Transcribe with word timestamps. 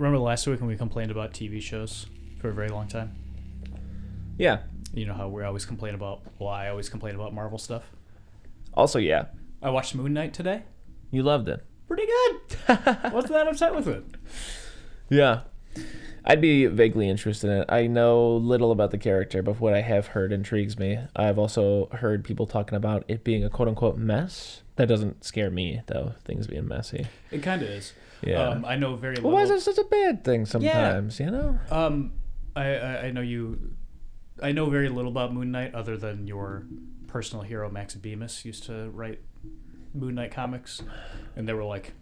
remember 0.00 0.18
last 0.18 0.46
week 0.46 0.60
when 0.60 0.68
we 0.68 0.76
complained 0.76 1.10
about 1.10 1.32
TV 1.32 1.60
shows 1.60 2.06
for 2.40 2.48
a 2.48 2.52
very 2.52 2.68
long 2.68 2.88
time? 2.88 3.14
Yeah. 4.38 4.60
You 4.94 5.04
know 5.04 5.12
how 5.12 5.28
we 5.28 5.44
always 5.44 5.66
complain 5.66 5.94
about. 5.94 6.22
Well, 6.38 6.48
I 6.48 6.68
always 6.68 6.88
complain 6.88 7.14
about 7.14 7.34
Marvel 7.34 7.58
stuff. 7.58 7.82
Also, 8.72 8.98
yeah. 8.98 9.26
I 9.62 9.68
watched 9.68 9.94
Moon 9.94 10.14
Knight 10.14 10.32
today. 10.32 10.62
You 11.10 11.22
loved 11.22 11.48
it. 11.48 11.64
Pretty 11.86 12.06
good. 12.06 12.58
Wasn't 13.12 13.32
that 13.32 13.46
upset 13.46 13.74
with 13.74 13.88
it? 13.88 14.04
Yeah. 15.10 15.40
I'd 16.24 16.40
be 16.40 16.66
vaguely 16.66 17.08
interested 17.08 17.50
in 17.50 17.58
it. 17.58 17.66
I 17.68 17.86
know 17.86 18.36
little 18.36 18.72
about 18.72 18.92
the 18.92 18.98
character, 18.98 19.42
but 19.42 19.60
what 19.60 19.74
I 19.74 19.82
have 19.82 20.08
heard 20.08 20.32
intrigues 20.32 20.78
me. 20.78 20.98
I've 21.14 21.38
also 21.38 21.88
heard 21.92 22.24
people 22.24 22.46
talking 22.46 22.76
about 22.76 23.04
it 23.06 23.22
being 23.22 23.44
a 23.44 23.50
quote 23.50 23.68
unquote 23.68 23.98
mess. 23.98 24.62
That 24.80 24.86
doesn't 24.86 25.24
scare 25.24 25.50
me, 25.50 25.82
though, 25.88 26.14
things 26.24 26.46
being 26.46 26.66
messy. 26.66 27.06
It 27.30 27.42
kind 27.42 27.60
of 27.60 27.68
is. 27.68 27.92
Yeah. 28.22 28.48
Um, 28.48 28.64
I 28.64 28.76
know 28.76 28.96
very 28.96 29.20
Well, 29.20 29.34
why 29.34 29.42
is 29.42 29.50
that 29.50 29.60
such 29.60 29.76
a 29.76 29.84
bad 29.84 30.24
thing 30.24 30.46
sometimes, 30.46 31.20
you 31.20 31.30
know? 31.30 31.58
Um, 31.70 32.14
I, 32.56 32.76
I 32.76 33.00
I 33.02 33.10
know 33.10 33.20
you. 33.20 33.74
I 34.42 34.52
know 34.52 34.70
very 34.70 34.88
little 34.88 35.10
about 35.10 35.34
Moon 35.34 35.50
Knight 35.50 35.74
other 35.74 35.98
than 35.98 36.26
your 36.26 36.64
personal 37.08 37.44
hero 37.44 37.70
Max 37.70 37.94
Bemis 37.94 38.42
used 38.46 38.64
to 38.64 38.88
write 38.88 39.20
Moon 39.92 40.14
Knight 40.14 40.30
comics, 40.30 40.80
and 41.36 41.46
they 41.46 41.52
were 41.52 41.64
like 41.64 41.92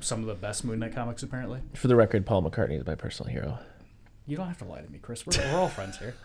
some 0.00 0.20
of 0.20 0.26
the 0.26 0.34
best 0.34 0.64
Moon 0.64 0.78
Knight 0.78 0.94
comics 0.94 1.22
apparently. 1.22 1.60
For 1.74 1.86
the 1.88 1.96
record, 1.96 2.24
Paul 2.24 2.44
McCartney 2.44 2.80
is 2.80 2.86
my 2.86 2.94
personal 2.94 3.30
hero. 3.30 3.58
You 4.26 4.38
don't 4.38 4.48
have 4.48 4.56
to 4.60 4.64
lie 4.64 4.80
to 4.80 4.90
me, 4.90 5.00
Chris. 5.02 5.26
We're, 5.26 5.34
we're 5.52 5.58
all 5.58 5.68
friends 5.68 5.98
here. 5.98 6.14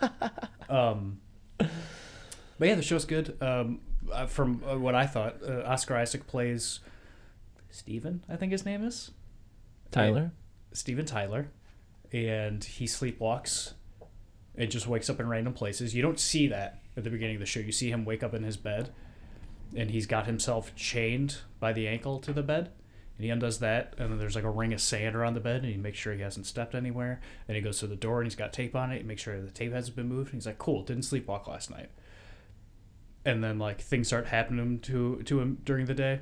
Um, 0.70 1.20
but 1.58 2.68
yeah, 2.68 2.74
the 2.74 2.82
show's 2.82 3.06
good. 3.06 3.40
Um, 3.42 3.80
uh, 4.12 4.26
from 4.26 4.62
uh, 4.68 4.78
what 4.78 4.94
I 4.94 5.06
thought, 5.06 5.36
uh, 5.46 5.62
Oscar 5.64 5.96
Isaac 5.96 6.26
plays 6.26 6.80
Steven, 7.70 8.24
I 8.28 8.36
think 8.36 8.52
his 8.52 8.64
name 8.64 8.84
is. 8.84 9.10
Tyler? 9.90 10.32
Steven 10.72 11.06
Tyler, 11.06 11.48
and 12.12 12.62
he 12.62 12.84
sleepwalks 12.84 13.72
and 14.54 14.70
just 14.70 14.86
wakes 14.86 15.08
up 15.08 15.20
in 15.20 15.28
random 15.28 15.54
places. 15.54 15.94
You 15.94 16.02
don't 16.02 16.20
see 16.20 16.48
that 16.48 16.82
at 16.96 17.04
the 17.04 17.10
beginning 17.10 17.36
of 17.36 17.40
the 17.40 17.46
show. 17.46 17.60
You 17.60 17.72
see 17.72 17.90
him 17.90 18.04
wake 18.04 18.22
up 18.22 18.34
in 18.34 18.42
his 18.42 18.56
bed, 18.56 18.92
and 19.74 19.90
he's 19.90 20.06
got 20.06 20.26
himself 20.26 20.74
chained 20.74 21.38
by 21.60 21.72
the 21.72 21.88
ankle 21.88 22.18
to 22.20 22.32
the 22.32 22.42
bed. 22.42 22.72
And 23.16 23.24
he 23.24 23.30
undoes 23.30 23.58
that, 23.58 23.94
and 23.98 24.12
then 24.12 24.18
there's 24.18 24.36
like 24.36 24.44
a 24.44 24.50
ring 24.50 24.72
of 24.72 24.80
sand 24.80 25.16
around 25.16 25.34
the 25.34 25.40
bed, 25.40 25.62
and 25.62 25.72
he 25.72 25.76
makes 25.76 25.98
sure 25.98 26.12
he 26.12 26.20
hasn't 26.20 26.46
stepped 26.46 26.74
anywhere. 26.74 27.20
And 27.48 27.56
he 27.56 27.62
goes 27.62 27.80
to 27.80 27.86
the 27.86 27.96
door, 27.96 28.20
and 28.20 28.26
he's 28.26 28.36
got 28.36 28.52
tape 28.52 28.76
on 28.76 28.92
it. 28.92 28.98
He 28.98 29.04
makes 29.04 29.22
sure 29.22 29.40
the 29.40 29.50
tape 29.50 29.72
hasn't 29.72 29.96
been 29.96 30.08
moved. 30.08 30.32
And 30.32 30.40
he's 30.40 30.46
like, 30.46 30.58
"Cool, 30.58 30.82
didn't 30.82 31.02
sleepwalk 31.02 31.48
last 31.48 31.70
night." 31.70 31.90
And 33.24 33.42
then 33.44 33.58
like 33.58 33.80
things 33.80 34.06
start 34.06 34.26
happening 34.28 34.78
to 34.80 35.22
to 35.24 35.40
him 35.40 35.58
during 35.64 35.86
the 35.86 35.94
day 35.94 36.20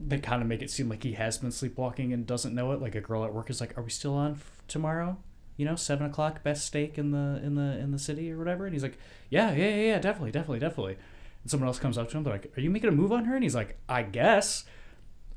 that 0.00 0.22
kind 0.22 0.40
of 0.40 0.48
make 0.48 0.62
it 0.62 0.70
seem 0.70 0.88
like 0.88 1.02
he 1.02 1.12
has 1.12 1.38
been 1.38 1.50
sleepwalking 1.50 2.12
and 2.12 2.26
doesn't 2.26 2.54
know 2.54 2.72
it. 2.72 2.80
Like 2.80 2.94
a 2.94 3.00
girl 3.00 3.24
at 3.24 3.34
work 3.34 3.50
is 3.50 3.60
like, 3.60 3.76
"Are 3.76 3.82
we 3.82 3.90
still 3.90 4.14
on 4.14 4.32
f- 4.32 4.62
tomorrow? 4.66 5.18
You 5.56 5.66
know, 5.66 5.76
seven 5.76 6.06
o'clock, 6.06 6.42
best 6.42 6.64
steak 6.64 6.96
in 6.96 7.10
the 7.10 7.40
in 7.44 7.54
the 7.54 7.78
in 7.78 7.90
the 7.90 7.98
city 7.98 8.32
or 8.32 8.38
whatever." 8.38 8.64
And 8.64 8.72
he's 8.72 8.82
like, 8.82 8.98
"Yeah, 9.28 9.52
yeah, 9.52 9.68
yeah, 9.68 9.82
yeah, 9.82 9.98
definitely, 9.98 10.30
definitely, 10.30 10.60
definitely." 10.60 10.96
And 11.42 11.50
someone 11.50 11.66
else 11.66 11.78
comes 11.78 11.98
up 11.98 12.08
to 12.10 12.16
him. 12.16 12.24
They're 12.24 12.32
like, 12.32 12.56
"Are 12.56 12.60
you 12.60 12.70
making 12.70 12.88
a 12.88 12.92
move 12.92 13.12
on 13.12 13.26
her?" 13.26 13.34
And 13.34 13.42
he's 13.42 13.54
like, 13.54 13.78
"I 13.88 14.02
guess." 14.02 14.64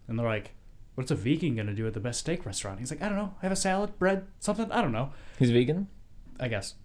And 0.07 0.17
they're 0.17 0.25
like, 0.25 0.51
"What's 0.95 1.11
a 1.11 1.15
vegan 1.15 1.55
gonna 1.55 1.73
do 1.73 1.85
at 1.87 1.93
the 1.93 1.99
best 1.99 2.21
steak 2.21 2.45
restaurant?" 2.45 2.79
He's 2.79 2.91
like, 2.91 3.01
"I 3.01 3.09
don't 3.09 3.17
know. 3.17 3.33
Have 3.41 3.51
a 3.51 3.57
salad, 3.57 3.97
bread, 3.99 4.27
something. 4.39 4.71
I 4.71 4.81
don't 4.81 4.91
know. 4.93 5.11
He's 5.39 5.51
vegan? 5.51 5.87
I 6.39 6.47
guess." 6.47 6.75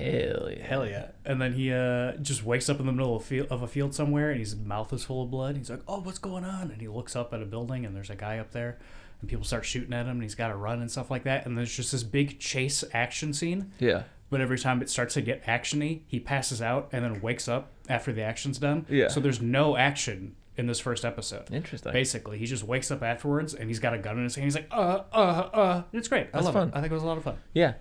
Hell 0.00 0.50
yeah. 0.50 0.66
Hell 0.66 0.86
yeah! 0.86 1.08
And 1.24 1.40
then 1.40 1.52
he 1.52 1.72
uh, 1.72 2.12
just 2.16 2.44
wakes 2.44 2.68
up 2.68 2.80
in 2.80 2.86
the 2.86 2.92
middle 2.92 3.16
of 3.16 3.22
a, 3.22 3.24
field, 3.24 3.48
of 3.50 3.62
a 3.62 3.68
field 3.68 3.94
somewhere, 3.94 4.30
and 4.30 4.40
his 4.40 4.56
mouth 4.56 4.92
is 4.92 5.04
full 5.04 5.22
of 5.22 5.30
blood. 5.30 5.56
He's 5.56 5.70
like, 5.70 5.82
"Oh, 5.86 6.00
what's 6.00 6.18
going 6.18 6.44
on?" 6.44 6.70
And 6.70 6.80
he 6.80 6.88
looks 6.88 7.14
up 7.14 7.32
at 7.34 7.42
a 7.42 7.46
building, 7.46 7.84
and 7.84 7.94
there's 7.94 8.10
a 8.10 8.16
guy 8.16 8.38
up 8.38 8.52
there, 8.52 8.78
and 9.20 9.28
people 9.28 9.44
start 9.44 9.64
shooting 9.64 9.92
at 9.92 10.06
him, 10.06 10.12
and 10.12 10.22
he's 10.22 10.34
got 10.34 10.48
to 10.48 10.56
run 10.56 10.80
and 10.80 10.90
stuff 10.90 11.10
like 11.10 11.24
that. 11.24 11.46
And 11.46 11.56
there's 11.56 11.74
just 11.74 11.92
this 11.92 12.02
big 12.02 12.38
chase 12.38 12.82
action 12.92 13.32
scene. 13.32 13.72
Yeah. 13.78 14.04
But 14.30 14.40
every 14.40 14.58
time 14.58 14.80
it 14.80 14.88
starts 14.88 15.14
to 15.14 15.22
get 15.22 15.44
actiony, 15.44 16.02
he 16.06 16.20
passes 16.20 16.62
out 16.62 16.88
and 16.92 17.04
then 17.04 17.20
wakes 17.20 17.48
up 17.48 17.72
after 17.88 18.12
the 18.12 18.22
action's 18.22 18.58
done. 18.58 18.86
Yeah. 18.88 19.08
So 19.08 19.18
there's 19.18 19.40
no 19.42 19.76
action 19.76 20.36
in 20.56 20.66
this 20.66 20.78
first 20.78 21.04
episode. 21.04 21.52
Interesting. 21.52 21.92
Basically, 21.92 22.38
he 22.38 22.46
just 22.46 22.62
wakes 22.62 22.90
up 22.90 23.02
afterwards, 23.02 23.54
and 23.54 23.68
he's 23.68 23.80
got 23.80 23.92
a 23.92 23.98
gun 23.98 24.18
in 24.18 24.24
his 24.24 24.36
hand. 24.36 24.44
He's 24.44 24.54
like, 24.54 24.68
"Uh, 24.70 25.02
uh, 25.12 25.16
uh." 25.16 25.82
It's 25.92 26.06
great. 26.06 26.28
I 26.28 26.30
That's 26.34 26.44
love 26.44 26.54
fun. 26.54 26.68
it. 26.68 26.74
I 26.76 26.80
think 26.80 26.92
it 26.92 26.94
was 26.94 27.02
a 27.02 27.06
lot 27.06 27.18
of 27.18 27.24
fun. 27.24 27.38
Yeah. 27.54 27.74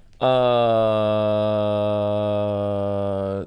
Uh, 2.19 3.45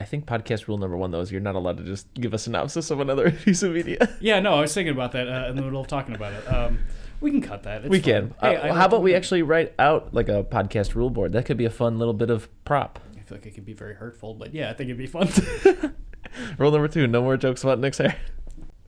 I 0.00 0.04
think 0.04 0.26
podcast 0.26 0.66
rule 0.68 0.78
number 0.78 0.96
one 0.96 1.10
though 1.10 1.20
is 1.20 1.30
you're 1.32 1.40
not 1.40 1.54
allowed 1.54 1.78
to 1.78 1.84
just 1.84 2.12
give 2.14 2.34
a 2.34 2.38
synopsis 2.38 2.90
of 2.90 3.00
another 3.00 3.30
piece 3.44 3.62
of 3.62 3.72
media. 3.72 4.08
Yeah, 4.20 4.40
no, 4.40 4.54
I 4.54 4.60
was 4.60 4.74
thinking 4.74 4.92
about 4.94 5.12
that 5.12 5.28
uh, 5.28 5.48
in 5.48 5.56
the 5.56 5.62
middle 5.62 5.80
of 5.80 5.86
talking 5.86 6.14
about 6.14 6.32
it. 6.32 6.44
Um, 6.52 6.78
we 7.20 7.30
can 7.30 7.40
cut 7.40 7.62
that. 7.64 7.82
It's 7.82 7.90
we 7.90 8.00
fine. 8.00 8.30
can. 8.30 8.34
Hey, 8.40 8.56
Uh, 8.56 8.74
how 8.74 8.86
about 8.86 9.02
we 9.02 9.14
actually 9.14 9.42
write 9.42 9.72
out 9.78 10.12
like 10.12 10.28
a 10.28 10.42
podcast 10.44 10.94
rule 10.94 11.10
board? 11.10 11.32
That 11.32 11.44
could 11.46 11.56
be 11.56 11.64
a 11.64 11.70
fun 11.70 11.98
little 11.98 12.14
bit 12.14 12.30
of 12.30 12.48
prop. 12.64 12.98
I 13.16 13.20
feel 13.22 13.38
like 13.38 13.46
it 13.46 13.54
could 13.54 13.64
be 13.64 13.72
very 13.74 13.94
hurtful, 13.94 14.34
but 14.34 14.52
yeah, 14.52 14.70
I 14.70 14.74
think 14.74 14.88
it'd 14.90 14.98
be 14.98 15.06
fun. 15.06 15.28
Rule 16.58 16.70
number 16.72 16.88
two: 16.88 17.06
no 17.06 17.20
more 17.22 17.36
jokes 17.36 17.62
about 17.62 17.78
Nick's 17.78 17.98
hair. 17.98 18.16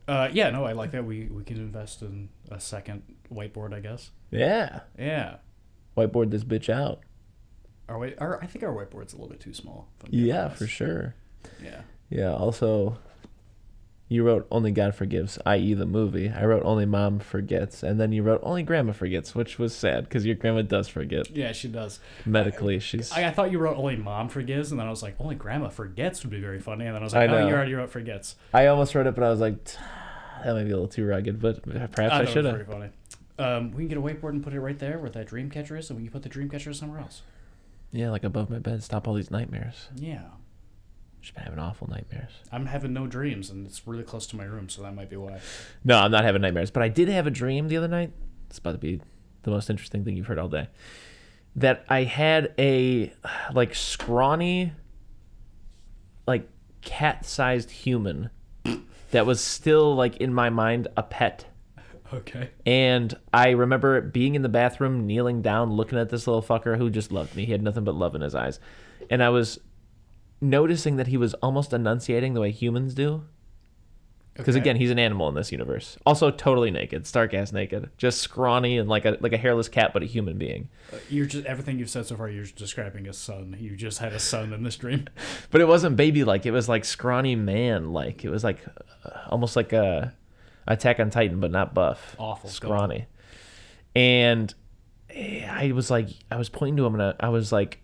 uh, 0.08 0.28
yeah, 0.32 0.50
no, 0.50 0.64
I 0.64 0.72
like 0.72 0.90
that. 0.92 1.04
We 1.04 1.26
we 1.26 1.44
can 1.44 1.56
invest 1.58 2.00
in 2.02 2.30
a 2.50 2.58
second 2.58 3.02
whiteboard, 3.32 3.72
I 3.74 3.80
guess. 3.80 4.10
Yeah. 4.30 4.80
Yeah. 4.98 5.36
Whiteboard 5.96 6.30
this 6.30 6.42
bitch 6.42 6.68
out. 6.72 7.00
Our, 7.88 7.98
white, 7.98 8.16
our 8.18 8.42
I 8.42 8.46
think 8.46 8.64
our 8.64 8.72
whiteboard's 8.72 9.12
a 9.12 9.16
little 9.16 9.28
bit 9.28 9.40
too 9.40 9.54
small. 9.54 9.88
Yeah, 10.08 10.44
honest. 10.44 10.58
for 10.58 10.66
sure. 10.66 11.14
Yeah. 11.62 11.82
Yeah. 12.08 12.32
Also, 12.32 12.98
you 14.08 14.22
wrote 14.22 14.46
"Only 14.50 14.70
God 14.70 14.94
Forgives," 14.94 15.38
i.e., 15.44 15.74
the 15.74 15.86
movie. 15.86 16.30
I 16.30 16.44
wrote 16.44 16.62
"Only 16.64 16.86
Mom 16.86 17.18
Forgets," 17.18 17.82
and 17.82 18.00
then 18.00 18.12
you 18.12 18.22
wrote 18.22 18.40
"Only 18.42 18.62
Grandma 18.62 18.92
Forgets," 18.92 19.34
which 19.34 19.58
was 19.58 19.74
sad 19.74 20.04
because 20.04 20.24
your 20.24 20.34
grandma 20.34 20.62
does 20.62 20.88
forget 20.88 21.30
Yeah, 21.30 21.52
she 21.52 21.68
does. 21.68 22.00
medically. 22.24 22.78
She's 22.80 23.12
I, 23.12 23.28
I 23.28 23.30
thought 23.30 23.50
you 23.50 23.58
wrote 23.58 23.76
only 23.76 23.96
mom 23.96 24.28
forgives, 24.28 24.70
and 24.70 24.80
then 24.80 24.86
I 24.86 24.90
was 24.90 25.02
like, 25.02 25.16
only 25.18 25.34
grandma 25.34 25.68
forgets 25.68 26.22
would 26.22 26.30
be 26.30 26.40
very 26.40 26.60
funny, 26.60 26.86
and 26.86 26.94
then 26.94 27.02
I 27.02 27.04
was 27.04 27.14
like, 27.14 27.28
I 27.28 27.32
oh, 27.32 27.40
know. 27.40 27.48
you 27.48 27.54
already 27.54 27.74
wrote 27.74 27.90
forgets. 27.90 28.36
I 28.52 28.66
almost 28.66 28.94
wrote 28.94 29.06
it, 29.06 29.14
but 29.14 29.24
I 29.24 29.30
was 29.30 29.40
like, 29.40 29.62
that 30.44 30.54
might 30.54 30.64
be 30.64 30.70
a 30.70 30.74
little 30.74 30.88
too 30.88 31.06
rugged. 31.06 31.40
But 31.40 31.62
perhaps 31.92 32.14
I, 32.14 32.20
was 32.22 32.30
should 32.30 32.44
have. 32.44 32.90
Um, 33.36 33.72
we 33.72 33.78
can 33.78 33.88
get 33.88 33.98
a 33.98 34.00
whiteboard 34.00 34.30
and 34.30 34.44
put 34.44 34.52
it 34.52 34.60
right 34.60 34.78
there 34.78 34.98
where 34.98 35.10
that 35.10 35.26
dream 35.26 35.50
catcher 35.50 35.76
is, 35.76 35.90
and 35.90 35.98
we 35.98 36.04
can 36.04 36.12
put 36.12 36.22
the 36.22 36.28
dream 36.28 36.48
catcher 36.48 36.72
somewhere 36.72 37.00
else. 37.00 37.22
Yeah, 37.94 38.10
like 38.10 38.24
above 38.24 38.50
my 38.50 38.58
bed. 38.58 38.82
Stop 38.82 39.06
all 39.06 39.14
these 39.14 39.30
nightmares. 39.30 39.88
Yeah. 39.94 40.24
Just 41.20 41.32
been 41.34 41.44
having 41.44 41.60
awful 41.60 41.88
nightmares. 41.88 42.32
I'm 42.50 42.66
having 42.66 42.92
no 42.92 43.06
dreams, 43.06 43.50
and 43.50 43.64
it's 43.64 43.86
really 43.86 44.02
close 44.02 44.26
to 44.26 44.36
my 44.36 44.42
room, 44.42 44.68
so 44.68 44.82
that 44.82 44.96
might 44.96 45.08
be 45.08 45.16
why. 45.16 45.38
No, 45.84 45.98
I'm 45.98 46.10
not 46.10 46.24
having 46.24 46.42
nightmares, 46.42 46.72
but 46.72 46.82
I 46.82 46.88
did 46.88 47.08
have 47.08 47.28
a 47.28 47.30
dream 47.30 47.68
the 47.68 47.76
other 47.76 47.86
night. 47.86 48.10
It's 48.50 48.58
about 48.58 48.72
to 48.72 48.78
be 48.78 49.00
the 49.44 49.52
most 49.52 49.70
interesting 49.70 50.04
thing 50.04 50.16
you've 50.16 50.26
heard 50.26 50.40
all 50.40 50.48
day. 50.48 50.66
That 51.54 51.84
I 51.88 52.02
had 52.02 52.52
a 52.58 53.12
like 53.52 53.76
scrawny, 53.76 54.72
like 56.26 56.48
cat-sized 56.82 57.70
human 57.70 58.30
that 59.12 59.24
was 59.24 59.40
still 59.40 59.94
like 59.94 60.16
in 60.16 60.34
my 60.34 60.50
mind 60.50 60.88
a 60.96 61.04
pet. 61.04 61.46
Okay. 62.14 62.50
And 62.64 63.14
I 63.32 63.50
remember 63.50 64.00
being 64.00 64.34
in 64.34 64.42
the 64.42 64.48
bathroom, 64.48 65.06
kneeling 65.06 65.42
down, 65.42 65.72
looking 65.72 65.98
at 65.98 66.10
this 66.10 66.26
little 66.26 66.42
fucker 66.42 66.76
who 66.78 66.90
just 66.90 67.10
loved 67.12 67.34
me. 67.36 67.44
He 67.44 67.52
had 67.52 67.62
nothing 67.62 67.84
but 67.84 67.94
love 67.94 68.14
in 68.14 68.20
his 68.20 68.34
eyes. 68.34 68.60
And 69.10 69.22
I 69.22 69.28
was 69.30 69.58
noticing 70.40 70.96
that 70.96 71.08
he 71.08 71.16
was 71.16 71.34
almost 71.34 71.72
enunciating 71.72 72.34
the 72.34 72.40
way 72.40 72.50
humans 72.50 72.94
do. 72.94 73.24
Because 74.34 74.56
Okay. 74.56 74.62
again, 74.62 74.76
he's 74.76 74.90
an 74.90 74.98
animal 74.98 75.28
in 75.28 75.36
this 75.36 75.52
universe. 75.52 75.96
Also, 76.04 76.28
totally 76.28 76.72
naked, 76.72 77.06
stark 77.06 77.32
ass 77.34 77.52
naked, 77.52 77.88
just 77.96 78.20
scrawny 78.20 78.78
and 78.78 78.88
like 78.88 79.04
a 79.04 79.16
like 79.20 79.32
a 79.32 79.36
hairless 79.36 79.68
cat, 79.68 79.92
but 79.92 80.02
a 80.02 80.06
human 80.06 80.38
being. 80.38 80.68
Uh, 80.92 80.96
You're 81.08 81.26
just 81.26 81.46
everything 81.46 81.78
you've 81.78 81.88
said 81.88 82.06
so 82.06 82.16
far. 82.16 82.28
You're 82.28 82.44
describing 82.46 83.06
a 83.06 83.12
son. 83.12 83.56
You 83.60 83.76
just 83.76 83.98
had 84.00 84.12
a 84.12 84.18
son 84.18 84.52
in 84.52 84.64
this 84.64 84.74
dream. 84.76 85.06
But 85.52 85.60
it 85.60 85.68
wasn't 85.68 85.94
baby 85.96 86.24
like. 86.24 86.46
It 86.46 86.50
was 86.50 86.68
like 86.68 86.84
scrawny 86.84 87.36
man 87.36 87.92
like. 87.92 88.24
It 88.24 88.28
was 88.30 88.42
like 88.42 88.58
uh, 89.04 89.10
almost 89.28 89.54
like 89.54 89.72
a 89.72 90.12
Attack 90.66 91.00
on 91.00 91.10
Titan, 91.10 91.40
but 91.40 91.50
not 91.50 91.74
buff. 91.74 92.16
Awful. 92.18 92.50
Scrawny. 92.50 93.06
And 93.94 94.52
eh, 95.10 95.46
I 95.48 95.72
was 95.72 95.90
like, 95.90 96.08
I 96.30 96.36
was 96.36 96.48
pointing 96.48 96.76
to 96.78 96.86
him, 96.86 96.94
and 96.94 97.02
I, 97.02 97.14
I 97.20 97.28
was 97.28 97.52
like, 97.52 97.80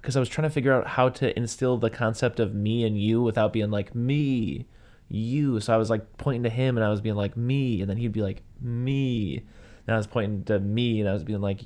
because 0.00 0.16
I 0.16 0.20
was 0.20 0.28
trying 0.28 0.48
to 0.48 0.54
figure 0.54 0.72
out 0.72 0.86
how 0.86 1.08
to 1.08 1.36
instill 1.36 1.78
the 1.78 1.90
concept 1.90 2.40
of 2.40 2.54
me 2.54 2.84
and 2.84 3.00
you 3.00 3.22
without 3.22 3.52
being 3.52 3.70
like 3.70 3.94
me, 3.94 4.66
you. 5.08 5.60
So 5.60 5.74
I 5.74 5.76
was 5.76 5.90
like 5.90 6.16
pointing 6.18 6.44
to 6.44 6.50
him, 6.50 6.76
and 6.76 6.84
I 6.84 6.90
was 6.90 7.00
being 7.00 7.16
like 7.16 7.36
me, 7.36 7.80
and 7.80 7.90
then 7.90 7.96
he'd 7.96 8.12
be 8.12 8.22
like 8.22 8.42
me, 8.60 9.44
and 9.86 9.94
I 9.94 9.96
was 9.96 10.06
pointing 10.06 10.44
to 10.44 10.58
me, 10.60 11.00
and 11.00 11.08
I 11.08 11.12
was 11.12 11.24
being 11.24 11.40
like 11.40 11.60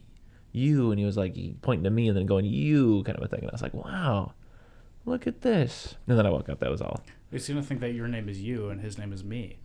you, 0.53 0.91
and 0.91 0.99
he 0.99 1.05
was 1.05 1.17
like 1.17 1.37
pointing 1.63 1.85
to 1.85 1.91
me, 1.91 2.09
and 2.09 2.17
then 2.17 2.27
going 2.27 2.45
you, 2.45 3.03
kind 3.05 3.17
of 3.19 3.25
a 3.25 3.29
thing. 3.29 3.41
And 3.41 3.51
I 3.51 3.55
was 3.55 3.63
like, 3.63 3.75
wow, 3.75 4.33
look 5.05 5.27
at 5.27 5.43
this. 5.43 5.97
And 6.07 6.19
then 6.19 6.27
I 6.27 6.31
woke 6.31 6.49
up. 6.49 6.61
That 6.61 6.71
was 6.71 6.81
all. 6.81 7.03
They 7.31 7.39
seem 7.39 7.57
to 7.57 7.63
think 7.63 7.81
that 7.81 7.93
your 7.93 8.09
name 8.09 8.29
is 8.29 8.41
you 8.41 8.71
and 8.71 8.81
his 8.81 8.97
name 8.97 9.13
is 9.13 9.23
me. 9.23 9.59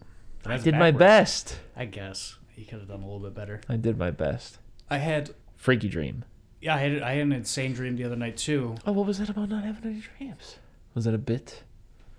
I 0.45 0.57
did 0.57 0.75
my 0.75 0.92
best. 0.92 1.57
I 1.75 1.86
guess 1.86 2.38
he 2.50 2.63
could 2.66 2.80
have 2.80 2.88
done 2.88 3.01
a 3.01 3.06
little 3.06 3.19
bit 3.19 3.34
better. 3.34 3.62
I 3.69 3.78
did 3.78 3.98
my 3.98 4.12
best. 4.12 4.57
I 4.90 4.98
had, 4.98 5.31
Freaky 5.56 5.88
dream. 5.90 6.25
yeah, 6.62 6.75
I 6.75 6.80
had, 6.80 7.01
I 7.01 7.13
had 7.13 7.22
an 7.22 7.31
insane 7.31 7.74
dream 7.74 7.95
the 7.95 8.04
other 8.04 8.16
night 8.16 8.38
too. 8.38 8.75
Oh, 8.86 8.92
what 8.92 9.07
was 9.07 9.18
that 9.19 9.30
about 9.30 9.50
not 9.50 9.63
having 9.63 9.84
any 9.92 10.04
dreams? 10.18 10.57
Was 10.94 11.06
that 11.06 11.13
a 11.13 11.18
bit? 11.19 11.63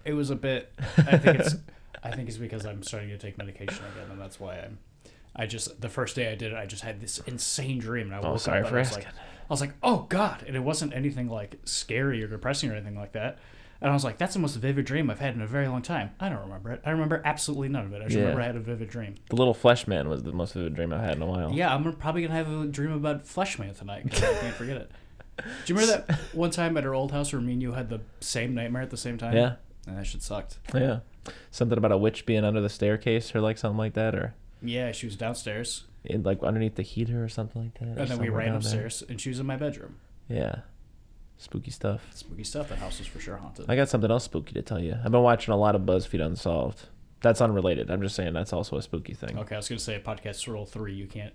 It 0.05 0.15
was 0.15 0.31
a 0.31 0.37
bit. 0.37 0.73
I 0.99 1.17
think 1.19 1.41
it's. 1.41 1.55
I 2.03 2.11
think 2.11 2.29
it's 2.29 2.37
because 2.37 2.67
I'm 2.67 2.83
starting 2.83 3.09
to 3.11 3.19
take 3.19 3.39
medication 3.39 3.83
again, 3.95 4.11
and 4.11 4.21
that's 4.21 4.39
why 4.39 4.57
I'm 4.59 4.79
I 5.37 5.47
just 5.47 5.81
the 5.81 5.89
first 5.89 6.15
day 6.17 6.31
I 6.31 6.35
did 6.35 6.53
it, 6.53 6.57
I 6.57 6.67
just 6.67 6.83
had 6.83 7.01
this 7.01 7.19
insane 7.21 7.79
dream, 7.79 8.07
and 8.07 8.15
I 8.15 8.19
oh, 8.19 8.23
woke 8.23 8.35
Oh, 8.35 8.37
sorry 8.37 8.61
up 8.61 8.69
for 8.69 8.77
I 8.77 8.81
was 8.81 8.89
asking. 8.89 9.05
like, 9.05 9.15
I 9.15 9.53
was 9.53 9.61
like, 9.61 9.73
oh 9.83 10.07
god, 10.09 10.45
and 10.47 10.55
it 10.57 10.61
wasn't 10.61 10.93
anything 10.95 11.29
like 11.29 11.57
scary 11.65 12.23
or 12.23 12.27
depressing 12.29 12.71
or 12.71 12.75
anything 12.75 12.97
like 12.97 13.13
that. 13.13 13.39
And 13.81 13.91
I 13.91 13.93
was 13.95 14.05
like, 14.05 14.17
that's 14.19 14.33
the 14.35 14.41
most 14.41 14.57
vivid 14.57 14.85
dream 14.87 15.11
I've 15.11 15.19
had 15.21 15.35
in 15.35 15.43
a 15.43 15.47
very 15.47 15.69
long 15.69 15.83
time. 15.83 16.11
I 16.19 16.29
don't 16.29 16.41
remember 16.41 16.73
it. 16.73 16.81
I 16.87 16.91
remember 16.91 17.21
absolutely 17.25 17.69
none 17.69 17.85
of 17.87 17.93
it. 17.93 18.01
I 18.01 18.05
just 18.05 18.15
Yeah. 18.17 18.21
remember 18.23 18.41
I 18.43 18.47
had 18.47 18.57
a 18.57 18.61
vivid 18.61 18.89
dream. 18.89 19.15
The 19.29 19.37
little 19.37 19.53
flesh 19.55 19.87
man 19.87 20.09
was 20.09 20.23
the 20.23 20.33
most 20.33 20.55
vivid 20.55 20.75
dream 20.75 20.93
I've 20.93 21.01
had 21.01 21.17
in 21.17 21.23
a 21.23 21.27
while. 21.27 21.53
Yeah, 21.53 21.75
I'm 21.75 21.93
probably 21.95 22.23
gonna 22.23 22.35
have 22.35 22.51
a 22.51 22.67
dream 22.67 22.93
about 22.93 23.27
flesh 23.27 23.59
man 23.59 23.75
tonight 23.75 24.05
because 24.05 24.23
I 24.23 24.33
can't 24.41 24.55
forget 24.55 24.77
it. 24.79 24.91
Do 25.37 25.45
you 25.75 25.79
remember 25.79 26.05
that 26.07 26.19
one 26.33 26.51
time 26.51 26.77
at 26.77 26.85
our 26.87 26.95
old 26.95 27.13
house 27.13 27.33
where 27.33 27.43
me 27.43 27.55
and 27.55 27.63
you 27.63 27.73
had 27.73 27.91
the 27.91 28.01
same 28.21 28.55
nightmare 28.55 28.83
at 28.83 28.91
the 28.91 28.97
same 28.97 29.19
time? 29.19 29.35
Yeah. 29.37 29.57
And 29.87 29.99
that 29.99 30.07
shit 30.07 30.23
sucked. 30.23 30.59
Yeah. 30.73 31.01
Something 31.51 31.77
about 31.77 31.93
a 31.93 31.99
witch 31.99 32.25
being 32.25 32.45
under 32.45 32.61
the 32.61 32.69
staircase 32.71 33.35
or 33.35 33.41
like 33.41 33.59
something 33.59 33.79
like 33.79 33.95
that, 33.95 34.15
or 34.15 34.35
Yeah, 34.63 34.93
she 34.93 35.07
was 35.07 35.17
downstairs, 35.17 35.85
in, 36.05 36.23
like 36.23 36.43
underneath 36.43 36.77
the 36.77 36.83
heater 36.83 37.23
or 37.25 37.29
something 37.29 37.63
like 37.63 37.75
that. 37.81 37.99
and 38.01 38.09
then 38.11 38.19
we 38.19 38.29
ran 38.29 38.53
down 38.53 38.61
there. 38.61 38.87
upstairs, 38.87 39.03
and 39.09 39.21
she 39.21 39.29
was 39.29 39.41
in 39.41 39.47
my 39.47 39.57
bedroom. 39.57 39.97
Yeah. 40.29 40.61
Spooky 41.37 41.71
stuff. 41.71 42.07
Spooky 42.15 42.45
stuff. 42.45 42.69
That 42.69 42.79
house 42.79 43.01
is 43.01 43.07
for 43.07 43.21
sure 43.21 43.37
haunted. 43.37 43.67
I 43.69 43.77
got 43.77 43.89
something 43.89 44.11
else 44.11 44.25
spooky 44.25 44.53
to 44.55 44.63
tell 44.63 44.81
you. 44.81 44.97
I've 45.05 45.13
been 45.13 45.23
watching 45.23 45.53
a 45.53 45.57
lot 45.57 45.75
of 45.75 45.83
BuzzFeed 45.83 46.25
Unsolved. 46.25 46.87
That's 47.21 47.41
unrelated. 47.41 47.91
I'm 47.91 48.01
just 48.03 48.15
saying 48.15 48.33
that's 48.35 48.53
also 48.53 48.77
a 48.77 48.83
spooky 48.83 49.15
thing. 49.15 49.39
Okay, 49.39 49.55
I 49.55 49.59
was 49.59 49.69
gonna 49.69 49.79
say 49.79 49.97
a 49.97 50.01
podcast 50.01 50.47
roll 50.53 50.67
three. 50.67 50.93
You 50.95 51.07
can't 51.07 51.33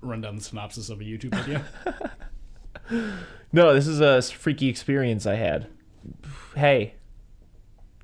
run 0.00 0.20
down 0.20 0.36
the 0.36 0.42
synopsis 0.42 0.88
of 0.88 1.00
a 1.00 1.04
YouTube 1.04 1.34
video. 1.44 1.62
No, 3.52 3.74
this 3.74 3.86
is 3.86 4.00
a 4.00 4.20
freaky 4.22 4.68
experience 4.68 5.26
I 5.26 5.34
had. 5.34 5.66
Hey, 6.54 6.94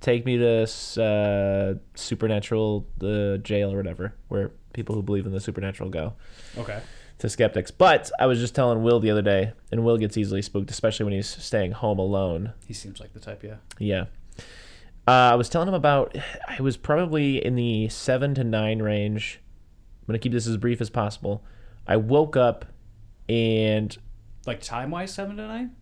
take 0.01 0.25
me 0.25 0.39
to 0.39 0.63
uh, 1.03 1.75
supernatural, 1.95 2.87
the 2.99 3.41
jail 3.43 3.73
or 3.73 3.77
whatever, 3.77 4.15
where 4.29 4.51
people 4.73 4.95
who 4.95 5.03
believe 5.03 5.27
in 5.27 5.33
the 5.33 5.41
supernatural 5.41 5.91
go. 5.91 6.15
okay. 6.59 6.81
To 7.23 7.29
skeptics. 7.29 7.71
But 7.71 8.11
I 8.21 8.27
was 8.27 8.39
just 8.39 8.55
telling 8.55 8.83
Will 8.83 9.01
the 9.01 9.11
other 9.11 9.23
day, 9.23 9.53
and 9.71 9.85
Will 9.85 9.97
gets 9.97 10.17
easily 10.17 10.43
spooked, 10.43 10.71
especially 10.71 11.05
when 11.05 11.15
he's 11.15 11.29
staying 11.29 11.73
home 11.73 11.99
alone. 11.99 12.53
He 12.67 12.75
seems 12.75 13.01
like 13.01 13.13
the 13.15 13.21
type. 13.21 13.43
Yeah. 13.43 13.57
Yeah. 13.79 14.05
Uh, 15.09 15.11
I 15.33 15.35
was 15.35 15.49
telling 15.49 15.69
him 15.69 15.75
about. 15.75 16.17
I 16.47 16.61
was 16.61 16.77
probably 16.77 17.45
in 17.45 17.55
the 17.57 17.89
seven 17.89 18.35
to 18.35 18.45
nine 18.45 18.81
range. 18.81 19.41
I'm 20.03 20.07
gonna 20.07 20.19
keep 20.19 20.33
this 20.33 20.47
as 20.47 20.57
brief 20.57 20.81
as 20.81 20.91
possible. 20.91 21.45
I 21.87 21.97
woke 21.97 22.37
up, 22.37 22.65
and 23.29 23.97
Like 24.47 24.61
time 24.61 24.91
wise, 24.91 25.13
seven 25.13 25.37
to 25.37 25.47
nine. 25.47 25.73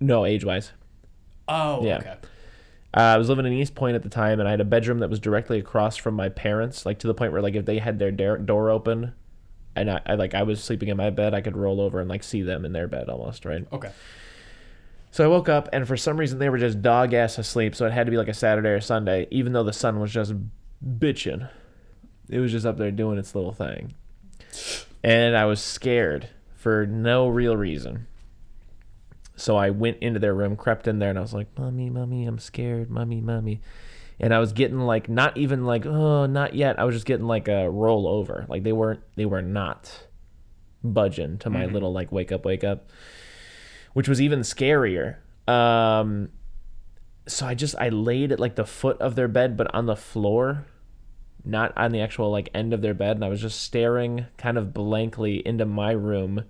no 0.00 0.24
age 0.24 0.44
wise. 0.44 0.72
Oh. 1.48 1.84
Yeah. 1.84 1.98
Okay. 1.98 2.16
Uh, 2.96 3.00
I 3.00 3.18
was 3.18 3.28
living 3.28 3.44
in 3.46 3.52
East 3.52 3.74
Point 3.74 3.94
at 3.94 4.02
the 4.02 4.08
time, 4.08 4.40
and 4.40 4.48
I 4.48 4.52
had 4.52 4.60
a 4.60 4.64
bedroom 4.64 5.00
that 5.00 5.10
was 5.10 5.20
directly 5.20 5.58
across 5.58 5.96
from 5.96 6.14
my 6.14 6.28
parents, 6.28 6.86
like 6.86 6.98
to 7.00 7.06
the 7.06 7.14
point 7.14 7.30
where 7.32 7.42
like 7.42 7.54
if 7.54 7.66
they 7.66 7.78
had 7.78 7.98
their 7.98 8.10
door 8.10 8.70
open, 8.70 9.12
and 9.76 9.90
I, 9.90 10.00
I 10.06 10.14
like 10.14 10.34
I 10.34 10.42
was 10.42 10.62
sleeping 10.62 10.88
in 10.88 10.96
my 10.96 11.10
bed, 11.10 11.34
I 11.34 11.40
could 11.40 11.56
roll 11.56 11.80
over 11.80 12.00
and 12.00 12.08
like 12.08 12.22
see 12.22 12.42
them 12.42 12.64
in 12.64 12.72
their 12.72 12.88
bed 12.88 13.08
almost, 13.08 13.44
right? 13.44 13.66
Okay. 13.72 13.90
So 15.10 15.24
I 15.24 15.28
woke 15.28 15.48
up, 15.48 15.68
and 15.72 15.86
for 15.86 15.96
some 15.96 16.18
reason 16.18 16.38
they 16.38 16.48
were 16.48 16.58
just 16.58 16.82
dog 16.82 17.14
ass 17.14 17.38
asleep. 17.38 17.74
So 17.74 17.86
it 17.86 17.92
had 17.92 18.06
to 18.06 18.10
be 18.10 18.18
like 18.18 18.28
a 18.28 18.34
Saturday 18.34 18.70
or 18.70 18.80
Sunday, 18.80 19.28
even 19.30 19.52
though 19.52 19.62
the 19.62 19.72
sun 19.72 20.00
was 20.00 20.12
just 20.12 20.34
bitching. 20.84 21.48
It 22.28 22.40
was 22.40 22.52
just 22.52 22.66
up 22.66 22.76
there 22.76 22.90
doing 22.90 23.18
its 23.18 23.34
little 23.34 23.52
thing, 23.52 23.94
and 25.04 25.36
I 25.36 25.44
was 25.44 25.60
scared 25.60 26.28
for 26.56 26.84
no 26.84 27.28
real 27.28 27.56
reason. 27.56 28.08
So 29.36 29.56
I 29.56 29.70
went 29.70 29.98
into 29.98 30.18
their 30.18 30.34
room, 30.34 30.56
crept 30.56 30.88
in 30.88 30.98
there, 30.98 31.10
and 31.10 31.18
I 31.18 31.22
was 31.22 31.34
like, 31.34 31.46
"Mommy, 31.56 31.88
mommy, 31.88 32.26
I'm 32.26 32.38
scared, 32.38 32.90
mommy, 32.90 33.20
mommy." 33.20 33.60
And 34.18 34.32
I 34.32 34.38
was 34.38 34.52
getting 34.52 34.80
like 34.80 35.08
not 35.08 35.36
even 35.36 35.64
like 35.64 35.84
oh 35.86 36.26
not 36.26 36.54
yet. 36.54 36.78
I 36.78 36.84
was 36.84 36.94
just 36.94 37.06
getting 37.06 37.26
like 37.26 37.48
a 37.48 37.70
roll 37.70 38.08
over. 38.08 38.46
Like 38.48 38.62
they 38.62 38.72
weren't 38.72 39.00
they 39.16 39.26
were 39.26 39.42
not 39.42 40.06
budging 40.82 41.38
to 41.38 41.50
my 41.50 41.66
little 41.66 41.92
like 41.92 42.12
wake 42.12 42.30
up 42.30 42.44
wake 42.44 42.62
up 42.62 42.88
which 43.96 44.10
was 44.10 44.20
even 44.20 44.40
scarier. 44.40 45.16
Um, 45.48 46.28
so 47.26 47.46
I 47.46 47.54
just 47.54 47.74
I 47.78 47.88
laid 47.88 48.30
at 48.30 48.38
like 48.38 48.54
the 48.54 48.66
foot 48.66 49.00
of 49.00 49.14
their 49.14 49.26
bed, 49.26 49.56
but 49.56 49.74
on 49.74 49.86
the 49.86 49.96
floor, 49.96 50.66
not 51.46 51.72
on 51.78 51.92
the 51.92 52.02
actual 52.02 52.30
like 52.30 52.50
end 52.52 52.74
of 52.74 52.82
their 52.82 52.92
bed, 52.92 53.16
and 53.16 53.24
I 53.24 53.30
was 53.30 53.40
just 53.40 53.62
staring 53.62 54.26
kind 54.36 54.58
of 54.58 54.74
blankly 54.74 55.36
into 55.46 55.64
my 55.64 55.92
room, 55.92 56.44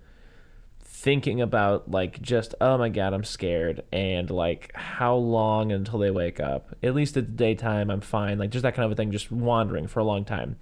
thinking 0.98 1.42
about 1.42 1.90
like 1.90 2.22
just 2.22 2.54
oh 2.60 2.78
my 2.78 2.88
god, 2.88 3.12
I'm 3.12 3.22
scared, 3.24 3.84
and 3.92 4.30
like 4.30 4.72
how 4.74 5.14
long 5.16 5.70
until 5.70 5.98
they 5.98 6.10
wake 6.10 6.40
up? 6.40 6.74
At 6.82 6.94
least 6.94 7.16
at 7.16 7.26
the 7.26 7.32
daytime, 7.32 7.90
I'm 7.90 8.00
fine. 8.00 8.38
Like 8.38 8.50
just 8.50 8.62
that 8.62 8.74
kind 8.74 8.86
of 8.86 8.92
a 8.92 8.94
thing, 8.94 9.12
just 9.12 9.30
wandering 9.30 9.86
for 9.86 10.00
a 10.00 10.04
long 10.04 10.24
time. 10.24 10.56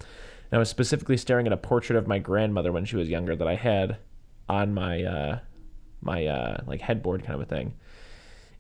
And 0.51 0.57
I 0.57 0.59
was 0.59 0.69
specifically 0.69 1.17
staring 1.17 1.47
at 1.47 1.53
a 1.53 1.57
portrait 1.57 1.97
of 1.97 2.07
my 2.09 2.19
grandmother 2.19 2.73
when 2.73 2.85
she 2.85 2.97
was 2.97 3.09
younger 3.09 3.37
that 3.37 3.47
I 3.49 3.55
had 3.55 3.97
on 4.49 4.75
my 4.75 5.03
uh, 5.05 5.39
my 6.03 6.27
uh, 6.27 6.63
like 6.67 6.81
headboard 6.81 7.23
kind 7.25 7.35
of 7.41 7.43
a 7.43 7.47
thing. 7.47 7.75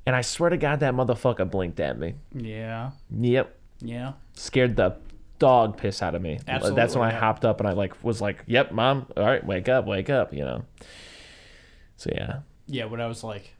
And 0.06 0.14
I 0.14 0.20
swear 0.20 0.50
to 0.50 0.56
God, 0.56 0.80
that 0.80 0.94
motherfucker 0.94 1.50
blinked 1.50 1.80
at 1.80 1.98
me. 1.98 2.14
Yeah. 2.34 2.90
Yep, 3.10 3.56
Yeah. 3.80 4.12
scared 4.34 4.76
the 4.76 4.96
dog 5.38 5.76
piss 5.76 6.02
out 6.02 6.14
of 6.14 6.22
me. 6.22 6.38
Absolutely. 6.46 6.76
That's 6.80 6.94
when 6.94 7.08
I 7.08 7.12
hopped 7.12 7.44
up 7.44 7.58
and 7.58 7.68
I 7.68 7.72
like 7.72 8.02
was 8.04 8.20
like, 8.20 8.44
"Yep, 8.46 8.70
mom. 8.72 9.06
All 9.16 9.24
right, 9.24 9.44
wake 9.44 9.68
up, 9.68 9.86
wake 9.86 10.08
up," 10.10 10.32
you 10.32 10.44
know. 10.44 10.64
So 12.04 12.10
yeah, 12.14 12.40
Yeah. 12.66 12.84
When 12.84 13.00
I 13.00 13.06
was 13.06 13.24
like, 13.24 13.54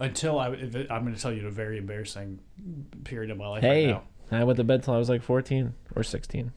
until 0.00 0.38
I, 0.38 0.48
I'm 0.48 1.02
going 1.04 1.14
to 1.14 1.20
tell 1.20 1.32
you 1.32 1.46
a 1.46 1.50
very 1.50 1.78
embarrassing 1.78 2.40
period 3.04 3.30
of 3.30 3.38
my 3.38 3.46
life. 3.48 3.62
hey, 3.62 3.86
Right 3.92 4.02
now. 4.30 4.38
I 4.38 4.44
went 4.44 4.56
to 4.58 4.64
bed 4.64 4.82
till 4.82 4.94
I 4.94 4.98
was 4.98 5.08
like 5.08 5.22
fourteen 5.22 5.74
or 5.94 6.02
sixteen. 6.02 6.52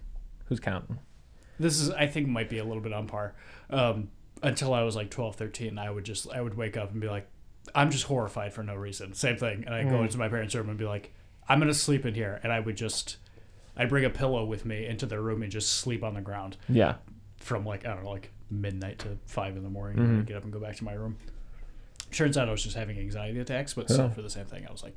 Who's 0.45 0.59
counting? 0.59 0.99
This 1.59 1.79
is, 1.79 1.91
I 1.91 2.07
think, 2.07 2.27
might 2.27 2.49
be 2.49 2.57
a 2.57 2.63
little 2.63 2.81
bit 2.81 2.93
on 2.93 3.05
par. 3.05 3.35
Um, 3.69 4.09
until 4.41 4.73
I 4.73 4.81
was 4.83 4.95
like 4.95 5.11
12, 5.11 5.35
13, 5.35 5.77
I 5.77 5.91
would 5.91 6.05
just, 6.05 6.31
I 6.31 6.39
would 6.41 6.55
wake 6.55 6.77
up 6.77 6.91
and 6.91 7.01
be 7.01 7.09
like, 7.09 7.27
I'm 7.75 7.91
just 7.91 8.05
horrified 8.05 8.53
for 8.53 8.63
no 8.63 8.73
reason. 8.75 9.13
Same 9.13 9.35
thing. 9.37 9.65
And 9.65 9.75
I 9.75 9.83
Hmm. 9.83 9.89
go 9.89 10.01
into 10.03 10.17
my 10.17 10.29
parents' 10.29 10.55
room 10.55 10.69
and 10.69 10.77
be 10.79 10.85
like, 10.85 11.13
I'm 11.47 11.59
gonna 11.59 11.73
sleep 11.73 12.05
in 12.05 12.15
here, 12.15 12.39
and 12.43 12.51
I 12.51 12.59
would 12.61 12.77
just, 12.77 13.17
I'd 13.77 13.89
bring 13.89 14.05
a 14.05 14.09
pillow 14.09 14.43
with 14.45 14.65
me 14.65 14.87
into 14.87 15.05
their 15.05 15.21
room 15.21 15.43
and 15.43 15.51
just 15.51 15.73
sleep 15.73 16.03
on 16.03 16.13
the 16.15 16.21
ground 16.21 16.57
Yeah, 16.67 16.95
from 17.37 17.65
like 17.65 17.85
I 17.85 17.93
don't 17.93 18.03
know, 18.05 18.09
like 18.11 18.31
midnight 18.51 18.99
to 18.99 19.17
five 19.25 19.55
in 19.57 19.63
the 19.63 19.69
morning. 19.69 19.97
Mm-hmm. 19.97 20.09
And 20.09 20.19
I'd 20.21 20.25
get 20.27 20.37
up 20.37 20.43
and 20.43 20.51
go 20.53 20.59
back 20.59 20.75
to 20.77 20.83
my 20.83 20.93
room. 20.93 21.17
Turns 22.11 22.37
out 22.37 22.47
I 22.47 22.51
was 22.51 22.63
just 22.63 22.75
having 22.75 22.97
anxiety 22.97 23.39
attacks, 23.39 23.73
but 23.73 23.89
still 23.89 24.05
Yeah. 24.07 24.09
for 24.13 24.21
the 24.21 24.29
same 24.29 24.45
thing, 24.45 24.65
I 24.67 24.71
was 24.71 24.81
like, 24.83 24.95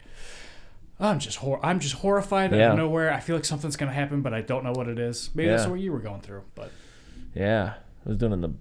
I'm 0.98 1.18
just 1.18 1.38
hor- 1.38 1.64
I'm 1.64 1.78
just 1.80 1.94
horrified 1.96 2.54
out 2.54 2.72
of 2.72 2.76
nowhere. 2.78 3.12
I 3.12 3.20
feel 3.20 3.36
like 3.36 3.44
something's 3.44 3.76
gonna 3.76 3.92
happen, 3.92 4.22
but 4.22 4.32
I 4.32 4.40
don't 4.40 4.64
know 4.64 4.72
what 4.72 4.88
it 4.88 4.98
is. 4.98 5.30
Maybe 5.34 5.48
that's 5.48 5.64
Yeah. 5.64 5.70
what 5.70 5.80
you 5.80 5.92
were 5.92 5.98
going 6.00 6.20
through, 6.20 6.42
but 6.54 6.70
yeah. 7.34 7.74
I 8.04 8.08
was 8.08 8.18
doing 8.18 8.32
in 8.32 8.40
the. 8.40 8.52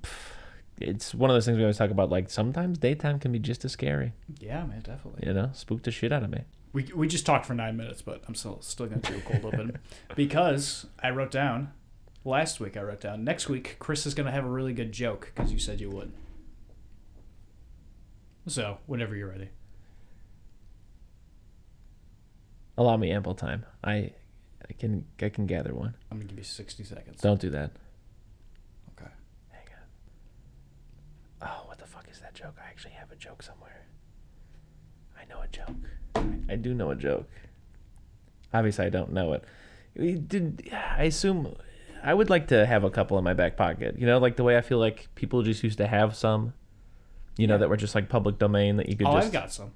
It's 0.79 1.13
one 1.13 1.29
of 1.29 1.35
those 1.35 1.45
things 1.45 1.57
we 1.57 1.63
always 1.63 1.77
talk 1.77 1.91
about. 1.91 2.09
Like 2.09 2.29
sometimes 2.29 2.77
daytime 2.79 3.19
can 3.19 3.31
be 3.31 3.39
just 3.39 3.63
as 3.65 3.71
scary. 3.71 4.13
yeah, 4.39 4.63
man, 4.65 4.81
definitely. 4.81 5.27
You 5.27 5.33
know, 5.33 5.49
spooked 5.53 5.83
the 5.83 5.91
shit 5.91 6.11
out 6.11 6.23
of 6.23 6.29
me. 6.31 6.41
We, 6.73 6.83
we 6.95 7.07
just 7.07 7.25
talked 7.25 7.45
for 7.45 7.53
nine 7.53 7.75
minutes, 7.77 8.01
but 8.01 8.23
I'm 8.27 8.33
still 8.35 8.61
still 8.61 8.87
gonna 8.87 9.01
do 9.01 9.17
a 9.17 9.21
cold 9.21 9.45
open 9.53 9.77
because 10.15 10.87
I 11.03 11.09
wrote 11.11 11.31
down 11.31 11.71
last 12.23 12.59
week. 12.59 12.77
I 12.77 12.81
wrote 12.81 13.01
down 13.01 13.23
next 13.23 13.49
week. 13.49 13.77
Chris 13.79 14.05
is 14.05 14.13
gonna 14.13 14.31
have 14.31 14.45
a 14.45 14.49
really 14.49 14.73
good 14.73 14.91
joke 14.91 15.31
because 15.33 15.51
you 15.51 15.59
said 15.59 15.81
you 15.81 15.89
would. 15.89 16.11
So 18.47 18.79
whenever 18.85 19.15
you're 19.15 19.29
ready. 19.29 19.49
Allow 22.77 22.97
me 22.97 23.11
ample 23.11 23.35
time. 23.35 23.65
I, 23.83 24.11
I 24.69 24.73
can 24.79 25.05
I 25.21 25.29
can 25.29 25.45
gather 25.45 25.73
one. 25.73 25.95
I'm 26.09 26.17
gonna 26.17 26.29
give 26.29 26.37
you 26.37 26.43
60 26.43 26.83
seconds. 26.83 27.21
Don't 27.21 27.39
do 27.39 27.49
that. 27.51 27.71
Okay. 28.97 29.11
Hang 29.49 29.67
on. 31.41 31.47
Oh, 31.49 31.67
what 31.67 31.77
the 31.77 31.85
fuck 31.85 32.07
is 32.11 32.19
that 32.19 32.33
joke? 32.33 32.55
I 32.63 32.67
actually 32.67 32.93
have 32.93 33.11
a 33.11 33.15
joke 33.15 33.43
somewhere. 33.43 33.85
I 35.19 35.25
know 35.25 35.41
a 35.41 35.47
joke. 35.47 35.75
I 36.49 36.55
do 36.55 36.73
know 36.73 36.91
a 36.91 36.95
joke. 36.95 37.29
Obviously, 38.53 38.85
I 38.85 38.89
don't 38.89 39.13
know 39.13 39.33
it. 39.33 39.43
We 39.95 40.15
did. 40.15 40.71
I 40.73 41.03
assume 41.03 41.55
I 42.03 42.13
would 42.13 42.29
like 42.29 42.47
to 42.47 42.65
have 42.65 42.83
a 42.83 42.89
couple 42.89 43.17
in 43.17 43.23
my 43.23 43.33
back 43.33 43.57
pocket. 43.57 43.97
You 43.97 44.05
know, 44.05 44.17
like 44.17 44.35
the 44.35 44.43
way 44.43 44.57
I 44.57 44.61
feel 44.61 44.77
like 44.79 45.07
people 45.15 45.41
just 45.43 45.63
used 45.63 45.77
to 45.79 45.87
have 45.87 46.15
some. 46.15 46.53
You 47.37 47.47
know, 47.47 47.53
Yeah. 47.55 47.59
that 47.59 47.69
were 47.69 47.77
just 47.77 47.95
like 47.95 48.09
public 48.09 48.37
domain 48.37 48.75
that 48.77 48.89
you 48.89 48.95
could 48.97 49.07
Oh, 49.07 49.13
just. 49.13 49.27
I've 49.27 49.33
got 49.33 49.51
some. 49.53 49.71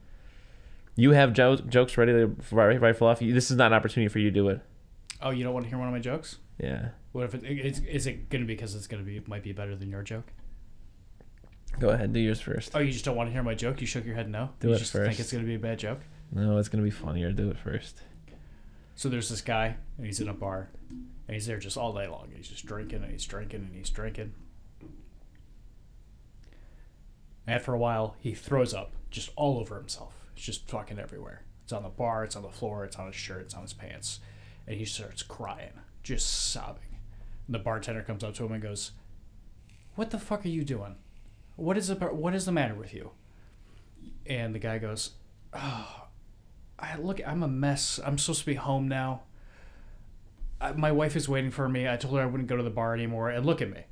You 0.98 1.12
have 1.12 1.34
jo- 1.34 1.56
jokes 1.58 1.98
ready 1.98 2.12
to 2.14 2.28
rifle 2.52 3.08
off. 3.08 3.20
This 3.20 3.50
is 3.52 3.58
not 3.58 3.68
an 3.68 3.74
opportunity 3.74 4.08
for 4.10 4.20
you 4.20 4.30
to 4.30 4.34
do 4.34 4.50
it. 4.50 4.62
Oh, 5.22 5.30
you 5.32 5.44
don't 5.44 5.54
want 5.54 5.66
to 5.66 5.70
hear 5.70 5.78
one 5.78 5.88
of 5.88 5.94
my 5.94 6.00
jokes? 6.00 6.38
Yeah. 6.58 6.90
What 7.12 7.26
if 7.26 7.36
it, 7.36 7.44
is, 7.46 7.80
is 7.80 8.08
it 8.08 8.30
gonna 8.30 8.46
be 8.46 8.54
because 8.56 8.76
it's 8.76 8.88
gonna 8.88 9.04
be 9.04 9.22
might 9.28 9.44
be 9.44 9.52
better 9.54 9.76
than 9.76 9.90
your 9.90 10.04
joke? 10.04 10.26
Go 11.80 11.90
ahead. 11.90 12.14
Do 12.14 12.20
yours 12.20 12.40
first. 12.40 12.72
Oh, 12.76 12.80
you 12.80 12.92
just 12.92 13.04
don't 13.06 13.16
want 13.16 13.28
to 13.28 13.34
hear 13.34 13.44
my 13.44 13.56
joke? 13.56 13.82
You 13.82 13.88
shook 13.88 14.06
your 14.06 14.16
head 14.16 14.30
no. 14.30 14.50
Do 14.60 14.70
you 14.70 14.74
it 14.76 14.78
just 14.80 14.94
think 14.94 15.20
it's 15.20 15.32
gonna 15.32 15.44
be 15.44 15.56
a 15.56 15.60
bad 15.60 15.80
joke. 15.80 16.00
No, 16.32 16.58
it's 16.58 16.70
gonna 16.70 16.84
be 16.84 16.90
funnier. 16.92 17.32
Do 17.32 17.50
it 17.50 17.58
first. 17.58 18.02
So 18.96 19.10
there's 19.10 19.30
this 19.30 19.42
guy, 19.42 19.76
and 19.98 20.06
he's 20.06 20.20
in 20.22 20.30
a 20.30 20.34
bar, 20.34 20.70
and 21.28 21.34
he's 21.36 21.46
there 21.48 21.60
just 21.60 21.78
all 21.78 21.94
day 21.94 22.08
long. 22.08 22.32
He's 22.36 22.48
just 22.48 22.66
drinking, 22.66 23.04
and 23.04 23.12
he's 23.12 23.26
drinking, 23.26 23.62
and 23.62 23.76
he's 23.76 23.90
drinking. 23.90 24.34
After 27.48 27.74
a 27.74 27.78
while, 27.78 28.16
he 28.20 28.34
throws 28.34 28.74
up 28.74 28.92
just 29.12 29.30
all 29.36 29.60
over 29.60 29.76
himself. 29.76 30.14
It's 30.36 30.46
just 30.46 30.68
fucking 30.68 31.00
everywhere. 31.00 31.44
It's 31.64 31.74
on 31.74 31.84
the 31.84 31.90
bar, 31.90 32.24
it's 32.24 32.36
on 32.36 32.44
the 32.44 32.50
floor, 32.50 32.84
it's 32.86 32.96
on 32.98 33.08
his 33.08 33.16
shirt, 33.16 33.42
it's 33.42 33.54
on 33.54 33.62
his 33.62 33.74
pants. 33.74 34.20
And 34.68 34.78
he 34.78 34.86
starts 34.86 35.24
crying, 35.24 35.74
just 36.04 36.52
sobbing. 36.52 37.00
And 37.48 37.56
The 37.56 37.60
bartender 37.60 38.02
comes 38.02 38.24
up 38.24 38.34
to 38.36 38.46
him 38.46 38.52
and 38.52 38.62
goes, 38.62 38.92
"What 39.96 40.10
the 40.10 40.20
fuck 40.20 40.46
are 40.46 40.50
you 40.50 40.64
doing? 40.64 40.96
What 41.56 41.78
is 41.78 41.88
the 41.88 41.96
what 41.96 42.36
is 42.36 42.46
the 42.46 42.52
matter 42.52 42.76
with 42.76 42.94
you?" 42.94 43.12
And 44.26 44.54
the 44.54 44.60
guy 44.60 44.78
goes, 44.80 45.12
"Oh, 45.54 46.08
I 46.78 46.98
look, 46.98 47.22
I'm 47.26 47.44
a 47.44 47.48
mess. 47.48 48.00
I'm 48.04 48.18
supposed 48.18 48.42
to 48.42 48.46
be 48.46 48.56
home 48.56 48.88
now. 48.88 49.24
My 50.74 50.92
wife 50.92 51.16
is 51.16 51.30
waiting 51.30 51.52
for 51.52 51.68
me. 51.70 51.88
I 51.88 51.98
told 51.98 52.16
her 52.16 52.22
I 52.22 52.26
wouldn't 52.26 52.50
go 52.50 52.58
to 52.58 52.64
the 52.64 52.70
bar 52.70 52.94
anymore. 52.94 53.30
And 53.30 53.46
look 53.46 53.62
at 53.62 53.70
me. 53.70 53.86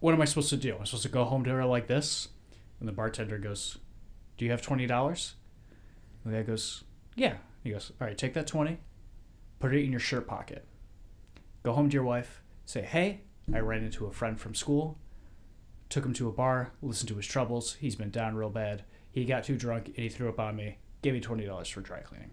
What 0.00 0.14
am 0.14 0.20
I 0.20 0.24
supposed 0.24 0.50
to 0.50 0.56
do? 0.56 0.76
I'm 0.76 0.86
supposed 0.86 1.04
to 1.04 1.08
go 1.08 1.24
home 1.24 1.44
to 1.44 1.50
her 1.50 1.64
like 1.64 1.86
this?" 1.86 2.28
And 2.80 2.88
the 2.88 2.92
bartender 2.92 3.38
goes, 3.38 3.78
"Do 4.36 4.44
you 4.44 4.50
have 4.50 4.62
twenty 4.62 4.86
dollars?" 4.86 5.34
The 6.24 6.32
guy 6.32 6.42
goes, 6.42 6.84
"Yeah." 7.14 7.36
He 7.62 7.70
goes, 7.70 7.92
"All 8.00 8.06
right, 8.08 8.18
take 8.18 8.34
that 8.34 8.48
twenty, 8.48 8.80
put 9.60 9.72
it 9.72 9.84
in 9.84 9.92
your 9.92 10.00
shirt 10.00 10.26
pocket. 10.26 10.66
Go 11.62 11.72
home 11.72 11.88
to 11.88 11.94
your 11.94 12.02
wife. 12.02 12.42
Say, 12.64 12.82
hey, 12.82 13.20
I 13.54 13.60
ran 13.60 13.84
into 13.84 14.06
a 14.06 14.12
friend 14.12 14.40
from 14.40 14.54
school. 14.54 14.98
Took 15.88 16.04
him 16.04 16.12
to 16.14 16.28
a 16.28 16.32
bar, 16.32 16.72
listened 16.82 17.08
to 17.10 17.16
his 17.16 17.26
troubles. 17.26 17.74
He's 17.74 17.94
been 17.94 18.10
down 18.10 18.34
real 18.34 18.50
bad. 18.50 18.84
He 19.12 19.24
got 19.24 19.44
too 19.44 19.56
drunk 19.56 19.88
and 19.88 19.96
he 19.96 20.08
threw 20.08 20.28
up 20.28 20.40
on 20.40 20.56
me. 20.56 20.78
Gave 21.02 21.12
me 21.12 21.20
twenty 21.20 21.44
dollars 21.44 21.68
for 21.68 21.80
dry 21.80 22.00
cleaning." 22.00 22.32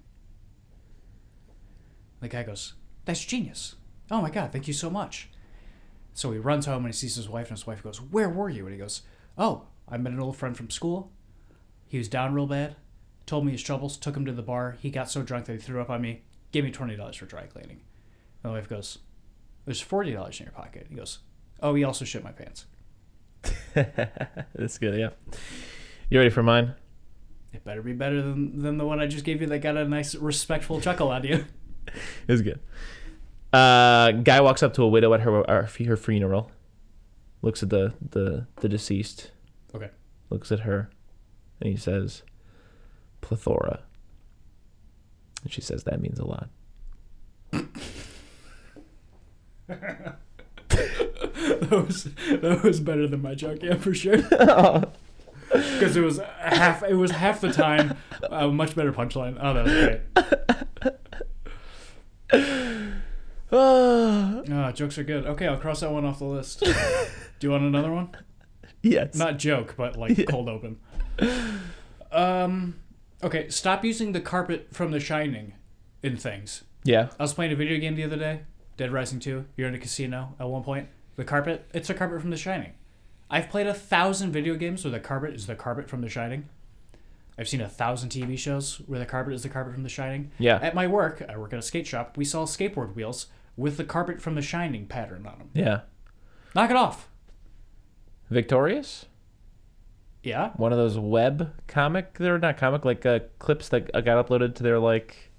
The 2.21 2.27
guy 2.27 2.43
goes, 2.43 2.73
"That's 3.09 3.25
genius. 3.25 3.75
Oh 4.11 4.21
my 4.21 4.29
god, 4.29 4.51
thank 4.51 4.67
you 4.67 4.73
so 4.73 4.87
much." 4.87 5.29
So 6.13 6.31
he 6.31 6.37
runs 6.37 6.67
home 6.67 6.85
and 6.85 6.93
he 6.93 6.97
sees 6.97 7.15
his 7.15 7.27
wife, 7.27 7.47
and 7.47 7.57
his 7.57 7.65
wife 7.65 7.81
goes, 7.81 7.99
"Where 7.99 8.29
were 8.29 8.51
you?" 8.51 8.65
And 8.67 8.73
he 8.73 8.77
goes, 8.77 9.01
"Oh, 9.35 9.63
I 9.87 9.97
met 9.97 10.13
an 10.13 10.19
old 10.19 10.37
friend 10.37 10.55
from 10.55 10.69
school. 10.69 11.11
He 11.87 11.97
was 11.97 12.07
down 12.07 12.35
real 12.35 12.45
bad. 12.45 12.75
Told 13.25 13.47
me 13.47 13.51
his 13.51 13.63
troubles. 13.63 13.97
Took 13.97 14.15
him 14.15 14.25
to 14.27 14.31
the 14.31 14.43
bar. 14.43 14.77
He 14.79 14.91
got 14.91 15.09
so 15.09 15.23
drunk 15.23 15.45
that 15.45 15.53
he 15.53 15.57
threw 15.57 15.81
up 15.81 15.89
on 15.89 16.03
me. 16.03 16.21
Gave 16.51 16.65
me 16.65 16.69
twenty 16.69 16.95
dollars 16.95 17.15
for 17.15 17.25
dry 17.25 17.47
cleaning." 17.47 17.81
And 18.43 18.51
the 18.51 18.55
wife 18.55 18.69
goes, 18.69 18.99
"There's 19.65 19.81
forty 19.81 20.11
dollars 20.11 20.39
in 20.39 20.45
your 20.45 20.53
pocket." 20.53 20.85
He 20.87 20.95
goes, 20.95 21.17
"Oh, 21.63 21.73
he 21.73 21.83
also 21.83 22.05
shit 22.05 22.23
my 22.23 22.31
pants." 22.31 22.67
That's 23.73 24.77
good. 24.77 24.99
Yeah. 24.99 25.09
You 26.11 26.19
ready 26.19 26.29
for 26.29 26.43
mine? 26.43 26.75
It 27.53 27.63
better 27.63 27.81
be 27.81 27.93
better 27.93 28.21
than, 28.21 28.59
than 28.59 28.77
the 28.77 28.85
one 28.85 28.99
I 28.99 29.07
just 29.07 29.25
gave 29.25 29.41
you 29.41 29.47
that 29.47 29.59
got 29.59 29.77
a 29.77 29.85
nice 29.85 30.13
respectful 30.13 30.79
chuckle 30.79 31.09
out 31.09 31.25
of 31.25 31.31
you. 31.31 31.45
it 31.87 32.31
was 32.31 32.43
good. 32.43 32.59
Uh, 33.51 34.11
guy 34.11 34.41
walks 34.41 34.61
up 34.61 34.73
to 34.75 34.83
a 34.83 34.87
widow 34.87 35.13
at 35.13 35.21
her 35.21 35.43
her, 35.43 35.97
funeral. 35.97 36.51
Looks 37.41 37.63
at 37.63 37.69
the, 37.69 37.93
the 38.09 38.47
the 38.57 38.69
deceased. 38.69 39.31
Okay. 39.73 39.89
Looks 40.29 40.51
at 40.51 40.61
her, 40.61 40.89
and 41.61 41.71
he 41.71 41.77
says, 41.77 42.23
"Plethora." 43.21 43.81
And 45.43 45.51
she 45.51 45.61
says 45.61 45.83
that 45.85 46.01
means 46.01 46.19
a 46.19 46.25
lot. 46.25 46.49
that 49.67 50.17
was 51.71 52.07
that 52.29 52.61
was 52.63 52.79
better 52.79 53.07
than 53.07 53.21
my 53.21 53.35
joke, 53.35 53.59
yeah, 53.61 53.75
for 53.75 53.93
sure. 53.93 54.17
Because 55.51 55.97
it 55.97 56.01
was 56.01 56.19
half 56.37 56.83
it 56.83 56.93
was 56.93 57.09
half 57.09 57.41
the 57.41 57.51
time 57.51 57.97
a 58.29 58.47
much 58.49 58.75
better 58.75 58.93
punchline. 58.93 59.35
Oh, 59.41 59.53
that 59.55 59.65
was 59.65 59.73
great. 62.31 62.81
Oh, 63.51 64.71
jokes 64.75 64.97
are 64.97 65.03
good. 65.03 65.25
Okay, 65.25 65.47
I'll 65.47 65.57
cross 65.57 65.79
that 65.81 65.91
one 65.91 66.05
off 66.05 66.19
the 66.19 66.25
list. 66.25 66.59
Do 67.39 67.47
you 67.47 67.51
want 67.51 67.63
another 67.63 67.91
one? 67.91 68.09
yes. 68.81 69.15
Not 69.15 69.37
joke, 69.39 69.75
but 69.77 69.97
like 69.97 70.17
Yeah. 70.17 70.25
cold 70.25 70.49
open. 70.49 70.79
Um. 72.11 72.75
Okay, 73.21 73.49
stop 73.49 73.83
using 73.83 74.13
the 74.13 74.21
carpet 74.21 74.67
from 74.71 74.91
The 74.91 74.99
Shining 74.99 75.53
in 76.01 76.15
things. 76.15 76.63
yeah. 76.85 77.09
I 77.19 77.23
was 77.23 77.33
playing 77.33 77.51
a 77.51 77.55
video 77.55 77.77
game 77.77 77.95
the 77.95 78.03
other 78.05 78.15
day, 78.15 78.41
Dead 78.77 78.93
Rising 78.93 79.19
2. 79.19 79.43
You're 79.57 79.67
in 79.67 79.75
a 79.75 79.79
casino 79.79 80.35
at 80.39 80.47
one 80.47 80.63
point. 80.63 80.87
The 81.17 81.25
carpet, 81.25 81.69
it's 81.73 81.89
a 81.89 81.93
carpet 81.93 82.21
from 82.21 82.29
The 82.29 82.37
Shining. 82.37 82.71
I've 83.29 83.49
played 83.49 83.67
a 83.67 83.73
thousand 83.73 84.31
video 84.31 84.55
games 84.55 84.85
where 84.85 84.91
the 84.91 85.01
carpet 85.01 85.33
is 85.35 85.47
the 85.47 85.55
carpet 85.55 85.89
from 85.89 85.99
The 85.99 86.07
Shining. 86.07 86.47
I've 87.37 87.49
seen 87.49 87.59
a 87.61 87.67
thousand 87.67 88.09
TV 88.09 88.37
shows 88.39 88.77
where 88.87 88.99
the 88.99 89.05
carpet 89.05 89.33
is 89.33 89.43
the 89.43 89.49
carpet 89.49 89.73
from 89.73 89.83
The 89.83 89.89
Shining. 89.89 90.31
Yeah. 90.39 90.57
At 90.61 90.73
my 90.73 90.87
work, 90.87 91.21
I 91.27 91.37
work 91.37 91.51
at 91.51 91.59
a 91.59 91.61
skate 91.61 91.87
shop, 91.87 92.15
we 92.17 92.23
sell 92.23 92.45
skateboard 92.47 92.95
wheels 92.95 93.27
with 93.59 93.77
the 93.77 93.83
carpet 93.83 94.21
from 94.21 94.35
The 94.35 94.41
Shining 94.41 94.87
pattern 94.87 95.25
on 95.27 95.37
them. 95.37 95.49
Yeah. 95.53 95.81
Knock 96.55 96.69
it 96.69 96.75
off. 96.75 97.09
Victorious. 98.29 99.05
Yeah? 100.23 100.51
One 100.55 100.71
of 100.71 100.77
those 100.77 100.97
web 100.97 101.53
comic. 101.67 102.17
They're 102.17 102.39
not 102.39 102.57
comic 102.57 102.85
like 102.85 103.05
uh, 103.05 103.19
clips 103.37 103.69
that 103.69 103.91
uh, 103.93 104.01
got 104.01 104.25
uploaded 104.25 104.55
to 104.55 104.63
their 104.63 104.79
like 104.79 105.31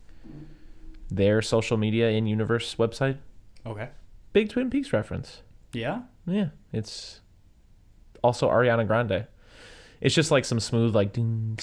their 1.11 1.43
social 1.43 1.77
media 1.77 2.11
in 2.11 2.27
universe 2.27 2.77
website. 2.77 3.19
Okay. 3.67 3.89
Big 4.33 4.51
Twin 4.51 4.71
Peaks 4.71 4.93
reference. 4.93 5.43
Yeah? 5.73 6.03
Yeah, 6.27 6.51
it's 6.73 7.21
also 8.23 8.49
Ariana 8.49 8.87
Grande. 8.87 9.27
It's 10.01 10.15
just 10.15 10.31
like 10.31 10.45
some 10.45 10.61
smooth 10.61 10.95
like 10.95 11.13
doom, 11.13 11.57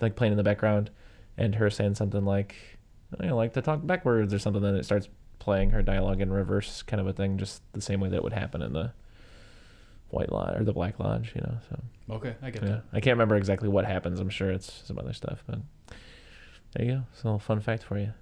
like 0.00 0.16
playing 0.16 0.32
in 0.32 0.36
the 0.36 0.42
background, 0.42 0.90
and 1.36 1.54
her 1.54 1.70
saying 1.70 1.94
something 1.94 2.24
like, 2.24 2.56
"I 3.20 3.30
like 3.30 3.54
to 3.54 3.62
talk 3.62 3.86
backwards" 3.86 4.34
or 4.34 4.38
something. 4.38 4.62
Then 4.62 4.74
it 4.74 4.84
starts 4.84 5.08
playing 5.38 5.70
her 5.70 5.82
dialogue 5.82 6.20
in 6.20 6.32
reverse, 6.32 6.82
kind 6.82 7.00
of 7.00 7.06
a 7.06 7.12
thing, 7.12 7.38
just 7.38 7.62
the 7.72 7.80
same 7.80 8.00
way 8.00 8.08
that 8.08 8.22
would 8.22 8.32
happen 8.32 8.62
in 8.62 8.72
the 8.72 8.92
White 10.10 10.32
Lodge 10.32 10.60
or 10.60 10.64
the 10.64 10.72
Black 10.72 10.98
Lodge, 10.98 11.32
you 11.34 11.40
know. 11.42 11.58
So 11.68 11.80
Okay, 12.16 12.34
I 12.42 12.50
get 12.50 12.62
yeah, 12.62 12.68
that. 12.68 12.84
I 12.92 13.00
can't 13.00 13.14
remember 13.14 13.36
exactly 13.36 13.68
what 13.68 13.84
happens. 13.84 14.20
I'm 14.20 14.30
sure 14.30 14.50
it's 14.50 14.82
some 14.84 14.98
other 14.98 15.12
stuff, 15.12 15.42
but 15.46 15.58
there 16.72 16.86
you 16.86 16.92
go. 16.92 17.02
It's 17.12 17.22
a 17.22 17.26
little 17.26 17.38
fun 17.38 17.60
fact 17.60 17.82
for 17.82 17.98
you. 17.98 18.12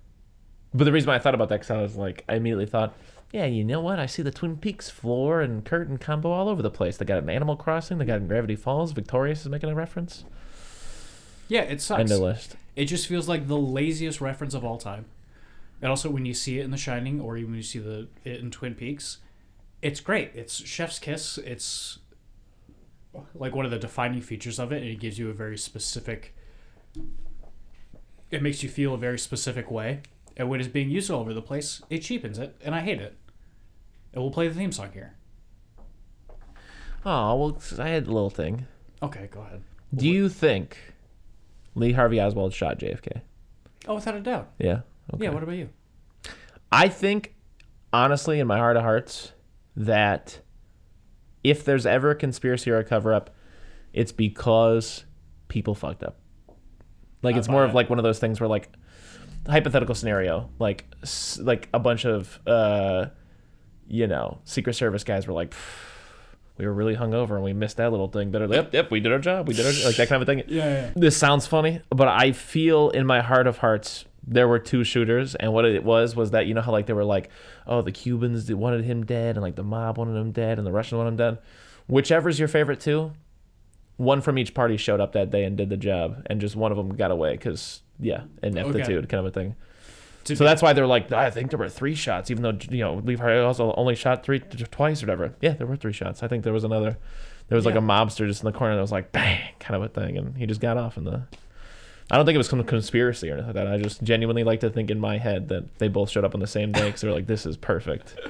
But 0.75 0.85
the 0.85 0.93
reason 0.93 1.09
why 1.09 1.15
I 1.15 1.19
thought 1.19 1.35
about 1.35 1.49
that, 1.49 1.61
because 1.61 1.71
I 1.71 1.81
was 1.81 1.97
like, 1.97 2.25
I 2.29 2.35
immediately 2.35 2.67
thought, 2.67 2.95
yeah, 3.33 3.47
you 3.47 3.65
know 3.65 3.81
what? 3.81 3.99
I 3.99 4.07
see 4.07 4.23
the 4.23 4.31
Twin 4.31 4.57
Peaks 4.57 4.91
floor 4.91 5.41
and 5.41 5.65
curtain 5.65 5.99
combo 5.99 6.31
all 6.31 6.49
over 6.49 6.63
the 6.63 6.71
place. 6.71 6.97
They 6.97 7.05
got 7.05 7.23
an 7.23 7.31
Animal 7.31 7.57
Crossing. 7.57 7.99
They 7.99 8.05
got 8.05 8.21
in 8.21 8.29
Gravity 8.29 8.57
Falls. 8.57 8.93
Victorious 8.93 9.41
is 9.43 9.49
making 9.49 9.71
a 9.71 9.75
reference. 9.75 10.25
Yeah, 11.49 11.63
it 11.63 11.81
sucks. 11.81 12.01
End 12.01 12.11
of 12.11 12.21
list. 12.21 12.57
It 12.75 12.87
just 12.87 13.07
feels 13.07 13.29
like 13.29 13.47
the 13.47 13.57
laziest 13.57 14.21
reference 14.21 14.55
of 14.55 14.65
all 14.65 14.79
time. 14.79 15.07
And 15.83 15.91
also, 15.91 16.09
when 16.09 16.25
you 16.25 16.35
see 16.35 16.59
it 16.59 16.65
in 16.65 16.71
The 16.71 16.77
Shining, 16.77 17.21
or 17.21 17.37
even 17.37 17.51
when 17.51 17.59
you 17.59 17.63
see 17.63 17.79
the 17.79 18.09
it 18.25 18.41
in 18.41 18.51
Twin 18.51 18.75
Peaks, 18.75 19.19
it's 19.83 20.01
great. 20.01 20.33
It's 20.35 20.67
Chef's 20.67 20.99
Kiss. 20.99 21.39
It's 21.39 21.99
like 23.35 23.55
one 23.55 23.65
of 23.65 23.71
the 23.71 23.79
defining 23.79 24.21
features 24.21 24.59
of 24.59 24.73
it, 24.73 24.83
and 24.83 24.91
it 24.91 25.01
gives 25.01 25.19
you 25.19 25.31
a 25.31 25.35
very 25.35 25.59
specific. 25.59 26.35
It 28.31 28.43
makes 28.43 28.63
you 28.63 28.69
feel 28.69 28.95
a 28.95 28.99
very 28.99 29.19
specific 29.19 29.71
way, 29.71 30.01
and 30.37 30.49
when 30.49 30.61
it's 30.61 30.69
being 30.69 30.91
used 30.91 31.11
all 31.11 31.21
over 31.21 31.35
the 31.35 31.43
place, 31.43 31.83
it 31.91 31.99
cheapens 31.99 32.39
it, 32.39 32.57
and 32.65 32.75
I 32.75 32.81
hate 32.81 33.01
it. 33.01 33.17
And 34.13 34.23
we'll 34.23 34.33
play 34.33 34.49
the 34.49 34.55
theme 34.55 34.73
song 34.73 34.91
here. 34.93 35.15
Oh 37.05 37.37
well, 37.37 37.63
I 37.79 37.89
had 37.89 38.07
a 38.07 38.13
little 38.13 38.31
thing. 38.31 38.67
Okay, 39.03 39.29
go 39.31 39.41
ahead. 39.43 39.63
Do 39.95 40.09
you 40.09 40.29
think 40.29 40.79
Lee 41.75 41.93
Harvey 41.93 42.21
Oswald 42.21 42.53
shot 42.53 42.79
JFK? 42.79 43.21
Oh, 43.87 43.95
without 43.95 44.17
a 44.17 44.21
doubt. 44.21 44.51
Yeah. 44.59 44.81
Okay. 45.15 45.25
Yeah. 45.25 45.31
What 45.31 45.43
about 45.43 45.57
you? 45.57 45.69
I 46.73 46.89
think, 46.89 47.35
honestly, 47.93 48.41
in 48.41 48.47
my 48.47 48.59
heart 48.59 48.77
of 48.77 48.83
hearts, 48.83 49.33
that 49.77 50.41
if 51.45 51.65
there's 51.65 51.87
ever 51.87 52.11
a 52.11 52.15
conspiracy 52.17 52.71
or 52.71 52.79
a 52.79 52.85
cover 52.85 53.15
up, 53.15 53.31
it's 53.93 54.13
because 54.13 55.05
people 55.49 55.75
fucked 55.75 56.03
up. 56.03 56.19
Like 57.23 57.37
I 57.37 57.39
it's 57.39 57.49
more 57.49 57.65
of 57.65 57.75
like 57.75 57.89
one 57.89 57.99
of 57.99 58.03
those 58.03 58.19
things 58.19 58.41
where 58.41 58.49
like 58.49 58.69
hypothetical 59.49 59.95
scenario, 59.95 60.51
like 60.59 60.85
s- 61.03 61.39
like 61.41 61.69
a 61.73 61.79
bunch 61.79 62.05
of 62.05 62.39
uh, 62.47 63.07
you 63.89 64.07
know 64.07 64.39
Secret 64.45 64.75
Service 64.75 65.05
guys 65.05 65.27
were 65.27 65.35
like. 65.35 65.55
We 66.59 66.65
were 66.65 66.73
really 66.73 66.97
hungover 66.97 67.33
and 67.35 67.45
we 67.45 67.53
missed 67.53 67.77
that 67.77 67.91
little 67.91 68.09
thing. 68.09 68.31
Better, 68.31 68.47
yep, 68.47 68.73
yep, 68.73 68.91
we 68.91 68.99
did 68.99 69.13
our 69.13 69.19
job. 69.19 69.47
We 69.47 69.53
did 69.53 69.67
our 69.67 69.73
like 69.87 69.97
that 69.97 70.09
kind 70.09 70.23
of 70.23 70.27
a 70.27 70.33
thing 70.33 70.43
Yeah, 70.49 70.65
yeah. 70.87 70.91
this 70.97 71.15
sounds 71.15 71.47
funny, 71.47 71.83
but 71.91 72.09
I 72.09 72.33
feel 72.33 72.89
in 72.89 73.05
my 73.05 73.21
heart 73.21 73.47
of 73.47 73.59
hearts 73.59 74.07
there 74.27 74.49
were 74.49 74.59
two 74.59 74.83
shooters, 74.85 75.35
and 75.35 75.53
what 75.53 75.65
it 75.65 75.85
was 75.85 76.17
was 76.17 76.33
that 76.33 76.47
you 76.47 76.55
know 76.55 76.61
how 76.61 76.73
like 76.73 76.87
they 76.87 76.93
were 76.93 77.05
like, 77.05 77.31
oh, 77.67 77.83
the 77.83 77.93
Cubans 77.93 78.53
wanted 78.53 78.85
him 78.85 79.05
dead, 79.05 79.37
and 79.37 79.43
like 79.43 79.57
the 79.57 79.63
mob 79.63 79.99
wanted 79.99 80.19
him 80.19 80.33
dead, 80.33 80.59
and 80.59 80.67
the 80.67 80.73
Russian 80.73 80.99
wanted 80.99 81.11
him 81.11 81.17
dead. 81.17 81.39
Whichever's 81.89 82.39
your 82.39 82.49
favorite 82.49 82.81
two, 82.81 83.13
one 83.97 84.21
from 84.21 84.39
each 84.39 84.55
party 84.55 84.77
showed 84.77 85.01
up 85.01 85.13
that 85.13 85.31
day 85.31 85.45
and 85.45 85.57
did 85.57 85.71
the 85.71 85.77
job, 85.77 86.27
and 86.27 86.41
just 86.41 86.57
one 86.57 86.73
of 86.73 86.77
them 86.77 86.97
got 86.97 87.11
away 87.11 87.33
because 87.33 87.83
yeah, 88.01 88.25
ineptitude 88.43 89.09
kind 89.09 89.21
of 89.21 89.27
a 89.27 89.31
thing. 89.31 89.55
To 90.25 90.35
So 90.35 90.43
that's 90.43 90.61
why 90.61 90.73
they're 90.73 90.89
like, 90.89 91.13
I 91.13 91.31
think 91.31 91.51
there 91.51 91.59
were 91.59 91.69
three 91.69 91.95
shots, 91.95 92.31
even 92.33 92.43
though 92.43 92.59
you 92.71 92.83
know 92.83 92.97
Lee 92.97 93.15
Harvey 93.15 93.39
also 93.39 93.73
only 93.77 93.95
shot 93.95 94.25
three 94.25 94.41
twice 94.41 95.03
or 95.03 95.07
whatever. 95.07 95.35
Yeah, 95.41 95.53
there 95.53 95.69
were 95.69 95.77
three 95.77 95.93
shots. 95.93 96.23
I 96.23 96.29
think 96.29 96.43
there 96.43 96.53
was 96.53 96.65
another. 96.65 96.99
There 97.49 97.55
was 97.55 97.65
like 97.65 97.77
a 97.77 97.79
mobster 97.79 98.27
just 98.27 98.43
in 98.43 98.47
the 98.51 98.59
corner 98.59 98.75
that 98.75 98.81
was 98.81 98.91
like 98.91 99.13
bang, 99.13 99.41
kind 99.61 99.77
of 99.77 99.83
a 99.83 99.89
thing, 99.89 100.19
and 100.19 100.37
he 100.37 100.47
just 100.47 100.61
got 100.61 100.77
off 100.77 100.97
in 100.97 101.05
the. 101.05 101.23
I 102.11 102.17
don't 102.17 102.25
think 102.25 102.35
it 102.35 102.39
was 102.39 102.49
some 102.49 102.63
conspiracy 102.65 103.29
or 103.31 103.35
anything 103.35 103.47
like 103.49 103.55
that. 103.55 103.67
I 103.67 103.79
just 103.79 104.03
genuinely 104.03 104.45
like 104.45 104.61
to 104.61 104.71
think 104.71 104.91
in 104.91 105.01
my 105.01 105.19
head 105.19 105.49
that 105.49 105.79
they 105.79 105.89
both 105.89 106.11
showed 106.11 106.25
up 106.25 106.35
on 106.35 106.41
the 106.41 106.47
same 106.47 106.71
day 106.71 106.87
because 106.87 107.01
they're 107.01 107.13
like, 107.13 107.27
this 107.27 107.47
is 107.47 107.57
perfect. 107.57 108.19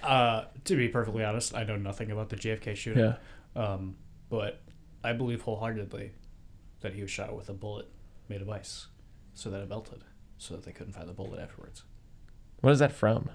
Uh, 0.00 0.44
to 0.64 0.74
be 0.74 0.88
perfectly 0.88 1.22
honest, 1.22 1.54
I 1.54 1.64
know 1.64 1.76
nothing 1.76 2.10
about 2.10 2.30
the 2.30 2.36
JFK 2.36 2.74
shooting. 2.76 3.04
Yeah. 3.04 3.62
Um, 3.62 3.96
but 4.30 4.62
I 5.04 5.12
believe 5.12 5.42
wholeheartedly 5.42 6.12
that 6.80 6.94
he 6.94 7.02
was 7.02 7.10
shot 7.10 7.36
with 7.36 7.50
a 7.50 7.52
bullet 7.52 7.90
made 8.28 8.40
of 8.40 8.48
ice, 8.48 8.86
so 9.34 9.50
that 9.50 9.60
it 9.60 9.68
melted, 9.68 10.04
so 10.38 10.54
that 10.54 10.64
they 10.64 10.72
couldn't 10.72 10.94
find 10.94 11.08
the 11.08 11.12
bullet 11.12 11.40
afterwards. 11.40 11.82
What 12.60 12.70
is 12.70 12.78
that 12.78 12.92
from? 12.92 13.28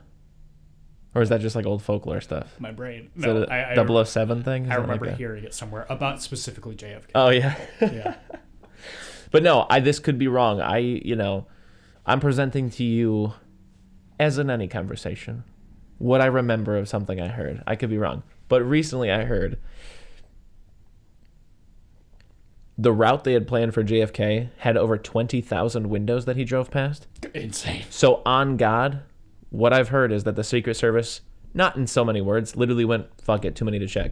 Or 1.13 1.21
is 1.21 1.29
that 1.29 1.41
just 1.41 1.55
like 1.55 1.67
old 1.67 1.83
folklore 1.83 2.21
stuff? 2.21 2.59
My 2.59 2.71
brain. 2.71 3.11
Is 3.15 3.23
No, 3.23 3.41
that 3.41 3.51
I, 3.51 3.73
I, 3.73 3.73
a 3.73 4.05
007 4.05 4.43
thing? 4.43 4.65
Is 4.65 4.71
I 4.71 4.75
remember 4.75 5.05
like 5.07 5.17
hearing 5.17 5.43
it 5.43 5.53
somewhere 5.53 5.85
about 5.89 6.23
specifically 6.23 6.75
JFK. 6.75 7.11
Oh 7.13 7.29
yeah. 7.29 7.55
yeah. 7.81 8.15
But 9.33 9.41
no, 9.41 9.65
I 9.67 9.81
this 9.81 9.99
could 9.99 10.17
be 10.19 10.27
wrong. 10.29 10.61
I 10.61 10.77
you 10.77 11.15
know, 11.17 11.47
I'm 12.05 12.21
presenting 12.21 12.69
to 12.69 12.83
you 12.83 13.33
as 14.19 14.37
in 14.37 14.49
any 14.49 14.67
conversation 14.67 15.43
what 15.97 16.21
I 16.21 16.27
remember 16.27 16.77
of 16.77 16.87
something 16.87 17.19
I 17.19 17.29
heard. 17.29 17.63
I 17.65 17.75
could 17.75 17.89
be 17.89 17.97
wrong. 17.97 18.23
But 18.47 18.61
recently 18.61 19.11
I 19.11 19.23
heard 19.23 19.57
the 22.77 22.91
route 22.91 23.23
they 23.23 23.33
had 23.33 23.47
planned 23.47 23.73
for 23.73 23.83
JFK 23.83 24.49
had 24.57 24.77
over 24.77 24.97
20,000 24.97 25.89
windows 25.89 26.25
that 26.25 26.35
he 26.35 26.43
drove 26.43 26.69
past. 26.69 27.07
Insane. 27.33 27.85
So 27.89 28.21
on 28.25 28.57
God, 28.57 29.01
what 29.49 29.73
I've 29.73 29.89
heard 29.89 30.11
is 30.11 30.25
that 30.25 30.35
the 30.35 30.43
Secret 30.43 30.75
Service, 30.75 31.21
not 31.55 31.75
in 31.75 31.87
so 31.87 32.05
many 32.05 32.21
words, 32.21 32.55
literally 32.55 32.85
went 32.85 33.07
fuck 33.19 33.45
it, 33.45 33.55
too 33.55 33.65
many 33.65 33.79
to 33.79 33.87
check. 33.87 34.11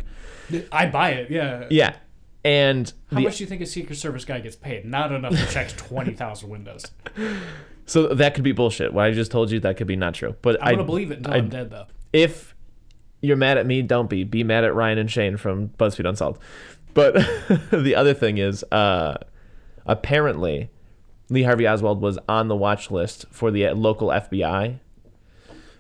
I 0.71 0.87
buy 0.87 1.11
it. 1.11 1.29
Yeah. 1.29 1.67
Yeah. 1.69 1.95
And 2.43 2.91
How 3.11 3.17
the- 3.17 3.23
much 3.23 3.37
do 3.37 3.43
you 3.43 3.47
think 3.47 3.61
a 3.61 3.65
Secret 3.65 3.97
Service 3.97 4.25
guy 4.25 4.39
gets 4.39 4.55
paid? 4.55 4.85
Not 4.85 5.11
enough 5.11 5.33
to 5.37 5.45
check 5.47 5.69
20,000 5.77 6.49
windows. 6.49 6.85
so 7.85 8.07
that 8.07 8.33
could 8.33 8.43
be 8.43 8.51
bullshit. 8.51 8.93
What 8.93 9.05
I 9.05 9.11
just 9.11 9.31
told 9.31 9.51
you 9.51 9.59
that 9.59 9.77
could 9.77 9.87
be 9.87 9.95
not 9.95 10.13
true. 10.15 10.35
But 10.41 10.57
I'm 10.61 10.73
I 10.75 10.77
to 10.77 10.83
believe 10.83 11.11
it 11.11 11.17
until 11.19 11.33
I, 11.33 11.35
I- 11.35 11.39
am 11.39 11.49
dead, 11.49 11.69
though. 11.69 11.85
if 12.13 12.55
you're 13.21 13.37
mad 13.37 13.57
at 13.59 13.67
me, 13.67 13.83
don't 13.83 14.09
be. 14.09 14.23
Be 14.23 14.43
mad 14.43 14.63
at 14.63 14.73
Ryan 14.73 14.97
and 14.97 15.11
Shane 15.11 15.37
from 15.37 15.69
BuzzFeed 15.69 16.09
Unsolved. 16.09 16.41
But 16.95 17.13
the 17.71 17.93
other 17.95 18.15
thing 18.15 18.39
is, 18.39 18.63
uh, 18.71 19.17
apparently, 19.85 20.71
Lee 21.29 21.43
Harvey 21.43 21.67
Oswald 21.67 22.01
was 22.01 22.17
on 22.27 22.47
the 22.47 22.55
watch 22.55 22.89
list 22.91 23.25
for 23.29 23.51
the 23.51 23.67
uh, 23.67 23.75
local 23.75 24.07
FBI, 24.09 24.79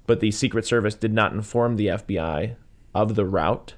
but 0.05 0.19
the 0.19 0.29
Secret 0.31 0.65
Service 0.65 0.93
did 0.95 1.13
not 1.13 1.33
inform 1.33 1.75
the 1.75 1.87
FBI 1.87 2.55
of 2.93 3.15
the 3.15 3.25
route, 3.25 3.73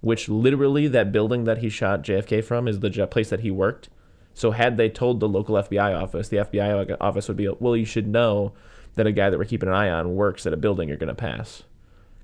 which 0.00 0.28
literally 0.28 0.86
that 0.88 1.10
building 1.12 1.44
that 1.44 1.58
he 1.58 1.68
shot 1.68 2.02
JFK 2.02 2.42
from 2.44 2.68
is 2.68 2.80
the 2.80 2.90
j- 2.90 3.06
place 3.06 3.30
that 3.30 3.40
he 3.40 3.50
worked. 3.50 3.88
So 4.34 4.52
had 4.52 4.76
they 4.76 4.88
told 4.88 5.18
the 5.20 5.28
local 5.28 5.56
FBI 5.56 6.00
office, 6.00 6.28
the 6.28 6.36
FBI 6.38 6.96
office 7.00 7.26
would 7.28 7.36
be, 7.36 7.48
well, 7.48 7.76
you 7.76 7.84
should 7.84 8.06
know 8.06 8.52
that 8.94 9.06
a 9.06 9.12
guy 9.12 9.30
that 9.30 9.38
we're 9.38 9.44
keeping 9.44 9.68
an 9.68 9.74
eye 9.74 9.90
on 9.90 10.14
works 10.14 10.46
at 10.46 10.52
a 10.52 10.56
building 10.56 10.88
you're 10.88 10.96
going 10.96 11.08
to 11.08 11.14
pass 11.14 11.64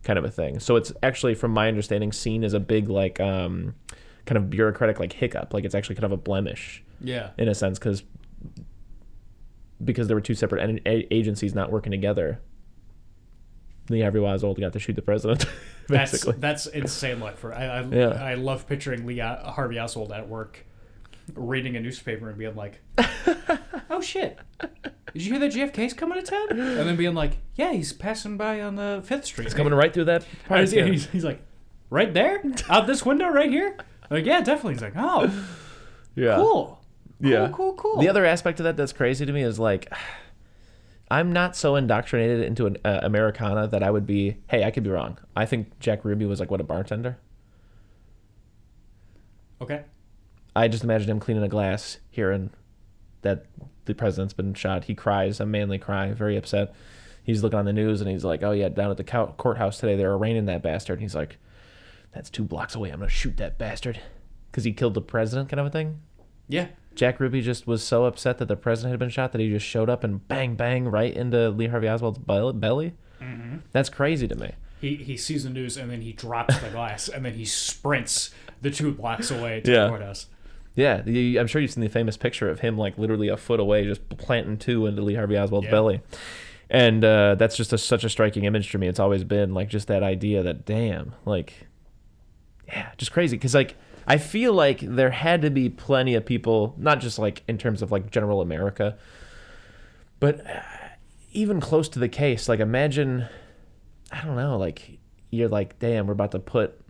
kind 0.04 0.19
of 0.19 0.25
a 0.25 0.31
thing. 0.31 0.61
So 0.61 0.76
it's 0.76 0.93
actually, 1.02 1.35
from 1.35 1.50
my 1.50 1.66
understanding, 1.66 2.12
seen 2.12 2.45
as 2.45 2.54
a 2.54 2.61
big 2.61 2.88
like 2.88 3.19
um, 3.21 3.75
kind 4.26 4.37
of 4.38 4.50
bureaucratic 4.50 5.00
like 5.00 5.12
hiccup. 5.12 5.52
Like 5.52 5.64
it's 5.64 5.75
actually 5.75 5.97
kind 5.97 6.04
of 6.04 6.12
a 6.12 6.16
blemish 6.16 6.85
Yeah. 7.00 7.31
in 7.38 7.49
a 7.49 7.54
sense 7.54 7.78
because 7.78 8.04
because 9.83 10.07
there 10.07 10.16
were 10.16 10.21
two 10.21 10.35
separate 10.35 10.81
agencies 10.87 11.54
not 11.54 11.71
working 11.73 11.90
together. 11.90 12.40
Lee 13.91 14.00
Harvey 14.00 14.19
Oswald 14.21 14.59
got 14.61 14.73
to 14.73 14.79
shoot 14.79 14.97
the 14.97 15.03
president, 15.03 15.45
That's 15.88 16.12
basically. 16.12 16.37
that's 16.38 16.67
insane 16.67 17.21
luck 17.21 17.37
for 17.37 17.55
I 17.55 17.64
I, 17.67 17.83
Yeah. 17.83 18.09
I 18.09 18.35
love 18.35 18.67
picturing 18.67 19.07
Lee 19.07 19.19
Harvey 19.19 19.79
Oswald 19.79 20.12
at 20.12 20.29
work 20.29 20.64
reading 21.35 21.76
a 21.76 21.81
newspaper 21.81 22.29
and 22.29 22.38
being 22.38 22.55
like, 22.57 22.81
"Oh 23.91 24.00
shit. 24.00 24.38
Did 25.12 25.23
you 25.25 25.33
hear 25.33 25.41
that 25.41 25.53
JFK's 25.53 25.93
coming 25.95 26.23
to 26.23 26.31
town?" 26.31 26.49
And 26.50 26.88
then 26.88 26.97
being 26.97 27.14
like, 27.14 27.38
"Yeah, 27.55 27.73
he's 27.73 27.93
passing 27.93 28.37
by 28.37 28.61
on 28.62 28.76
the 28.76 29.03
5th 29.07 29.25
Street." 29.25 29.45
He's 29.45 29.55
coming 29.55 29.73
right 29.75 29.93
through 29.93 30.05
that. 30.07 30.26
Part, 30.49 30.61
he's, 30.61 30.73
yeah. 30.73 30.85
he's, 30.87 31.07
he's 31.07 31.25
like, 31.25 31.43
"Right 31.91 32.12
there? 32.12 32.43
Out 32.69 32.87
this 32.87 33.05
window 33.07 33.29
right 33.29 33.50
here?" 33.50 33.76
Like, 34.11 34.25
"Yeah, 34.26 34.41
definitely." 34.41 34.75
He's 34.75 34.83
like, 34.83 34.95
"Oh, 34.97 35.31
yeah. 36.14 36.37
cool." 36.37 36.81
Yeah. 37.21 37.49
Cool, 37.53 37.73
cool, 37.75 37.93
cool. 37.93 38.00
The 38.00 38.09
other 38.09 38.25
aspect 38.26 38.61
of 38.61 38.64
that 38.64 38.76
that's 38.76 38.93
crazy 38.93 39.25
to 39.25 39.33
me 39.33 39.43
is 39.43 39.59
like, 39.59 39.91
I'm 41.14 41.33
not 41.33 41.54
so 41.54 41.76
indoctrinated 41.76 42.40
into 42.40 42.66
an 42.66 42.76
uh, 42.85 42.99
Americana 43.04 43.68
that 43.68 43.85
I 43.85 43.90
would 43.92 44.04
be. 44.04 44.38
Hey, 44.49 44.64
I 44.64 44.73
could 44.73 44.83
be 44.83 44.90
wrong. 44.90 45.16
I 45.37 45.47
think 45.47 45.78
Jack 45.78 46.04
Ruby 46.04 46.26
was 46.26 46.40
like 46.40 46.50
what 46.50 46.61
a 46.61 46.64
bartender. 46.64 47.18
Okay. 49.61 49.83
I 50.56 50.66
just 50.66 50.83
imagine 50.83 51.09
him 51.09 51.21
cleaning 51.21 51.44
a 51.44 51.49
glass, 51.49 51.99
hearing 52.11 52.50
that 53.22 53.46
the 53.85 53.94
president's 53.94 54.35
been 54.35 54.55
shot. 54.55 54.85
He 54.85 54.96
cries 54.96 55.38
a 55.38 55.46
manly 55.46 55.79
cry, 55.79 56.11
very 56.11 56.37
upset. 56.37 56.74
He's 57.22 57.44
looking 57.44 57.61
on 57.61 57.64
the 57.64 57.72
news 57.72 58.00
and 58.00 58.11
he's 58.11 58.24
like, 58.24 58.42
"Oh 58.42 58.50
yeah, 58.50 58.68
down 58.68 58.90
at 58.90 58.96
the 58.96 59.05
cou- 59.05 59.35
courthouse 59.37 59.79
today, 59.79 59.94
they're 59.94 60.14
arraigning 60.14 60.46
that 60.46 60.64
bastard." 60.64 60.94
And 60.94 61.03
he's 61.03 61.14
like, 61.14 61.38
"That's 62.12 62.29
two 62.29 62.42
blocks 62.42 62.74
away. 62.74 62.90
I'm 62.90 62.98
gonna 62.98 63.09
shoot 63.09 63.37
that 63.37 63.57
bastard," 63.57 64.00
because 64.50 64.64
he 64.64 64.72
killed 64.72 64.94
the 64.94 65.00
president, 65.00 65.48
kind 65.48 65.61
of 65.61 65.66
a 65.66 65.70
thing. 65.70 66.00
Yeah. 66.48 66.68
Jack 66.94 67.18
Ruby 67.18 67.40
just 67.40 67.66
was 67.66 67.83
so 67.83 68.04
upset 68.04 68.38
that 68.38 68.46
the 68.46 68.57
president 68.57 68.92
had 68.92 68.98
been 69.00 69.09
shot 69.09 69.33
that 69.33 69.40
he 69.40 69.48
just 69.50 69.66
showed 69.66 69.90
up 69.90 70.04
and 70.04 70.26
bang 70.28 70.54
bang 70.54 70.85
right 70.87 71.12
into 71.12 71.48
Lee 71.50 71.66
Harvey 71.66 71.88
Oswald's 71.88 72.18
bel- 72.18 72.52
belly. 72.52 72.94
That's 73.72 73.88
crazy 73.88 74.28
to 74.28 74.35
me. 74.37 74.52
He, 74.80 74.96
he 74.96 75.16
sees 75.16 75.44
the 75.44 75.50
news 75.50 75.76
and 75.78 75.90
then 75.90 76.02
he 76.02 76.12
drops 76.12 76.59
the 76.61 76.68
glass 76.68 77.09
and 77.09 77.24
then 77.24 77.33
he 77.35 77.44
sprints 77.46 78.30
the 78.61 78.70
two 78.70 78.92
blocks 78.92 79.30
away 79.30 79.61
to 79.62 79.72
Yeah. 79.72 79.85
the 79.85 79.88
courthouse. 79.88 80.26
Yeah, 80.76 81.00
the, 81.00 81.38
I'm 81.38 81.46
sure 81.46 81.62
you've 81.62 81.70
seen 81.70 81.83
the 81.83 81.88
famous 81.88 82.16
picture 82.16 82.50
of 82.50 82.61
him 82.61 82.76
like 82.76 82.98
literally 82.98 83.28
a 83.28 83.37
foot 83.37 83.61
away, 83.61 83.85
just 83.85 84.07
planting 84.11 84.59
two 84.59 84.87
into 84.87 85.02
Lee 85.02 85.14
Harvey 85.14 85.37
Oswald's 85.38 85.64
Yeah. 85.66 85.70
belly, 85.70 86.00
and 86.68 87.04
uh, 87.04 87.37
that's 87.37 87.57
just 87.57 87.72
a, 87.72 87.78
such 87.78 88.02
a 88.04 88.09
striking 88.09 88.44
image 88.44 88.70
to 88.72 88.78
me. 88.78 88.88
It's 88.88 88.98
always 89.00 89.22
been 89.24 89.54
like 89.54 89.68
just 89.68 89.87
that 89.88 90.02
idea 90.02 90.42
that 90.42 90.64
damn, 90.66 91.14
like, 91.24 91.66
yeah, 92.66 92.90
just 92.98 93.12
crazy. 93.12 93.37
Because 93.37 93.54
like 93.54 93.76
I 94.07 94.19
feel 94.19 94.53
like 94.53 94.81
there 94.81 95.11
had 95.11 95.43
to 95.43 95.51
be 95.51 95.69
plenty 95.69 96.14
of 96.14 96.27
people, 96.27 96.75
not 96.77 97.01
just 97.01 97.19
like 97.19 97.43
in 97.49 97.59
terms 97.59 97.83
of 97.83 97.90
like 97.90 98.11
general 98.11 98.40
America, 98.40 98.97
but 100.21 100.47
uh, 100.47 100.61
even 101.33 101.61
close 101.61 101.88
to 101.90 101.99
the 101.99 102.09
case. 102.09 102.49
Like 102.49 102.61
imagine, 102.61 103.27
I 104.11 104.25
don't 104.25 104.37
know, 104.37 104.59
like 104.59 104.99
you're 105.31 105.49
like, 105.49 105.79
damn, 105.79 106.07
we're 106.07 106.12
about 106.12 106.33
to 106.33 106.38
put, 106.38 106.81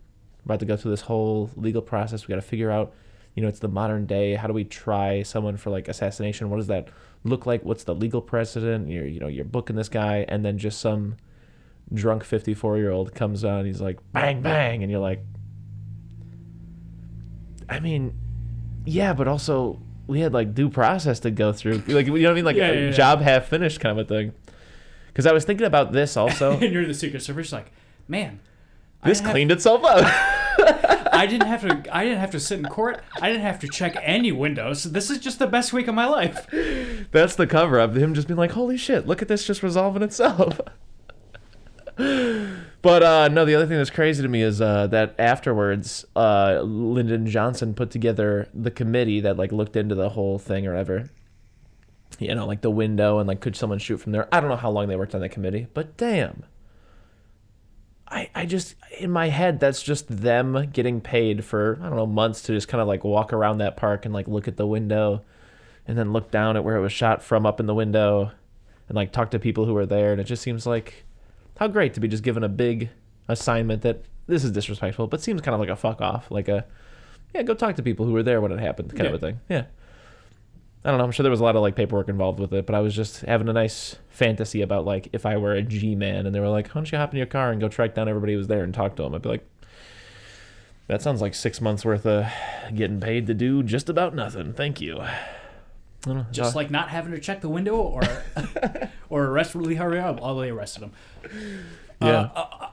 we're 0.43 0.53
about 0.53 0.59
to 0.59 0.65
go 0.65 0.77
through 0.77 0.91
this 0.91 1.01
whole 1.01 1.49
legal 1.55 1.81
process. 1.81 2.27
We 2.27 2.31
got 2.31 2.41
to 2.41 2.47
figure 2.47 2.71
out, 2.71 2.93
you 3.33 3.41
know, 3.41 3.49
it's 3.49 3.59
the 3.59 3.67
modern 3.67 4.05
day. 4.05 4.35
How 4.35 4.47
do 4.47 4.53
we 4.53 4.63
try 4.63 5.23
someone 5.23 5.57
for 5.57 5.69
like 5.69 5.87
assassination? 5.87 6.49
What 6.49 6.57
does 6.57 6.67
that 6.67 6.89
look 7.23 7.45
like? 7.45 7.63
What's 7.63 7.83
the 7.83 7.95
legal 7.95 8.21
precedent? 8.21 8.87
You're, 8.89 9.07
you 9.07 9.19
know, 9.19 9.27
you're 9.27 9.45
booking 9.45 9.75
this 9.75 9.89
guy, 9.89 10.25
and 10.29 10.45
then 10.45 10.57
just 10.57 10.79
some 10.79 11.17
drunk 11.93 12.23
54 12.23 12.77
year 12.77 12.91
old 12.91 13.13
comes 13.13 13.43
on. 13.43 13.65
He's 13.65 13.81
like, 13.81 13.99
bang, 14.11 14.41
bang, 14.41 14.83
and 14.83 14.91
you're 14.91 15.01
like, 15.01 15.23
I 17.69 17.79
mean, 17.79 18.13
yeah, 18.85 19.13
but 19.13 19.27
also 19.27 19.79
we 20.07 20.19
had 20.19 20.33
like 20.33 20.53
due 20.53 20.69
process 20.69 21.19
to 21.21 21.31
go 21.31 21.51
through. 21.53 21.83
Like, 21.87 22.05
you 22.07 22.13
know 22.13 22.29
what 22.29 22.31
I 22.31 22.33
mean? 22.35 22.45
Like 22.45 22.55
Yeah, 22.57 22.69
a 22.69 22.73
yeah, 22.73 22.79
yeah. 22.87 22.91
job 22.91 23.21
half 23.21 23.47
finished 23.47 23.79
kind 23.79 23.99
of 23.99 24.05
a 24.05 24.07
thing. 24.07 24.33
Because 25.07 25.25
I 25.25 25.31
was 25.33 25.45
thinking 25.45 25.65
about 25.65 25.91
this 25.93 26.15
also. 26.17 26.51
and 26.59 26.73
you're 26.73 26.85
the 26.85 26.93
Secret 26.93 27.21
Service, 27.21 27.51
like, 27.51 27.71
man, 28.07 28.39
this 29.03 29.17
didn't 29.19 29.25
have- 29.27 29.33
cleaned 29.33 29.51
itself 29.51 29.83
up. 29.83 30.03
I 31.13 31.27
didn't 31.27 31.47
have 31.47 31.61
to. 31.61 31.95
I 31.95 32.03
didn't 32.03 32.19
have 32.19 32.31
to 32.31 32.39
sit 32.41 32.59
in 32.59 32.65
court. 32.65 33.01
I 33.21 33.29
didn't 33.29 33.43
have 33.43 33.59
to 33.59 33.67
check 33.69 33.95
any 34.01 34.31
windows. 34.33 34.83
This 34.83 35.09
is 35.09 35.17
just 35.19 35.39
the 35.39 35.47
best 35.47 35.71
week 35.71 35.87
of 35.87 35.95
my 35.95 36.05
life. 36.07 36.45
That's 37.11 37.35
the 37.35 37.47
cover 37.47 37.79
up. 37.79 37.95
Him 37.95 38.13
just 38.13 38.27
being 38.27 38.37
like, 38.37 38.51
"Holy 38.51 38.75
shit! 38.75 39.07
Look 39.07 39.21
at 39.21 39.27
this, 39.29 39.45
just 39.47 39.63
resolving 39.63 40.01
itself." 40.03 40.59
But 42.85 43.01
uh, 43.01 43.27
no, 43.29 43.45
the 43.45 43.55
other 43.55 43.65
thing 43.65 43.77
that's 43.77 43.89
crazy 43.89 44.21
to 44.21 44.29
me 44.29 44.43
is 44.43 44.61
uh, 44.61 44.85
that 44.85 45.15
afterwards, 45.17 46.05
uh, 46.15 46.61
Lyndon 46.61 47.25
Johnson 47.25 47.73
put 47.73 47.89
together 47.89 48.47
the 48.53 48.69
committee 48.69 49.19
that 49.21 49.37
like 49.37 49.51
looked 49.51 49.75
into 49.75 49.95
the 49.95 50.09
whole 50.09 50.37
thing 50.37 50.67
or 50.67 50.73
whatever. 50.73 51.09
You 52.19 52.35
know, 52.35 52.45
like 52.45 52.61
the 52.61 52.69
window 52.69 53.17
and 53.17 53.27
like 53.27 53.39
could 53.39 53.55
someone 53.55 53.79
shoot 53.79 53.97
from 53.97 54.11
there? 54.11 54.27
I 54.31 54.39
don't 54.39 54.51
know 54.51 54.55
how 54.55 54.69
long 54.69 54.87
they 54.87 54.95
worked 54.95 55.15
on 55.15 55.21
that 55.21 55.29
committee, 55.29 55.65
but 55.73 55.97
damn. 55.97 56.43
I, 58.07 58.29
I 58.35 58.45
just 58.45 58.75
in 58.99 59.09
my 59.09 59.29
head 59.29 59.59
that's 59.59 59.81
just 59.81 60.07
them 60.07 60.69
getting 60.71 61.01
paid 61.01 61.43
for 61.43 61.79
I 61.81 61.87
don't 61.87 61.95
know 61.95 62.05
months 62.05 62.43
to 62.43 62.53
just 62.53 62.67
kind 62.67 62.83
of 62.83 62.87
like 62.87 63.03
walk 63.03 63.33
around 63.33 63.57
that 63.57 63.77
park 63.77 64.05
and 64.05 64.13
like 64.13 64.27
look 64.27 64.47
at 64.47 64.57
the 64.57 64.67
window 64.67 65.23
and 65.87 65.97
then 65.97 66.13
look 66.13 66.29
down 66.29 66.55
at 66.55 66.63
where 66.63 66.75
it 66.75 66.81
was 66.81 66.93
shot 66.93 67.23
from 67.23 67.47
up 67.47 67.59
in 67.59 67.65
the 67.65 67.73
window 67.73 68.31
and 68.87 68.95
like 68.95 69.11
talk 69.11 69.31
to 69.31 69.39
people 69.39 69.65
who 69.65 69.73
were 69.73 69.87
there 69.87 70.11
and 70.11 70.21
it 70.21 70.25
just 70.25 70.43
seems 70.43 70.67
like 70.67 71.03
how 71.57 71.67
great 71.67 71.93
to 71.93 71.99
be 71.99 72.07
just 72.07 72.23
given 72.23 72.43
a 72.43 72.49
big 72.49 72.89
assignment 73.27 73.81
that 73.81 74.03
this 74.27 74.43
is 74.43 74.51
disrespectful 74.51 75.07
but 75.07 75.21
seems 75.21 75.41
kind 75.41 75.53
of 75.53 75.59
like 75.59 75.69
a 75.69 75.75
fuck 75.75 76.01
off 76.01 76.29
like 76.29 76.47
a 76.47 76.65
yeah 77.33 77.41
go 77.41 77.53
talk 77.53 77.75
to 77.75 77.83
people 77.83 78.05
who 78.05 78.13
were 78.13 78.23
there 78.23 78.41
when 78.41 78.51
it 78.51 78.59
happened 78.59 78.95
kind 78.95 79.07
of 79.07 79.13
a 79.13 79.19
thing 79.19 79.39
yeah 79.49 79.65
I 80.85 80.89
don't 80.89 80.99
know. 80.99 81.03
I'm 81.05 81.11
sure 81.11 81.23
there 81.23 81.31
was 81.31 81.39
a 81.39 81.43
lot 81.43 81.55
of 81.55 81.63
like 81.63 81.75
paperwork 81.75 82.09
involved 82.09 82.39
with 82.39 82.53
it, 82.53 82.67
but 82.67 82.75
I 82.75 82.79
was 82.79 82.95
just 82.95 83.21
having 83.21 83.49
a 83.49 83.53
nice 83.53 83.95
fantasy 84.09 84.61
about 84.61 84.85
like 84.85 85.09
if 85.13 85.25
I 85.25 85.35
were 85.35 85.55
a 85.55 85.63
G 85.63 85.95
man 85.95 86.27
and 86.27 86.35
they 86.35 86.39
were 86.39 86.47
like, 86.47 86.67
"Why 86.67 86.73
don't 86.75 86.91
you 86.91 86.99
hop 86.99 87.11
in 87.11 87.17
your 87.17 87.25
car 87.25 87.51
and 87.51 87.59
go 87.59 87.67
track 87.67 87.95
down 87.95 88.07
everybody 88.07 88.33
who 88.33 88.37
was 88.37 88.47
there 88.47 88.63
and 88.63 88.71
talk 88.71 88.95
to 88.97 89.01
them?" 89.01 89.15
I'd 89.15 89.23
be 89.23 89.29
like, 89.29 89.49
"That 90.85 91.01
sounds 91.01 91.21
like 91.21 91.33
six 91.33 91.59
months 91.59 91.83
worth 91.83 92.05
of 92.05 92.27
getting 92.75 92.99
paid 92.99 93.25
to 93.25 93.33
do 93.33 93.63
just 93.63 93.89
about 93.89 94.13
nothing. 94.13 94.53
Thank 94.53 94.79
you." 94.79 95.01
I 96.05 96.09
don't 96.09 96.17
know. 96.17 96.25
Just 96.31 96.55
like 96.55 96.69
not 96.71 96.89
having 96.89 97.11
to 97.13 97.19
check 97.19 97.41
the 97.41 97.49
window 97.49 97.75
or 97.75 98.01
or 99.09 99.25
arrest 99.25 99.53
Harvey 99.53 99.77
Oswald. 99.99 100.19
Oh, 100.21 100.39
they 100.39 100.49
arrested 100.49 100.83
him. 100.83 100.91
yeah, 102.01 102.29
Uh, 102.35 102.69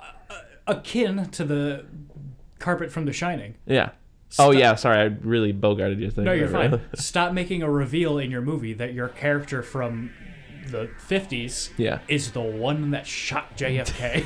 Akin 0.66 1.28
to 1.30 1.44
the 1.44 1.84
carpet 2.58 2.92
from 2.92 3.04
The 3.06 3.12
Shining. 3.12 3.54
yeah. 3.66 3.90
Oh 4.38 4.50
yeah, 4.50 4.76
sorry, 4.76 4.98
I 4.98 5.04
really 5.04 5.52
bogarted 5.52 6.00
your 6.00 6.10
thing. 6.10 6.24
No, 6.24 6.32
you're 6.32 6.48
fine. 6.48 6.80
Stop 6.94 7.32
making 7.34 7.62
a 7.62 7.70
reveal 7.70 8.16
in 8.18 8.30
your 8.30 8.40
movie 8.40 8.72
that 8.74 8.94
your 8.94 9.08
character 9.08 9.62
from 9.62 10.10
the 10.68 10.88
50s 11.06 11.70
Yeah. 11.76 11.98
is 12.08 12.30
the 12.32 12.40
one 12.40 12.92
that 12.92 13.06
shot 13.06 13.56
JFK. 13.58 14.24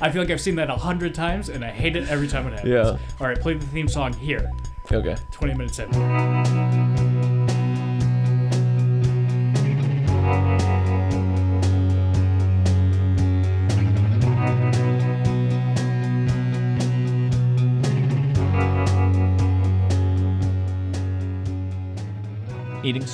I 0.00 0.10
feel 0.10 0.22
like 0.22 0.30
I've 0.32 0.40
seen 0.40 0.56
that 0.56 0.68
a 0.70 0.74
hundred 0.76 1.14
times, 1.14 1.48
and 1.48 1.64
I 1.64 1.70
hate 1.70 1.94
it 1.94 2.08
every 2.08 2.26
time 2.26 2.48
it 2.48 2.54
happens. 2.54 2.72
Yeah. 2.72 2.98
All 3.20 3.26
right, 3.28 3.38
play 3.38 3.54
the 3.54 3.66
theme 3.66 3.86
song 3.86 4.12
here. 4.14 4.50
Okay. 4.90 5.16
20 5.32 5.54
minutes 5.54 5.78
in. 5.78 7.25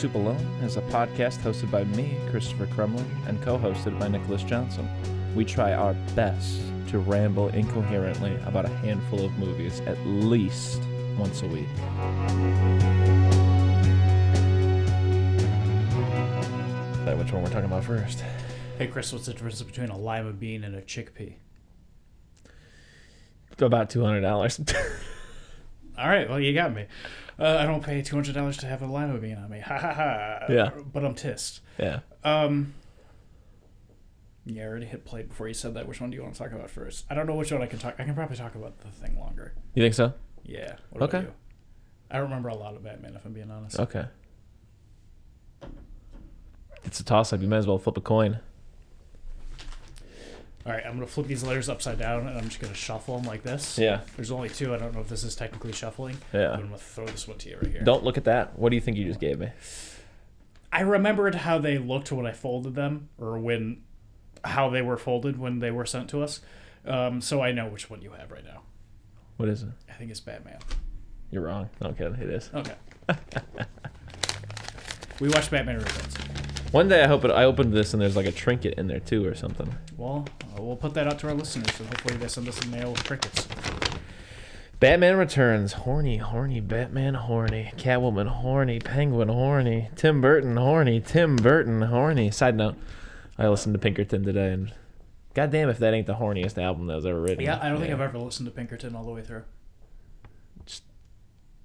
Soup 0.03 0.17
Alone 0.17 0.45
is 0.65 0.77
a 0.77 0.81
podcast 0.81 1.39
hosted 1.43 1.71
by 1.71 1.85
me, 1.85 2.19
Christopher 2.29 2.67
Crumlin, 2.67 3.07
and 3.29 3.41
co 3.41 3.57
hosted 3.57 3.97
by 4.01 4.09
Nicholas 4.09 4.43
Johnson. 4.43 4.89
We 5.33 5.45
try 5.45 5.75
our 5.75 5.95
best 6.17 6.61
to 6.89 6.99
ramble 6.99 7.51
incoherently 7.51 8.37
about 8.45 8.65
a 8.65 8.69
handful 8.69 9.25
of 9.25 9.39
movies 9.39 9.79
at 9.87 9.97
least 10.05 10.83
once 11.17 11.43
a 11.43 11.47
week. 11.47 11.69
That 17.05 17.17
which 17.17 17.31
one 17.31 17.45
we're 17.45 17.51
talking 17.51 17.67
about 17.67 17.85
first? 17.85 18.25
Hey, 18.79 18.89
Chris, 18.89 19.13
what's 19.13 19.27
the 19.27 19.35
difference 19.35 19.63
between 19.63 19.91
a 19.91 19.97
lima 19.97 20.33
bean 20.33 20.65
and 20.65 20.75
a 20.75 20.83
chickpea? 20.83 21.35
About 23.61 23.89
two 23.89 24.03
hundred 24.05 24.23
dollars. 24.23 24.59
All 25.97 26.09
right, 26.09 26.29
well, 26.29 26.41
you 26.41 26.53
got 26.55 26.75
me. 26.75 26.87
Uh, 27.39 27.57
I 27.61 27.65
don't 27.67 27.83
pay 27.83 28.01
$200 28.03 28.59
to 28.61 28.67
have 28.67 28.83
a 28.83 28.87
lima 28.87 29.19
bean 29.19 29.37
on 29.39 29.49
me. 29.51 29.61
Ha 29.61 29.79
ha 29.79 29.93
ha. 29.95 30.39
Yeah. 30.49 30.71
But 30.93 31.05
I'm 31.05 31.15
tissed. 31.15 31.61
yeah. 31.79 32.01
Um. 32.25 32.75
Yeah, 34.45 34.65
I 34.65 34.67
already 34.67 34.87
hit 34.87 35.05
play 35.05 35.23
before 35.23 35.47
you 35.47 35.55
said 35.55 35.75
that. 35.75 35.87
Which 35.87 36.01
one 36.01 36.11
do 36.11 36.17
you 36.17 36.23
want 36.23 36.35
to 36.35 36.39
talk 36.43 36.51
about 36.53 36.69
first? 36.69 37.05
I 37.09 37.15
don't 37.15 37.27
know 37.27 37.35
which 37.35 37.53
one 37.53 37.63
I 37.63 37.67
can 37.67 37.79
talk. 37.79 37.95
I 37.99 38.05
can 38.05 38.15
probably 38.15 38.37
talk 38.37 38.55
about 38.57 38.79
the 38.81 38.89
thing 38.89 39.17
longer. 39.19 39.55
You 39.75 39.83
think 39.85 39.95
so? 39.95 40.15
Yeah. 40.45 40.75
What 40.91 41.03
Okay. 41.05 41.21
you? 41.21 41.33
I 42.11 42.15
don't 42.17 42.25
remember 42.25 42.49
a 42.49 42.55
lot 42.57 42.75
of 42.75 42.83
Batman, 42.83 43.15
if 43.15 43.25
I'm 43.25 43.33
being 43.33 43.51
honest. 43.53 43.79
Okay. 43.79 44.05
It's 46.85 46.99
a 46.99 47.05
toss 47.05 47.33
up. 47.33 47.41
You 47.41 47.47
might 47.49 47.59
as 47.59 47.67
well 47.69 47.79
flip 47.79 47.97
a 47.97 48.01
coin. 48.01 48.41
All 50.65 50.73
right, 50.73 50.85
I'm 50.87 50.95
gonna 50.95 51.07
flip 51.07 51.27
these 51.27 51.43
letters 51.43 51.69
upside 51.69 51.99
down, 51.99 52.27
and 52.29 52.39
I'm 52.39 52.45
just 52.45 52.61
gonna 52.61 52.75
shuffle 52.75 53.17
them 53.17 53.27
like 53.27 53.43
this. 53.43 53.79
Yeah. 53.79 54.01
There's 54.17 54.31
only 54.31 54.49
two. 54.49 54.75
I 54.75 54.79
don't 54.79 54.95
know 54.95 55.01
if 55.01 55.09
this 55.09 55.25
is 55.25 55.35
technically 55.35 55.73
shuffling. 55.73 56.17
Yeah. 56.33 56.49
But 56.49 56.61
I'm 56.61 56.67
gonna 56.67 56.79
throw 56.79 57.07
this 57.07 57.27
one 57.27 57.39
to 57.39 57.49
you 57.49 57.57
right 57.61 57.71
here. 57.71 57.83
Don't 57.83 58.05
look 58.05 58.17
at 58.17 58.25
that. 58.25 58.59
What 58.59 58.69
do 58.69 58.77
you 58.77 58.81
think 58.81 58.97
you 58.97 59.05
just 59.05 59.19
gave 59.19 59.41
me? 59.41 59.49
I 60.73 60.83
remembered 60.83 61.35
how 61.35 61.59
they 61.59 61.79
looked 61.79 62.13
when 62.13 62.27
I 62.27 62.33
folded 62.33 62.75
them, 62.75 63.09
or 63.19 63.39
when, 63.39 63.83
how 64.45 64.71
they 64.71 64.83
were 64.83 64.97
folded 64.97 65.39
when 65.39 65.59
they 65.59 65.71
were 65.71 65.85
sent 65.85 66.09
to 66.11 66.23
us. 66.23 66.41
Um, 66.87 67.21
so 67.21 67.41
I 67.41 67.53
know 67.53 67.67
which 67.67 67.91
one 67.91 68.01
you 68.01 68.13
have 68.13 68.31
right 68.31 68.45
now. 68.45 68.63
What 69.37 69.49
is 69.49 69.63
it? 69.63 69.71
I 69.89 69.93
think 69.95 70.11
it's 70.11 70.21
Batman. 70.21 70.59
You're 71.31 71.43
wrong. 71.43 71.71
No 71.81 71.93
kidding. 71.93 72.15
It 72.15 72.31
is. 72.31 72.51
Okay. 72.55 72.75
we 75.21 75.29
watched 75.29 75.51
Batman 75.51 75.79
Returns. 75.79 76.15
One 76.73 76.89
day 76.89 77.03
I 77.03 77.07
hope 77.07 77.25
it, 77.25 77.31
I 77.31 77.45
opened 77.45 77.73
this 77.73 77.93
and 77.93 78.01
there's 78.01 78.17
like 78.17 78.27
a 78.27 78.33
trinket 78.33 78.75
in 78.79 78.87
there 78.87 79.01
too 79.01 79.27
or 79.27 79.35
something. 79.35 79.75
Well, 80.03 80.27
uh, 80.43 80.61
we'll 80.61 80.75
put 80.75 80.95
that 80.95 81.07
out 81.07 81.21
to 81.21 81.29
our 81.29 81.35
listeners, 81.35 81.79
and 81.79 81.89
hopefully 81.89 82.17
they 82.17 82.27
send 82.27 82.49
us 82.49 82.61
a 82.61 82.67
mail 82.67 82.91
with 82.91 83.05
crickets. 83.05 83.47
Batman 84.81 85.17
Returns. 85.17 85.75
Horny, 85.75 86.17
horny, 86.17 86.59
Batman 86.59 87.15
horny. 87.15 87.71
Catwoman 87.77 88.27
horny. 88.27 88.81
Penguin 88.81 89.29
horny. 89.29 89.91
Tim 89.95 90.21
Burton 90.21 90.57
horny. 90.57 91.01
Tim 91.01 91.37
Burton 91.37 91.83
horny. 91.83 92.33
Side 92.33 92.57
note, 92.57 92.75
I 93.39 93.47
listened 93.47 93.75
to 93.75 93.79
Pinkerton 93.79 94.25
today 94.25 94.51
and 94.51 94.73
goddamn 95.35 95.69
if 95.69 95.79
that 95.79 95.95
ain't 95.95 96.09
the 96.09 96.17
horniest 96.17 96.61
album 96.61 96.89
that 96.89 96.97
was 96.97 97.07
ever 97.07 97.21
written. 97.21 97.45
Yeah, 97.45 97.61
I 97.63 97.69
don't 97.69 97.79
think 97.79 97.93
I've 97.93 98.01
ever 98.01 98.19
listened 98.19 98.49
to 98.49 98.53
Pinkerton 98.53 98.97
all 98.97 99.05
the 99.05 99.13
way 99.13 99.23
through. 99.23 99.45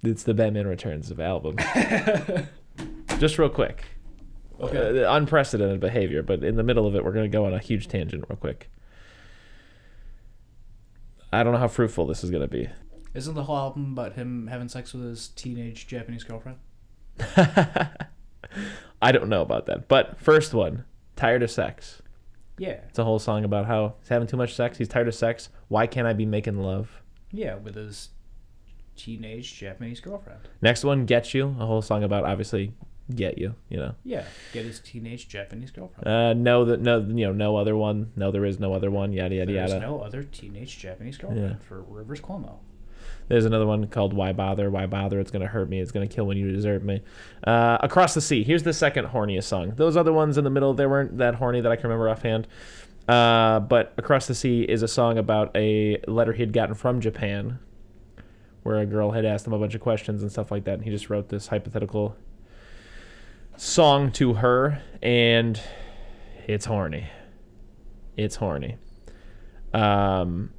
It's 0.04 0.22
the 0.22 0.32
Batman 0.32 0.68
Returns 0.68 1.10
of 1.10 1.18
album. 1.18 1.56
Just 3.18 3.36
real 3.36 3.48
quick. 3.48 3.84
Okay. 4.60 5.04
Uh, 5.04 5.14
unprecedented 5.14 5.80
behavior, 5.80 6.22
but 6.22 6.42
in 6.42 6.56
the 6.56 6.62
middle 6.62 6.86
of 6.86 6.94
it, 6.96 7.04
we're 7.04 7.12
going 7.12 7.30
to 7.30 7.36
go 7.36 7.44
on 7.44 7.54
a 7.54 7.58
huge 7.58 7.88
tangent 7.88 8.24
real 8.28 8.36
quick. 8.36 8.70
I 11.32 11.42
don't 11.42 11.52
know 11.52 11.58
how 11.58 11.68
fruitful 11.68 12.06
this 12.06 12.24
is 12.24 12.30
going 12.30 12.42
to 12.42 12.48
be. 12.48 12.68
Isn't 13.14 13.34
the 13.34 13.44
whole 13.44 13.56
album 13.56 13.92
about 13.92 14.14
him 14.14 14.46
having 14.46 14.68
sex 14.68 14.92
with 14.92 15.04
his 15.04 15.28
teenage 15.28 15.86
Japanese 15.86 16.24
girlfriend? 16.24 16.58
I 19.02 19.12
don't 19.12 19.28
know 19.28 19.42
about 19.42 19.66
that. 19.66 19.88
But 19.88 20.18
first 20.18 20.54
one, 20.54 20.84
tired 21.16 21.42
of 21.42 21.50
sex. 21.50 22.02
Yeah. 22.58 22.80
It's 22.88 22.98
a 22.98 23.04
whole 23.04 23.18
song 23.18 23.44
about 23.44 23.66
how 23.66 23.94
he's 24.00 24.08
having 24.08 24.28
too 24.28 24.36
much 24.36 24.54
sex. 24.54 24.78
He's 24.78 24.88
tired 24.88 25.08
of 25.08 25.14
sex. 25.14 25.48
Why 25.68 25.86
can't 25.86 26.06
I 26.06 26.12
be 26.12 26.26
making 26.26 26.58
love? 26.58 27.02
Yeah, 27.30 27.56
with 27.56 27.74
his 27.74 28.10
teenage 28.96 29.56
Japanese 29.56 30.00
girlfriend. 30.00 30.40
Next 30.60 30.84
one, 30.84 31.06
get 31.06 31.34
you. 31.34 31.56
A 31.60 31.66
whole 31.66 31.82
song 31.82 32.02
about 32.02 32.24
obviously 32.24 32.72
get 33.14 33.38
you. 33.38 33.54
You 33.68 33.78
know. 33.78 33.94
Yeah, 34.04 34.24
get 34.52 34.64
his 34.64 34.80
teenage 34.80 35.28
Japanese 35.28 35.70
girlfriend. 35.70 36.06
Uh, 36.06 36.34
no, 36.34 36.64
that 36.66 36.80
no, 36.80 36.98
you 37.00 37.26
know, 37.26 37.32
no 37.32 37.56
other 37.56 37.76
one. 37.76 38.12
No, 38.16 38.30
there 38.30 38.44
is 38.44 38.58
no 38.60 38.72
other 38.74 38.90
one. 38.90 39.12
Yada 39.12 39.34
yada 39.36 39.52
There's 39.52 39.56
yada. 39.70 39.70
There's 39.80 39.82
no 39.82 40.00
other 40.00 40.22
teenage 40.22 40.78
Japanese 40.78 41.16
girlfriend 41.18 41.56
Yeah. 41.60 41.66
for 41.66 41.82
Rivers 41.82 42.20
Cuomo. 42.20 42.58
There's 43.28 43.44
another 43.44 43.66
one 43.66 43.86
called 43.88 44.14
Why 44.14 44.32
Bother? 44.32 44.70
Why 44.70 44.86
Bother? 44.86 45.20
It's 45.20 45.30
going 45.30 45.42
to 45.42 45.48
hurt 45.48 45.68
me. 45.68 45.80
It's 45.80 45.92
going 45.92 46.08
to 46.08 46.14
kill 46.14 46.26
when 46.26 46.38
you 46.38 46.50
desert 46.50 46.82
me. 46.82 47.02
Uh, 47.44 47.76
Across 47.82 48.14
the 48.14 48.22
Sea. 48.22 48.42
Here's 48.42 48.62
the 48.62 48.72
second 48.72 49.06
horniest 49.08 49.44
song. 49.44 49.74
Those 49.76 49.98
other 49.98 50.14
ones 50.14 50.38
in 50.38 50.44
the 50.44 50.50
middle, 50.50 50.72
they 50.72 50.86
weren't 50.86 51.18
that 51.18 51.34
horny 51.34 51.60
that 51.60 51.70
I 51.70 51.76
can 51.76 51.84
remember 51.90 52.08
offhand. 52.08 52.46
Uh, 53.06 53.60
but 53.60 53.92
Across 53.98 54.28
the 54.28 54.34
Sea 54.34 54.62
is 54.62 54.82
a 54.82 54.88
song 54.88 55.18
about 55.18 55.50
a 55.54 55.98
letter 56.06 56.32
he'd 56.32 56.52
gotten 56.54 56.74
from 56.74 57.00
Japan 57.02 57.58
where 58.62 58.78
a 58.78 58.86
girl 58.86 59.12
had 59.12 59.24
asked 59.26 59.46
him 59.46 59.52
a 59.52 59.58
bunch 59.58 59.74
of 59.74 59.80
questions 59.82 60.22
and 60.22 60.32
stuff 60.32 60.50
like 60.50 60.64
that. 60.64 60.74
And 60.74 60.84
he 60.84 60.90
just 60.90 61.10
wrote 61.10 61.28
this 61.28 61.48
hypothetical 61.48 62.16
song 63.58 64.12
to 64.12 64.34
her. 64.34 64.82
And 65.02 65.60
it's 66.46 66.64
horny. 66.64 67.08
It's 68.16 68.36
horny. 68.36 68.78
Um, 69.74 70.50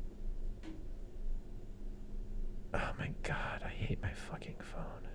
oh 2.74 2.92
my 2.98 3.12
god, 3.24 3.64
I 3.66 3.70
hate 3.70 4.02
my 4.02 4.14
fucking 4.14 4.56
phone. 4.62 5.08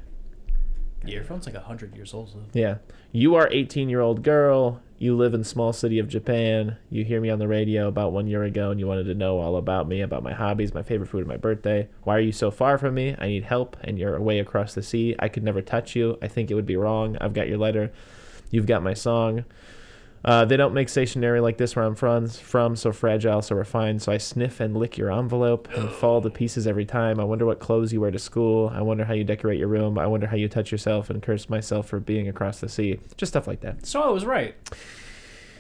Yeah, 1.05 1.15
your 1.15 1.25
phone's 1.25 1.47
like 1.47 1.55
100 1.55 1.95
years 1.95 2.13
old. 2.13 2.31
So. 2.31 2.39
Yeah. 2.53 2.79
You 3.13 3.37
are 3.37 3.49
18 3.51 3.89
year 3.89 4.01
old 4.01 4.23
girl. 4.23 4.81
You 5.05 5.15
live 5.15 5.35
in 5.35 5.45
small 5.45 5.75
city 5.75 5.99
of 5.99 6.09
Japan. 6.09 6.79
You 6.89 7.05
hear 7.05 7.21
me 7.21 7.29
on 7.29 7.39
the 7.39 7.47
radio 7.47 7.89
about 7.89 8.13
one 8.13 8.27
year 8.27 8.43
ago 8.43 8.71
and 8.71 8.81
you 8.81 8.87
wanted 8.87 9.05
to 9.05 9.15
know 9.15 9.39
all 9.39 9.57
about 9.57 9.87
me, 9.87 10.01
about 10.01 10.23
my 10.23 10.33
hobbies, 10.33 10.73
my 10.73 10.83
favorite 10.83 11.11
food, 11.11 11.19
and 11.19 11.29
my 11.29 11.37
birthday. 11.37 11.91
Why 12.05 12.17
are 12.17 12.21
you 12.21 12.33
so 12.33 12.51
far 12.51 12.79
from 12.79 12.95
me? 12.95 13.15
I 13.19 13.27
need 13.27 13.45
help 13.45 13.77
and 13.83 13.99
you're 13.99 14.17
away 14.17 14.39
across 14.39 14.73
the 14.73 14.83
sea. 14.83 15.15
I 15.19 15.29
could 15.29 15.43
never 15.43 15.61
touch 15.61 15.95
you. 15.95 16.17
I 16.23 16.29
think 16.29 16.51
it 16.51 16.55
would 16.55 16.65
be 16.65 16.79
wrong. 16.79 17.19
I've 17.21 17.35
got 17.35 17.49
your 17.49 17.59
letter. 17.59 17.93
You've 18.51 18.65
got 18.65 18.83
my 18.83 18.95
song. 18.95 19.45
Uh, 20.25 20.45
they 20.45 20.57
don't 20.57 20.73
make 20.73 20.89
stationery 20.89 21.41
like 21.41 21.59
this 21.59 21.77
where 21.77 21.85
I'm 21.85 21.95
from, 21.95 22.29
from, 22.29 22.77
so 22.77 22.93
fragile, 22.93 23.43
so 23.43 23.55
refined. 23.55 24.01
So 24.01 24.13
I 24.13 24.19
sniff 24.19 24.61
and 24.61 24.77
lick 24.77 24.97
your 24.97 25.13
envelope 25.13 25.69
and 25.77 25.91
fall 25.91 26.23
to 26.23 26.31
pieces 26.31 26.67
every 26.67 26.87
time. 26.87 27.21
I 27.21 27.25
wonder 27.25 27.45
what 27.45 27.61
clothes 27.61 27.93
you 27.93 28.01
wear 28.01 28.11
to 28.11 28.19
school. 28.19 28.73
I 28.75 28.81
wonder 28.81 29.05
how 29.05 29.13
you 29.13 29.25
decorate 29.25 29.59
your 29.59 29.69
room. 29.69 29.99
I 29.99 30.07
wonder 30.07 30.27
how 30.27 30.37
you 30.37 30.49
touch 30.49 30.73
yourself 30.73 31.11
and 31.11 31.23
curse 31.23 31.49
myself 31.51 31.89
for 31.89 32.01
being 32.01 32.29
across 32.29 32.61
the 32.61 32.69
sea. 32.69 33.01
Just 33.17 33.33
stuff 33.33 33.47
like 33.47 33.61
that. 33.61 33.85
So 33.87 34.03
I 34.03 34.09
was 34.09 34.25
right. 34.25 34.55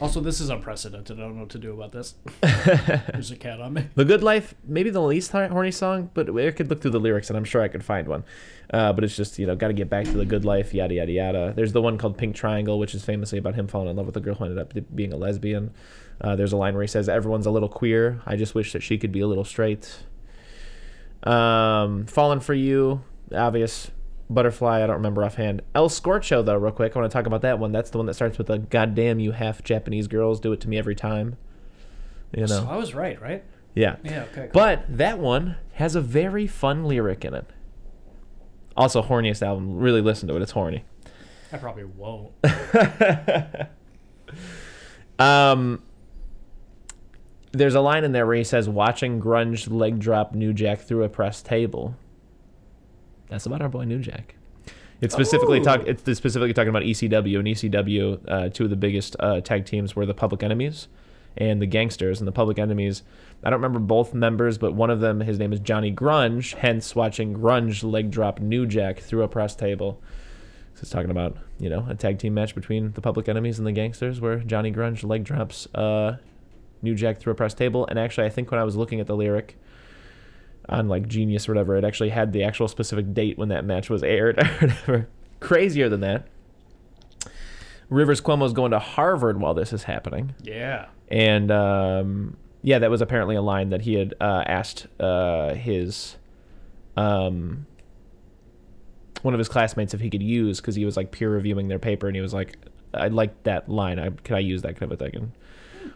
Also, 0.04 0.20
this 0.20 0.38
is 0.38 0.50
unprecedented. 0.50 1.18
I 1.18 1.22
don't 1.22 1.34
know 1.34 1.40
what 1.40 1.50
to 1.52 1.58
do 1.58 1.72
about 1.72 1.92
this. 1.92 2.14
There's 2.42 3.30
a 3.30 3.36
cat 3.36 3.58
on 3.58 3.72
me. 3.72 3.86
The 3.94 4.04
Good 4.04 4.22
Life, 4.22 4.54
maybe 4.62 4.90
the 4.90 5.00
least 5.00 5.32
horny 5.32 5.70
song, 5.70 6.10
but 6.12 6.28
I 6.38 6.50
could 6.50 6.68
look 6.68 6.82
through 6.82 6.90
the 6.90 7.00
lyrics 7.00 7.30
and 7.30 7.38
I'm 7.38 7.44
sure 7.44 7.62
I 7.62 7.68
could 7.68 7.82
find 7.82 8.06
one. 8.06 8.22
Uh, 8.70 8.92
but 8.92 9.02
it's 9.02 9.16
just, 9.16 9.38
you 9.38 9.46
know, 9.46 9.56
got 9.56 9.68
to 9.68 9.72
get 9.72 9.88
back 9.88 10.04
to 10.04 10.12
the 10.12 10.26
good 10.26 10.44
life, 10.44 10.74
yada, 10.74 10.92
yada, 10.92 11.10
yada. 11.10 11.52
There's 11.56 11.72
the 11.72 11.80
one 11.80 11.96
called 11.96 12.18
Pink 12.18 12.36
Triangle, 12.36 12.78
which 12.78 12.94
is 12.94 13.02
famously 13.02 13.38
about 13.38 13.54
him 13.54 13.66
falling 13.66 13.88
in 13.88 13.96
love 13.96 14.04
with 14.04 14.18
a 14.18 14.20
girl 14.20 14.34
who 14.34 14.44
ended 14.44 14.58
up 14.58 14.74
being 14.94 15.14
a 15.14 15.16
lesbian. 15.16 15.72
Uh, 16.20 16.36
there's 16.36 16.52
a 16.52 16.58
line 16.58 16.74
where 16.74 16.82
he 16.82 16.86
says, 16.86 17.08
Everyone's 17.08 17.46
a 17.46 17.50
little 17.50 17.70
queer. 17.70 18.20
I 18.26 18.36
just 18.36 18.54
wish 18.54 18.74
that 18.74 18.82
she 18.82 18.98
could 18.98 19.10
be 19.10 19.20
a 19.20 19.26
little 19.26 19.42
straight. 19.42 20.00
Um, 21.22 22.04
Fallen 22.04 22.40
for 22.40 22.52
You, 22.52 23.00
obvious. 23.34 23.90
Butterfly, 24.30 24.82
I 24.82 24.86
don't 24.86 24.96
remember 24.96 25.24
offhand. 25.24 25.62
El 25.74 25.88
Scorcho, 25.88 26.44
though, 26.44 26.56
real 26.56 26.72
quick. 26.72 26.96
I 26.96 26.98
want 26.98 27.10
to 27.10 27.16
talk 27.16 27.26
about 27.26 27.42
that 27.42 27.58
one. 27.58 27.72
That's 27.72 27.90
the 27.90 27.98
one 27.98 28.06
that 28.06 28.14
starts 28.14 28.38
with 28.38 28.48
a 28.50 28.58
goddamn 28.58 29.20
you 29.20 29.32
half 29.32 29.62
Japanese 29.62 30.06
girls 30.06 30.40
do 30.40 30.52
it 30.52 30.60
to 30.62 30.68
me 30.68 30.78
every 30.78 30.94
time. 30.94 31.36
You 32.32 32.42
know? 32.42 32.46
So 32.46 32.66
I 32.68 32.76
was 32.76 32.94
right, 32.94 33.20
right? 33.20 33.44
Yeah. 33.74 33.96
Yeah, 34.02 34.24
okay. 34.32 34.42
Cool. 34.42 34.50
But 34.52 34.84
that 34.88 35.18
one 35.18 35.56
has 35.74 35.94
a 35.94 36.00
very 36.00 36.46
fun 36.46 36.84
lyric 36.84 37.24
in 37.24 37.34
it. 37.34 37.46
Also, 38.76 39.02
horniest 39.02 39.42
album. 39.42 39.76
Really 39.76 40.00
listen 40.00 40.28
to 40.28 40.36
it. 40.36 40.42
It's 40.42 40.52
horny. 40.52 40.84
I 41.52 41.58
probably 41.58 41.84
won't. 41.84 42.32
Um, 45.18 45.82
there's 47.52 47.74
a 47.74 47.80
line 47.80 48.04
in 48.04 48.12
there 48.12 48.26
where 48.26 48.36
he 48.36 48.44
says, 48.44 48.68
"Watching 48.68 49.20
grunge 49.20 49.70
leg 49.70 49.98
drop 49.98 50.34
New 50.34 50.52
Jack 50.52 50.80
through 50.80 51.04
a 51.04 51.08
press 51.08 51.42
table." 51.42 51.94
That's 53.34 53.46
about 53.46 53.62
our 53.62 53.68
boy 53.68 53.82
New 53.82 53.98
Jack. 53.98 54.36
It's 55.00 55.12
specifically 55.12 55.58
Ooh. 55.58 55.64
talk. 55.64 55.82
It's 55.88 56.04
specifically 56.16 56.52
talking 56.52 56.68
about 56.68 56.84
ECW 56.84 57.40
and 57.40 57.48
ECW. 57.48 58.20
Uh, 58.28 58.48
two 58.48 58.62
of 58.62 58.70
the 58.70 58.76
biggest 58.76 59.16
uh, 59.18 59.40
tag 59.40 59.66
teams 59.66 59.96
were 59.96 60.06
the 60.06 60.14
Public 60.14 60.44
Enemies 60.44 60.86
and 61.36 61.60
the 61.60 61.66
Gangstas. 61.66 62.20
And 62.20 62.28
the 62.28 62.32
Public 62.32 62.60
Enemies, 62.60 63.02
I 63.42 63.50
don't 63.50 63.58
remember 63.60 63.80
both 63.80 64.14
members, 64.14 64.56
but 64.56 64.74
one 64.74 64.88
of 64.88 65.00
them, 65.00 65.18
his 65.18 65.40
name 65.40 65.52
is 65.52 65.58
Johnny 65.58 65.92
Grunge. 65.92 66.54
Hence, 66.54 66.94
watching 66.94 67.34
Grunge 67.34 67.82
leg 67.82 68.12
drop 68.12 68.38
New 68.38 68.66
Jack 68.66 69.00
through 69.00 69.24
a 69.24 69.28
press 69.28 69.56
table. 69.56 70.00
So 70.76 70.82
it's 70.82 70.90
talking 70.90 71.10
about 71.10 71.36
you 71.58 71.68
know 71.68 71.84
a 71.88 71.96
tag 71.96 72.20
team 72.20 72.34
match 72.34 72.54
between 72.54 72.92
the 72.92 73.00
Public 73.00 73.28
Enemies 73.28 73.58
and 73.58 73.66
the 73.66 73.72
Gangstas, 73.72 74.20
where 74.20 74.36
Johnny 74.38 74.70
Grunge 74.70 75.02
leg 75.02 75.24
drops 75.24 75.66
uh, 75.74 76.18
New 76.82 76.94
Jack 76.94 77.18
through 77.18 77.32
a 77.32 77.36
press 77.36 77.52
table. 77.52 77.84
And 77.88 77.98
actually, 77.98 78.28
I 78.28 78.30
think 78.30 78.52
when 78.52 78.60
I 78.60 78.64
was 78.64 78.76
looking 78.76 79.00
at 79.00 79.08
the 79.08 79.16
lyric 79.16 79.58
on 80.68 80.88
like 80.88 81.08
Genius 81.08 81.48
or 81.48 81.52
whatever, 81.52 81.76
it 81.76 81.84
actually 81.84 82.10
had 82.10 82.32
the 82.32 82.44
actual 82.44 82.68
specific 82.68 83.12
date 83.14 83.38
when 83.38 83.48
that 83.48 83.64
match 83.64 83.90
was 83.90 84.02
aired 84.02 84.38
or 84.42 84.46
whatever. 84.46 85.08
Crazier 85.40 85.88
than 85.88 86.00
that. 86.00 86.26
Rivers 87.90 88.20
Cuomo's 88.20 88.52
going 88.52 88.70
to 88.70 88.78
Harvard 88.78 89.40
while 89.40 89.54
this 89.54 89.72
is 89.72 89.84
happening. 89.84 90.34
Yeah. 90.42 90.86
And 91.08 91.50
um, 91.50 92.36
yeah, 92.62 92.78
that 92.78 92.90
was 92.90 93.02
apparently 93.02 93.36
a 93.36 93.42
line 93.42 93.70
that 93.70 93.82
he 93.82 93.94
had 93.94 94.14
uh, 94.20 94.42
asked 94.46 94.86
uh, 94.98 95.54
his 95.54 96.16
um, 96.96 97.66
one 99.22 99.34
of 99.34 99.38
his 99.38 99.48
classmates 99.48 99.94
if 99.94 100.00
he 100.00 100.10
could 100.10 100.22
use 100.22 100.60
because 100.60 100.74
he 100.74 100.84
was 100.84 100.96
like 100.96 101.10
peer 101.10 101.30
reviewing 101.30 101.68
their 101.68 101.78
paper 101.78 102.06
and 102.06 102.16
he 102.16 102.22
was 102.22 102.34
like, 102.34 102.56
I 102.92 103.08
like 103.08 103.42
that 103.44 103.68
line. 103.68 103.98
I, 103.98 104.10
can 104.10 104.36
I 104.36 104.40
use 104.40 104.62
that 104.62 104.76
kind 104.76 104.90
of 104.90 105.00
a 105.00 105.04
thing? 105.04 105.16
And 105.16 105.32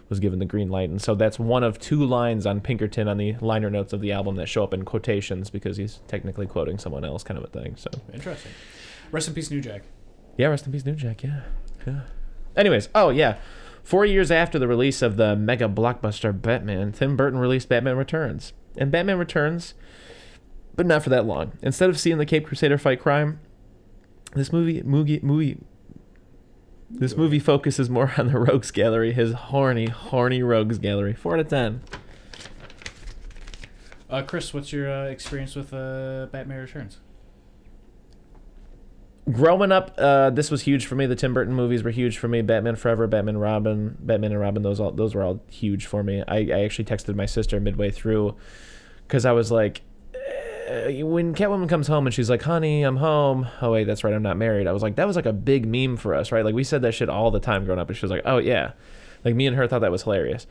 was 0.09 0.21
given 0.21 0.39
the 0.39 0.45
green 0.45 0.69
light. 0.69 0.91
And 0.91 1.01
so 1.01 1.15
that's 1.15 1.39
one 1.39 1.63
of 1.63 1.79
two 1.79 2.05
lines 2.05 2.47
on 2.47 2.61
Pinkerton 2.61 3.09
on 3.09 3.17
the 3.19 3.37
liner 3.41 3.71
notes 3.71 3.93
of 3.93 4.01
the 4.01 4.13
album 4.13 4.37
that 4.37 4.47
show 4.49 4.65
up 4.65 4.73
in 4.75 4.85
quotations 4.85 5.51
because 5.51 5.77
he's 5.77 6.01
technically 6.09 6.47
quoting 6.47 6.79
someone 6.79 7.05
else, 7.05 7.23
kind 7.23 7.39
of 7.39 7.45
a 7.45 7.49
thing. 7.49 7.77
So 7.77 7.91
Interesting. 8.13 8.53
Rest 9.11 9.29
in 9.29 9.35
peace, 9.35 9.51
New 9.51 9.61
Jack. 9.61 9.83
yeah, 10.37 10.47
rest 10.49 10.67
in 10.67 10.73
peace, 10.73 10.85
New 10.85 10.95
Jack. 10.95 11.23
Yeah, 11.23 11.41
yeah. 11.87 12.01
Anyways, 12.57 12.89
oh 12.95 13.11
yeah, 13.11 13.39
four 13.83 14.05
years 14.05 14.31
after 14.31 14.59
the 14.59 14.69
release 14.69 15.01
of 15.03 15.17
the 15.17 15.35
mega 15.37 15.69
blockbuster 15.69 16.39
Batman, 16.39 16.93
Tim 16.93 17.17
Burton 17.17 17.39
released 17.39 17.69
Batman 17.69 17.97
Returns, 17.97 18.53
and 18.77 18.91
Batman 18.91 19.19
Returns, 19.19 19.75
but 20.75 20.87
not 20.87 21.03
for 21.03 21.11
that 21.11 21.25
long. 21.25 21.53
Instead 21.63 21.89
of 21.89 21.99
seeing 21.99 22.19
the 22.19 22.27
Cape 22.27 22.47
Crusader 22.47 22.77
fight 22.79 23.01
crime, 23.01 23.41
this 24.35 24.53
movie 24.53 24.83
movie 24.83 25.21
movie. 25.23 25.59
This 26.91 27.17
movie 27.17 27.39
focuses 27.39 27.91
more 27.91 28.13
on 28.17 28.29
the 28.29 28.39
Rogues 28.39 28.71
Gallery, 28.71 29.13
his 29.13 29.33
horny, 29.33 29.87
horny 29.87 30.43
Rogues 30.43 30.79
Gallery. 30.79 31.15
Four 31.15 31.35
out 31.35 31.41
of 31.41 31.49
ten. 31.49 31.83
Uh, 34.09 34.23
Chris, 34.23 34.55
what's 34.55 34.73
your 34.73 34.91
uh, 34.91 35.05
experience 35.05 35.55
with 35.55 35.73
uh, 35.75 36.27
Batman 36.33 36.61
Returns? 36.61 36.99
growing 39.31 39.73
up, 39.73 39.95
uh, 39.99 40.31
this 40.31 40.51
was 40.51 40.63
huge 40.63 40.87
for 40.87 40.95
me. 40.95 41.07
The 41.07 41.17
Tim 41.17 41.35
Burton 41.35 41.55
movies 41.55 41.83
were 41.83 41.91
huge 41.91 42.19
for 42.19 42.29
me. 42.29 42.43
Batman 42.43 42.77
Forever, 42.77 43.07
Batman 43.07 43.39
Robin, 43.39 43.97
Batman 44.01 44.33
and 44.33 44.41
Robin. 44.41 44.63
Those 44.63 44.81
all 44.81 44.93
those 44.93 45.15
were 45.15 45.23
all 45.23 45.41
huge 45.51 45.87
for 45.87 46.03
me. 46.03 46.23
I, 46.27 46.39
I 46.39 46.61
actually 46.65 46.85
texted 46.85 47.15
my 47.15 47.27
sister 47.27 47.61
midway 47.61 47.91
through 47.91 48.37
because 49.07 49.25
I 49.25 49.33
was 49.33 49.51
like, 49.51 49.83
eh, 50.69 51.03
when 51.03 51.35
Catwoman 51.35 51.69
comes 51.69 51.87
home 51.87 52.07
and 52.07 52.15
she's 52.15 52.31
like, 52.31 52.43
"Honey, 52.43 52.83
I'm 52.83 52.97
home." 52.97 53.49
Oh 53.61 53.73
wait, 53.73 53.85
that's 53.85 54.05
right, 54.05 54.15
I'm 54.15 54.23
not 54.23 54.37
married. 54.37 54.67
I 54.67 54.73
was 54.73 54.83
like, 54.83 54.97
that 54.97 55.07
was 55.07 55.17
like 55.17 55.27
a 55.27 55.33
big 55.33 55.67
meme 55.67 55.97
for 55.97 56.15
us, 56.15 56.31
right? 56.33 56.45
Like 56.45 56.55
we 56.55 56.65
said 56.65 56.83
that 56.83 56.93
shit 56.93 57.09
all 57.09 57.31
the 57.31 57.41
time 57.41 57.65
growing 57.65 57.81
up, 57.81 57.89
and 57.89 57.97
she 57.97 58.05
was 58.05 58.11
like, 58.11 58.23
"Oh 58.25 58.39
yeah," 58.39 58.73
like 59.25 59.35
me 59.35 59.47
and 59.47 59.57
her 59.57 59.67
thought 59.67 59.81
that 59.81 59.91
was 59.91 60.03
hilarious. 60.03 60.47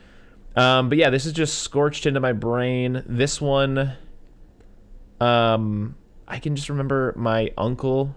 Um, 0.56 0.88
but 0.88 0.98
yeah, 0.98 1.10
this 1.10 1.26
is 1.26 1.32
just 1.32 1.58
scorched 1.58 2.06
into 2.06 2.20
my 2.20 2.32
brain. 2.32 3.02
This 3.06 3.40
one, 3.40 3.92
um, 5.20 5.94
I 6.26 6.38
can 6.38 6.56
just 6.56 6.68
remember 6.68 7.14
my 7.16 7.52
uncle 7.56 8.14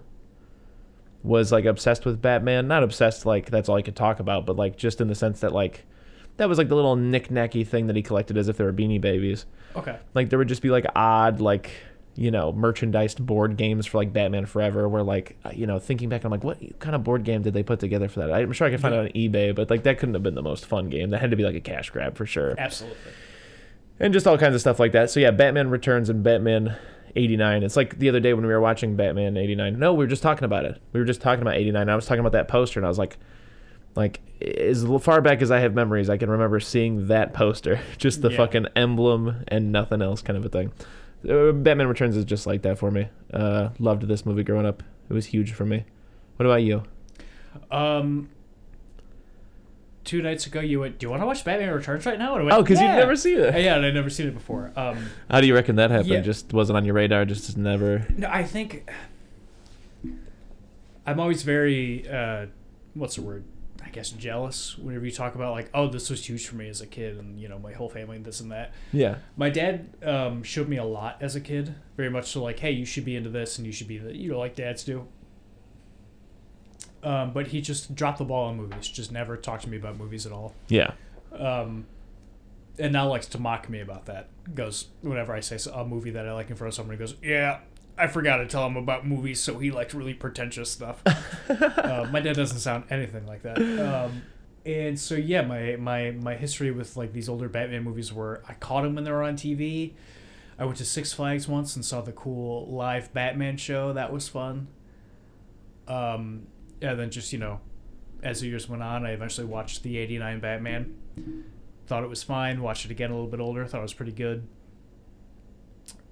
was 1.22 1.52
like 1.52 1.64
obsessed 1.64 2.04
with 2.04 2.20
Batman. 2.20 2.66
Not 2.66 2.82
obsessed 2.82 3.26
like 3.26 3.50
that's 3.50 3.68
all 3.68 3.76
he 3.76 3.82
could 3.82 3.96
talk 3.96 4.20
about, 4.20 4.46
but 4.46 4.56
like 4.56 4.76
just 4.76 5.00
in 5.00 5.08
the 5.08 5.14
sense 5.14 5.40
that 5.40 5.52
like 5.52 5.84
that 6.38 6.48
was 6.48 6.58
like 6.58 6.68
the 6.68 6.74
little 6.74 6.96
knick-knacky 6.96 7.66
thing 7.66 7.86
that 7.86 7.96
he 7.96 8.02
collected 8.02 8.36
as 8.36 8.48
if 8.48 8.56
they 8.56 8.64
were 8.64 8.72
beanie 8.72 9.00
babies. 9.00 9.46
Okay. 9.76 9.98
Like 10.14 10.30
there 10.30 10.38
would 10.38 10.48
just 10.48 10.62
be 10.62 10.70
like 10.70 10.86
odd 10.96 11.40
like 11.40 11.70
you 12.14 12.30
know 12.30 12.52
merchandised 12.52 13.24
board 13.24 13.56
games 13.56 13.86
for 13.86 13.98
like 13.98 14.12
Batman 14.12 14.46
Forever. 14.46 14.88
Where 14.88 15.02
like 15.02 15.36
uh, 15.44 15.50
you 15.54 15.66
know 15.66 15.78
thinking 15.78 16.08
back, 16.08 16.24
I'm 16.24 16.30
like, 16.30 16.44
what 16.44 16.58
kind 16.80 16.94
of 16.94 17.02
board 17.04 17.24
game 17.24 17.42
did 17.42 17.54
they 17.54 17.62
put 17.62 17.80
together 17.80 18.08
for 18.08 18.20
that? 18.20 18.32
I'm 18.32 18.52
sure 18.52 18.66
I 18.66 18.70
could 18.70 18.80
find 18.80 18.94
it 18.94 18.98
on 18.98 19.08
eBay, 19.08 19.54
but 19.54 19.70
like 19.70 19.82
that 19.84 19.98
couldn't 19.98 20.14
have 20.14 20.22
been 20.22 20.34
the 20.34 20.42
most 20.42 20.66
fun 20.66 20.88
game. 20.90 21.10
That 21.10 21.20
had 21.20 21.30
to 21.30 21.36
be 21.36 21.44
like 21.44 21.54
a 21.56 21.60
cash 21.60 21.90
grab 21.90 22.16
for 22.16 22.26
sure 22.26 22.54
Absolutely. 22.58 22.98
and 24.00 24.12
just 24.12 24.26
all 24.26 24.36
kinds 24.38 24.54
of 24.54 24.60
stuff 24.60 24.78
like 24.80 24.92
that. 24.92 25.10
So 25.10 25.20
yeah, 25.20 25.30
Batman 25.30 25.70
Returns 25.70 26.08
and 26.10 26.22
Batman 26.22 26.76
89. 27.16 27.62
It's 27.62 27.76
like 27.76 27.98
the 27.98 28.08
other 28.08 28.20
day 28.20 28.32
when 28.34 28.46
we 28.46 28.52
were 28.52 28.60
watching 28.60 28.96
Batman 28.96 29.36
89. 29.36 29.78
No, 29.78 29.92
we 29.92 30.04
were 30.04 30.08
just 30.08 30.22
talking 30.22 30.44
about 30.44 30.64
it. 30.64 30.80
We 30.92 31.00
were 31.00 31.06
just 31.06 31.20
talking 31.20 31.42
about 31.42 31.54
89. 31.56 31.88
I 31.88 31.94
was 31.94 32.06
talking 32.06 32.20
about 32.20 32.32
that 32.32 32.48
poster 32.48 32.78
and 32.80 32.86
I 32.86 32.88
was 32.88 32.98
like 32.98 33.18
like 33.94 34.20
as 34.40 34.84
far 35.02 35.20
back 35.20 35.42
as 35.42 35.50
I 35.50 35.60
have 35.60 35.74
memories, 35.74 36.08
I 36.08 36.16
can 36.16 36.30
remember 36.30 36.58
seeing 36.60 37.08
that 37.08 37.34
poster, 37.34 37.78
just 37.98 38.22
the 38.22 38.30
Yeah. 38.30 38.36
fucking 38.38 38.66
emblem 38.74 39.44
and 39.48 39.70
nothing 39.70 40.00
else 40.02 40.22
kind 40.22 40.36
of 40.38 40.44
a 40.44 40.48
thing. 40.48 40.72
Uh, 41.28 41.52
Batman 41.52 41.86
Returns 41.88 42.16
is 42.16 42.24
just 42.24 42.46
like 42.46 42.62
that 42.62 42.78
for 42.78 42.90
me. 42.90 43.08
Uh, 43.32 43.70
loved 43.78 44.02
this 44.08 44.26
movie 44.26 44.42
growing 44.42 44.66
up. 44.66 44.82
It 45.08 45.12
was 45.12 45.26
huge 45.26 45.52
for 45.52 45.64
me. 45.64 45.84
What 46.36 46.46
about 46.46 46.62
you? 46.62 46.82
Um, 47.70 48.28
two 50.04 50.22
nights 50.22 50.46
ago, 50.46 50.60
you 50.60 50.80
went, 50.80 50.98
"Do 50.98 51.06
you 51.06 51.10
want 51.10 51.22
to 51.22 51.26
watch 51.26 51.44
Batman 51.44 51.70
Returns 51.72 52.06
right 52.06 52.18
now?" 52.18 52.32
And 52.34 52.42
I 52.42 52.44
went, 52.46 52.56
Oh, 52.58 52.62
because 52.62 52.80
yeah. 52.80 52.88
you've 52.96 53.00
never 53.00 53.14
seen 53.16 53.38
Uh, 53.40 53.44
it. 53.44 53.62
Yeah, 53.64 53.76
and 53.76 53.84
I'd 53.86 53.94
never 53.94 54.10
seen 54.10 54.26
it 54.28 54.34
before. 54.34 54.72
Um, 54.74 55.06
How 55.30 55.40
do 55.40 55.46
you 55.46 55.54
reckon 55.54 55.76
that 55.76 55.90
happened? 55.90 56.08
Yeah. 56.10 56.20
Just 56.20 56.52
wasn't 56.52 56.76
on 56.78 56.84
your 56.84 56.94
radar. 56.94 57.24
Just 57.24 57.56
never. 57.56 58.06
no, 58.16 58.28
I 58.30 58.42
think 58.42 58.90
I'm 61.06 61.20
always 61.20 61.42
very, 61.42 62.08
uh, 62.08 62.46
what's 62.94 63.16
the 63.16 63.22
word? 63.22 63.44
I 63.92 63.94
guess 63.94 64.08
jealous 64.10 64.78
whenever 64.78 65.04
you 65.04 65.12
talk 65.12 65.34
about 65.34 65.52
like, 65.52 65.68
oh, 65.74 65.86
this 65.86 66.08
was 66.08 66.26
huge 66.26 66.46
for 66.46 66.56
me 66.56 66.66
as 66.70 66.80
a 66.80 66.86
kid, 66.86 67.18
and 67.18 67.38
you 67.38 67.46
know, 67.46 67.58
my 67.58 67.74
whole 67.74 67.90
family, 67.90 68.16
and 68.16 68.24
this 68.24 68.40
and 68.40 68.50
that. 68.50 68.72
Yeah. 68.90 69.16
My 69.36 69.50
dad 69.50 69.90
um, 70.02 70.42
showed 70.42 70.66
me 70.66 70.78
a 70.78 70.84
lot 70.84 71.18
as 71.20 71.36
a 71.36 71.40
kid, 71.42 71.74
very 71.94 72.08
much 72.08 72.30
so 72.30 72.42
like, 72.42 72.58
hey, 72.58 72.70
you 72.70 72.86
should 72.86 73.04
be 73.04 73.16
into 73.16 73.28
this, 73.28 73.58
and 73.58 73.66
you 73.66 73.72
should 73.72 73.88
be, 73.88 73.98
the, 73.98 74.16
you 74.16 74.30
know, 74.30 74.38
like 74.38 74.54
dads 74.54 74.82
do. 74.82 75.06
Um, 77.02 77.34
but 77.34 77.48
he 77.48 77.60
just 77.60 77.94
dropped 77.94 78.16
the 78.16 78.24
ball 78.24 78.48
on 78.48 78.56
movies. 78.56 78.88
Just 78.88 79.12
never 79.12 79.36
talked 79.36 79.64
to 79.64 79.68
me 79.68 79.76
about 79.76 79.98
movies 79.98 80.24
at 80.24 80.32
all. 80.32 80.54
Yeah. 80.68 80.92
Um, 81.38 81.84
and 82.78 82.94
now 82.94 83.10
likes 83.10 83.26
to 83.26 83.38
mock 83.38 83.68
me 83.68 83.80
about 83.80 84.06
that. 84.06 84.28
Goes 84.54 84.86
whenever 85.02 85.34
I 85.34 85.40
say 85.40 85.58
a 85.70 85.84
movie 85.84 86.12
that 86.12 86.26
I 86.26 86.32
like 86.32 86.48
in 86.48 86.56
front 86.56 86.68
of 86.68 86.74
someone, 86.74 86.96
he 86.96 86.98
goes, 86.98 87.14
"Yeah, 87.22 87.58
I 87.98 88.06
forgot 88.06 88.38
to 88.38 88.46
tell 88.46 88.66
him 88.66 88.76
about 88.76 89.06
movies, 89.06 89.40
so 89.40 89.58
he 89.58 89.70
likes 89.70 89.94
really 89.94 90.14
pretentious 90.14 90.70
stuff." 90.70 91.02
uh, 91.48 92.08
my 92.10 92.20
dad 92.20 92.36
doesn't 92.36 92.58
sound 92.58 92.84
anything 92.90 93.26
like 93.26 93.42
that. 93.42 93.58
Um, 93.58 94.22
and 94.64 94.98
so 94.98 95.14
yeah, 95.14 95.42
my 95.42 95.76
my 95.76 96.12
my 96.12 96.34
history 96.34 96.70
with 96.70 96.96
like 96.96 97.12
these 97.12 97.28
older 97.28 97.48
Batman 97.48 97.82
movies 97.82 98.12
were 98.12 98.42
I 98.48 98.54
caught 98.54 98.82
them 98.82 98.94
when 98.94 99.04
they 99.04 99.10
were 99.10 99.22
on 99.22 99.36
TV. 99.36 99.92
I 100.58 100.64
went 100.64 100.78
to 100.78 100.84
Six 100.84 101.12
Flags 101.12 101.48
once 101.48 101.74
and 101.74 101.84
saw 101.84 102.00
the 102.00 102.12
cool 102.12 102.66
live 102.70 103.12
Batman 103.12 103.56
show. 103.56 103.92
That 103.92 104.12
was 104.12 104.28
fun. 104.28 104.68
Um, 105.88 106.46
and 106.80 106.98
then 106.98 107.10
just 107.10 107.32
you 107.32 107.38
know, 107.38 107.60
as 108.22 108.40
the 108.40 108.48
years 108.48 108.68
went 108.68 108.82
on, 108.82 109.04
I 109.04 109.10
eventually 109.10 109.46
watched 109.46 109.82
the 109.82 109.98
'89 109.98 110.40
Batman. 110.40 110.94
Thought 111.86 112.04
it 112.04 112.08
was 112.08 112.22
fine. 112.22 112.62
Watched 112.62 112.84
it 112.84 112.90
again 112.90 113.10
a 113.10 113.14
little 113.14 113.30
bit 113.30 113.40
older. 113.40 113.66
Thought 113.66 113.80
it 113.80 113.82
was 113.82 113.94
pretty 113.94 114.12
good. 114.12 114.46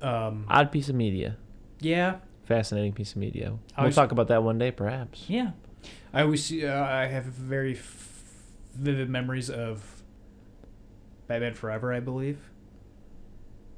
Um, 0.03 0.47
Odd 0.49 0.73
piece 0.73 0.89
of 0.89 0.95
media. 0.97 1.37
Yeah, 1.81 2.17
Fascinating 2.45 2.93
piece 2.93 3.13
of 3.13 3.19
media. 3.19 3.47
I 3.47 3.51
We'll 3.51 3.61
always- 3.79 3.95
talk 3.95 4.11
about 4.13 4.27
that 4.29 4.43
one 4.43 4.59
day, 4.59 4.71
perhaps. 4.73 5.25
yeah. 5.29 5.53
I 6.13 6.23
always 6.23 6.45
see. 6.45 6.67
Uh, 6.67 6.83
I 6.85 7.07
have 7.07 7.25
very 7.27 7.75
f- 7.75 8.25
vivid 8.75 9.09
memories 9.09 9.49
of 9.49 10.03
Batman 11.29 11.55
Forever. 11.55 11.93
I 11.93 12.01
believe. 12.01 12.39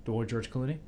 The 0.04 0.12
one 0.12 0.20
with 0.20 0.30
George 0.30 0.50
Clooney. 0.50 0.78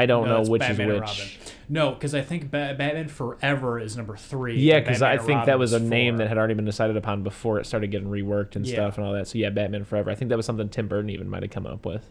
I 0.00 0.06
don't 0.06 0.24
No, 0.24 0.30
know 0.32 0.36
that's 0.38 0.48
which 0.50 0.60
Batman 0.60 0.88
is 0.88 0.94
and 0.94 1.00
which. 1.02 1.10
Robin. 1.10 1.54
No, 1.68 1.90
because 1.92 2.14
I 2.14 2.22
think 2.22 2.50
ba- 2.50 2.74
Batman 2.76 3.06
Forever 3.08 3.78
is 3.78 3.96
number 3.96 4.16
three. 4.16 4.58
Yeah, 4.58 4.76
and 4.76 4.84
because 4.84 4.98
Batman 4.98 5.10
I 5.10 5.14
and 5.20 5.26
think 5.26 5.44
that 5.46 5.58
was 5.60 5.72
a 5.72 5.76
is 5.76 5.82
name 5.82 6.14
four. 6.14 6.18
that 6.18 6.28
had 6.28 6.38
already 6.38 6.54
been 6.54 6.64
decided 6.64 6.96
upon 6.96 7.22
before 7.22 7.60
it 7.60 7.66
started 7.66 7.90
getting 7.92 8.08
reworked 8.08 8.56
and 8.56 8.66
Yeah. 8.66 8.74
stuff 8.74 8.98
and 8.98 9.06
all 9.06 9.12
that. 9.12 9.28
So 9.28 9.38
yeah, 9.38 9.50
Batman 9.50 9.84
Forever. 9.84 10.10
I 10.10 10.16
think 10.16 10.30
that 10.30 10.36
was 10.36 10.44
something 10.46 10.68
Tim 10.68 10.88
Burton 10.88 11.08
even 11.10 11.28
might 11.28 11.42
have 11.42 11.52
come 11.52 11.66
up 11.66 11.86
with. 11.86 12.10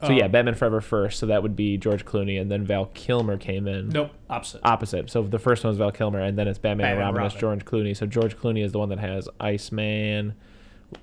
So 0.00 0.08
Um, 0.08 0.12
yeah, 0.14 0.28
Batman 0.28 0.54
Forever 0.54 0.80
first. 0.80 1.18
So 1.18 1.26
that 1.26 1.42
would 1.42 1.56
be 1.56 1.76
George 1.76 2.04
Clooney, 2.04 2.40
and 2.40 2.50
then 2.50 2.64
Val 2.64 2.86
Kilmer 2.94 3.36
came 3.36 3.66
in. 3.66 3.88
Nope, 3.88 4.12
opposite. 4.30 4.60
Opposite. 4.64 5.10
So 5.10 5.22
the 5.22 5.38
first 5.40 5.64
one 5.64 5.70
was 5.70 5.78
Val 5.78 5.90
Kilmer, 5.90 6.20
and 6.20 6.38
then 6.38 6.46
it's 6.46 6.58
Batman, 6.58 6.86
and 6.86 6.92
Batman 6.98 7.08
and 7.08 7.16
Robin, 7.16 7.22
Robin. 7.22 7.40
George 7.40 7.64
Clooney. 7.64 7.96
So 7.96 8.06
George 8.06 8.36
Clooney 8.36 8.64
is 8.64 8.72
the 8.72 8.78
one 8.78 8.90
that 8.90 9.00
has 9.00 9.28
Iceman, 9.40 10.34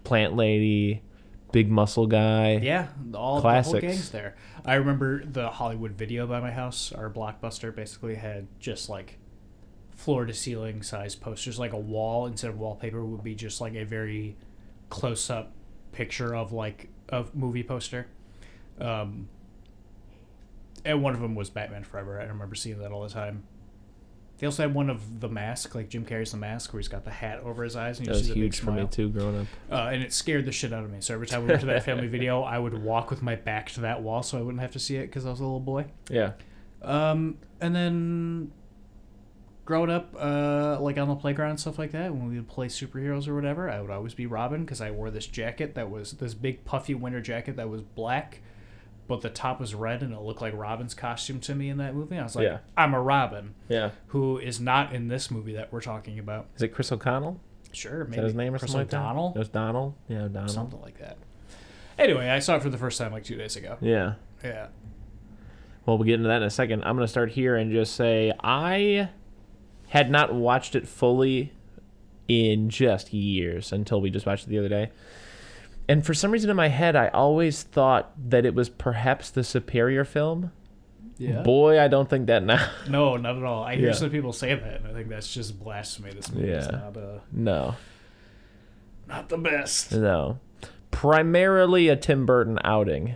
Plant 0.05 0.35
Lady, 0.35 1.01
Big 1.51 1.69
Muscle 1.69 2.07
Guy. 2.07 2.59
Yeah, 2.63 2.87
all 3.13 3.35
the 3.35 3.41
Classics. 3.41 3.71
whole 3.71 3.81
gang's 3.81 4.09
there. 4.11 4.35
I 4.63 4.75
remember 4.75 5.25
the 5.25 5.49
Hollywood 5.49 5.91
video 5.91 6.25
by 6.25 6.39
my 6.39 6.51
house. 6.51 6.91
Our 6.93 7.09
blockbuster 7.09 7.75
basically 7.75 8.15
had 8.15 8.47
just 8.59 8.87
like 8.89 9.17
floor 9.91 10.25
to 10.25 10.33
ceiling 10.33 10.81
size 10.83 11.15
posters, 11.15 11.59
like 11.59 11.73
a 11.73 11.77
wall 11.77 12.27
instead 12.27 12.49
of 12.49 12.59
wallpaper 12.59 13.03
would 13.03 13.23
be 13.23 13.35
just 13.35 13.59
like 13.59 13.75
a 13.75 13.83
very 13.83 14.37
close 14.89 15.29
up 15.29 15.51
picture 15.91 16.33
of 16.35 16.51
like 16.53 16.89
a 17.09 17.25
movie 17.33 17.63
poster. 17.63 18.07
Um, 18.79 19.29
and 20.83 21.01
one 21.01 21.13
of 21.15 21.21
them 21.21 21.35
was 21.35 21.49
Batman 21.49 21.83
Forever. 21.83 22.19
I 22.19 22.25
remember 22.25 22.55
seeing 22.55 22.79
that 22.79 22.91
all 22.91 23.03
the 23.03 23.09
time. 23.09 23.43
They 24.37 24.45
also 24.47 24.63
had 24.63 24.73
one 24.73 24.89
of 24.89 25.21
the 25.21 25.29
mask, 25.29 25.75
like 25.75 25.87
Jim 25.87 26.05
Carrey's 26.05 26.31
The 26.31 26.37
Mask, 26.37 26.73
where 26.73 26.79
he's 26.81 26.89
got 26.89 27.05
the 27.05 27.11
hat 27.11 27.39
over 27.39 27.63
his 27.63 27.77
eyes 27.77 27.99
and 27.99 28.07
you 28.07 28.13
That 28.13 28.19
was 28.19 28.27
the 28.27 28.33
huge 28.33 28.51
big 28.57 28.59
for 28.65 28.71
me 28.71 28.77
smile. 28.79 28.87
too 28.89 29.09
growing 29.09 29.39
up. 29.41 29.47
Uh, 29.71 29.89
and 29.93 30.03
it 30.03 30.11
scared 30.11 30.45
the 30.45 30.51
shit 30.51 30.73
out 30.73 30.83
of 30.83 30.91
me. 30.91 30.97
So 30.99 31.13
every 31.13 31.25
time 31.25 31.43
we 31.43 31.47
went 31.47 31.61
to 31.61 31.67
that 31.67 31.83
family 31.83 32.07
video, 32.07 32.41
I 32.43 32.59
would 32.59 32.73
walk 32.83 33.09
with 33.09 33.21
my 33.21 33.35
back 33.35 33.71
to 33.73 33.81
that 33.81 34.01
wall 34.01 34.23
so 34.23 34.37
I 34.37 34.41
wouldn't 34.41 34.59
have 34.59 34.73
to 34.73 34.79
see 34.79 34.97
it 34.97 35.07
because 35.07 35.25
I 35.25 35.29
was 35.29 35.39
a 35.39 35.43
little 35.43 35.61
boy. 35.61 35.85
Yeah. 36.09 36.33
Um, 36.81 37.37
and 37.61 37.73
then 37.73 38.51
growing 39.63 39.89
up, 39.89 40.13
uh, 40.19 40.79
like 40.81 40.97
on 40.97 41.07
the 41.07 41.15
playground 41.15 41.51
and 41.51 41.59
stuff 41.59 41.79
like 41.79 41.91
that, 41.93 42.13
when 42.13 42.27
we 42.29 42.35
would 42.35 42.49
play 42.49 42.67
superheroes 42.67 43.29
or 43.29 43.35
whatever, 43.35 43.69
I 43.69 43.79
would 43.79 43.89
always 43.89 44.13
be 44.13 44.25
Robin 44.25 44.65
because 44.65 44.81
I 44.81 44.91
wore 44.91 45.11
this 45.11 45.27
jacket 45.27 45.75
that 45.75 45.89
was 45.89 46.11
this 46.11 46.33
big 46.33 46.65
puffy 46.65 46.93
winter 46.93 47.21
jacket 47.21 47.55
that 47.55 47.69
was 47.69 47.81
black, 47.81 48.41
but 49.07 49.21
the 49.21 49.29
top 49.29 49.59
was 49.59 49.75
red 49.75 50.01
and 50.01 50.13
it 50.13 50.19
looked 50.21 50.41
like 50.41 50.53
Robin's 50.55 50.93
costume 50.93 51.39
to 51.41 51.53
me 51.55 51.69
in 51.69 51.77
that 51.77 51.93
movie. 51.95 52.17
I 52.17 52.23
was 52.23 52.35
like, 52.35 52.43
Yeah. 52.45 52.57
I'm 52.77 52.93
a 52.93 53.01
Robin, 53.01 53.53
Yeah. 53.69 53.91
who 54.07 54.37
is 54.39 54.59
not 54.59 54.93
in 54.93 55.07
this 55.09 55.29
movie 55.29 55.53
that 55.53 55.71
we're 55.71 55.81
talking 55.81 56.17
about. 56.19 56.47
Is 56.55 56.61
it 56.63 56.69
Chris 56.69 56.91
O'Connell? 56.91 57.39
Sure, 57.71 58.03
Is 58.03 58.09
maybe 58.09 58.21
that 58.21 58.25
his 58.27 58.35
name 58.35 58.55
or 58.55 58.59
Chris 58.59 58.71
something 58.71 58.87
like 58.87 58.89
that? 58.91 59.35
It 59.35 59.39
was 59.39 59.49
Donald. 59.49 59.93
Yeah, 60.07 60.27
Donald. 60.27 60.49
something 60.51 60.81
like 60.81 60.97
that. 60.99 61.17
Anyway, 61.99 62.27
I 62.29 62.39
saw 62.39 62.55
it 62.55 62.61
for 62.63 62.69
the 62.69 62.77
first 62.77 62.97
time 62.97 63.11
like 63.11 63.23
two 63.23 63.35
days 63.37 63.55
ago. 63.55 63.77
Yeah. 63.81 64.13
Yeah. 64.43 64.67
Well, 65.85 65.97
we'll 65.97 66.05
get 66.05 66.15
into 66.15 66.27
that 66.29 66.37
in 66.41 66.47
a 66.47 66.49
second. 66.49 66.83
I'm 66.83 66.95
going 66.95 67.05
to 67.05 67.11
start 67.11 67.31
here 67.31 67.55
and 67.55 67.71
just 67.71 67.95
say 67.95 68.33
I 68.43 69.09
had 69.89 70.09
not 70.09 70.33
watched 70.33 70.75
it 70.75 70.87
fully 70.87 71.51
in 72.27 72.69
just 72.71 73.13
years 73.13 73.71
until 73.71 74.01
we 74.01 74.09
just 74.09 74.25
watched 74.25 74.45
it 74.47 74.49
the 74.49 74.57
other 74.57 74.69
day. 74.69 74.89
And 75.87 76.05
for 76.05 76.13
some 76.13 76.31
reason 76.31 76.49
in 76.49 76.55
my 76.55 76.67
head, 76.69 76.95
I 76.95 77.09
always 77.09 77.61
thought 77.63 78.11
that 78.29 78.45
it 78.45 78.55
was 78.55 78.69
perhaps 78.69 79.29
the 79.29 79.43
superior 79.43 80.03
film. 80.03 80.51
Yeah. 81.17 81.43
Boy, 81.43 81.79
I 81.79 81.87
don't 81.87 82.09
think 82.09 82.27
that 82.27 82.43
now. 82.43 82.69
No, 82.89 83.15
not 83.17 83.37
at 83.37 83.43
all. 83.43 83.63
I 83.63 83.75
hear 83.75 83.87
Yeah. 83.87 83.93
some 83.93 84.09
people 84.09 84.33
say 84.33 84.53
that, 84.55 84.81
and 84.81 84.87
I 84.87 84.93
think 84.93 85.07
that's 85.09 85.33
just 85.33 85.59
blasphemy. 85.59 86.11
This 86.13 86.31
movie 86.31 86.49
is 86.49 86.65
Yeah. 86.65 86.71
not 86.71 86.97
uh, 86.97 87.19
no, 87.31 87.75
not 89.07 89.29
the 89.29 89.37
best. 89.37 89.93
no. 89.93 90.39
Primarily 90.91 91.87
a 91.89 91.95
Tim 91.95 92.25
Burton 92.25 92.57
outing. 92.63 93.15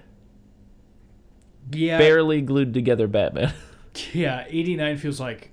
Yeah, 1.71 1.97
Barely 1.97 2.41
glued 2.41 2.73
together 2.73 3.07
Batman. 3.07 3.53
yeah. 4.13 4.45
Eighty 4.47 4.75
nine 4.75 4.97
feels 4.97 5.19
like 5.19 5.51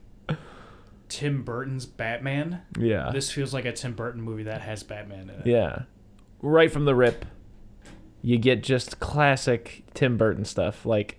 Tim 1.09 1.43
Burton's 1.45 1.87
Batman. 1.87 2.63
yeah. 2.79 3.11
This 3.13 3.31
feels 3.31 3.53
like 3.55 3.65
a 3.65 3.73
Tim 3.73 3.95
Burton 3.95 4.21
movie 4.23 4.45
that 4.45 4.61
has 4.63 4.83
Batman 4.83 5.31
in 5.31 5.41
it. 5.41 5.47
Yeah. 5.47 5.83
Right 6.49 6.71
from 6.71 6.85
the 6.85 6.95
rip, 6.95 7.25
you 8.23 8.39
get 8.39 8.63
just 8.63 9.01
classic 9.01 9.83
Tim 9.95 10.17
Burton 10.17 10.45
stuff. 10.45 10.87
Like, 10.87 11.19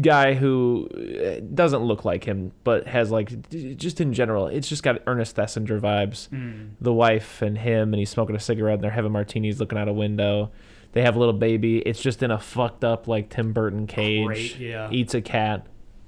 guy 0.00 0.34
who 0.34 0.88
uh, 0.92 1.40
doesn't 1.54 1.82
look 1.82 2.04
like 2.04 2.24
him, 2.24 2.50
but 2.64 2.88
has, 2.88 3.12
like, 3.12 3.48
just 3.76 4.00
in 4.00 4.12
general, 4.12 4.48
it's 4.48 4.68
just 4.68 4.82
got 4.82 5.02
Ernest 5.06 5.36
Thesiger 5.36 5.80
vibes. 5.80 6.28
Mm. 6.30 6.70
The 6.80 6.92
wife 6.92 7.42
and 7.42 7.56
him, 7.56 7.92
and 7.92 8.00
he's 8.00 8.10
smoking 8.10 8.34
a 8.34 8.40
cigarette, 8.40 8.74
and 8.74 8.82
they're 8.82 8.90
having 8.90 9.12
martinis 9.12 9.60
looking 9.60 9.78
out 9.78 9.86
a 9.86 9.92
window. 9.92 10.50
They 10.90 11.02
have 11.02 11.14
a 11.14 11.20
little 11.20 11.32
baby. 11.32 11.78
It's 11.78 12.02
just 12.02 12.24
in 12.24 12.32
a 12.32 12.38
fucked 12.40 12.82
up, 12.82 13.06
like, 13.06 13.30
Tim 13.30 13.52
Burton 13.52 13.86
cage. 13.86 14.26
Great, 14.26 14.58
yeah. 14.58 14.90
Eats 14.90 15.14
a 15.14 15.20
cat, 15.20 15.64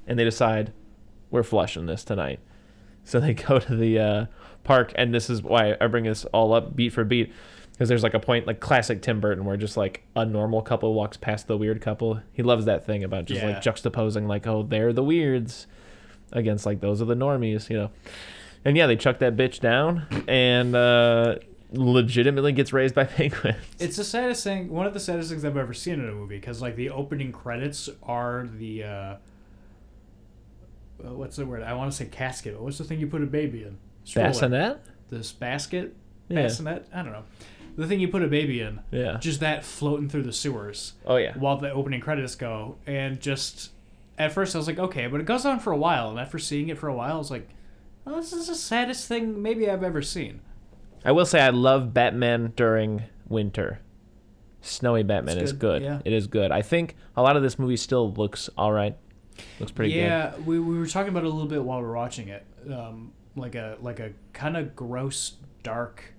and 0.09 0.19
they 0.19 0.25
decide, 0.25 0.73
we're 1.31 1.45
flushing 1.45 1.87
this 1.87 2.03
tonight. 2.03 2.41
So 3.05 3.21
they 3.21 3.35
go 3.35 3.61
to 3.61 3.77
the 3.77 3.99
uh, 4.01 4.27
park, 4.67 4.93
and 4.97 5.15
this 5.15 5.31
is 5.31 5.43
why 5.43 5.75
I 5.81 5.87
bring 5.87 6.05
this 6.05 6.25
all 6.27 6.53
up 6.53 6.77
beat 6.77 6.91
for 6.91 7.05
beat, 7.05 7.33
because 7.73 7.89
there's 7.89 8.03
like 8.03 8.15
a 8.15 8.21
point, 8.21 8.47
like 8.47 8.61
classic 8.61 9.01
Tim 9.01 9.21
Burton, 9.21 9.45
where 9.45 9.57
just 9.57 9.77
like 9.77 10.03
a 10.15 10.27
normal 10.27 10.61
couple 10.61 10.93
walks 10.93 11.17
past 11.17 11.47
the 11.47 11.57
weird 11.57 11.81
couple. 11.81 12.21
He 12.33 12.43
loves 12.43 12.65
that 12.67 12.85
thing 12.85 13.03
about 13.05 13.25
just 13.25 13.41
Yeah. 13.41 13.49
like 13.49 13.63
juxtaposing, 13.63 14.27
like, 14.29 14.47
oh, 14.47 14.63
they're 14.63 14.93
the 14.93 15.03
weirds 15.05 15.67
against 16.33 16.67
like 16.67 16.81
those 16.81 17.01
are 17.01 17.05
the 17.07 17.15
normies, 17.15 17.71
you 17.71 17.77
know. 17.79 17.91
And 18.65 18.77
yeah, 18.77 18.87
they 18.89 18.97
chuck 18.97 19.21
that 19.21 19.37
bitch 19.37 19.61
down, 19.61 20.07
and 20.27 20.75
uh, 20.75 21.37
legitimately 21.73 22.53
gets 22.53 22.73
raised 22.73 22.95
by 22.97 23.05
penguins. 23.05 23.57
It's 23.79 23.97
the 23.97 24.03
saddest 24.05 24.43
thing. 24.43 24.69
One 24.71 24.87
of 24.87 24.93
the 24.95 24.99
saddest 25.01 25.31
things 25.31 25.45
I've 25.45 25.57
ever 25.57 25.73
seen 25.75 25.95
in 25.95 26.09
a 26.09 26.13
movie 26.13 26.37
because 26.37 26.61
like 26.61 26.75
the 26.77 26.91
opening 26.91 27.31
credits 27.31 27.89
are 28.03 28.49
the. 28.59 28.83
Uh, 28.85 29.17
uh, 31.05 31.13
what's 31.13 31.37
the 31.37 31.45
word? 31.47 31.63
I 31.63 31.75
want 31.75 31.91
to 31.93 31.97
say 31.97 32.07
casket. 32.07 32.55
But 32.55 32.63
what's 32.63 32.79
the 32.79 32.85
thing 32.85 32.99
you 32.99 33.07
put 33.07 33.23
a 33.23 33.27
baby 33.27 33.63
in? 33.65 33.77
Stroller. 34.07 34.29
Bassinet? 34.29 34.79
This 35.11 35.33
basket. 35.33 35.95
Yeah. 36.29 36.43
Bassinet. 36.43 36.87
I 36.95 37.03
don't 37.03 37.13
know. 37.13 37.25
The 37.77 37.87
thing 37.87 38.01
you 38.01 38.09
put 38.09 38.23
a 38.23 38.27
baby 38.29 38.63
in. 38.63 38.81
Yeah. 38.91 39.19
Just 39.19 39.41
that 39.41 39.63
floating 39.63 40.09
through 40.09 40.23
the 40.23 40.33
sewers. 40.33 40.95
Oh 41.05 41.17
yeah. 41.17 41.35
while 41.37 41.59
the 41.59 41.71
opening 41.71 42.01
credits 42.01 42.35
go 42.35 42.77
and 42.87 43.21
just 43.21 43.73
at 44.17 44.33
first 44.33 44.55
I 44.55 44.59
was 44.59 44.67
like 44.67 44.79
okay 44.79 45.09
but 45.09 45.21
it 45.21 45.27
goes 45.27 45.45
on 45.45 45.61
for 45.61 45.73
a 45.73 45.77
while 45.77 46.09
and 46.09 46.19
after 46.19 46.39
seeing 46.39 46.71
it 46.71 46.79
for 46.79 46.89
a 46.89 46.95
while 46.95 47.17
I 47.17 47.19
was 47.19 47.31
like 47.31 47.51
oh, 48.07 48.17
this 48.17 48.33
is 48.33 48.47
the 48.47 48.55
saddest 48.55 49.07
thing 49.09 49.43
maybe 49.43 49.69
I've 49.69 49.83
ever 49.83 50.01
seen 50.01 50.41
I 51.05 51.13
will 51.13 51.27
say 51.27 51.39
I 51.41 51.51
love 51.51 51.93
Batman 51.93 52.55
during 52.57 53.03
winter. 53.29 53.81
Snowy 54.63 55.03
Batman 55.03 55.37
It's 55.37 55.51
is 55.51 55.53
good, 55.53 55.83
good. 55.83 55.87
yeah. 55.87 56.01
It 56.05 56.13
is 56.15 56.27
good. 56.27 56.51
I 56.51 56.63
think 56.63 56.97
a 57.17 57.23
lot 57.23 57.37
of 57.37 57.43
this 57.43 57.59
movie 57.59 57.77
still 57.77 58.11
looks 58.15 58.49
all 58.57 58.73
right. 58.73 58.97
Looks 59.61 59.71
pretty 59.73 59.93
good. 59.93 59.99
yeah 60.01 60.35
we, 60.47 60.59
we 60.59 60.79
were 60.79 60.87
talking 60.87 61.11
about 61.11 61.25
it 61.25 61.27
a 61.27 61.31
little 61.31 61.49
bit 61.49 61.63
while 61.63 61.81
we 61.81 61.85
were 61.87 61.95
watching 61.95 62.29
it 62.29 62.47
um, 62.73 63.13
like 63.37 63.55
a 63.55 63.77
like 63.81 64.01
a 64.01 64.13
kind 64.33 64.57
of 64.57 64.75
gross 64.75 65.35
dark 65.63 66.15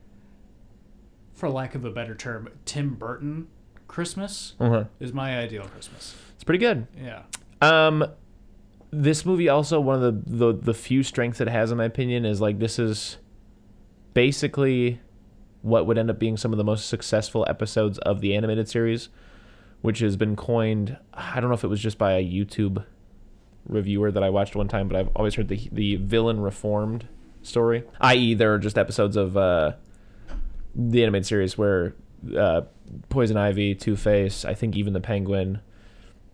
for 1.34 1.50
lack 1.50 1.76
of 1.76 1.84
a 1.86 1.92
better 1.92 2.16
term 2.16 2.50
Tim 2.66 2.96
Burton 2.96 3.48
Christmas 3.88 4.54
Uh-huh. 4.60 4.86
is 5.00 5.14
my 5.14 5.38
ideal 5.40 5.64
Christmas 5.64 6.16
It's 6.36 6.44
pretty 6.44 6.60
good. 6.60 6.88
yeah 6.98 7.24
Um, 7.62 8.06
this 8.92 9.26
movie 9.26 9.50
also 9.50 9.80
one 9.80 10.02
of 10.02 10.02
the, 10.26 10.38
the 10.54 10.54
the 10.54 10.74
few 10.74 11.04
strengths 11.04 11.42
it 11.42 11.48
has, 11.50 11.72
in 11.72 11.78
my 11.78 11.86
opinion, 11.86 12.24
is 12.26 12.40
like 12.40 12.60
this 12.60 12.80
is 12.80 13.18
basically 14.14 15.00
what 15.62 15.86
would 15.86 15.98
end 15.98 16.10
up 16.10 16.20
being 16.20 16.38
some 16.38 16.54
of 16.54 16.58
the 16.58 16.64
most 16.64 16.88
successful 16.88 17.46
episodes 17.50 17.98
of 18.00 18.22
the 18.22 18.36
animated 18.36 18.70
series, 18.70 19.10
which 19.82 20.00
has 20.00 20.16
been 20.16 20.36
coined. 20.36 20.98
I 21.14 21.40
don't 21.40 21.50
know 21.50 21.54
if 21.56 21.64
it 21.64 21.68
was 21.68 21.82
just 21.82 21.98
by 21.98 22.14
a 22.14 22.24
YouTube 22.24 22.86
reviewer 23.68 24.12
that 24.12 24.24
I 24.24 24.30
watched 24.30 24.56
one 24.56 24.68
time, 24.68 24.88
but 24.88 24.98
I've 24.98 25.10
always 25.16 25.36
heard 25.36 25.48
the 25.48 25.70
the 25.72 25.96
villain 25.98 26.40
reformed 26.40 27.08
story, 27.44 27.84
i.e., 28.02 28.34
there 28.34 28.54
are 28.54 28.60
just 28.60 28.78
episodes 28.78 29.16
of 29.16 29.38
uh, 29.38 29.74
the 30.76 31.04
animated 31.04 31.26
series 31.26 31.58
where 31.58 31.96
uh, 32.38 32.62
Poison 33.10 33.38
Ivy, 33.38 33.76
Two 33.76 33.96
Face, 33.96 34.46
I 34.46 34.54
think 34.54 34.76
even 34.76 34.94
the 34.94 35.02
Penguin 35.02 35.62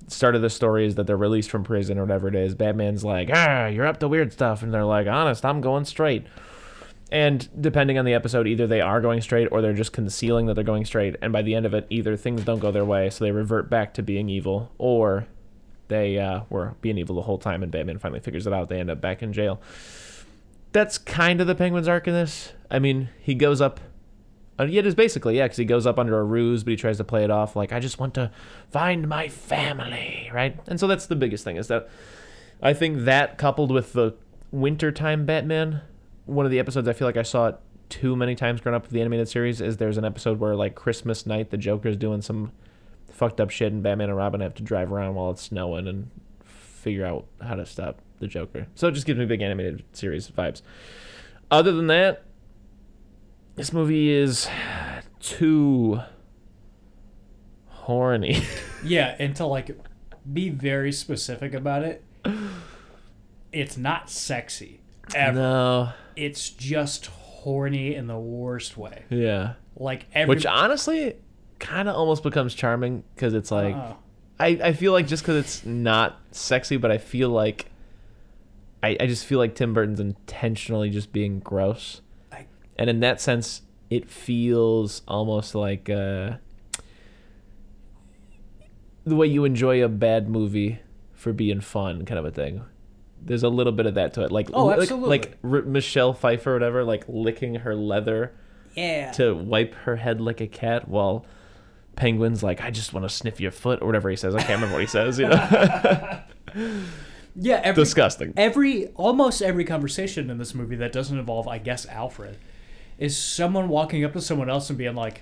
start 0.08 0.36
of 0.36 0.42
the 0.42 0.50
story 0.50 0.86
is 0.86 0.96
that 0.96 1.08
they're 1.08 1.18
released 1.18 1.50
from 1.50 1.64
prison 1.64 1.98
or 1.98 2.02
whatever 2.02 2.28
it 2.28 2.36
is. 2.36 2.56
Batman's 2.56 3.04
like, 3.04 3.30
ah, 3.34 3.68
you're 3.68 3.86
up 3.86 4.00
to 4.00 4.08
weird 4.08 4.34
stuff. 4.34 4.62
And 4.62 4.74
they're 4.74 4.86
like, 4.86 5.08
honest, 5.08 5.46
I'm 5.46 5.62
going 5.62 5.86
straight. 5.86 6.26
And 7.12 7.48
depending 7.62 7.98
on 7.98 8.06
the 8.06 8.14
episode, 8.14 8.48
either 8.48 8.66
they 8.66 8.82
are 8.82 9.00
going 9.00 9.22
straight 9.22 9.48
or 9.52 9.62
they're 9.62 9.74
just 9.74 9.94
concealing 9.94 10.48
that 10.48 10.56
they're 10.56 10.64
going 10.64 10.86
straight. 10.86 11.16
And 11.22 11.32
by 11.32 11.42
the 11.42 11.54
end 11.54 11.66
of 11.66 11.74
it, 11.74 11.86
either 11.90 12.18
things 12.18 12.44
don't 12.44 12.60
go 12.60 12.72
their 12.72 12.86
way, 12.86 13.10
so 13.10 13.24
they 13.24 13.32
revert 13.32 13.70
back 13.70 13.94
to 13.94 14.04
being 14.04 14.30
evil, 14.30 14.72
or 14.78 15.28
they 15.88 16.18
uh, 16.18 16.42
were 16.50 16.76
being 16.82 16.98
evil 16.98 17.16
the 17.16 17.22
whole 17.22 17.38
time 17.38 17.64
and 17.64 17.72
Batman 17.72 18.00
finally 18.00 18.20
figures 18.20 18.48
it 18.48 18.54
out. 18.54 18.70
They 18.70 18.80
end 18.80 18.90
up 18.90 19.02
back 19.02 19.22
in 19.22 19.34
jail. 19.34 19.62
That's 20.72 20.98
kind 20.98 21.40
of 21.42 21.48
the 21.48 21.56
Penguin's 21.56 21.88
arc 21.88 22.08
in 22.08 22.14
this. 22.14 22.54
I 22.72 22.80
mean, 22.80 23.10
he 23.20 23.36
goes 23.36 23.62
up. 23.62 23.80
Uh, 24.60 24.68
it 24.70 24.86
is 24.86 24.96
basically, 24.96 25.38
yeah, 25.38 25.46
because 25.46 25.58
he 25.58 25.66
goes 25.66 25.86
up 25.86 26.00
under 26.00 26.20
a 26.20 26.24
ruse, 26.24 26.64
but 26.64 26.72
he 26.72 26.78
tries 26.78 26.98
to 26.98 27.04
play 27.04 27.24
it 27.24 27.32
off 27.32 27.56
like, 27.56 27.72
I 27.72 27.80
just 27.80 28.00
want 28.00 28.14
to 28.16 28.32
find 28.72 29.08
my 29.08 29.28
family, 29.28 30.30
right? 30.34 30.60
And 30.68 30.80
so 30.80 30.88
that's 30.88 31.06
the 31.08 31.16
biggest 31.16 31.44
thing 31.44 31.58
is 31.58 31.68
that 31.68 31.90
I 32.62 32.74
think 32.74 33.00
that 33.06 33.38
coupled 33.38 33.72
with 33.72 33.94
the 33.94 34.16
wintertime 34.52 35.26
Batman, 35.26 35.82
one 36.26 36.46
of 36.46 36.52
the 36.52 36.60
episodes 36.60 36.88
I 36.88 36.94
feel 36.94 37.08
like 37.08 37.18
I 37.18 37.24
saw 37.24 37.48
it 37.48 37.60
too 37.90 38.16
many 38.16 38.34
times 38.34 38.62
growing 38.62 38.76
up 38.76 38.84
with 38.84 38.92
the 38.92 39.02
animated 39.02 39.28
series 39.28 39.62
is 39.62 39.78
there's 39.78 39.98
an 39.98 40.06
episode 40.06 40.40
where 40.40 40.56
like 40.56 40.74
Christmas 40.74 41.26
night 41.26 41.52
the 41.52 41.58
Joker's 41.58 41.98
doing 41.98 42.22
some 42.22 42.52
fucked 43.14 43.40
up 43.40 43.50
shit 43.50 43.72
and 43.72 43.82
Batman 43.84 44.10
and 44.10 44.18
Robin 44.18 44.42
have 44.42 44.56
to 44.56 44.64
drive 44.64 44.92
around 44.92 45.16
while 45.16 45.32
it's 45.32 45.44
snowing 45.44 45.88
and 45.88 46.10
figure 46.44 47.06
out 47.06 47.26
how 47.42 47.56
to 47.56 47.66
stop 47.66 48.00
the 48.20 48.28
Joker. 48.28 48.68
So 48.76 48.88
it 48.88 48.92
just 48.94 49.06
gives 49.06 49.20
me 49.20 49.26
big 49.26 49.42
animated 49.42 49.84
series 49.94 50.30
vibes. 50.30 50.62
Other 51.52 51.72
than 51.72 51.88
that, 51.88 52.24
this 53.56 53.72
movie 53.72 54.10
is 54.10 54.48
too 55.20 56.02
horny. 57.68 58.44
Yeah, 58.86 59.16
and 59.18 59.34
to 59.38 59.46
like 59.46 59.78
be 60.34 60.50
very 60.50 60.92
specific 60.92 61.54
about 61.54 61.84
it, 61.84 62.04
it's 63.54 63.78
not 63.78 64.10
sexy 64.10 64.82
ever. 65.16 65.40
no. 65.40 65.94
It's 66.18 66.50
just 66.50 67.06
horny 67.06 67.96
in 67.96 68.08
the 68.08 68.20
worst 68.20 68.76
way. 68.76 69.04
Yeah. 69.10 69.54
Like 69.78 70.08
every 70.14 70.36
Which 70.36 70.46
honestly 70.46 71.16
kind 71.64 71.88
of 71.90 71.96
almost 71.96 72.22
becomes 72.24 72.54
charming 72.54 73.04
because 73.16 73.34
it's 73.34 73.50
like 73.52 73.76
Oh. 73.76 73.98
I, 74.40 74.48
I 74.62 74.74
feel 74.74 74.92
like 74.92 75.08
just 75.08 75.24
because 75.24 75.38
it's 75.38 75.66
not 75.66 76.20
sexy, 76.32 76.76
but 76.78 76.92
I 76.92 76.98
feel 76.98 77.30
like 77.30 77.68
I, 78.82 78.98
I 79.00 79.08
just 79.08 79.26
feel 79.26 79.40
like 79.40 79.56
Tim 79.56 79.74
Burton's 79.74 80.00
intentionally 80.02 80.90
just 80.90 81.14
being 81.14 81.40
gross. 81.40 82.02
I- 82.32 82.48
and 82.78 82.90
in 82.90 83.00
that 83.00 83.22
sense, 83.22 83.62
it 83.90 84.10
feels 84.10 85.02
almost 85.08 85.56
like 85.56 85.90
uh, 85.90 86.32
the 89.06 89.16
way 89.16 89.28
you 89.28 89.46
enjoy 89.46 89.84
a 89.84 89.90
bad 89.90 90.30
movie 90.30 90.80
for 91.14 91.34
being 91.34 91.62
fun, 91.62 92.06
kind 92.06 92.20
of 92.20 92.26
a 92.26 92.32
thing. 92.32 92.64
There's 93.22 93.44
a 93.44 93.50
little 93.50 93.72
bit 93.74 93.86
of 93.86 93.94
that 93.96 94.14
to 94.16 94.24
it, 94.24 94.32
like 94.32 94.50
Oh, 94.54 94.66
like- 94.66 94.80
absolutely. 94.80 95.10
like, 95.10 95.38
R- 95.44 95.62
Michelle 95.62 96.14
Pfeiffer, 96.14 96.52
or 96.52 96.54
whatever, 96.56 96.84
like 96.84 97.06
licking 97.08 97.56
her 97.56 97.76
leather 97.76 98.34
Yeah. 98.76 99.12
to 99.14 99.34
wipe 99.34 99.74
her 99.76 99.96
head 99.98 100.20
like 100.20 100.42
a 100.42 100.48
cat, 100.48 100.88
while 100.90 101.26
Penguin's 101.96 102.42
like, 102.44 102.62
I 102.62 102.72
just 102.72 102.94
want 102.94 103.04
to 103.08 103.10
sniff 103.10 103.40
your 103.40 103.52
foot, 103.52 103.82
or 103.82 103.86
whatever 103.86 104.10
he 104.10 104.16
says. 104.16 104.34
I 104.36 104.40
can't 104.40 104.62
remember 104.62 104.74
what 104.76 104.82
he 104.82 104.88
says. 104.88 105.20
You 105.20 105.28
know, 105.28 106.22
yeah. 107.36 107.62
Every, 107.64 107.84
disgusting. 107.84 108.34
every 108.38 108.88
almost 108.96 109.42
every 109.42 109.66
conversation 109.66 110.30
in 110.30 110.38
this 110.38 110.54
movie 110.54 110.76
that 110.78 110.92
doesn't 110.92 111.18
involve, 111.18 111.48
I 111.48 111.58
guess, 111.58 111.86
Alfred, 111.88 112.38
is 112.98 113.18
someone 113.18 113.70
walking 113.70 114.04
up 114.04 114.14
to 114.14 114.22
someone 114.22 114.50
else 114.50 114.70
and 114.70 114.78
being 114.78 114.96
like, 114.96 115.22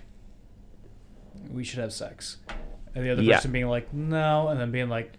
"We 1.49 1.63
should 1.63 1.79
have 1.79 1.93
sex," 1.93 2.37
and 2.95 3.05
the 3.05 3.11
other 3.11 3.21
Yeah. 3.21 3.35
person 3.37 3.51
being 3.51 3.67
like, 3.67 3.93
"No," 3.93 4.47
and 4.49 4.59
then 4.59 4.71
being 4.71 4.89
like, 4.89 5.13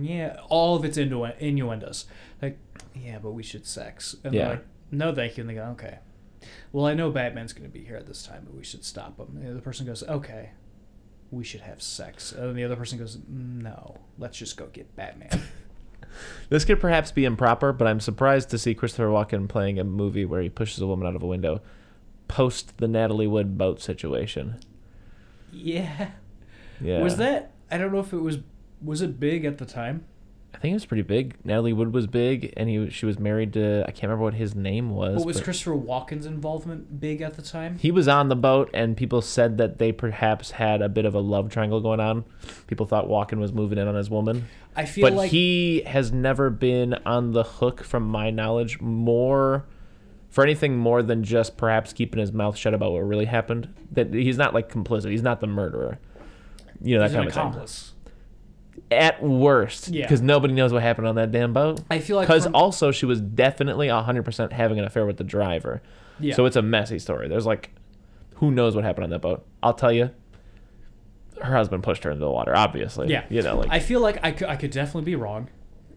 "Yeah." 0.00 0.36
All 0.48 0.76
of 0.76 0.84
it's 0.84 0.98
innu- 0.98 1.36
innuendos. 1.38 2.06
Like, 2.42 2.58
yeah, 2.94 3.18
but 3.18 3.32
we 3.32 3.42
should 3.42 3.66
sex. 3.66 4.16
And 4.24 4.34
Yeah. 4.34 4.40
they're 4.42 4.50
like, 4.56 4.64
"No, 4.90 5.14
thank 5.14 5.36
you." 5.36 5.42
And 5.42 5.50
they 5.50 5.54
go, 5.54 5.64
"Okay." 5.72 5.98
Well, 6.72 6.86
I 6.86 6.94
know 6.94 7.10
Batman's 7.10 7.52
going 7.52 7.68
to 7.68 7.72
be 7.72 7.84
here 7.84 7.96
at 7.96 8.06
this 8.06 8.22
time, 8.22 8.42
but 8.44 8.54
we 8.54 8.62
should 8.64 8.84
stop 8.84 9.18
him. 9.18 9.40
And 9.42 9.56
the 9.56 9.62
person 9.62 9.86
goes, 9.86 10.02
"Okay." 10.02 10.50
We 11.30 11.44
should 11.44 11.62
have 11.62 11.82
sex. 11.82 12.32
And 12.32 12.56
the 12.56 12.64
other 12.64 12.76
person 12.76 12.98
goes, 12.98 13.18
No, 13.28 13.98
let's 14.18 14.38
just 14.38 14.56
go 14.56 14.66
get 14.66 14.94
Batman. 14.96 15.42
This 16.48 16.64
could 16.64 16.80
perhaps 16.80 17.12
be 17.12 17.26
improper, 17.26 17.74
but 17.74 17.86
I'm 17.86 18.00
surprised 18.00 18.48
to 18.48 18.56
see 18.58 18.74
Christopher 18.74 19.08
Walken 19.08 19.48
playing 19.48 19.78
a 19.78 19.84
movie 19.84 20.24
where 20.24 20.40
he 20.40 20.48
pushes 20.48 20.80
a 20.80 20.86
woman 20.86 21.06
out 21.06 21.14
of 21.14 21.22
a 21.22 21.26
window 21.26 21.60
post 22.28 22.78
the 22.78 22.88
Natalie 22.88 23.26
Wood 23.26 23.56
boat 23.58 23.80
situation. 23.80 24.56
yeah. 25.52 26.10
Yeah. 26.80 27.02
Was 27.02 27.16
that? 27.16 27.52
I 27.70 27.78
don't 27.78 27.92
know 27.92 28.00
if 28.00 28.12
it 28.12 28.18
was. 28.18 28.38
Was 28.82 29.00
it 29.00 29.18
big 29.18 29.44
at 29.44 29.58
the 29.58 29.64
time? 29.64 30.04
I 30.56 30.58
think 30.58 30.72
it 30.72 30.76
was 30.76 30.86
pretty 30.86 31.02
big. 31.02 31.36
Natalie 31.44 31.74
Wood 31.74 31.92
was 31.92 32.06
big, 32.06 32.54
and 32.56 32.66
he 32.66 32.88
she 32.88 33.04
was 33.04 33.18
married 33.18 33.52
to 33.52 33.82
I 33.82 33.90
can't 33.90 34.04
remember 34.04 34.24
what 34.24 34.34
his 34.34 34.54
name 34.54 34.90
was. 34.90 35.16
But 35.16 35.26
was 35.26 35.36
but 35.36 35.44
Christopher 35.44 35.76
Walken's 35.76 36.24
involvement 36.24 36.98
big 36.98 37.20
at 37.20 37.34
the 37.34 37.42
time? 37.42 37.78
he 37.78 37.90
was 37.90 38.08
on 38.08 38.30
the 38.30 38.36
boat, 38.36 38.70
and 38.72 38.96
people 38.96 39.20
said 39.20 39.58
that 39.58 39.78
they 39.78 39.92
perhaps 39.92 40.52
had 40.52 40.80
a 40.80 40.88
bit 40.88 41.04
of 41.04 41.14
a 41.14 41.20
love 41.20 41.50
triangle 41.50 41.82
going 41.82 42.00
on. 42.00 42.24
People 42.68 42.86
thought 42.86 43.06
Walken 43.06 43.38
was 43.38 43.52
moving 43.52 43.76
in 43.76 43.86
on 43.86 43.94
his 43.94 44.08
woman, 44.08 44.48
I 44.74 44.86
feel 44.86 45.02
but 45.06 45.12
like 45.12 45.30
he 45.30 45.82
has 45.86 46.10
never 46.10 46.48
been 46.48 46.94
on 47.04 47.32
the 47.32 47.44
hook, 47.44 47.84
from 47.84 48.04
my 48.04 48.30
knowledge, 48.30 48.80
more 48.80 49.66
for 50.30 50.42
anything 50.42 50.76
more 50.78 51.02
than 51.02 51.22
just 51.22 51.58
perhaps 51.58 51.92
keeping 51.92 52.18
his 52.20 52.32
mouth 52.32 52.56
shut 52.56 52.72
about 52.72 52.92
what 52.92 53.00
really 53.00 53.26
happened. 53.26 53.74
That 53.92 54.14
he's 54.14 54.38
not 54.38 54.54
like 54.54 54.70
complicit. 54.70 55.10
He's 55.10 55.22
not 55.22 55.40
the 55.40 55.46
murderer. 55.46 55.98
You 56.80 56.96
know 56.96 57.00
that 57.02 57.10
he's 57.10 57.14
an 57.14 57.30
kind 57.30 57.54
of 57.56 57.70
thing. 57.70 57.95
At 58.90 59.22
worst, 59.22 59.88
Yeah. 59.88 60.04
because 60.04 60.22
nobody 60.22 60.54
knows 60.54 60.72
what 60.72 60.82
happened 60.82 61.08
on 61.08 61.16
that 61.16 61.32
damn 61.32 61.52
boat. 61.52 61.80
I 61.90 61.98
feel 61.98 62.16
like 62.16 62.28
Because 62.28 62.44
from- 62.44 62.54
also 62.54 62.90
she 62.92 63.04
was 63.06 63.20
definitely 63.20 63.88
100% 63.88 64.52
having 64.52 64.78
an 64.78 64.84
affair 64.84 65.04
with 65.06 65.16
the 65.16 65.24
driver. 65.24 65.82
Yeah. 66.20 66.34
So 66.34 66.46
it's 66.46 66.56
a 66.56 66.62
messy 66.62 66.98
story. 66.98 67.28
There's 67.28 67.46
like, 67.46 67.70
who 68.36 68.50
knows 68.50 68.74
what 68.76 68.84
happened 68.84 69.04
on 69.04 69.10
that 69.10 69.20
boat? 69.20 69.44
I'll 69.62 69.74
tell 69.74 69.92
you. 69.92 70.10
Her 71.42 71.54
husband 71.54 71.82
pushed 71.82 72.04
her 72.04 72.10
into 72.10 72.24
the 72.24 72.30
water, 72.30 72.56
obviously. 72.56 73.08
yeah, 73.10 73.24
You 73.28 73.42
know, 73.42 73.58
like, 73.58 73.68
I 73.70 73.78
feel 73.80 74.00
like 74.00 74.18
I 74.24 74.30
could, 74.32 74.48
I 74.48 74.56
could 74.56 74.70
definitely 74.70 75.02
be 75.04 75.16
wrong. 75.16 75.48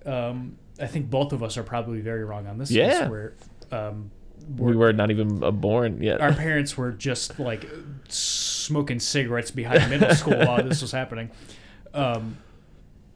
Um, 0.05 0.57
I 0.81 0.87
think 0.87 1.09
both 1.09 1.31
of 1.31 1.43
us 1.43 1.57
are 1.57 1.63
probably 1.63 2.01
very 2.01 2.23
wrong 2.25 2.47
on 2.47 2.57
this. 2.57 2.71
Yeah. 2.71 3.07
where 3.07 3.33
um, 3.71 4.11
we 4.57 4.75
were 4.75 4.91
not 4.93 5.11
even 5.11 5.43
uh, 5.43 5.51
born 5.51 6.01
yet. 6.01 6.19
our 6.21 6.33
parents 6.33 6.75
were 6.77 6.91
just 6.91 7.39
like 7.39 7.65
smoking 8.09 8.99
cigarettes 8.99 9.51
behind 9.51 9.89
middle 9.89 10.13
school 10.15 10.37
while 10.37 10.63
this 10.63 10.81
was 10.81 10.91
happening. 10.91 11.29
Um, 11.93 12.37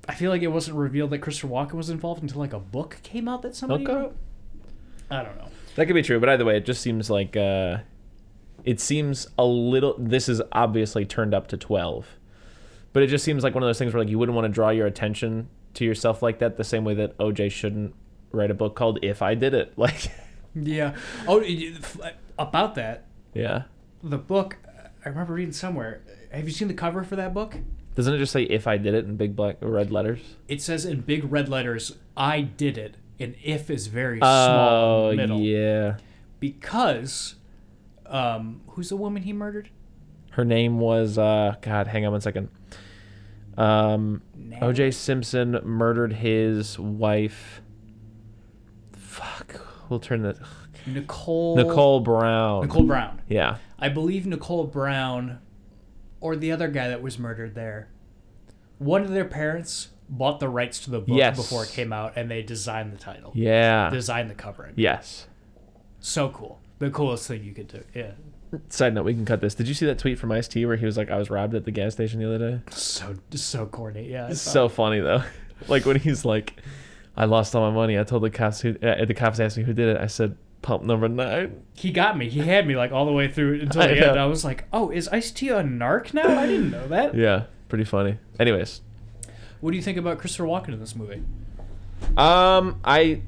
I 0.07 0.15
feel 0.15 0.29
like 0.31 0.41
it 0.41 0.47
wasn't 0.47 0.77
revealed 0.77 1.11
that 1.11 1.19
Christopher 1.19 1.47
Walken 1.47 1.73
was 1.73 1.89
involved 1.89 2.21
until 2.23 2.39
like 2.39 2.53
a 2.53 2.59
book 2.59 2.97
came 3.03 3.27
out 3.27 3.41
that 3.43 3.55
somebody 3.55 3.83
Okay. 3.85 3.93
wrote. 3.93 4.15
I 5.09 5.23
don't 5.23 5.37
know. 5.37 5.47
that 5.75 5.85
could 5.85 5.93
be 5.95 6.01
true, 6.01 6.19
but 6.19 6.29
either 6.29 6.45
way, 6.45 6.57
it 6.57 6.65
just 6.65 6.81
seems 6.81 7.09
like 7.09 7.37
uh, 7.37 7.77
it 8.65 8.79
seems 8.79 9.27
a 9.37 9.45
little. 9.45 9.95
This 9.97 10.27
is 10.27 10.41
obviously 10.51 11.05
turned 11.05 11.33
up 11.33 11.47
to 11.47 11.57
12. 11.57 12.05
But 12.93 13.03
it 13.03 13.07
just 13.07 13.23
seems 13.25 13.43
like 13.43 13.53
one 13.55 13.63
of 13.63 13.67
those 13.67 13.79
things 13.79 13.93
where 13.93 14.03
like 14.03 14.09
you 14.09 14.19
wouldn't 14.19 14.35
want 14.35 14.45
to 14.45 14.49
draw 14.49 14.69
your 14.69 14.85
attention 14.87 15.49
to 15.75 15.85
yourself 15.85 16.21
like 16.21 16.39
that 16.39 16.57
the 16.57 16.63
same 16.63 16.83
way 16.83 16.93
that 16.95 17.17
OJ 17.17 17.49
shouldn't 17.51 17.95
write 18.31 18.51
a 18.51 18.53
book 18.53 18.75
called 18.75 18.99
If 19.01 19.21
I 19.21 19.33
Did 19.35 19.53
It. 19.53 19.73
Like, 19.77 20.11
Yeah. 20.55 20.95
Oh, 21.27 21.39
y- 21.39 21.73
f- 21.75 21.97
about 22.37 22.75
that, 22.75 23.05
yeah. 23.33 23.63
the 24.03 24.19
book. 24.19 24.57
I 25.03 25.09
remember 25.09 25.33
reading 25.33 25.53
somewhere. 25.53 26.01
Have 26.31 26.45
you 26.45 26.51
seen 26.51 26.67
the 26.67 26.73
cover 26.75 27.03
for 27.03 27.15
that 27.15 27.33
book? 27.33 27.57
Doesn't 27.95 28.13
it 28.13 28.17
just 28.17 28.31
say 28.31 28.43
If 28.43 28.65
I 28.67 28.77
Did 28.77 28.93
It 28.93 29.05
in 29.05 29.15
big 29.17 29.35
black 29.35 29.57
red 29.61 29.91
letters? 29.91 30.19
It 30.47 30.61
says 30.61 30.85
in 30.85 31.01
big 31.01 31.31
red 31.31 31.47
letters, 31.49 31.97
"I 32.17 32.41
did 32.41 32.77
it," 32.77 32.95
and 33.19 33.35
"if" 33.43 33.69
is 33.69 33.87
very 33.87 34.17
small 34.19 35.09
Oh, 35.11 35.13
middle 35.15 35.39
yeah. 35.39 35.97
because. 36.39 37.35
Um, 38.05 38.61
who's 38.67 38.89
the 38.89 38.97
woman 38.97 39.23
he 39.23 39.33
murdered? 39.33 39.69
Her 40.31 40.43
name 40.45 40.79
was 40.79 41.17
uh 41.17 41.55
God, 41.61 41.87
hang 41.87 42.05
on 42.05 42.11
one 42.11 42.21
second. 42.21 42.49
Um 43.57 44.21
OJ 44.51 44.93
Simpson 44.93 45.59
murdered 45.63 46.13
his 46.13 46.77
wife. 46.77 47.61
Fuck. 48.93 49.61
We'll 49.89 49.99
turn 49.99 50.21
the 50.23 50.37
Nicole. 50.85 51.55
Nicole 51.55 51.99
Brown. 52.01 52.63
Nicole 52.63 52.83
Brown. 52.83 53.21
Yeah. 53.27 53.57
I 53.79 53.89
believe 53.89 54.25
Nicole 54.25 54.65
Brown, 54.65 55.39
or 56.23 56.37
the 56.37 56.51
other 56.53 56.69
guy 56.69 56.87
that 56.87 57.01
was 57.01 57.19
murdered 57.19 57.53
there. 57.53 57.89
One 58.79 59.01
of 59.01 59.09
their 59.09 59.25
parents 59.25 59.89
bought 60.09 60.39
the 60.39 60.47
rights 60.47 60.79
to 60.85 60.89
the 60.89 60.99
book 60.99 61.17
Yes. 61.17 61.35
before 61.35 61.63
it 61.65 61.69
came 61.69 61.91
out, 61.91 62.13
and 62.15 62.31
they 62.31 62.41
designed 62.41 62.93
the 62.93 62.97
title, 62.97 63.31
Yeah. 63.35 63.89
designed 63.89 64.29
the 64.29 64.33
covering. 64.35 64.73
Yes. 64.77 65.27
So 65.99 66.29
cool. 66.29 66.59
The 66.79 66.89
coolest 66.89 67.27
thing 67.27 67.43
you 67.43 67.53
could 67.53 67.67
do. 67.67 67.83
Yeah. 67.93 68.11
Side 68.69 68.93
note, 68.93 69.03
we 69.05 69.13
can 69.13 69.25
cut 69.25 69.41
this. 69.41 69.53
Did 69.55 69.67
you 69.67 69.73
see 69.73 69.85
that 69.85 69.97
tweet 69.99 70.17
from 70.17 70.31
Ice 70.31 70.47
T 70.47 70.65
where 70.65 70.75
he 70.77 70.85
was 70.85 70.95
like, 70.95 71.11
I 71.11 71.17
was 71.17 71.29
robbed 71.29 71.55
at 71.55 71.65
the 71.65 71.71
gas 71.71 71.93
station 71.93 72.19
the 72.21 72.33
other 72.33 72.51
day? 72.51 72.61
So 72.71 73.15
so 73.31 73.65
corny. 73.65 74.09
Yeah. 74.09 74.29
It's 74.29 74.41
so 74.41 74.69
funny 74.69 74.99
though. 75.01 75.23
like 75.67 75.85
when 75.85 75.97
he's 75.97 76.23
like, 76.23 76.53
I 77.17 77.25
lost 77.25 77.53
all 77.55 77.69
my 77.69 77.75
money. 77.75 77.99
I 77.99 78.03
told 78.03 78.23
the 78.23 78.29
cops 78.29 78.61
who 78.61 78.75
uh, 78.81 79.03
the 79.05 79.13
cops 79.13 79.39
asked 79.39 79.57
me 79.57 79.63
who 79.63 79.73
did 79.73 79.89
it. 79.95 79.97
I 80.01 80.07
said 80.07 80.37
pump 80.63 80.83
number 80.83 81.07
nine. 81.07 81.61
he 81.75 81.91
got 81.91 82.17
me. 82.17 82.27
He 82.29 82.39
had 82.39 82.65
me 82.65 82.75
like 82.75 82.91
all 82.91 83.05
the 83.05 83.11
way 83.11 83.27
through 83.27 83.61
until 83.61 83.83
I 83.83 83.87
the 83.89 83.95
know. 83.95 84.09
end. 84.11 84.19
I 84.19 84.25
was 84.25 84.43
like, 84.43 84.63
"Oh, 84.73 84.89
is 84.89 85.07
Ice 85.09 85.29
T 85.29 85.49
a 85.49 85.61
narc 85.61 86.13
now? 86.15 86.39
I 86.39 86.47
didn't 86.47 86.71
know 86.71 86.87
that." 86.87 87.13
Yeah, 87.23 87.43
pretty 87.69 87.83
funny. 87.83 88.17
Anyways, 88.39 88.81
What 89.61 89.69
do 89.71 89.77
you 89.77 89.83
think 89.83 89.97
about 89.99 90.17
Christopher 90.17 90.45
Walken 90.45 90.69
in 90.69 90.79
this 90.79 90.95
movie? 90.95 91.21
Um, 92.17 92.79
I 92.83 93.21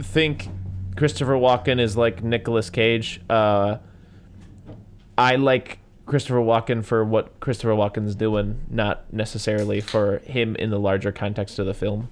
think 0.00 0.48
Christopher 0.96 1.34
Walken 1.34 1.80
is 1.80 1.96
like 1.96 2.22
Nicolas 2.22 2.70
Cage. 2.70 3.20
Uh, 3.28 3.78
I 5.18 5.36
like 5.36 5.78
Christopher 6.06 6.38
Walken 6.40 6.84
for 6.84 7.04
what 7.04 7.38
Christopher 7.40 7.72
Walken's 7.74 8.14
doing, 8.14 8.60
not 8.70 9.12
necessarily 9.12 9.80
for 9.80 10.18
him 10.20 10.56
in 10.56 10.70
the 10.70 10.78
larger 10.78 11.12
context 11.12 11.58
of 11.58 11.66
the 11.66 11.74
film. 11.74 12.08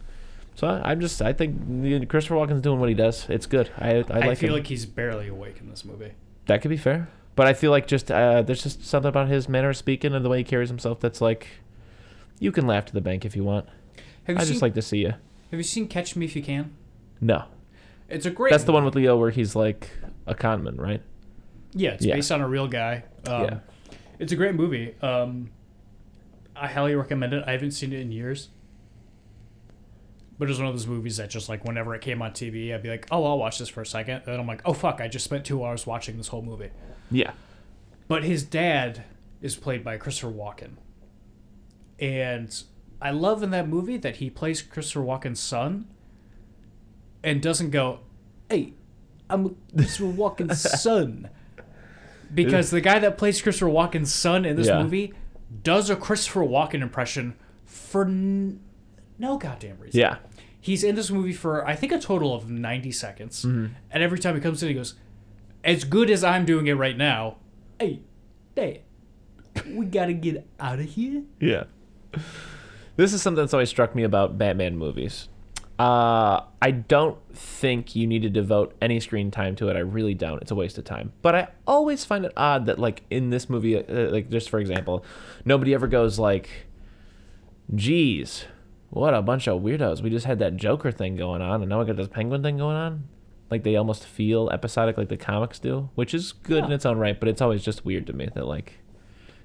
So 0.61 0.67
I, 0.67 0.91
I'm 0.91 1.01
just, 1.01 1.23
I 1.23 1.33
think 1.33 2.07
Christopher 2.11 2.35
Walken's 2.35 2.61
doing 2.61 2.79
what 2.81 2.91
he 2.91 2.95
does. 2.95 3.27
It's 3.31 3.47
good. 3.47 3.71
I, 3.79 3.89
I 3.89 4.05
I, 4.11 4.19
like 4.27 4.37
feel 4.37 4.51
him. 4.51 4.57
like 4.57 4.67
he's 4.67 4.85
barely 4.85 5.29
awake 5.29 5.57
in 5.59 5.71
this 5.71 5.87
movie. 5.87 6.13
that 6.49 6.61
could 6.61 6.69
be 6.69 6.77
fair, 6.77 7.09
but 7.35 7.47
I 7.47 7.55
feel 7.55 7.71
like 7.71 7.87
just 7.87 8.11
uh, 8.13 8.43
there's 8.43 8.63
just 8.63 8.85
something 8.85 9.09
about 9.09 9.29
his 9.29 9.49
manner 9.49 9.71
of 9.71 9.79
speaking 9.79 10.13
and 10.15 10.23
the 10.23 10.29
way 10.29 10.37
he 10.39 10.45
carries 10.45 10.69
himself 10.69 11.01
that's 11.01 11.23
like, 11.23 11.47
you 12.39 12.53
can 12.53 12.67
laugh 12.67 12.85
to 12.85 12.93
the 12.93 13.01
bank 13.01 13.25
if 13.25 13.35
you 13.35 13.43
want. 13.43 13.69
Have 14.25 14.37
you 14.37 14.41
I 14.43 14.45
seen 14.45 14.53
just 14.53 14.61
like 14.61 14.75
to 14.75 14.83
see 14.83 14.99
you. 14.99 15.09
Have 15.51 15.59
you 15.59 15.63
seen 15.63 15.89
Catch 15.89 16.15
Me 16.15 16.27
If 16.27 16.37
You 16.37 16.43
Can? 16.43 16.75
No, 17.23 17.45
It's 18.11 18.27
a 18.27 18.31
great. 18.31 18.51
that's 18.51 18.65
the 18.65 18.73
one 18.73 18.85
with 18.85 18.95
Leo 18.95 19.17
where 19.17 19.31
he's 19.31 19.57
like 19.57 19.89
a 20.27 20.35
conman, 20.35 20.77
right? 20.77 21.01
Yeah, 21.73 21.93
it's 21.93 22.05
Yeah. 22.05 22.17
based 22.17 22.31
on 22.33 22.43
a 22.43 22.49
real 22.49 22.69
guy. 22.69 23.05
Um, 23.27 23.45
Yeah. 23.45 23.59
It's 24.19 24.33
a 24.33 24.37
great 24.37 24.55
movie. 24.55 24.95
Um, 25.01 25.49
I 26.55 26.67
highly 26.67 26.95
recommend 26.95 27.33
it. 27.33 27.45
I 27.47 27.53
haven't 27.53 27.71
seen 27.71 27.95
it 27.95 28.01
in 28.01 28.13
years. 28.13 28.51
But 30.41 30.47
it 30.49 30.53
was 30.53 30.59
one 30.59 30.69
of 30.69 30.75
those 30.75 30.87
movies 30.87 31.19
that 31.19 31.29
just 31.29 31.49
like 31.51 31.65
whenever 31.67 31.95
it 31.95 32.01
came 32.01 32.23
on 32.23 32.31
TV, 32.33 32.75
I'd 32.75 32.83
be 32.83 32.89
like, 32.89 33.07
"Oh, 33.11 33.25
I'll 33.27 33.39
watch 33.39 33.59
this 33.59 33.69
for 33.69 33.83
a 33.83 33.87
second. 33.87 34.15
and 34.17 34.25
then 34.25 34.41
I'm 34.41 34.47
like, 34.47 34.63
"Oh 34.65 34.73
fuck, 34.73 34.99
I 35.01 35.07
just 35.07 35.25
spent 35.27 35.45
two 35.45 35.63
hours 35.63 35.87
watching 35.87 36.17
this 36.17 36.29
whole 36.29 36.41
movie." 36.41 36.71
Yeah. 37.11 37.33
But 38.09 38.25
his 38.25 38.43
dad 38.43 39.05
is 39.43 39.55
played 39.55 39.85
by 39.85 39.99
Christopher 39.99 40.33
Walken, 40.33 40.71
and 41.99 42.63
I 43.03 43.11
love 43.11 43.43
in 43.43 43.51
that 43.51 43.69
movie 43.69 43.97
that 43.99 44.17
he 44.17 44.31
plays 44.31 44.63
Christopher 44.63 45.01
Walken's 45.01 45.41
son, 45.41 45.87
and 47.23 47.43
doesn't 47.43 47.71
go, 47.71 48.01
"Hey, 48.49 48.73
I'm 49.29 49.57
Christopher 49.77 50.05
Walken's 50.13 50.61
son," 50.83 51.29
because 52.35 52.71
the 52.71 52.81
guy 52.81 52.99
that 52.99 53.19
plays 53.19 53.43
Christopher 53.43 53.71
Walken's 53.71 54.13
son 54.13 54.45
in 54.45 54.57
this 54.57 54.69
Yeah. 54.69 54.83
movie 54.83 55.13
does 55.63 55.91
a 55.91 55.97
Christopher 55.97 56.41
Walken 56.41 56.81
impression 56.81 57.35
for 57.67 58.05
n- 58.07 58.61
no 59.19 59.37
goddamn 59.37 59.79
reason. 59.79 60.01
Yeah. 60.01 60.17
He's 60.61 60.85
in 60.85 60.95
this 60.95 61.11
movie 61.11 61.33
for 61.33 61.67
I 61.67 61.75
think 61.75 61.93
a 61.93 61.99
total 61.99 62.35
of 62.35 62.51
90 62.51 62.93
seconds. 62.93 63.45
Mm-hmm. 63.45 63.75
And 63.91 64.03
every 64.03 64.19
time 64.19 64.35
he 64.35 64.41
comes 64.41 64.63
in 64.63 64.69
he 64.69 64.75
goes, 64.75 64.95
"As 65.65 65.85
good 65.85 66.11
as 66.11 66.23
I'm 66.23 66.45
doing 66.45 66.67
it 66.67 66.75
right 66.75 66.97
now, 66.97 67.37
hey, 67.79 68.01
Dad, 68.55 68.81
we 69.67 69.87
got 69.87 70.07
to 70.07 70.15
get 70.15 70.47
out 70.59 70.79
of 70.79 70.87
here." 70.87 71.23
Yeah. 71.41 71.65
This 72.97 73.13
is 73.15 73.23
something 73.23 73.43
that's 73.43 73.55
always 73.55 73.71
struck 73.71 73.95
me 73.95 74.03
about 74.03 74.37
Batman 74.37 74.77
movies. 74.77 75.29
Uh, 75.81 76.45
I 76.61 76.73
don't 76.73 77.17
think 77.35 77.97
you 77.97 78.07
need 78.07 78.21
to 78.21 78.29
devote 78.29 78.77
any 78.83 79.01
screen 79.01 79.31
time 79.31 79.57
to 79.57 79.71
it. 79.71 79.77
I 79.77 79.81
really 79.81 80.13
don't. 80.13 80.43
It's 80.43 80.51
a 80.51 80.55
waste 80.55 80.77
of 80.77 80.85
time. 80.85 81.15
But 81.23 81.35
I 81.35 81.49
always 81.67 82.05
find 82.05 82.27
it 82.27 82.33
odd 82.37 82.67
that, 82.67 82.79
like, 82.79 83.03
in 83.09 83.31
this 83.31 83.49
movie, 83.49 83.79
uh, 83.79 84.11
like, 84.11 84.29
just 84.29 84.51
for 84.51 84.59
example, 84.59 85.03
nobody 85.47 85.73
ever 85.73 85.87
goes, 85.87 86.19
like, 86.19 86.51
geez, 87.75 88.45
what 88.91 89.15
a 89.15 89.23
bunch 89.23 89.49
of 89.49 89.63
weirdos. 89.63 90.03
We 90.03 90.11
just 90.11 90.27
had 90.27 90.39
that 90.41 90.57
Joker 90.57 90.91
thing 90.91 91.17
going 91.17 91.43
on, 91.43 91.63
and 91.63 91.71
now 91.71 91.81
we 91.81 91.87
got 91.87 91.97
this 91.97 92.09
Penguin 92.09 92.43
thing 92.43 92.59
going 92.59 92.77
on. 92.77 93.05
Like, 93.51 93.65
they 93.65 93.77
almost 93.77 94.07
feel 94.07 94.49
episodic 94.51 94.97
like 94.97 95.09
the 95.09 95.17
comics 95.17 95.59
do, 95.59 95.91
which 95.95 96.15
is 96.15 96.33
good 96.33 96.65
in 96.65 96.73
its 96.73 96.87
own 96.87 96.99
right, 96.99 97.19
but 97.19 97.29
it's 97.29 97.41
always 97.41 97.65
just 97.65 97.85
weird 97.85 98.07
to 98.09 98.13
me 98.13 98.29
that, 98.35 98.47
like, 98.47 98.75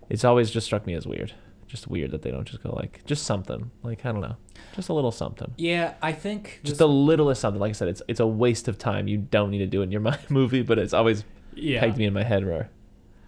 it's 0.09 0.23
always 0.23 0.51
just 0.51 0.65
struck 0.65 0.85
me 0.85 0.93
as 0.93 1.07
weird. 1.07 1.33
Just 1.67 1.87
weird 1.87 2.11
that 2.11 2.21
they 2.21 2.29
don't 2.29 2.45
just 2.45 2.61
go, 2.61 2.71
like, 2.75 3.03
just 3.05 3.23
something. 3.23 3.71
Like, 3.81 4.05
I 4.05 4.11
don't 4.11 4.21
know. 4.21 4.35
Just 4.75 4.89
a 4.89 4.93
little 4.93 5.11
something 5.11 5.53
Yeah, 5.57 5.93
I 6.01 6.11
think 6.11 6.59
just 6.63 6.79
the 6.79 6.87
littlest 6.87 7.39
something. 7.39 7.61
Like 7.61 7.69
I 7.69 7.73
said, 7.73 7.87
it's 7.87 8.01
it's 8.07 8.19
a 8.19 8.27
waste 8.27 8.67
of 8.67 8.77
time. 8.77 9.07
You 9.07 9.17
don't 9.17 9.49
need 9.49 9.59
to 9.59 9.67
do 9.67 9.81
it 9.81 9.85
in 9.85 9.91
your 9.91 10.01
movie, 10.29 10.61
but 10.63 10.77
it's 10.77 10.93
always 10.93 11.23
yeah. 11.55 11.79
pegged 11.79 11.97
me 11.97 12.05
in 12.05 12.13
my 12.13 12.23
head 12.23 12.45
where 12.45 12.69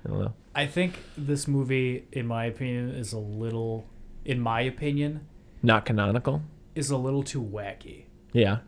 I 0.06 0.10
don't 0.10 0.20
know. 0.20 0.34
I 0.54 0.66
think 0.66 1.00
this 1.18 1.48
movie, 1.48 2.08
in 2.12 2.28
my 2.28 2.46
opinion, 2.46 2.90
is 2.90 3.14
a 3.14 3.20
little, 3.20 3.86
in 4.26 4.40
my 4.40 4.62
opinion, 4.62 5.28
Not 5.64 5.86
canonical. 5.86 6.42
is 6.76 6.90
a 6.92 6.98
little 6.98 7.24
too 7.24 7.42
wacky. 7.44 8.06
Yeah. 8.34 8.60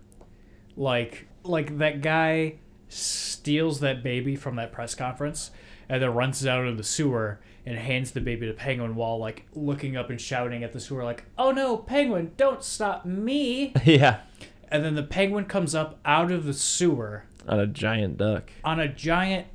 Like, 0.76 1.28
like 1.44 1.78
that 1.78 2.02
guy 2.02 2.56
steals 2.88 3.80
that 3.82 4.02
baby 4.04 4.36
from 4.36 4.56
that 4.56 4.72
press 4.72 4.96
conference 4.96 5.52
and 5.88 6.02
then 6.02 6.14
runs 6.14 6.44
it 6.44 6.50
out 6.50 6.64
into 6.64 6.76
the 6.76 6.84
sewer 6.84 7.40
and 7.66 7.78
hands 7.78 8.12
the 8.12 8.22
baby 8.22 8.48
to 8.48 8.54
Penguin 8.54 8.96
while 8.96 9.20
like 9.20 9.46
looking 9.54 9.96
up 9.96 10.10
and 10.10 10.20
shouting 10.20 10.64
at 10.64 10.74
the 10.74 10.80
sewer 10.80 11.04
like, 11.04 11.26
"Oh 11.38 11.52
no, 11.52 11.78
Penguin, 11.78 12.32
don't 12.38 12.64
stop 12.64 13.06
me!" 13.06 13.74
yeah. 13.86 14.22
And 14.70 14.84
then 14.84 14.96
the 14.96 15.04
Penguin 15.04 15.46
comes 15.46 15.76
up 15.76 16.00
out 16.06 16.32
of 16.32 16.46
the 16.46 16.54
sewer 16.54 17.26
On 17.48 17.60
a 17.60 17.68
giant 17.68 18.18
duck. 18.18 18.52
on 18.64 18.80
a 18.80 18.88
giant 18.88 19.48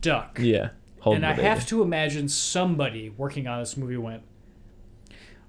duck. 0.00 0.38
Yeah. 0.40 0.70
And 1.04 1.24
I 1.24 1.32
baby. 1.34 1.46
have 1.46 1.66
to 1.68 1.82
imagine 1.82 2.28
somebody 2.28 3.10
working 3.10 3.46
on 3.46 3.60
this 3.60 3.76
movie 3.76 3.96
went, 3.96 4.22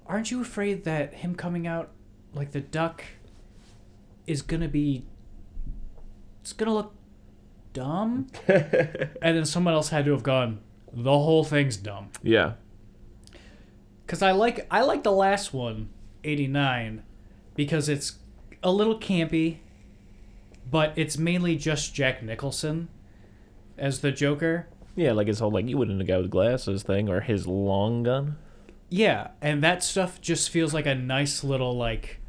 Aren't 0.08 0.30
you 0.30 0.40
afraid 0.40 0.84
that 0.84 1.14
him 1.14 1.34
coming 1.34 1.66
out 1.66 1.90
like 2.34 2.52
the 2.52 2.60
duck 2.60 3.04
is 4.26 4.42
going 4.42 4.60
to 4.60 4.68
be. 4.68 5.04
It's 6.40 6.52
going 6.52 6.68
to 6.68 6.74
look 6.74 6.94
dumb? 7.72 8.28
and 8.48 9.36
then 9.36 9.44
someone 9.44 9.74
else 9.74 9.90
had 9.90 10.04
to 10.06 10.12
have 10.12 10.22
gone, 10.22 10.60
The 10.92 11.10
whole 11.10 11.44
thing's 11.44 11.76
dumb. 11.76 12.10
Yeah. 12.22 12.54
Because 14.06 14.22
I 14.22 14.32
like, 14.32 14.66
I 14.70 14.82
like 14.82 15.02
the 15.02 15.12
last 15.12 15.52
one, 15.52 15.90
89, 16.24 17.02
because 17.54 17.88
it's 17.90 18.18
a 18.62 18.72
little 18.72 18.98
campy, 18.98 19.58
but 20.70 20.92
it's 20.96 21.18
mainly 21.18 21.56
just 21.56 21.94
Jack 21.94 22.22
Nicholson 22.22 22.88
as 23.76 24.00
the 24.00 24.10
Joker. 24.10 24.68
Yeah, 24.96 25.12
like 25.12 25.26
his 25.26 25.38
whole 25.38 25.50
like 25.50 25.68
you 25.68 25.76
wouldn't 25.76 26.00
a 26.00 26.04
guy 26.04 26.16
with 26.16 26.30
glasses 26.30 26.82
thing 26.82 27.08
or 27.08 27.20
his 27.20 27.46
long 27.46 28.02
gun. 28.02 28.36
Yeah, 28.90 29.28
and 29.42 29.62
that 29.62 29.82
stuff 29.82 30.20
just 30.20 30.50
feels 30.50 30.72
like 30.72 30.86
a 30.86 30.94
nice 30.94 31.44
little 31.44 31.76
like 31.76 32.20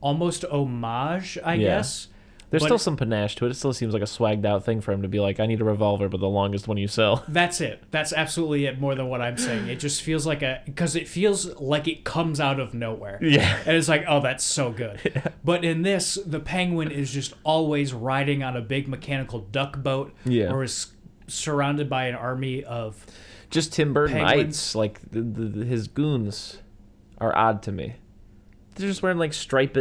almost 0.00 0.44
homage, 0.44 1.38
I 1.44 1.54
Yeah. 1.54 1.66
guess. 1.76 2.08
There's 2.50 2.62
But- 2.62 2.66
still 2.66 2.78
some 2.78 2.96
panache 2.96 3.36
to 3.36 3.46
it. 3.46 3.50
It 3.50 3.54
still 3.54 3.72
seems 3.72 3.94
like 3.94 4.02
a 4.02 4.06
swagged 4.06 4.44
out 4.44 4.64
thing 4.64 4.80
for 4.80 4.90
him 4.90 5.02
to 5.02 5.08
be 5.08 5.20
like, 5.20 5.38
I 5.38 5.46
need 5.46 5.60
a 5.60 5.64
revolver, 5.64 6.08
but 6.08 6.18
the 6.18 6.28
longest 6.28 6.66
one 6.66 6.78
you 6.78 6.88
sell. 6.88 7.22
That's 7.28 7.60
it. 7.60 7.84
That's 7.92 8.12
absolutely 8.12 8.64
it 8.66 8.80
more 8.80 8.96
than 8.96 9.06
what 9.08 9.20
I'm 9.22 9.36
saying. 9.36 9.68
It 9.68 9.78
just 9.78 10.02
feels 10.02 10.26
like 10.26 10.42
a 10.42 10.60
because 10.64 10.96
it 10.96 11.06
feels 11.06 11.46
like 11.60 11.86
it 11.86 12.02
comes 12.02 12.40
out 12.40 12.58
of 12.58 12.74
nowhere. 12.74 13.20
Yeah. 13.22 13.56
And 13.66 13.76
it's 13.76 13.88
like, 13.88 14.04
oh, 14.08 14.18
that's 14.20 14.42
so 14.42 14.72
good. 14.72 14.98
But 15.44 15.64
in 15.64 15.82
this, 15.82 16.18
the 16.26 16.40
penguin 16.40 16.90
is 16.90 17.12
just 17.12 17.34
always 17.44 17.94
riding 17.94 18.42
on 18.42 18.56
a 18.56 18.60
big 18.60 18.88
mechanical 18.88 19.38
duck 19.38 19.80
boat 19.82 20.12
Yeah. 20.24 20.50
or 20.50 20.64
is 20.64 20.88
surrounded 21.28 21.88
by 21.88 22.06
an 22.08 22.14
army 22.16 22.64
of 22.64 23.06
Just 23.50 23.72
Tim 23.72 23.92
Burton 23.92 24.18
ites, 24.20 24.74
like 24.74 25.00
the, 25.10 25.20
the- 25.22 25.64
his 25.64 25.88
goons, 25.88 26.58
are 27.18 27.36
odd 27.36 27.62
to 27.64 27.72
me. 27.72 27.96
They're 28.76 28.88
just 28.88 29.02
wearing 29.02 29.18
like 29.18 29.32
striped 29.34 29.76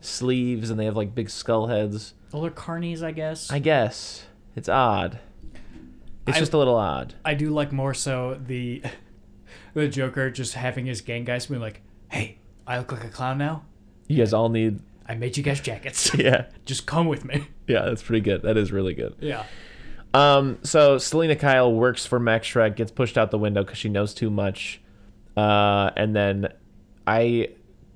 sleeves 0.00 0.70
and 0.70 0.78
they 0.80 0.84
have 0.86 0.96
like 0.96 1.14
big 1.14 1.28
skull 1.28 1.66
heads. 1.66 2.14
well, 2.32 2.42
they're 2.42 2.50
carnies, 2.50 3.02
I 3.02 3.10
guess. 3.12 3.50
I 3.50 3.58
guess 3.58 4.24
it's 4.56 4.68
odd. 4.68 5.18
It's 6.26 6.36
I- 6.36 6.40
just 6.40 6.52
a 6.52 6.58
little 6.58 6.76
odd. 6.76 7.14
I 7.24 7.34
do 7.34 7.50
like 7.50 7.72
more 7.72 7.94
so 7.94 8.40
the 8.46 8.82
the 9.74 9.88
Joker 9.88 10.30
just 10.30 10.54
having 10.54 10.86
his 10.86 11.00
gang 11.00 11.24
guys 11.24 11.46
be 11.46 11.56
like, 11.56 11.82
"Hey, 12.08 12.38
I 12.66 12.78
look 12.78 12.92
like 12.92 13.04
a 13.04 13.08
clown 13.08 13.38
now. 13.38 13.64
You 14.06 14.16
guys 14.18 14.32
all 14.32 14.48
need. 14.48 14.80
I 15.06 15.14
made 15.16 15.36
you 15.36 15.42
guys 15.42 15.60
jackets. 15.60 16.14
Yeah, 16.18 16.46
just 16.64 16.86
come 16.86 17.08
with 17.08 17.24
me." 17.24 17.48
yeah, 17.66 17.82
that's 17.86 18.02
pretty 18.02 18.20
good. 18.20 18.42
That 18.42 18.56
is 18.56 18.70
really 18.70 18.94
good. 18.94 19.16
Yeah. 19.20 19.44
Um, 20.12 20.58
so 20.62 20.98
Selina 20.98 21.36
Kyle 21.36 21.72
works 21.72 22.04
for 22.04 22.18
Max 22.18 22.48
Shreck, 22.48 22.76
gets 22.76 22.90
pushed 22.90 23.16
out 23.16 23.30
the 23.30 23.38
window 23.38 23.62
because 23.62 23.78
she 23.78 23.88
knows 23.88 24.12
too 24.12 24.30
much, 24.30 24.80
uh, 25.36 25.90
and 25.96 26.14
then 26.16 26.52
I 27.06 27.50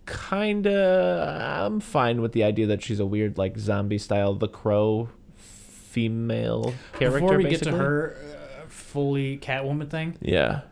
kind 0.06 0.66
of 0.66 1.66
I'm 1.66 1.80
fine 1.80 2.20
with 2.20 2.32
the 2.32 2.44
idea 2.44 2.66
that 2.68 2.82
she's 2.82 3.00
a 3.00 3.06
weird 3.06 3.38
like 3.38 3.58
zombie 3.58 3.98
style 3.98 4.34
The 4.34 4.48
Crow 4.48 5.08
female 5.34 6.74
character. 6.92 7.20
Before 7.20 7.36
we 7.36 7.44
basically. 7.44 7.70
get 7.72 7.76
to 7.76 7.82
her 7.82 8.16
uh, 8.16 8.68
fully 8.68 9.38
Catwoman 9.38 9.90
thing, 9.90 10.16
yeah, 10.20 10.62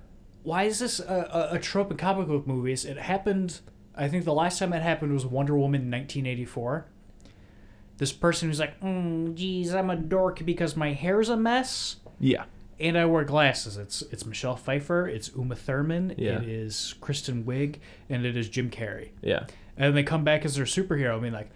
why 0.45 0.65
is 0.65 0.79
this 0.79 1.01
a, 1.01 1.49
a, 1.53 1.57
a 1.57 1.59
trope 1.59 1.91
in 1.91 1.97
comic 1.97 2.29
book 2.29 2.47
movies? 2.47 2.85
It 2.85 2.99
happened. 2.99 3.61
I 3.95 4.09
think 4.09 4.25
the 4.25 4.33
last 4.33 4.59
time 4.59 4.73
it 4.73 4.83
happened 4.83 5.13
was 5.13 5.27
Wonder 5.27 5.55
Woman 5.55 5.91
1984. 5.91 6.87
This 7.99 8.13
person 8.13 8.49
who's 8.49 8.59
like, 8.61 8.81
mm, 8.81 9.35
"Geez, 9.35 9.75
I'm 9.75 9.91
a 9.91 9.97
dork 9.97 10.45
because 10.45 10.77
my 10.77 10.93
hair's 10.93 11.29
a 11.29 11.37
mess." 11.37 11.97
yeah, 12.19 12.45
and 12.81 12.97
I 12.99 13.05
wear 13.07 13.25
glasses. 13.25 13.77
It's 13.77 14.03
it's 14.03 14.25
Michelle 14.27 14.57
Pfeiffer, 14.57 15.07
it's 15.09 15.31
Uma 15.37 15.55
Thurman, 15.57 16.15
Yeah. 16.19 16.41
it 16.41 16.49
is 16.49 16.95
Kristen 17.01 17.45
Wiig, 17.45 17.77
and 18.09 18.25
it 18.27 18.37
is 18.37 18.49
Jim 18.49 18.71
Carrey. 18.71 19.11
yeah. 19.23 19.45
And 19.77 19.97
they 19.97 20.03
come 20.03 20.23
back 20.25 20.45
as 20.45 20.57
their 20.57 20.67
superhero. 20.67 21.17
I 21.17 21.21
mean, 21.21 21.33
like, 21.33 21.51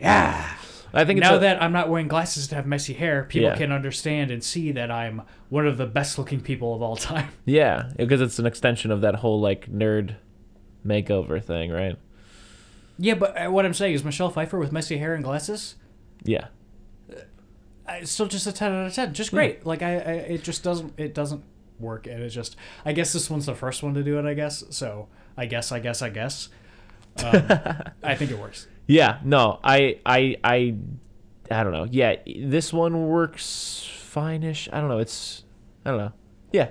yeah. 0.00 0.54
I 0.94 1.04
think 1.04 1.18
it's 1.18 1.28
Now 1.28 1.36
a- 1.36 1.40
that 1.40 1.62
I'm 1.62 1.72
not 1.72 1.90
wearing 1.90 2.08
glasses 2.08 2.48
to 2.48 2.54
have 2.54 2.66
messy 2.66 2.94
hair, 2.94 3.24
people 3.24 3.50
Yeah. 3.50 3.56
can 3.56 3.72
understand 3.72 4.30
and 4.30 4.42
see 4.42 4.72
that 4.72 4.90
I'm 4.90 5.20
one 5.50 5.66
of 5.66 5.76
the 5.76 5.84
best 5.86 6.16
looking 6.18 6.40
people 6.40 6.74
of 6.74 6.80
all 6.80 6.96
time. 6.96 7.28
yeah 7.44 7.90
because 7.96 8.20
it's 8.22 8.38
an 8.38 8.46
extension 8.46 8.90
of 8.90 9.02
that 9.02 9.16
whole 9.16 9.38
like 9.40 9.70
nerd 9.70 10.14
makeover 10.86 11.42
thing, 11.42 11.70
right? 11.70 11.96
Yeah, 12.98 13.14
but 13.14 13.36
uh, 13.36 13.50
what 13.50 13.64
I'm 13.64 13.74
saying 13.74 13.94
is 13.94 14.04
Michelle 14.04 14.30
Pfeiffer 14.30 14.58
with 14.58 14.72
messy 14.72 14.98
hair 14.98 15.14
and 15.14 15.24
glasses. 15.24 15.76
Yeah, 16.24 16.48
uh, 17.86 18.04
still 18.04 18.26
just 18.26 18.46
a 18.46 18.52
ten 18.52 18.72
out 18.72 18.86
of 18.86 18.94
ten, 18.94 19.14
just 19.14 19.30
great. 19.30 19.64
Like 19.64 19.82
I, 19.82 19.94
I, 19.94 20.12
it 20.12 20.44
just 20.44 20.62
doesn't, 20.62 20.94
it 20.98 21.14
doesn't 21.14 21.44
work, 21.78 22.06
and 22.06 22.22
it's 22.22 22.34
just. 22.34 22.56
I 22.84 22.92
guess 22.92 23.12
this 23.12 23.30
one's 23.30 23.46
the 23.46 23.54
first 23.54 23.82
one 23.82 23.94
to 23.94 24.02
do 24.02 24.18
it. 24.18 24.24
I 24.26 24.34
guess 24.34 24.64
so. 24.70 25.08
I 25.38 25.46
guess, 25.46 25.70
I 25.70 25.78
guess, 25.78 26.02
I 26.02 26.10
guess. 26.10 26.48
Um, 27.22 27.46
I 28.02 28.16
think 28.16 28.32
it 28.32 28.38
works. 28.38 28.66
Yeah, 28.88 29.20
no, 29.22 29.60
I, 29.62 30.00
I, 30.04 30.36
I, 30.42 30.74
I 31.48 31.62
don't 31.62 31.72
know. 31.72 31.86
Yeah, 31.88 32.16
this 32.26 32.72
one 32.72 33.06
works 33.06 33.88
fine-ish. 34.00 34.68
I 34.72 34.80
don't 34.80 34.88
know. 34.88 34.98
It's, 34.98 35.44
I 35.84 35.90
don't 35.90 35.98
know. 35.98 36.12
Yeah, 36.52 36.70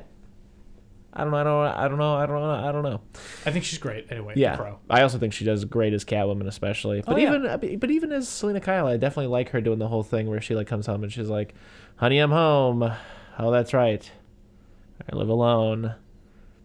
I 1.13 1.23
don't 1.23 1.31
know. 1.31 1.37
I 1.37 1.43
don't. 1.43 1.65
I 1.65 1.87
don't 1.87 1.97
know. 1.97 2.13
I 2.15 2.25
don't 2.25 2.41
know. 2.41 2.67
I 2.69 2.71
don't 2.71 2.83
know. 2.83 3.01
I 3.45 3.51
think 3.51 3.65
she's 3.65 3.79
great. 3.79 4.07
Anyway, 4.11 4.33
Yeah, 4.35 4.55
Pro. 4.55 4.79
I 4.89 5.01
also 5.01 5.17
think 5.17 5.33
she 5.33 5.45
does 5.45 5.65
great 5.65 5.93
as 5.93 6.05
Catwoman, 6.05 6.47
especially. 6.47 7.01
But 7.01 7.15
Oh, 7.15 7.17
yeah. 7.17 7.35
even, 7.35 7.79
but 7.79 7.89
even 7.89 8.11
as 8.11 8.27
Selina 8.27 8.59
Kyle, 8.59 8.85
I 8.87 8.97
definitely 8.97 9.27
like 9.27 9.49
her 9.49 9.61
doing 9.61 9.79
the 9.79 9.87
whole 9.87 10.03
thing 10.03 10.29
where 10.29 10.41
she 10.41 10.53
like 10.53 10.67
comes 10.67 10.85
home 10.85 11.03
and 11.03 11.11
she's 11.11 11.29
like, 11.29 11.55
"Honey, 11.95 12.19
I'm 12.19 12.31
home. 12.31 12.91
Oh, 13.39 13.51
that's 13.51 13.73
right. 13.73 14.09
I 15.11 15.15
live 15.15 15.29
alone." 15.29 15.95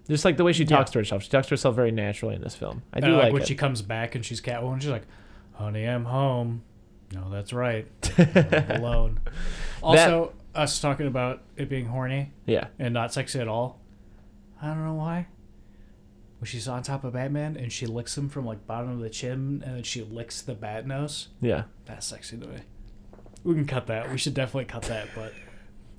Just 0.09 0.25
like 0.25 0.37
the 0.37 0.45
way 0.45 0.53
she 0.53 0.65
talks 0.65 0.91
to 0.91 0.99
herself. 0.99 1.23
She 1.23 1.31
talks 1.31 1.47
to 1.47 1.53
herself 1.53 1.75
very 1.77 1.93
naturally 1.93 2.35
in 2.35 2.43
this 2.43 2.57
film. 2.57 2.83
I 2.93 3.01
do 3.01 3.07
I 3.07 3.11
like, 3.11 3.23
like 3.25 3.33
when 3.33 3.43
it. 3.43 3.49
she 3.49 3.55
comes 3.55 3.81
back 3.81 4.15
and 4.15 4.25
she's 4.25 4.41
Catwoman. 4.41 4.81
She's 4.83 4.91
like, 4.91 5.07
"Honey, 5.55 5.85
I'm 5.85 6.05
home." 6.05 6.63
No, 7.15 7.31
that's 7.31 7.53
right. 7.53 7.87
Alone. 8.71 9.21
Also, 9.83 10.33
us 10.55 10.81
talking 10.81 11.07
about 11.07 11.43
it 11.57 11.69
being 11.69 11.87
horny 11.87 12.33
yeah. 12.47 12.69
and 12.79 12.95
not 12.95 13.13
sexy 13.13 13.39
at 13.39 13.49
all. 13.49 13.79
I 14.63 14.69
don't 14.69 14.85
know 14.87 14.95
why. 14.95 15.27
When 16.39 16.47
she's 16.47 16.67
on 16.69 16.83
top 16.83 17.05
of 17.05 17.13
Batman 17.13 17.57
and 17.57 17.73
she 17.73 17.87
licks 17.87 18.17
him 18.17 18.29
from 18.29 18.47
like 18.47 18.67
bottom 18.67 18.91
of 18.91 19.01
the 19.01 19.11
chin 19.11 19.63
and 19.67 19.77
then 19.77 19.83
she 19.83 20.03
licks 20.03 20.41
the 20.41 20.55
bat 20.55 20.87
nose. 20.87 21.29
Yeah. 21.41 21.65
That's 21.85 22.07
sexy 22.07 22.39
to 22.39 22.47
me. 22.47 22.59
We 23.45 23.55
can 23.55 23.67
cut 23.67 23.87
that. 23.89 24.11
We 24.11 24.19
should 24.19 24.35
definitely 24.35 24.65
cut 24.67 24.83
that. 24.83 25.09
But 25.15 25.33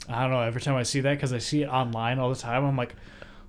I 0.10 0.22
don't 0.24 0.32
know. 0.32 0.42
Every 0.42 0.62
time 0.62 0.76
I 0.76 0.84
see 0.84 1.02
that, 1.02 1.14
because 1.16 1.34
I 1.34 1.38
see 1.40 1.62
it 1.64 1.68
online 1.68 2.20
all 2.20 2.30
the 2.30 2.36
time, 2.40 2.66
I'm 2.66 2.76
like, 2.78 2.96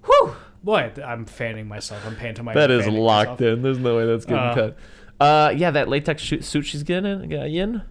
whew, 0.04 0.34
boy, 0.62 0.92
I'm 1.04 1.24
fanning 1.26 1.66
myself. 1.68 2.04
I'm 2.06 2.16
pantomiming. 2.16 2.54
That 2.54 2.70
is 2.70 2.86
locked 2.86 3.40
myself. 3.40 3.40
in. 3.40 3.62
There's 3.62 3.78
no 3.78 3.96
way 3.96 4.06
that's 4.06 4.24
getting 4.24 4.42
Uh, 4.42 4.54
cut. 4.54 4.76
Uh, 5.20 5.52
yeah, 5.56 5.70
that 5.70 5.88
latex 5.88 6.22
suit 6.24 6.64
she's 6.66 6.82
getting 6.82 7.32
uh, 7.32 7.44
in. 7.44 7.82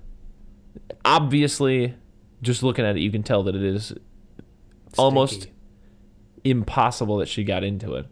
Obviously, 1.05 1.95
just 2.41 2.63
looking 2.63 2.86
at 2.86 2.95
it, 2.97 3.01
you 3.01 3.11
can 3.11 3.24
tell 3.24 3.43
that 3.43 3.55
it 3.55 3.63
is 3.63 3.93
almost. 4.97 5.47
Impossible 6.43 7.17
that 7.17 7.27
she 7.27 7.43
got 7.43 7.63
into 7.63 7.95
it. 7.95 8.07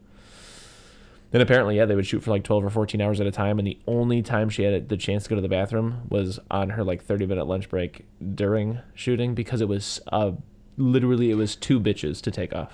Then 1.32 1.42
apparently, 1.42 1.78
yeah, 1.78 1.86
they 1.86 1.96
would 1.96 2.06
shoot 2.06 2.22
for 2.22 2.32
like 2.32 2.44
12 2.44 2.66
or 2.66 2.70
14 2.70 3.00
hours 3.00 3.22
at 3.22 3.28
a 3.28 3.32
time, 3.32 3.58
and 3.58 3.66
the 3.66 3.80
only 3.88 4.22
time 4.22 4.50
she 4.50 4.64
had 4.64 4.90
the 4.90 4.98
chance 4.98 5.24
to 5.24 5.30
go 5.30 5.36
to 5.36 5.42
the 5.42 5.48
bathroom 5.48 6.02
was 6.10 6.40
on 6.50 6.72
her 6.72 6.84
like 6.84 7.04
30 7.04 7.26
minute 7.26 7.46
lunch 7.46 7.70
break 7.70 8.06
during 8.36 8.80
shooting 8.94 9.34
because 9.34 9.62
it 9.62 9.70
was 9.70 10.02
uh, 10.12 10.32
literally 10.76 11.32
it 11.32 11.36
was 11.36 11.56
two 11.56 11.80
bitches 11.80 12.22
to 12.22 12.32
take 12.32 12.54
off. 12.54 12.74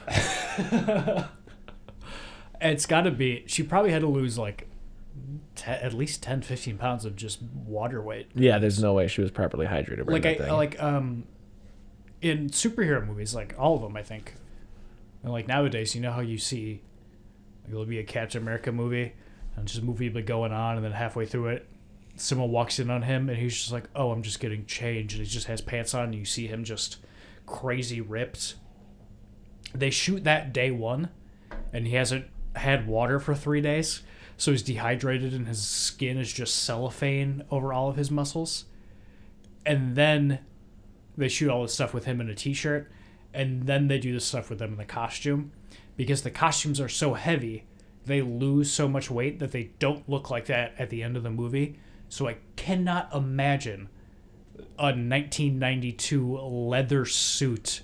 It's 2.61 2.85
got 2.85 3.01
to 3.01 3.11
be. 3.11 3.43
She 3.47 3.63
probably 3.63 3.91
had 3.91 4.01
to 4.01 4.07
lose 4.07 4.37
like 4.37 4.67
at 5.65 5.93
least 5.93 6.23
10, 6.23 6.41
15 6.41 6.77
pounds 6.77 7.05
of 7.05 7.15
just 7.15 7.41
water 7.41 8.01
weight. 8.01 8.29
Yeah, 8.35 8.59
there's 8.59 8.81
no 8.81 8.93
way 8.93 9.07
she 9.07 9.21
was 9.21 9.31
properly 9.31 9.65
hydrated. 9.65 10.09
Like 10.09 10.25
I 10.25 10.35
thing. 10.35 10.53
like 10.53 10.81
um, 10.81 11.25
in 12.21 12.49
superhero 12.49 13.05
movies, 13.05 13.35
like 13.35 13.55
all 13.57 13.75
of 13.75 13.81
them, 13.81 13.95
I 13.95 14.03
think. 14.03 14.35
And 15.23 15.31
like 15.31 15.47
nowadays, 15.47 15.95
you 15.95 16.01
know 16.01 16.11
how 16.11 16.21
you 16.21 16.37
see, 16.37 16.81
like, 17.63 17.73
it'll 17.73 17.85
be 17.85 17.99
a 17.99 18.03
Captain 18.03 18.41
America 18.41 18.71
movie, 18.71 19.13
and 19.55 19.67
just 19.67 19.81
a 19.81 19.85
movie 19.85 20.09
be 20.09 20.21
going 20.21 20.51
on, 20.51 20.75
and 20.75 20.85
then 20.85 20.91
halfway 20.91 21.25
through 21.25 21.47
it, 21.47 21.67
someone 22.15 22.51
walks 22.51 22.79
in 22.79 22.89
on 22.89 23.01
him, 23.01 23.29
and 23.29 23.37
he's 23.37 23.57
just 23.57 23.71
like, 23.71 23.89
"Oh, 23.95 24.11
I'm 24.11 24.23
just 24.23 24.39
getting 24.39 24.65
changed," 24.65 25.15
and 25.15 25.25
he 25.25 25.31
just 25.31 25.47
has 25.47 25.61
pants 25.61 25.93
on, 25.93 26.05
and 26.05 26.15
you 26.15 26.25
see 26.25 26.47
him 26.47 26.63
just 26.63 26.97
crazy 27.45 28.01
ripped. 28.01 28.55
They 29.73 29.89
shoot 29.89 30.23
that 30.23 30.53
day 30.53 30.71
one, 30.71 31.09
and 31.73 31.87
he 31.87 31.95
hasn't 31.95 32.25
had 32.55 32.87
water 32.87 33.19
for 33.19 33.35
three 33.35 33.61
days, 33.61 34.01
so 34.37 34.51
he's 34.51 34.63
dehydrated, 34.63 35.33
and 35.33 35.47
his 35.47 35.61
skin 35.65 36.17
is 36.17 36.31
just 36.31 36.55
cellophane 36.63 37.43
over 37.51 37.73
all 37.73 37.89
of 37.89 37.95
his 37.95 38.11
muscles. 38.11 38.65
And 39.65 39.95
then 39.95 40.39
they 41.17 41.27
shoot 41.27 41.49
all 41.49 41.63
this 41.63 41.73
stuff 41.73 41.93
with 41.93 42.05
him 42.05 42.21
in 42.21 42.29
a 42.29 42.35
t-shirt, 42.35 42.89
and 43.37 43.63
then 43.63 43.87
they 43.87 43.99
do 43.99 44.11
this 44.11 44.25
stuff 44.25 44.49
with 44.49 44.59
them 44.59 44.71
in 44.73 44.77
the 44.77 44.85
costume, 44.85 45.51
because 45.95 46.23
the 46.23 46.31
costumes 46.31 46.81
are 46.81 46.89
so 46.89 47.13
heavy, 47.13 47.65
they 48.05 48.21
lose 48.21 48.71
so 48.71 48.87
much 48.87 49.09
weight 49.11 49.39
that 49.39 49.51
they 49.51 49.71
don't 49.79 50.07
look 50.09 50.29
like 50.29 50.45
that 50.47 50.73
at 50.77 50.89
the 50.89 51.03
end 51.03 51.15
of 51.15 51.23
the 51.23 51.29
movie. 51.29 51.79
So 52.09 52.27
I 52.27 52.37
cannot 52.55 53.13
imagine 53.13 53.89
a 54.79 54.91
1992 54.93 56.37
leather 56.37 57.05
suit 57.05 57.81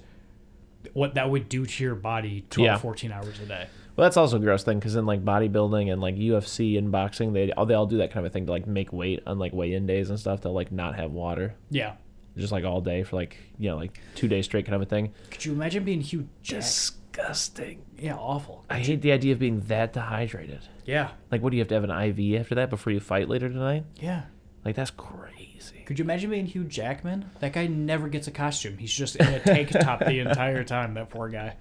what 0.94 1.14
that 1.16 1.30
would 1.30 1.48
do 1.50 1.66
to 1.66 1.84
your 1.84 1.96
body 1.96 2.46
12 2.50 2.66
Yeah. 2.66 2.78
14 2.78 3.12
hours 3.12 3.40
a 3.40 3.46
day 3.46 3.68
Well, 3.96 4.06
that's 4.06 4.18
also 4.18 4.38
a 4.38 4.40
gross 4.40 4.64
thing 4.64 4.80
because 4.80 4.96
in 4.96 5.06
like 5.06 5.24
bodybuilding 5.24 5.92
and 5.92 6.02
like 6.02 6.16
UFC 6.16 6.78
and 6.78 6.92
boxing, 6.92 7.34
they 7.34 7.52
all 7.52 7.66
they 7.66 7.74
all 7.74 7.86
do 7.86 7.98
that 7.98 8.12
kind 8.12 8.26
of 8.26 8.32
a 8.32 8.34
thing 8.34 8.46
to 8.48 8.52
like 8.52 8.68
make 8.68 8.92
weight 8.92 9.22
on 9.28 9.40
like 9.40 9.54
weigh-in 9.54 9.86
days 9.86 10.10
and 10.10 10.20
stuff. 10.20 10.42
They'll 10.42 10.54
like 10.54 10.72
not 10.72 10.96
have 10.96 11.12
water 11.12 11.56
yeah 11.70 11.94
just 12.38 12.52
like 12.52 12.64
all 12.66 12.82
day 12.82 13.04
for 13.04 13.16
like 13.16 13.38
you 13.60 13.70
know 13.70 13.76
like 13.76 14.00
two 14.16 14.28
days 14.28 14.46
straight 14.46 14.66
kind 14.66 14.76
of 14.76 14.82
a 14.82 14.86
thing. 14.86 15.14
could 15.32 15.46
you 15.46 15.52
imagine 15.54 15.84
being 15.84 16.02
Hugh 16.02 16.28
Jack? 16.42 16.62
Disgusting. 16.62 17.84
yeah 18.00 18.16
awful 18.16 18.66
I 18.72 18.80
hate 18.80 19.02
the 19.02 19.12
idea 19.12 19.34
of 19.34 19.40
being 19.40 19.60
that 19.68 19.94
dehydrated. 19.94 20.62
yeah 20.86 21.12
Like, 21.32 21.44
what 21.44 21.52
do 21.52 21.58
you 21.58 21.62
have 21.62 21.68
to 21.70 21.76
have 21.76 21.84
an 21.84 21.92
IV 21.92 22.42
after 22.42 22.56
that 22.56 22.70
before 22.72 22.92
you 22.92 23.00
fight 23.00 23.30
later 23.30 23.50
tonight? 23.50 23.86
yeah 23.98 24.24
Like, 24.66 24.76
that's 24.76 24.90
crazy. 24.92 25.84
could 25.86 26.00
you 26.00 26.04
imagine 26.06 26.32
being 26.32 26.48
Hugh 26.48 26.64
Jackman 26.64 27.26
that 27.40 27.54
guy 27.54 27.68
never 27.68 28.08
gets 28.08 28.28
a 28.28 28.32
costume 28.32 28.78
he's 28.80 28.92
just 28.94 29.16
in 29.18 29.28
a 29.28 29.40
tank 29.40 29.70
top 29.70 30.00
the 30.00 30.18
entire 30.20 30.64
time 30.64 30.96
that 30.96 31.10
poor 31.12 31.30
guy 31.30 31.56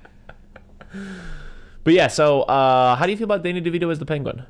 But 1.84 1.94
yeah, 1.94 2.06
so 2.08 2.42
uh, 2.42 2.94
how 2.96 3.04
do 3.06 3.10
you 3.12 3.18
feel 3.18 3.24
about 3.24 3.42
Danny 3.42 3.60
DeVito 3.60 3.90
as 3.90 3.98
the 3.98 4.06
Penguin? 4.06 4.44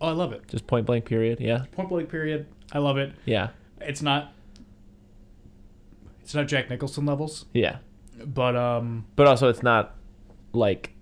oh 0.00 0.08
I 0.08 0.12
love 0.12 0.32
it 0.32 0.46
Just 0.48 0.66
point 0.66 0.84
blank, 0.86 1.06
period. 1.06 1.40
Yeah, 1.40 1.64
point 1.72 1.88
blank 1.88 2.08
period 2.08 2.46
I 2.72 2.78
love 2.78 2.98
it 2.98 3.12
yeah, 3.24 3.48
it's 3.80 4.02
not 4.02 4.32
it's 6.26 6.34
not 6.34 6.48
Jack 6.48 6.68
Nicholson 6.68 7.06
levels 7.06 7.44
yeah. 7.54 7.76
but 8.26 8.56
um 8.56 9.04
But 9.14 9.28
also, 9.28 9.48
it's 9.48 9.62
not 9.62 9.94
like 10.52 10.92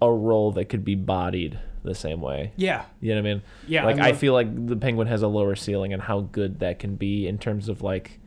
a 0.00 0.10
role 0.12 0.50
that 0.52 0.64
could 0.66 0.84
be 0.84 0.96
bodied 0.96 1.58
the 1.84 1.94
same 1.94 2.20
way. 2.20 2.52
yeah 2.56 2.84
You 3.00 3.14
know 3.14 3.22
what 3.22 3.28
I 3.28 3.34
mean? 3.34 3.42
Yeah, 3.68 3.84
Like 3.84 3.98
I 3.98 4.08
I, 4.08 4.12
feel 4.12 4.32
like 4.32 4.66
the 4.66 4.74
Penguin 4.76 5.06
has 5.06 5.22
a 5.22 5.28
lower 5.28 5.54
ceiling 5.54 5.92
and 5.92 6.02
how 6.02 6.20
good 6.20 6.58
that 6.60 6.78
can 6.80 6.96
be 6.96 7.26
in 7.28 7.38
terms 7.38 7.68
of 7.68 7.80
like 7.82 8.18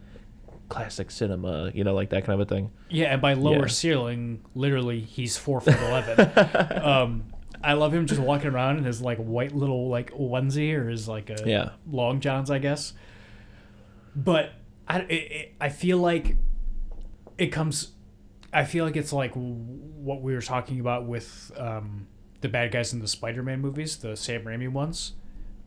classic 0.69 1.11
cinema. 1.11 1.71
You 1.73 1.83
know, 1.83 1.93
like 1.93 2.09
that 2.11 2.23
kind 2.25 2.39
of 2.41 2.47
a 2.49 2.49
thing. 2.55 2.71
Yeah, 2.89 3.11
and 3.13 3.21
by 3.21 3.33
lower 3.33 3.63
Yeah. 3.63 3.67
ceiling, 3.67 4.41
literally, 4.55 4.99
he's 5.01 5.37
four 5.37 5.59
foot 5.61 5.77
eleven. 5.79 6.81
um, 6.83 7.23
I 7.63 7.73
love 7.73 7.93
him 7.93 8.05
just 8.07 8.21
walking 8.21 8.47
around 8.51 8.77
in 8.77 8.83
his 8.85 9.01
like 9.01 9.17
white 9.17 9.53
little 9.53 9.89
like 9.89 10.11
onesie 10.13 10.73
or 10.73 10.87
his 10.89 11.07
like 11.07 11.29
a 11.29 11.37
Yeah. 11.45 11.69
long 11.89 12.19
johns, 12.21 12.49
I 12.49 12.59
guess. 12.59 12.93
But 14.15 14.51
I 14.87 14.99
it, 14.99 15.11
it, 15.13 15.53
I 15.59 15.69
feel 15.69 15.97
like 15.97 16.37
it 17.37 17.47
comes. 17.47 17.91
I 18.53 18.63
feel 18.63 18.85
like 18.85 18.95
it's 18.95 19.11
like 19.11 19.33
what 19.33 20.21
we 20.21 20.33
were 20.33 20.41
talking 20.41 20.79
about 20.79 21.05
with 21.05 21.51
um, 21.57 22.07
the 22.41 22.47
bad 22.49 22.71
guys 22.71 22.93
in 22.93 22.99
the 22.99 23.07
Spider-Man 23.07 23.59
movies, 23.59 23.97
the 23.97 24.15
Sam 24.15 24.43
Raimi 24.43 24.69
ones. 24.69 25.13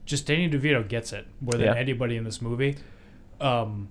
Just 0.07 0.27
Danny 0.27 0.49
DeVito 0.49 0.89
gets 0.89 1.13
it 1.13 1.27
more 1.41 1.53
than 1.53 1.63
Yeah. 1.63 1.75
anybody 1.75 2.17
in 2.17 2.25
this 2.25 2.41
movie. 2.41 2.77
Um, 3.43 3.89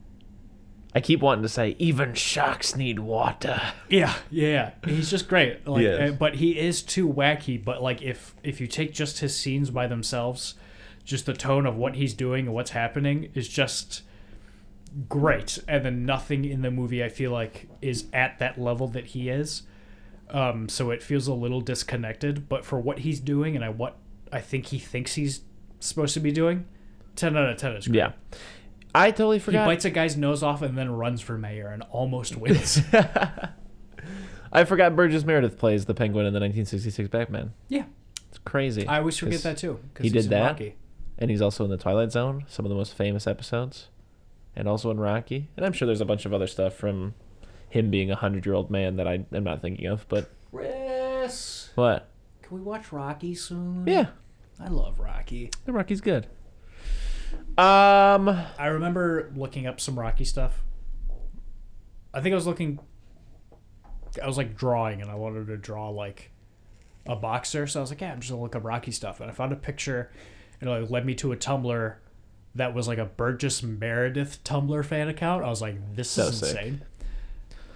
I 0.95 0.99
keep 1.01 1.19
wanting 1.21 1.43
to 1.43 1.49
say 1.49 1.75
even 1.77 2.15
sharks 2.15 2.75
need 2.75 2.97
water. 2.97 3.61
Yeah, 3.87 4.15
yeah, 4.31 4.71
he's 4.83 5.11
just 5.11 5.27
great. 5.27 5.59
Like, 5.67 5.83
Yes. 5.83 6.09
uh, 6.09 6.13
but 6.13 6.35
he 6.35 6.57
is 6.57 6.81
too 6.81 7.07
wacky. 7.07 7.63
But 7.63 7.83
like, 7.83 8.01
if 8.01 8.33
if 8.41 8.59
you 8.59 8.65
take 8.65 8.93
just 8.93 9.19
his 9.19 9.35
scenes 9.35 9.69
by 9.69 9.85
themselves, 9.85 10.55
just 11.03 11.27
the 11.27 11.33
tone 11.33 11.67
of 11.67 11.75
what 11.75 11.95
he's 11.95 12.15
doing 12.15 12.45
and 12.47 12.55
what's 12.55 12.71
happening 12.71 13.29
is 13.35 13.47
just 13.47 14.01
great. 15.09 15.59
And 15.67 15.85
then 15.85 16.05
nothing 16.05 16.45
in 16.45 16.61
the 16.61 16.71
movie 16.71 17.03
I 17.03 17.09
feel 17.09 17.31
like 17.31 17.67
is 17.81 18.05
at 18.13 18.39
that 18.39 18.59
level 18.59 18.87
that 18.89 19.07
he 19.07 19.29
is. 19.29 19.63
Um, 20.29 20.67
so 20.69 20.91
it 20.91 21.01
feels 21.01 21.27
a 21.27 21.33
little 21.33 21.61
disconnected. 21.61 22.49
But 22.49 22.65
for 22.65 22.79
what 22.79 22.99
he's 22.99 23.19
doing 23.19 23.55
and 23.55 23.63
I 23.63 23.69
what 23.69 23.97
I 24.31 24.41
think 24.41 24.67
he 24.67 24.79
thinks 24.79 25.13
he's 25.15 25.41
supposed 25.79 26.13
to 26.15 26.19
be 26.19 26.31
doing, 26.31 26.65
ten 27.15 27.37
out 27.37 27.49
of 27.49 27.57
ten 27.57 27.73
is 27.73 27.87
great. 27.87 27.97
Yeah. 27.97 28.11
I 28.95 29.11
totally 29.11 29.39
forgot. 29.39 29.63
He 29.63 29.73
bites 29.73 29.85
a 29.85 29.89
guy's 29.91 30.17
nose 30.17 30.41
off 30.41 30.61
and 30.63 30.77
then 30.77 30.89
runs 30.91 31.21
for 31.21 31.37
mayor 31.37 31.67
and 31.67 31.83
almost 31.91 32.35
wins. 32.37 32.81
I 34.51 34.63
forgot 34.65 34.95
Burgess 34.95 35.23
Meredith 35.25 35.57
plays 35.57 35.85
the 35.85 35.93
Penguin 35.93 36.25
in 36.25 36.33
the 36.33 36.39
1966 36.39 37.09
Batman. 37.09 37.53
yeah, 37.67 37.83
It's 38.29 38.37
crazy. 38.39 38.87
I 38.87 38.99
always 38.99 39.17
forget 39.17 39.41
that 39.43 39.57
too. 39.57 39.79
he 39.99 40.09
did 40.09 40.25
that? 40.29 40.41
Rocky. 40.41 40.75
And 41.19 41.29
he's 41.29 41.41
also 41.41 41.63
in 41.65 41.69
the 41.69 41.77
Twilight 41.77 42.11
Zone, 42.11 42.45
some 42.47 42.65
of 42.65 42.69
the 42.69 42.75
most 42.75 42.93
famous 42.93 43.27
episodes, 43.27 43.89
and 44.57 44.67
also 44.67 44.89
in 44.89 44.99
Rocky. 44.99 45.47
And 45.55 45.65
I'm 45.65 45.71
sure 45.71 45.85
there's 45.85 46.01
a 46.01 46.05
bunch 46.05 46.25
of 46.25 46.33
other 46.33 46.47
stuff 46.47 46.73
from 46.73 47.13
him 47.69 47.91
being 47.91 48.09
a 48.11 48.15
hundred 48.15 48.45
year 48.45 48.55
old 48.55 48.71
man 48.71 48.97
that 48.97 49.07
I 49.07 49.23
am 49.31 49.43
not 49.43 49.61
thinking 49.61 49.85
of. 49.85 50.05
But 50.09 50.31
Chris, 50.51 51.69
what? 51.75 52.09
can 52.41 52.57
we 52.57 52.63
watch 52.63 52.91
Rocky 52.91 53.35
soon? 53.35 53.85
Yeah, 53.85 54.07
I 54.59 54.67
love 54.69 54.99
Rocky. 54.99 55.51
the 55.65 55.71
Rocky's 55.71 56.01
good. 56.01 56.27
Um, 57.57 58.29
I 58.29 58.67
remember 58.67 59.31
looking 59.35 59.67
up 59.67 59.79
some 59.79 59.97
Rocky 59.97 60.25
stuff. 60.25 60.63
I 62.13 62.21
think 62.21 62.33
I 62.33 62.35
was 62.35 62.47
looking. 62.47 62.79
I 64.21 64.25
was 64.25 64.37
like 64.37 64.57
drawing, 64.57 65.01
and 65.01 65.11
I 65.11 65.15
wanted 65.15 65.47
to 65.47 65.57
draw 65.57 65.89
like 65.89 66.31
a 67.05 67.15
boxer, 67.15 67.67
so 67.67 67.79
I 67.79 67.81
was 67.81 67.91
like, 67.91 68.01
"Yeah, 68.01 68.11
I'm 68.11 68.21
just 68.21 68.31
gonna 68.31 68.41
look 68.41 68.55
up 68.55 68.63
Rocky 68.63 68.91
stuff." 68.91 69.21
And 69.21 69.29
I 69.29 69.33
found 69.33 69.51
a 69.51 69.55
picture, 69.55 70.09
and 70.59 70.69
it 70.69 70.81
like, 70.81 70.89
led 70.89 71.05
me 71.05 71.13
to 71.15 71.31
a 71.31 71.37
Tumblr 71.37 71.95
that 72.57 72.73
was 72.75 72.87
like 72.87 72.97
a 72.97 73.05
Burgess 73.05 73.63
Meredith 73.63 74.43
Tumblr 74.43 74.83
fan 74.85 75.07
account. 75.07 75.43
I 75.43 75.49
was 75.49 75.61
like, 75.61 75.75
"This 75.95 76.09
So 76.09 76.27
is 76.27 76.39
sick. 76.39 76.49
insane." 76.49 76.81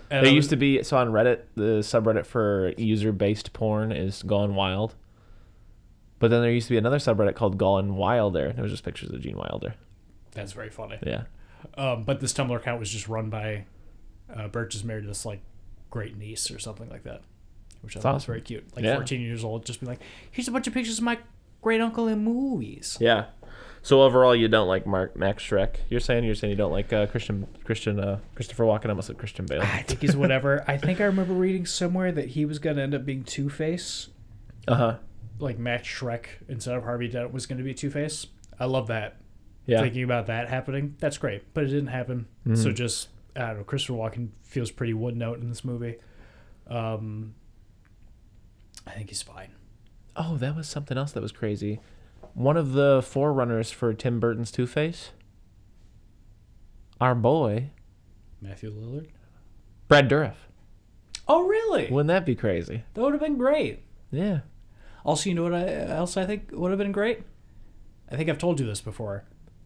And 0.09 0.25
there 0.25 0.31
I 0.31 0.35
used 0.35 0.49
to 0.49 0.57
be 0.57 0.83
so 0.83 0.97
on 0.97 1.07
Reddit, 1.09 1.39
the 1.55 1.79
subreddit 1.79 2.25
for 2.25 2.73
user 2.77 3.11
based 3.13 3.53
porn 3.53 3.91
is 3.93 4.21
Gone 4.23 4.55
Wild. 4.55 4.93
But 6.19 6.29
then 6.29 6.41
there 6.41 6.51
used 6.51 6.67
to 6.67 6.73
be 6.73 6.77
another 6.77 6.97
subreddit 6.97 7.35
called 7.35 7.57
Gone 7.57 7.95
Wilder. 7.95 8.47
and 8.47 8.59
It 8.59 8.61
was 8.61 8.71
just 8.71 8.83
pictures 8.83 9.09
of 9.11 9.21
Gene 9.21 9.37
Wilder. 9.37 9.73
That's 10.33 10.51
very 10.51 10.69
funny. 10.69 10.97
Yeah. 11.05 11.23
Um, 11.77 12.03
but 12.03 12.19
this 12.19 12.33
Tumblr 12.33 12.55
account 12.55 12.79
was 12.79 12.89
just 12.91 13.07
run 13.07 13.29
by 13.29 13.65
uh, 14.33 14.47
Burgess 14.49 14.83
Meredith's 14.83 15.25
like 15.25 15.41
great 15.89 16.17
niece 16.17 16.51
or 16.51 16.59
something 16.59 16.89
like 16.89 17.03
that, 17.03 17.21
which 17.81 17.95
I 17.95 17.99
That's 17.99 18.03
thought 18.03 18.13
was 18.15 18.25
very 18.25 18.41
cute. 18.41 18.65
Like 18.75 18.83
Yeah. 18.85 18.95
14 18.95 19.21
years 19.21 19.43
old, 19.43 19.65
just 19.65 19.79
be 19.79 19.85
like, 19.85 19.99
here's 20.31 20.47
a 20.47 20.51
bunch 20.51 20.67
of 20.67 20.73
pictures 20.73 20.97
of 20.97 21.03
my 21.05 21.19
great 21.61 21.79
uncle 21.81 22.07
in 22.07 22.23
movies. 22.23 22.97
Yeah. 22.99 23.25
So 23.83 24.03
overall, 24.03 24.35
you 24.35 24.47
don't 24.47 24.67
like 24.67 24.85
Mark 24.85 25.15
Max 25.15 25.43
Shreck. 25.43 25.77
You're 25.89 25.99
saying 25.99 26.23
you're 26.23 26.35
saying 26.35 26.51
you 26.51 26.57
don't 26.57 26.71
like 26.71 26.93
uh, 26.93 27.07
Christian 27.07 27.47
Christian 27.63 27.99
uh, 27.99 28.19
Christopher 28.35 28.63
Walken. 28.65 28.85
I 28.85 28.89
almost 28.89 29.07
said 29.07 29.17
Christian 29.17 29.45
Bale. 29.47 29.61
I 29.61 29.81
think 29.81 30.01
he's 30.01 30.15
whatever. 30.15 30.63
I 30.67 30.77
think 30.77 31.01
I 31.01 31.05
remember 31.05 31.33
reading 31.33 31.65
somewhere 31.65 32.11
that 32.11 32.29
he 32.29 32.45
was 32.45 32.59
going 32.59 32.75
to 32.75 32.83
end 32.83 32.93
up 32.93 33.05
being 33.05 33.23
Two 33.23 33.49
Face, 33.49 34.09
Uh 34.67 34.75
huh. 34.75 34.95
like 35.39 35.57
Max 35.57 35.87
Shreck 35.87 36.25
instead 36.47 36.75
of 36.75 36.83
Harvey 36.83 37.07
Dent 37.07 37.33
was 37.33 37.47
going 37.47 37.57
to 37.57 37.63
be 37.63 37.73
Two 37.73 37.89
Face. 37.89 38.27
I 38.59 38.65
love 38.65 38.87
that. 38.87 39.17
Yeah. 39.65 39.81
Thinking 39.81 40.03
about 40.03 40.27
that 40.27 40.49
happening, 40.49 40.95
that's 40.99 41.17
great, 41.17 41.51
but 41.53 41.63
it 41.63 41.67
didn't 41.67 41.87
happen. 41.87 42.27
So 42.55 42.71
just 42.71 43.09
I 43.35 43.47
don't 43.47 43.57
know. 43.59 43.63
Christopher 43.63 43.93
Walken 43.93 44.29
feels 44.43 44.69
pretty 44.69 44.93
one 44.93 45.17
note 45.17 45.39
in 45.39 45.49
this 45.49 45.63
movie. 45.65 45.95
Um, 46.67 47.33
I 48.85 48.91
think 48.91 49.09
he's 49.09 49.21
fine. 49.21 49.53
Oh, 50.15 50.37
that 50.37 50.55
was 50.55 50.67
something 50.67 50.97
else 50.97 51.11
that 51.13 51.21
was 51.21 51.31
crazy. 51.31 51.79
One 52.33 52.57
of 52.57 52.73
the 52.73 53.01
forerunners 53.05 53.71
for 53.71 53.93
Tim 53.93 54.19
Burton's 54.19 54.51
Two 54.51 54.65
Face, 54.67 55.11
our 56.99 57.15
boy 57.15 57.69
Matthew 58.41 58.71
Lillard. 58.71 59.07
Brad 59.87 60.09
Dourif. 60.09 60.35
Oh, 61.27 61.45
really? 61.47 61.89
Wouldn't 61.89 62.07
that 62.07 62.25
be 62.25 62.35
crazy? 62.35 62.83
That 62.93 63.01
would 63.01 63.13
have 63.13 63.21
been 63.21 63.37
great. 63.37 63.83
Yeah. 64.11 64.39
Also, 65.05 65.29
you 65.29 65.35
know 65.35 65.43
what 65.43 65.53
I, 65.53 65.67
else 65.85 66.17
I 66.17 66.25
think 66.25 66.49
would 66.51 66.71
have 66.71 66.77
been 66.77 66.91
great? 66.91 67.21
I 68.11 68.15
think 68.15 68.29
I've 68.29 68.37
told 68.37 68.59
you 68.59 68.65
this 68.65 68.81
before. 68.81 69.23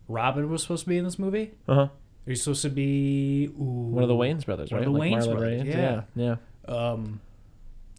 Robin 0.07 0.49
was 0.49 0.61
supposed 0.61 0.83
to 0.83 0.89
be 0.89 0.97
in 0.97 1.03
this 1.03 1.17
movie. 1.19 1.51
Uh 1.67 1.75
huh. 1.75 1.87
He's 2.25 2.41
supposed 2.43 2.63
to 2.63 2.69
be 2.69 3.49
ooh, 3.59 3.63
One 3.91 4.03
of 4.03 4.09
the 4.09 4.15
Wayans 4.15 4.45
brothers, 4.45 4.71
One 4.71 4.79
right? 4.81 4.87
of 4.87 4.93
the 4.93 4.99
Like 4.99 5.11
Marlon 5.11 5.31
brothers, 5.31 5.63
yeah. 5.67 6.01
yeah, 6.15 6.35
yeah. 6.67 6.73
Um, 6.91 7.21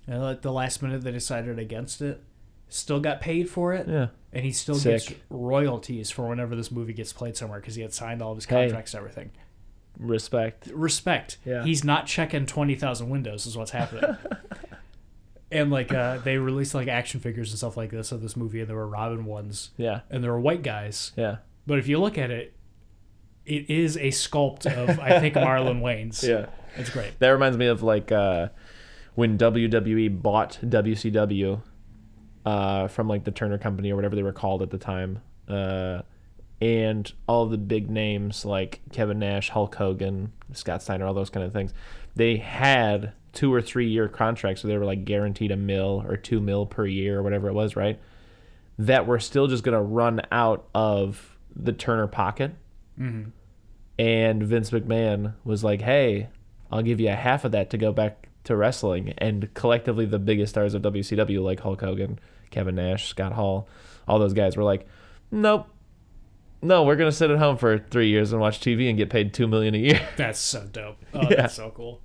and 0.09 0.23
at 0.25 0.43
the 0.43 0.53
last 0.53 0.83
minute 0.83 1.03
they 1.03 1.13
decided 1.13 1.59
against 1.59 2.03
it. 2.03 2.23
Still 2.69 2.99
got 2.99 3.21
paid 3.21 3.49
for 3.49 3.73
it, 3.75 3.87
Yeah. 3.89 4.09
And 4.37 4.45
he 4.45 4.53
still 4.53 4.75
Sick. 4.75 5.07
gets 5.09 5.13
royalties 5.31 6.11
for 6.11 6.29
whenever 6.29 6.55
this 6.55 6.71
movie 6.71 6.93
gets 6.93 7.11
played 7.13 7.37
somewhere 7.39 7.59
because 7.59 7.75
he 7.75 7.81
had 7.81 7.95
signed 7.95 8.21
all 8.21 8.33
of 8.33 8.37
his 8.37 8.45
Hey. 8.45 8.65
contracts 8.67 8.93
and 8.93 8.99
everything. 9.01 9.31
Respect. 9.99 10.67
Respect. 10.75 11.39
Yeah. 11.47 11.65
He's 11.65 11.83
not 11.85 12.07
checking 12.07 12.45
twenty 12.45 12.75
thousand 12.75 13.09
windows. 13.09 13.47
Is 13.47 13.57
what's 13.57 13.71
happening. 13.71 14.17
and 15.51 15.71
like 15.71 15.93
uh, 15.93 16.19
they 16.19 16.37
released 16.37 16.75
like 16.75 16.87
action 16.89 17.19
figures 17.21 17.51
and 17.51 17.57
stuff 17.59 17.77
like 17.79 17.91
this 17.91 18.13
of 18.13 18.21
this 18.21 18.37
movie, 18.37 18.61
and 18.61 18.69
there 18.69 18.77
were 18.77 18.87
Robin 18.87 19.25
ones, 19.25 19.71
Yeah. 19.79 20.01
and 20.11 20.23
there 20.23 20.33
were 20.33 20.41
white 20.41 20.63
guys. 20.63 21.13
Yeah. 21.17 21.37
But 21.67 21.79
if 21.79 21.89
you 21.89 21.99
look 21.99 22.19
at 22.19 22.31
it, 22.31 22.53
it 23.47 23.71
is 23.71 23.97
a 23.97 24.09
sculpt 24.09 24.67
of 24.67 25.01
I 25.01 25.19
think 25.19 25.35
Marlon 25.37 25.81
Wayans. 25.81 26.23
Yeah. 26.27 26.47
it's 26.77 26.91
great. 26.91 27.19
That 27.21 27.31
reminds 27.31 27.57
me 27.57 27.67
of 27.67 27.83
like 27.83 28.13
uh, 28.13 28.49
when 29.15 29.39
WWE 29.39 30.21
bought 30.21 30.59
WCW 30.63 31.63
uh, 32.47 32.87
from 32.87 33.09
like 33.09 33.25
the 33.25 33.33
Turner 33.33 33.59
Company 33.59 33.91
or 33.91 33.97
whatever 33.97 34.15
they 34.15 34.23
were 34.23 34.33
called 34.33 34.63
at 34.63 34.71
the 34.71 34.79
time, 34.79 35.19
uh, 35.49 36.01
and 36.61 37.13
all 37.27 37.47
the 37.47 37.59
big 37.59 37.91
names 37.91 38.45
like 38.45 38.81
Kevin 38.93 39.19
Nash, 39.19 39.51
Hulk 39.51 39.75
Hogan, 39.75 40.33
Scott 40.53 40.81
Steiner, 40.83 41.05
all 41.05 41.13
those 41.13 41.29
kind 41.29 41.45
of 41.45 41.53
things. 41.53 41.75
They 42.15 42.37
had 42.37 43.13
two 43.33 43.53
or 43.53 43.61
three 43.61 43.89
year 43.89 44.09
contracts, 44.09 44.63
so 44.63 44.69
they 44.69 44.79
were 44.79 44.85
like 44.85 45.05
guaranteed 45.05 45.51
a 45.51 45.57
mil 45.57 46.05
or 46.07 46.17
two 46.17 46.41
mil 46.41 46.65
per 46.65 46.87
year 46.87 47.19
or 47.19 47.23
whatever 47.23 47.49
it 47.49 47.53
was, 47.53 47.77
right? 47.77 47.99
That 48.79 49.07
were 49.07 49.19
still 49.19 49.49
just 49.49 49.65
gonna 49.65 49.83
run 49.83 50.23
out 50.31 50.69
of 50.75 51.37
the 51.55 51.73
Turner 51.73 52.07
pocket. 52.07 52.55
And 53.99 54.43
Vince 54.43 54.71
McMahon 54.71 55.35
was 55.45 55.65
like, 55.65 55.81
"Hey, 55.81 56.29
I'll 56.71 56.83
give 56.83 57.01
you 57.01 57.09
a 57.09 57.15
half 57.15 57.45
of 57.45 57.53
that 57.53 57.71
to 57.71 57.79
go 57.79 57.93
back 57.93 58.29
to 58.45 58.55
wrestling." 58.57 59.15
And 59.19 59.53
collectively, 59.55 60.07
the 60.07 60.19
biggest 60.19 60.51
stars 60.51 60.75
of 60.75 60.83
WCW, 60.83 61.43
like 61.43 61.61
Hulk 61.61 61.81
Hogan, 61.81 62.19
Kevin 62.51 62.75
Nash, 62.77 63.09
Scott 63.09 63.33
Hall, 63.33 63.69
all 64.09 64.19
those 64.19 64.33
guys 64.35 64.57
were 64.57 64.65
like, 64.65 64.87
"Nope, 65.31 65.67
no, 66.63 66.83
we're 66.85 66.97
gonna 66.97 67.13
sit 67.13 67.31
at 67.31 67.39
home 67.39 67.57
for 67.57 67.79
three 67.79 68.09
years 68.09 68.33
and 68.33 68.41
watch 68.41 68.61
TV 68.61 68.89
and 68.89 68.97
get 68.99 69.11
paid 69.11 69.33
two 69.35 69.47
million 69.47 69.75
a 69.75 69.79
year." 69.79 70.09
That's 70.17 70.39
so 70.39 70.65
dope. 70.71 70.97
Oh, 71.15 71.23
Yeah. 71.31 71.37
that's 71.37 71.55
so 71.55 71.71
cool. 71.71 72.01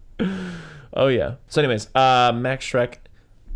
Oh 0.93 1.07
yeah. 1.07 1.35
So, 1.47 1.61
anyways, 1.61 1.87
uh, 1.95 2.31
Max 2.35 2.65
Shreck, 2.65 2.95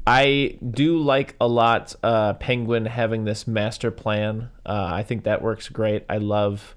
I 0.08 0.58
do 0.68 0.98
like 1.00 1.36
a 1.42 1.48
lot. 1.48 1.94
Uh, 2.02 2.34
Penguin 2.36 2.86
having 2.86 3.26
this 3.26 3.46
master 3.48 3.92
plan. 3.92 4.50
Uh, 4.66 4.90
I 4.94 5.04
think 5.04 5.24
that 5.26 5.42
works 5.42 5.68
great. 5.70 6.06
I 6.10 6.18
love. 6.18 6.76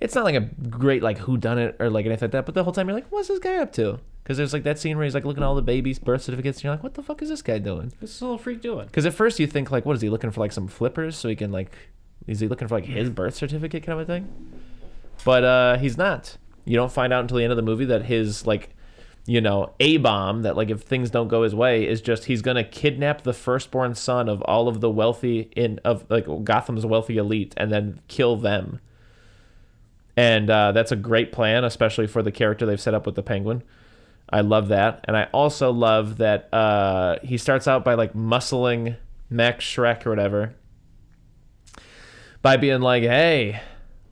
It's 0.00 0.14
not 0.14 0.24
like 0.24 0.34
a 0.36 0.40
great 0.68 1.02
like 1.02 1.18
who 1.18 1.36
done 1.36 1.58
it 1.58 1.76
or 1.80 1.90
like 1.90 2.06
anything 2.06 2.26
like 2.28 2.32
that, 2.32 2.46
but 2.46 2.54
the 2.54 2.64
whole 2.64 2.72
time 2.72 2.88
you're 2.88 2.94
like, 2.94 3.10
what's 3.10 3.28
this 3.28 3.38
guy 3.38 3.56
up 3.56 3.72
to? 3.74 3.98
Because 4.30 4.38
there's 4.38 4.52
like 4.52 4.62
that 4.62 4.78
scene 4.78 4.96
where 4.96 5.02
he's 5.02 5.14
like 5.14 5.24
looking 5.24 5.42
at 5.42 5.46
all 5.46 5.56
the 5.56 5.60
babies' 5.60 5.98
birth 5.98 6.22
certificates, 6.22 6.58
and 6.58 6.62
you're 6.62 6.72
like, 6.72 6.84
what 6.84 6.94
the 6.94 7.02
fuck 7.02 7.20
is 7.20 7.30
this 7.30 7.42
guy 7.42 7.58
doing? 7.58 7.92
What's 7.98 8.12
this 8.12 8.22
little 8.22 8.38
freak 8.38 8.60
doing? 8.60 8.86
Because 8.86 9.04
at 9.04 9.12
first 9.12 9.40
you 9.40 9.48
think 9.48 9.72
like, 9.72 9.84
what 9.84 9.96
is 9.96 10.02
he 10.02 10.08
looking 10.08 10.30
for 10.30 10.38
like 10.38 10.52
some 10.52 10.68
flippers 10.68 11.16
so 11.16 11.28
he 11.28 11.34
can 11.34 11.50
like, 11.50 11.72
is 12.28 12.38
he 12.38 12.46
looking 12.46 12.68
for 12.68 12.76
like 12.76 12.84
his 12.84 13.10
birth 13.10 13.34
certificate 13.34 13.82
kind 13.82 14.00
of 14.00 14.08
a 14.08 14.12
thing? 14.12 14.28
But 15.24 15.42
uh, 15.42 15.78
he's 15.78 15.98
not. 15.98 16.36
You 16.64 16.76
don't 16.76 16.92
find 16.92 17.12
out 17.12 17.22
until 17.22 17.38
the 17.38 17.42
end 17.42 17.50
of 17.50 17.56
the 17.56 17.64
movie 17.64 17.86
that 17.86 18.04
his 18.04 18.46
like, 18.46 18.70
you 19.26 19.40
know, 19.40 19.72
a 19.80 19.96
bomb 19.96 20.42
that 20.42 20.54
like 20.54 20.70
if 20.70 20.82
things 20.82 21.10
don't 21.10 21.26
go 21.26 21.42
his 21.42 21.52
way 21.52 21.84
is 21.84 22.00
just 22.00 22.26
he's 22.26 22.40
gonna 22.40 22.62
kidnap 22.62 23.22
the 23.22 23.32
firstborn 23.32 23.96
son 23.96 24.28
of 24.28 24.42
all 24.42 24.68
of 24.68 24.80
the 24.80 24.90
wealthy 24.90 25.50
in 25.56 25.80
of 25.84 26.08
like 26.08 26.26
Gotham's 26.44 26.86
wealthy 26.86 27.16
elite 27.16 27.52
and 27.56 27.72
then 27.72 28.00
kill 28.06 28.36
them. 28.36 28.78
And 30.16 30.48
uh, 30.48 30.70
that's 30.70 30.92
a 30.92 30.96
great 30.96 31.32
plan, 31.32 31.64
especially 31.64 32.06
for 32.06 32.22
the 32.22 32.30
character 32.30 32.64
they've 32.64 32.80
set 32.80 32.94
up 32.94 33.06
with 33.06 33.16
the 33.16 33.24
Penguin. 33.24 33.64
I 34.32 34.42
love 34.42 34.68
that, 34.68 35.04
and 35.04 35.16
I 35.16 35.24
also 35.32 35.72
love 35.72 36.18
that 36.18 36.52
uh, 36.52 37.18
he 37.22 37.36
starts 37.36 37.66
out 37.66 37.84
by 37.84 37.94
like 37.94 38.12
muscling 38.14 38.96
Max 39.28 39.64
Shreck 39.64 40.06
or 40.06 40.10
whatever 40.10 40.54
by 42.42 42.56
being 42.56 42.80
like, 42.80 43.02
"Hey, 43.02 43.60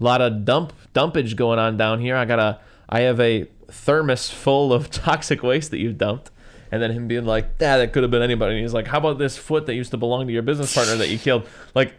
a 0.00 0.04
lot 0.04 0.20
of 0.20 0.44
dump 0.44 0.72
dumpage 0.92 1.36
going 1.36 1.58
on 1.58 1.76
down 1.76 2.00
here. 2.00 2.16
I 2.16 2.24
got 2.24 2.38
a, 2.38 2.60
I 2.88 3.00
have 3.00 3.20
a 3.20 3.46
thermos 3.68 4.30
full 4.30 4.72
of 4.72 4.90
toxic 4.90 5.42
waste 5.42 5.70
that 5.70 5.78
you've 5.78 5.98
dumped." 5.98 6.30
And 6.70 6.82
then 6.82 6.90
him 6.90 7.08
being 7.08 7.24
like, 7.24 7.50
"Yeah, 7.60 7.78
that 7.78 7.92
could 7.92 8.02
have 8.02 8.10
been 8.10 8.22
anybody." 8.22 8.54
And 8.54 8.62
he's 8.62 8.74
like, 8.74 8.88
"How 8.88 8.98
about 8.98 9.18
this 9.18 9.36
foot 9.36 9.66
that 9.66 9.74
used 9.74 9.92
to 9.92 9.96
belong 9.96 10.26
to 10.26 10.32
your 10.32 10.42
business 10.42 10.74
partner 10.74 10.96
that 10.96 11.08
you 11.08 11.18
killed?" 11.18 11.46
Like, 11.74 11.94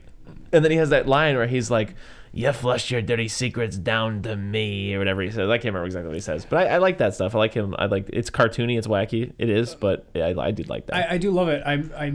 and 0.51 0.63
then 0.63 0.72
he 0.72 0.78
has 0.78 0.89
that 0.89 1.07
line 1.07 1.36
where 1.36 1.47
he's 1.47 1.72
like, 1.72 1.95
"You 2.32 2.51
flushed 2.53 2.91
your 2.91 3.01
dirty 3.01 3.27
secrets 3.27 3.77
down 3.77 4.21
to 4.23 4.36
me," 4.36 4.93
or 4.93 4.99
whatever 4.99 5.21
he 5.21 5.32
says. 5.32 5.49
I 5.49 5.57
can't 5.57 5.65
remember 5.65 5.86
exactly 5.86 6.09
what 6.09 6.15
he 6.15 6.21
says, 6.21 6.45
but 6.45 6.67
I, 6.67 6.75
I 6.75 6.77
like 6.77 6.97
that 6.99 7.15
stuff. 7.15 7.36
I 7.36 7.38
like 7.39 7.53
him. 7.53 7.75
I 7.77 7.86
like 7.86 8.09
it's 8.11 8.30
cartoony, 8.30 8.77
it's 8.77 8.88
wacky, 8.88 9.34
it 9.38 9.49
is, 9.49 9.75
but 9.75 10.05
I, 10.15 10.34
I 10.38 10.51
did 10.51 10.69
like 10.69 10.88
that. 10.88 10.95
I, 10.95 11.15
I 11.15 11.17
do 11.17 11.32
love 11.32 11.49
it. 11.49 11.63
I 11.65 11.84
I 11.97 12.13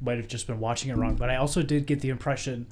might 0.00 0.18
have 0.18 0.28
just 0.28 0.46
been 0.46 0.60
watching 0.60 0.90
it 0.90 0.96
wrong, 0.96 1.16
but 1.16 1.30
I 1.30 1.36
also 1.36 1.62
did 1.62 1.86
get 1.86 2.00
the 2.00 2.10
impression 2.10 2.66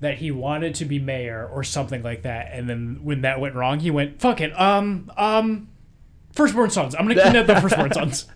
that 0.00 0.18
he 0.18 0.30
wanted 0.30 0.74
to 0.74 0.84
be 0.84 0.98
mayor 0.98 1.48
or 1.50 1.64
something 1.64 2.02
like 2.02 2.22
that, 2.22 2.50
and 2.52 2.68
then 2.68 3.00
when 3.02 3.22
that 3.22 3.40
went 3.40 3.54
wrong, 3.54 3.80
he 3.80 3.90
went, 3.90 4.20
"Fuck 4.20 4.40
it, 4.40 4.58
um, 4.58 5.10
um, 5.16 5.68
firstborn 6.32 6.70
sons. 6.70 6.94
I'm 6.94 7.06
gonna 7.06 7.22
kidnap 7.22 7.46
the 7.46 7.60
firstborn 7.60 7.92
sons." 7.92 8.26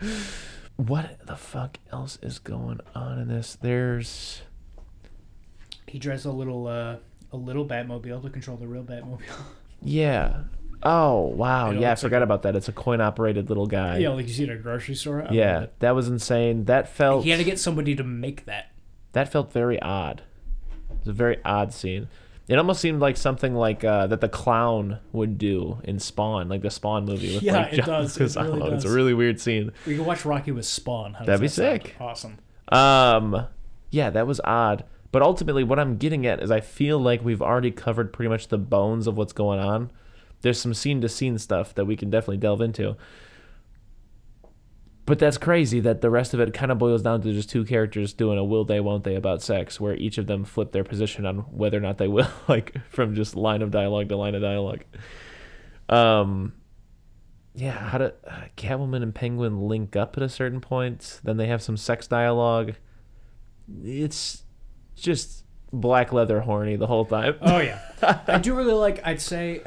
what 0.76 1.26
the 1.26 1.36
fuck 1.36 1.78
else 1.92 2.18
is 2.22 2.38
going 2.38 2.80
on 2.94 3.18
in 3.18 3.28
this? 3.28 3.56
There's 3.60 4.42
He 5.90 5.98
drives 5.98 6.24
a 6.24 6.30
little 6.32 6.66
uh 6.68 6.96
a 7.32 7.36
little 7.36 7.66
Batmobile 7.66 8.22
to 8.22 8.30
control 8.30 8.56
the 8.56 8.66
real 8.66 8.84
Batmobile. 8.84 9.20
yeah. 9.82 10.42
Oh 10.82 11.26
wow, 11.26 11.70
It 11.70 11.78
yeah, 11.80 11.88
I 11.88 11.90
looks 11.90 12.02
like 12.02 12.08
forgot 12.10 12.22
about 12.22 12.42
that. 12.42 12.56
It's 12.56 12.68
a 12.68 12.72
coin 12.72 13.00
operated 13.00 13.48
little 13.48 13.66
guy. 13.66 13.98
yeah, 13.98 14.08
like 14.10 14.26
you 14.26 14.32
see 14.32 14.44
at 14.44 14.50
a 14.50 14.56
grocery 14.56 14.94
store. 14.94 15.26
I 15.28 15.32
Yeah, 15.32 15.66
that 15.80 15.94
was 15.94 16.08
insane. 16.08 16.64
That 16.66 16.88
felt 16.88 17.24
he 17.24 17.30
had 17.30 17.38
to 17.38 17.44
get 17.44 17.58
somebody 17.58 17.94
to 17.96 18.04
make 18.04 18.46
that. 18.46 18.72
that 19.12 19.30
felt 19.30 19.52
very 19.52 19.80
odd. 19.82 20.22
It 20.90 20.98
was 21.00 21.08
a 21.08 21.12
very 21.12 21.38
odd 21.44 21.72
scene. 21.74 22.08
It 22.48 22.56
almost 22.58 22.80
seemed 22.80 23.00
like 23.00 23.16
something 23.16 23.54
like 23.54 23.84
uh, 23.84 24.08
that 24.08 24.20
the 24.20 24.28
clown 24.28 24.98
would 25.12 25.38
do 25.38 25.78
in 25.84 26.00
Spawn, 26.00 26.48
like 26.48 26.62
the 26.62 26.70
Spawn 26.70 27.04
movie. 27.04 27.34
With 27.34 27.42
Yeah, 27.44 27.58
like 27.58 27.72
it 27.74 27.76
John 27.76 27.86
does. 27.86 28.16
It 28.16 28.40
really 28.40 28.72
It's 28.74 28.84
a 28.84 28.90
really 28.90 29.14
weird 29.14 29.40
scene. 29.40 29.70
We 29.86 29.94
can 29.96 30.04
watch 30.04 30.24
Rocky 30.24 30.50
with 30.50 30.66
Spawn. 30.66 31.12
Does 31.12 31.26
That'd 31.26 31.40
be 31.42 31.46
that 31.46 31.52
sound? 31.52 31.82
sick. 31.82 31.96
Awesome. 32.00 32.38
Um, 32.68 33.46
yeah, 33.90 34.10
that 34.10 34.26
was 34.26 34.40
odd. 34.42 34.84
But 35.12 35.22
ultimately, 35.22 35.64
what 35.64 35.78
I'm 35.78 35.96
getting 35.96 36.26
at 36.26 36.42
is 36.42 36.50
I 36.50 36.60
feel 36.60 36.98
like 36.98 37.24
we've 37.24 37.42
already 37.42 37.70
covered 37.70 38.12
pretty 38.12 38.28
much 38.28 38.48
the 38.48 38.58
bones 38.58 39.06
of 39.06 39.16
what's 39.16 39.32
going 39.32 39.58
on. 39.58 39.90
There's 40.42 40.60
some 40.60 40.74
scene 40.74 41.00
to 41.00 41.08
scene 41.08 41.38
stuff 41.38 41.74
that 41.74 41.84
we 41.84 41.96
can 41.96 42.10
definitely 42.10 42.38
delve 42.38 42.60
into. 42.60 42.96
But 45.10 45.18
that's 45.18 45.38
crazy 45.38 45.80
that 45.80 46.02
the 46.02 46.10
rest 46.10 46.34
of 46.34 46.40
it 46.40 46.54
kind 46.54 46.70
of 46.70 46.78
boils 46.78 47.02
down 47.02 47.20
to 47.22 47.32
just 47.32 47.50
two 47.50 47.64
characters 47.64 48.12
doing 48.12 48.38
a 48.38 48.44
will 48.44 48.64
they, 48.64 48.78
won't 48.78 49.02
they 49.02 49.16
about 49.16 49.42
sex, 49.42 49.80
where 49.80 49.96
each 49.96 50.18
of 50.18 50.28
them 50.28 50.44
flip 50.44 50.70
their 50.70 50.84
position 50.84 51.26
on 51.26 51.38
whether 51.50 51.76
or 51.76 51.80
not 51.80 51.98
they 51.98 52.06
will, 52.06 52.30
like 52.48 52.76
from 52.88 53.16
just 53.16 53.34
line 53.34 53.62
of 53.62 53.72
dialogue 53.72 54.08
to 54.08 54.16
line 54.16 54.36
of 54.36 54.42
dialogue. 54.42 54.84
Um, 55.88 56.52
yeah, 57.56 57.72
how 57.72 57.98
do 57.98 58.04
uh, 58.04 58.42
Catwoman 58.56 59.02
and 59.02 59.12
Penguin 59.12 59.62
link 59.62 59.96
up 59.96 60.16
at 60.16 60.22
a 60.22 60.28
certain 60.28 60.60
point? 60.60 61.20
Then 61.24 61.36
they 61.36 61.48
have 61.48 61.60
some 61.60 61.76
sex 61.76 62.06
dialogue. 62.06 62.74
It's 63.82 64.44
just 65.00 65.44
black 65.72 66.12
leather 66.12 66.40
horny 66.40 66.76
the 66.76 66.86
whole 66.86 67.04
time. 67.04 67.36
Oh 67.40 67.58
yeah, 67.58 67.80
I 68.26 68.38
do 68.38 68.54
really 68.54 68.72
like. 68.74 69.00
I'd 69.04 69.20
say, 69.20 69.62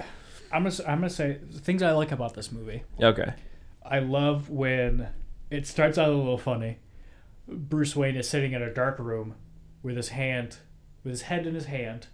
I'm 0.51 0.63
gonna. 0.63 0.75
I'm 0.87 0.97
gonna 0.99 1.09
say 1.09 1.39
things 1.55 1.81
I 1.83 1.91
like 1.91 2.11
about 2.11 2.33
this 2.33 2.51
movie. 2.51 2.83
Okay. 3.01 3.33
I 3.85 3.99
love 3.99 4.49
when 4.49 5.09
it 5.51 5.67
starts 5.67 5.97
out 5.97 6.09
a 6.09 6.13
little 6.15 6.37
funny. 6.37 6.79
Bruce 7.47 7.95
Wayne 7.95 8.15
is 8.15 8.29
sitting 8.29 8.53
in 8.53 8.61
a 8.61 8.73
dark 8.73 8.97
room 8.99 9.35
with 9.81 9.97
his 9.97 10.09
hand, 10.09 10.57
with 11.03 11.11
his 11.11 11.23
head 11.23 11.45
in 11.45 11.53
his 11.55 11.65
hand, 11.65 12.07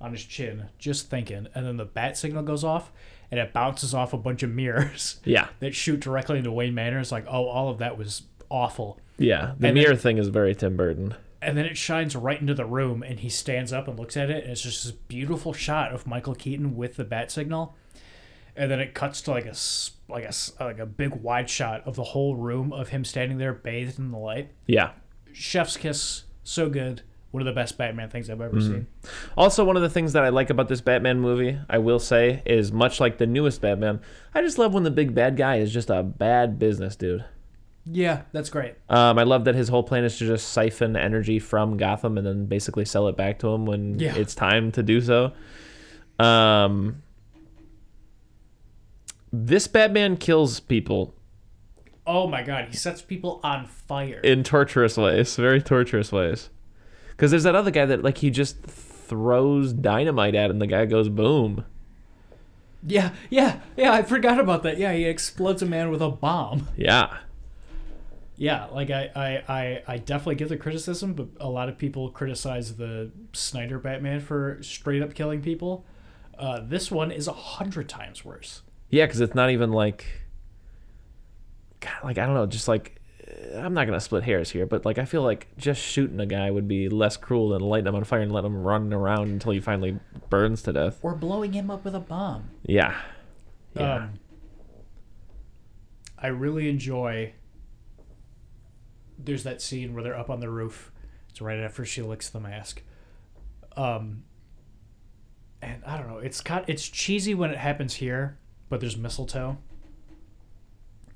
on 0.00 0.12
his 0.12 0.22
chin, 0.24 0.66
just 0.78 1.08
thinking, 1.08 1.48
and 1.54 1.64
then 1.66 1.78
the 1.78 1.86
bat 1.86 2.18
signal 2.18 2.42
goes 2.42 2.62
off, 2.62 2.92
and 3.30 3.40
it 3.40 3.54
bounces 3.54 3.94
off 3.94 4.12
a 4.12 4.18
bunch 4.18 4.42
of 4.42 4.50
mirrors 4.50 5.20
Yeah. 5.24 5.48
that 5.60 5.74
shoot 5.74 6.00
directly 6.00 6.36
into 6.36 6.52
Wayne 6.52 6.74
Manor. 6.74 6.98
It's 7.00 7.10
like, 7.10 7.24
oh, 7.26 7.46
all 7.46 7.70
of 7.70 7.78
that 7.78 7.96
was 7.96 8.24
awful. 8.50 9.00
Yeah. 9.16 9.54
The 9.58 9.68
And 9.68 9.74
mirror 9.74 9.88
then- 9.94 9.96
thing 9.98 10.18
is 10.18 10.28
very 10.28 10.54
Tim 10.54 10.76
Burton. 10.76 11.14
And 11.44 11.56
then 11.56 11.66
it 11.66 11.76
shines 11.76 12.16
right 12.16 12.40
into 12.40 12.54
the 12.54 12.64
room 12.64 13.02
and 13.02 13.20
he 13.20 13.28
stands 13.28 13.72
up 13.72 13.86
and 13.86 13.98
looks 13.98 14.16
at 14.16 14.30
it 14.30 14.44
and 14.44 14.52
it's 14.52 14.62
just 14.62 14.84
this 14.84 14.92
beautiful 14.92 15.52
shot 15.52 15.92
of 15.92 16.06
michael 16.06 16.34
keaton 16.34 16.76
with 16.76 16.96
the 16.96 17.04
bat 17.04 17.30
signal. 17.30 17.76
And 18.56 18.70
then 18.70 18.78
it 18.78 18.94
cuts 18.94 19.20
to 19.22 19.32
like 19.32 19.46
a 19.46 19.54
like 20.08 20.24
a 20.24 20.32
like 20.62 20.78
a 20.78 20.86
big 20.86 21.14
wide 21.14 21.50
shot 21.50 21.82
of 21.86 21.96
the 21.96 22.04
whole 22.04 22.36
room 22.36 22.72
of 22.72 22.90
him 22.90 23.04
standing 23.04 23.38
there 23.38 23.52
bathed 23.52 23.98
in 23.98 24.12
the 24.12 24.18
light. 24.18 24.52
Yeah. 24.66 24.92
chef's 25.32 25.76
kiss 25.76 26.24
so 26.44 26.68
good. 26.68 27.02
One 27.32 27.40
of 27.40 27.46
the 27.46 27.52
best 27.52 27.76
batman 27.76 28.10
things 28.10 28.30
i've 28.30 28.40
ever 28.40 28.56
mm-hmm. 28.56 28.72
seen. 28.72 28.86
Also, 29.36 29.64
one 29.64 29.74
of 29.76 29.82
the 29.82 29.90
things 29.90 30.12
that 30.12 30.22
I 30.22 30.28
like 30.28 30.50
about 30.50 30.68
this 30.68 30.80
Batman 30.80 31.18
movie, 31.18 31.58
I 31.68 31.78
will 31.78 31.98
say, 31.98 32.42
is 32.46 32.70
much 32.70 33.00
like 33.00 33.18
the 33.18 33.26
newest 33.26 33.60
Batman, 33.60 34.00
I 34.32 34.40
just 34.40 34.56
love 34.56 34.72
when 34.72 34.84
the 34.84 34.90
big 34.92 35.14
bad 35.14 35.36
guy 35.36 35.56
is 35.56 35.72
just 35.72 35.90
a 35.90 36.04
bad 36.04 36.60
business 36.60 36.94
dude. 36.94 37.24
Yeah, 37.86 38.22
that's 38.32 38.48
great. 38.48 38.74
Um, 38.88 39.18
I 39.18 39.24
love 39.24 39.44
that 39.44 39.54
his 39.54 39.68
whole 39.68 39.82
plan 39.82 40.04
is 40.04 40.16
to 40.18 40.26
just 40.26 40.48
siphon 40.52 40.96
energy 40.96 41.38
from 41.38 41.76
Gotham 41.76 42.16
and 42.16 42.26
then 42.26 42.46
basically 42.46 42.84
sell 42.86 43.08
it 43.08 43.16
back 43.16 43.38
to 43.40 43.48
him 43.48 43.66
when 43.66 43.98
Yeah. 43.98 44.14
it's 44.16 44.34
time 44.34 44.72
to 44.72 44.82
do 44.82 45.00
so. 45.02 45.32
Um, 46.18 47.02
this 49.32 49.66
Batman 49.66 50.16
kills 50.16 50.60
people 50.60 51.14
Oh 52.06 52.26
my 52.26 52.42
god, 52.42 52.66
he 52.68 52.76
sets 52.76 53.00
people 53.00 53.40
on 53.42 53.64
fire. 53.66 54.20
in 54.22 54.44
torturous 54.44 54.96
ways, 54.98 55.36
very 55.36 55.62
torturous 55.62 56.12
ways. 56.12 56.50
Because 57.10 57.30
there's 57.30 57.44
that 57.44 57.54
other 57.54 57.70
guy 57.70 57.86
that 57.86 58.02
like 58.02 58.18
he 58.18 58.30
just 58.30 58.60
throws 58.62 59.72
dynamite 59.72 60.34
at 60.34 60.50
him, 60.50 60.58
the 60.58 60.66
guy 60.66 60.84
goes 60.84 61.08
boom. 61.08 61.64
yeah, 62.86 63.10
yeah, 63.30 63.60
yeah. 63.76 63.92
I 63.92 64.02
forgot 64.02 64.38
about 64.38 64.62
that. 64.64 64.76
Yeah, 64.78 64.92
he 64.92 65.04
explodes 65.06 65.62
a 65.62 65.66
man 65.66 65.90
with 65.90 66.02
a 66.02 66.10
bomb. 66.10 66.68
Yeah, 66.76 67.16
Yeah, 68.36 68.66
like 68.66 68.90
I, 68.90 69.10
I, 69.14 69.52
I, 69.52 69.82
I 69.86 69.98
definitely 69.98 70.34
get 70.34 70.48
the 70.48 70.56
criticism, 70.56 71.14
but 71.14 71.28
a 71.38 71.48
lot 71.48 71.68
of 71.68 71.78
people 71.78 72.10
criticize 72.10 72.76
the 72.76 73.12
Snyder 73.32 73.78
Batman 73.78 74.20
for 74.20 74.58
straight 74.60 75.02
up 75.02 75.14
killing 75.14 75.40
people. 75.40 75.84
Uh, 76.36 76.60
this 76.60 76.90
one 76.90 77.12
is 77.12 77.28
a 77.28 77.32
hundred 77.32 77.88
times 77.88 78.24
worse. 78.24 78.62
yeah, 78.90 79.06
because 79.06 79.20
it's 79.20 79.36
not 79.36 79.50
even 79.50 79.70
like, 79.70 80.04
God, 81.78 81.92
like 82.02 82.18
I 82.18 82.26
don't 82.26 82.34
know, 82.34 82.46
just 82.46 82.66
like 82.66 83.00
uh, 83.54 83.58
I'm 83.58 83.72
not 83.72 83.86
gonna 83.86 84.00
split 84.00 84.24
hairs 84.24 84.50
here, 84.50 84.66
but 84.66 84.84
like 84.84 84.98
I 84.98 85.04
feel 85.04 85.22
like 85.22 85.46
just 85.56 85.80
shooting 85.80 86.18
a 86.18 86.26
guy 86.26 86.50
would 86.50 86.66
be 86.66 86.88
less 86.88 87.16
cruel 87.16 87.50
than 87.50 87.60
lighting 87.60 87.86
him 87.86 87.94
on 87.94 88.02
fire 88.02 88.20
and 88.20 88.32
letting 88.32 88.50
him 88.50 88.62
run 88.64 88.92
around 88.92 89.28
until 89.28 89.52
he 89.52 89.60
finally 89.60 90.00
burns 90.28 90.62
to 90.62 90.72
death. 90.72 90.98
Or 91.02 91.14
blowing 91.14 91.52
him 91.52 91.70
up 91.70 91.84
with 91.84 91.94
a 91.94 92.00
bomb. 92.00 92.50
Yeah, 92.64 92.96
yeah, 93.76 93.94
Um, 93.94 94.18
I 96.18 96.26
really 96.28 96.68
enjoy. 96.68 97.34
There's 99.18 99.44
that 99.44 99.60
scene 99.62 99.94
where 99.94 100.02
they're 100.02 100.18
up 100.18 100.30
on 100.30 100.40
the 100.40 100.50
roof. 100.50 100.90
It's 101.30 101.40
right 101.40 101.58
after 101.58 101.84
she 101.84 102.02
licks 102.02 102.28
the 102.28 102.40
mask. 102.40 102.82
Um, 103.76 104.24
and 105.62 105.82
I 105.84 105.96
don't 105.96 106.08
know. 106.08 106.18
It's 106.18 106.40
got 106.40 106.68
it's 106.68 106.88
cheesy 106.88 107.34
when 107.34 107.50
it 107.50 107.58
happens 107.58 107.94
here, 107.94 108.38
but 108.68 108.80
there's 108.80 108.96
mistletoe. 108.96 109.58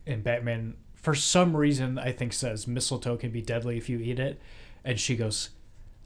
And 0.07 0.25
Batman, 0.25 0.75
for 0.95 1.15
some 1.15 1.57
reason, 1.57 1.99
I 1.99 2.13
think 2.13 2.33
says 2.33 2.67
mistletoe 2.67 3.17
can 3.17 3.31
be 3.31 3.43
deadly 3.43 3.77
if 3.77 3.89
you 3.89 3.99
eat 3.99 4.19
it, 4.19 4.41
and 4.85 4.99
she 4.99 5.17
goes, 5.17 5.51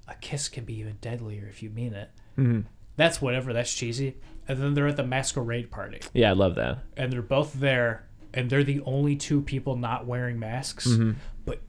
"A 0.08 0.14
kiss 0.16 0.48
can 0.48 0.64
be 0.64 0.74
even 0.78 0.96
deadlier 1.00 1.46
if 1.48 1.62
you 1.62 1.70
mean 1.70 1.94
it." 1.94 2.10
Mhm. 2.36 2.64
That's 2.96 3.22
whatever. 3.22 3.52
That's 3.52 3.72
cheesy. 3.74 4.16
And 4.48 4.60
then 4.60 4.74
they're 4.74 4.88
at 4.88 4.96
the 4.96 5.04
masquerade 5.06 5.70
party 5.70 6.00
yeah. 6.14 6.30
I 6.30 6.32
love 6.32 6.56
that. 6.56 6.80
and 6.96 7.12
they're 7.12 7.22
both 7.22 7.54
there 7.54 8.08
and 8.34 8.50
they're 8.50 8.64
the 8.64 8.80
only 8.80 9.14
two 9.14 9.40
people 9.40 9.76
not 9.76 10.04
wearing 10.04 10.36
masks 10.38 10.88
Mm-hmm. 10.88 11.12
but 11.44 11.60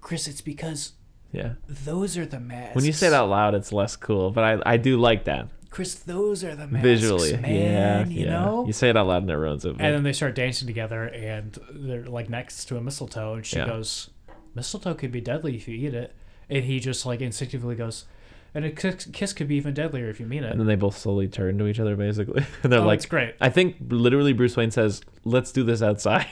chris 0.00 0.26
it's 0.28 0.40
because 0.40 0.92
Yeah. 1.32 1.54
those 1.68 2.16
are 2.18 2.26
the 2.26 2.40
masks 2.40 2.74
When 2.76 2.84
you 2.84 2.92
say 2.92 3.06
it 3.08 3.12
out 3.12 3.28
loud, 3.28 3.54
it's 3.54 3.72
less 3.72 3.94
cool, 3.96 4.30
but 4.30 4.42
I 4.44 4.74
I 4.74 4.76
do 4.76 4.96
like 4.98 5.24
that 5.24 5.48
chris 5.70 5.94
those 5.94 6.42
are 6.42 6.56
the 6.56 6.66
masks 6.66 6.82
visually. 6.82 7.36
man 7.36 7.54
yeah, 7.54 8.04
you 8.06 8.24
yeah. 8.24 8.30
know 8.32 8.64
You 8.66 8.72
say 8.72 8.88
it 8.90 8.96
out 8.96 9.06
loud 9.06 9.22
and 9.22 9.30
it 9.30 9.36
ruins 9.36 9.64
it. 9.64 9.70
and 9.70 9.94
then 9.94 10.02
they 10.02 10.12
start 10.12 10.34
dancing 10.34 10.66
together 10.66 11.04
and 11.04 11.56
they're 11.72 12.06
like 12.06 12.28
next 12.28 12.64
to 12.66 12.76
a 12.76 12.80
mistletoe 12.80 13.34
and 13.34 13.46
she 13.46 13.56
Yeah. 13.56 13.66
goes 13.66 14.10
mistletoe 14.54 14.94
could 14.94 15.12
be 15.12 15.20
deadly 15.20 15.54
if 15.54 15.68
you 15.68 15.76
eat 15.76 15.94
it 15.94 16.12
and 16.48 16.64
he 16.64 16.80
just 16.80 17.06
like 17.06 17.20
instinctively 17.20 17.76
goes 17.76 18.04
and 18.52 18.64
a 18.64 18.70
kiss, 18.72 19.06
kiss 19.12 19.32
could 19.32 19.46
be 19.46 19.54
even 19.54 19.72
deadlier 19.72 20.08
if 20.10 20.18
you 20.18 20.26
mean 20.26 20.42
it 20.42 20.50
and 20.50 20.58
then 20.58 20.66
they 20.66 20.74
both 20.74 20.98
slowly 20.98 21.28
turn 21.28 21.56
to 21.56 21.68
each 21.68 21.78
other 21.78 21.94
basically 21.94 22.44
and 22.64 22.72
they're 22.72 22.80
oh, 22.80 22.84
like 22.84 22.96
it's 22.96 23.06
great 23.06 23.36
i 23.40 23.48
think 23.48 23.76
literally 23.90 24.32
bruce 24.32 24.56
wayne 24.56 24.72
says 24.72 25.00
let's 25.24 25.52
do 25.52 25.62
this 25.62 25.82
outside 25.82 26.26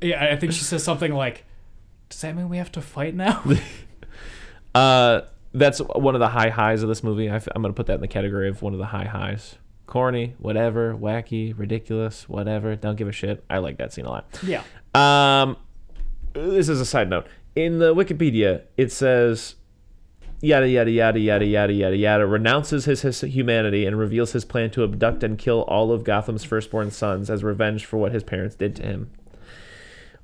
yeah 0.00 0.28
i 0.32 0.36
think 0.36 0.52
she 0.52 0.62
says 0.62 0.84
something 0.84 1.12
like 1.12 1.44
does 2.10 2.20
that 2.20 2.36
mean 2.36 2.48
we 2.50 2.58
have 2.58 2.70
to 2.72 2.82
fight 2.82 3.14
now? 3.14 3.42
Uh 4.74 5.22
that's 5.52 5.80
one 5.80 6.14
of 6.14 6.20
the 6.20 6.28
high 6.28 6.48
highs 6.50 6.84
of 6.84 6.88
this 6.88 7.02
movie. 7.02 7.28
I 7.28 7.36
f- 7.36 7.48
i'm 7.56 7.62
gonna 7.62 7.74
put 7.74 7.86
that 7.86 7.94
in 7.94 8.00
the 8.00 8.06
category 8.08 8.48
of 8.48 8.62
one 8.62 8.72
of 8.72 8.78
the 8.78 8.86
high 8.86 9.06
highs. 9.06 9.56
Corny 9.86 10.34
whatever 10.38 10.94
wacky 10.94 11.52
ridiculous 11.58 12.28
whatever 12.28 12.76
don't 12.76 12.94
give 12.94 13.08
a 13.08 13.12
shit. 13.12 13.42
I 13.50 13.58
like 13.58 13.78
that 13.78 13.92
scene 13.92 14.04
a 14.04 14.10
lot. 14.10 14.26
Yeah. 14.46 14.62
Um, 14.94 15.56
this 16.34 16.68
is 16.68 16.80
a 16.80 16.86
side 16.86 17.10
note. 17.10 17.26
In 17.56 17.80
the 17.80 17.92
Wikipedia, 17.92 18.62
it 18.76 18.92
says 18.92 19.56
yada 20.40 20.68
yada 20.68 20.90
yada 20.90 21.18
yada 21.18 21.44
yada 21.44 21.72
yada 21.72 21.96
yada 21.96 22.26
renounces 22.26 22.84
his, 22.84 23.02
his 23.02 23.20
humanity 23.22 23.86
and 23.86 23.98
reveals 23.98 24.30
his 24.32 24.44
plan 24.44 24.70
to 24.70 24.84
abduct 24.84 25.24
and 25.24 25.36
kill 25.36 25.62
all 25.62 25.90
of 25.90 26.04
Gotham's 26.04 26.44
firstborn 26.44 26.92
sons 26.92 27.28
as 27.28 27.42
revenge 27.42 27.84
for 27.84 27.96
what 27.96 28.12
his 28.12 28.22
parents 28.22 28.54
did 28.54 28.76
to 28.76 28.82
him. 28.84 29.10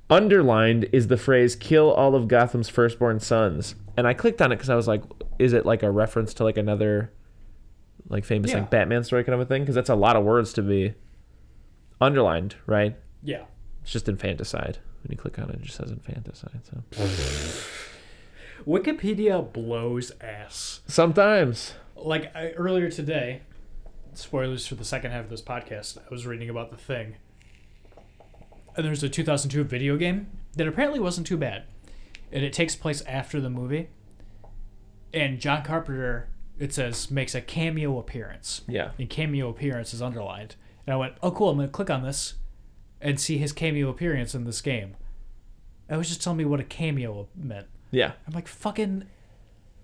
Underlined 0.09 0.87
is 0.93 1.07
the 1.07 1.17
phrase 1.17 1.55
"kill 1.55 1.91
all 1.91 2.15
of 2.15 2.27
Gotham's 2.27 2.69
firstborn 2.69 3.19
sons," 3.19 3.75
and 3.97 4.07
I 4.07 4.13
clicked 4.13 4.41
on 4.41 4.51
it 4.51 4.55
because 4.55 4.69
I 4.69 4.75
was 4.75 4.87
like, 4.87 5.03
"Is 5.37 5.51
it 5.53 5.65
like 5.65 5.83
a 5.83 5.91
reference 5.91 6.33
to 6.35 6.43
like 6.45 6.55
another, 6.57 7.11
like 8.07 8.23
famous 8.23 8.51
Yeah. 8.51 8.59
like 8.59 8.69
Batman 8.69 9.03
story 9.03 9.23
kind 9.25 9.33
of 9.33 9.41
a 9.41 9.45
thing?" 9.45 9.63
Because 9.63 9.75
that's 9.75 9.89
a 9.89 9.95
lot 9.95 10.15
of 10.15 10.23
words 10.23 10.53
to 10.53 10.61
be 10.61 10.93
underlined, 11.99 12.55
right? 12.65 12.95
yeah 13.23 13.43
It's 13.81 13.91
just 13.91 14.07
infanticide. 14.07 14.77
When 15.03 15.11
you 15.11 15.17
click 15.17 15.39
on 15.39 15.49
it, 15.49 15.55
it 15.55 15.61
just 15.61 15.75
says 15.77 15.91
infanticide. 15.91 16.61
So 16.65 16.83
wikipedia 18.65 19.51
blows 19.53 20.11
ass 20.21 20.81
sometimes, 20.87 21.73
like 21.95 22.33
I, 22.35 22.51
earlier 22.51 22.89
today 22.89 23.41
spoilers 24.13 24.65
for 24.65 24.75
the 24.75 24.83
second 24.85 25.11
half 25.11 25.25
of 25.25 25.29
this 25.29 25.43
podcast 25.43 25.97
i 25.99 26.09
was 26.09 26.25
reading 26.25 26.49
about 26.49 26.71
the 26.71 26.77
thing 26.77 27.15
and 28.77 28.85
there's 28.85 29.03
a 29.03 29.09
2002 29.09 29.63
video 29.63 29.97
game 29.97 30.27
that 30.55 30.67
apparently 30.67 30.99
wasn't 30.99 31.27
too 31.27 31.37
bad. 31.37 31.63
And 32.31 32.43
it 32.43 32.53
takes 32.53 32.75
place 32.75 33.01
after 33.07 33.41
the 33.41 33.49
movie. 33.49 33.89
And 35.13 35.39
john 35.39 35.63
carpenter 35.63 36.29
it 36.59 36.73
says 36.73 37.11
makes 37.11 37.35
a 37.35 37.41
cameo 37.41 37.97
appearance. 37.99 38.61
Yeah, 38.67 38.91
and 38.97 39.09
cameo 39.09 39.49
appearance 39.49 39.93
is 39.93 40.01
underlined. 40.01 40.55
And 40.85 40.93
i 40.93 40.97
went 40.97 41.13
oh 41.23 41.31
cool 41.31 41.49
i'm 41.49 41.57
gonna 41.57 41.69
click 41.69 41.89
on 41.89 42.03
this 42.03 42.35
and 43.01 43.19
see 43.19 43.37
his 43.37 43.51
cameo 43.51 43.89
appearance 43.89 44.33
in 44.35 44.43
this 44.45 44.61
game. 44.61 44.95
I 45.89 45.97
was 45.97 46.07
just 46.09 46.21
telling 46.21 46.37
me 46.37 46.45
what 46.45 46.59
a 46.59 46.63
cameo 46.63 47.27
meant. 47.35 47.67
Yeah, 47.91 48.11
I'm 48.27 48.33
like, 48.33 48.47
fucking 48.47 49.05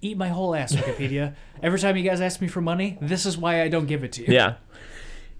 eat 0.02 0.18
my 0.18 0.28
whole 0.28 0.54
ass, 0.54 0.76
Wikipedia. 0.76 1.36
Every 1.64 1.80
time 1.80 1.96
you 1.96 2.04
guys 2.04 2.20
ask 2.20 2.42
me 2.42 2.48
for 2.50 2.60
money, 2.60 2.98
this 3.02 3.26
is 3.26 3.38
why 3.38 3.62
I 3.62 3.70
don't 3.70 3.86
give 3.86 4.04
it 4.04 4.12
to 4.14 4.26
you. 4.26 4.34
yeah. 4.34 4.56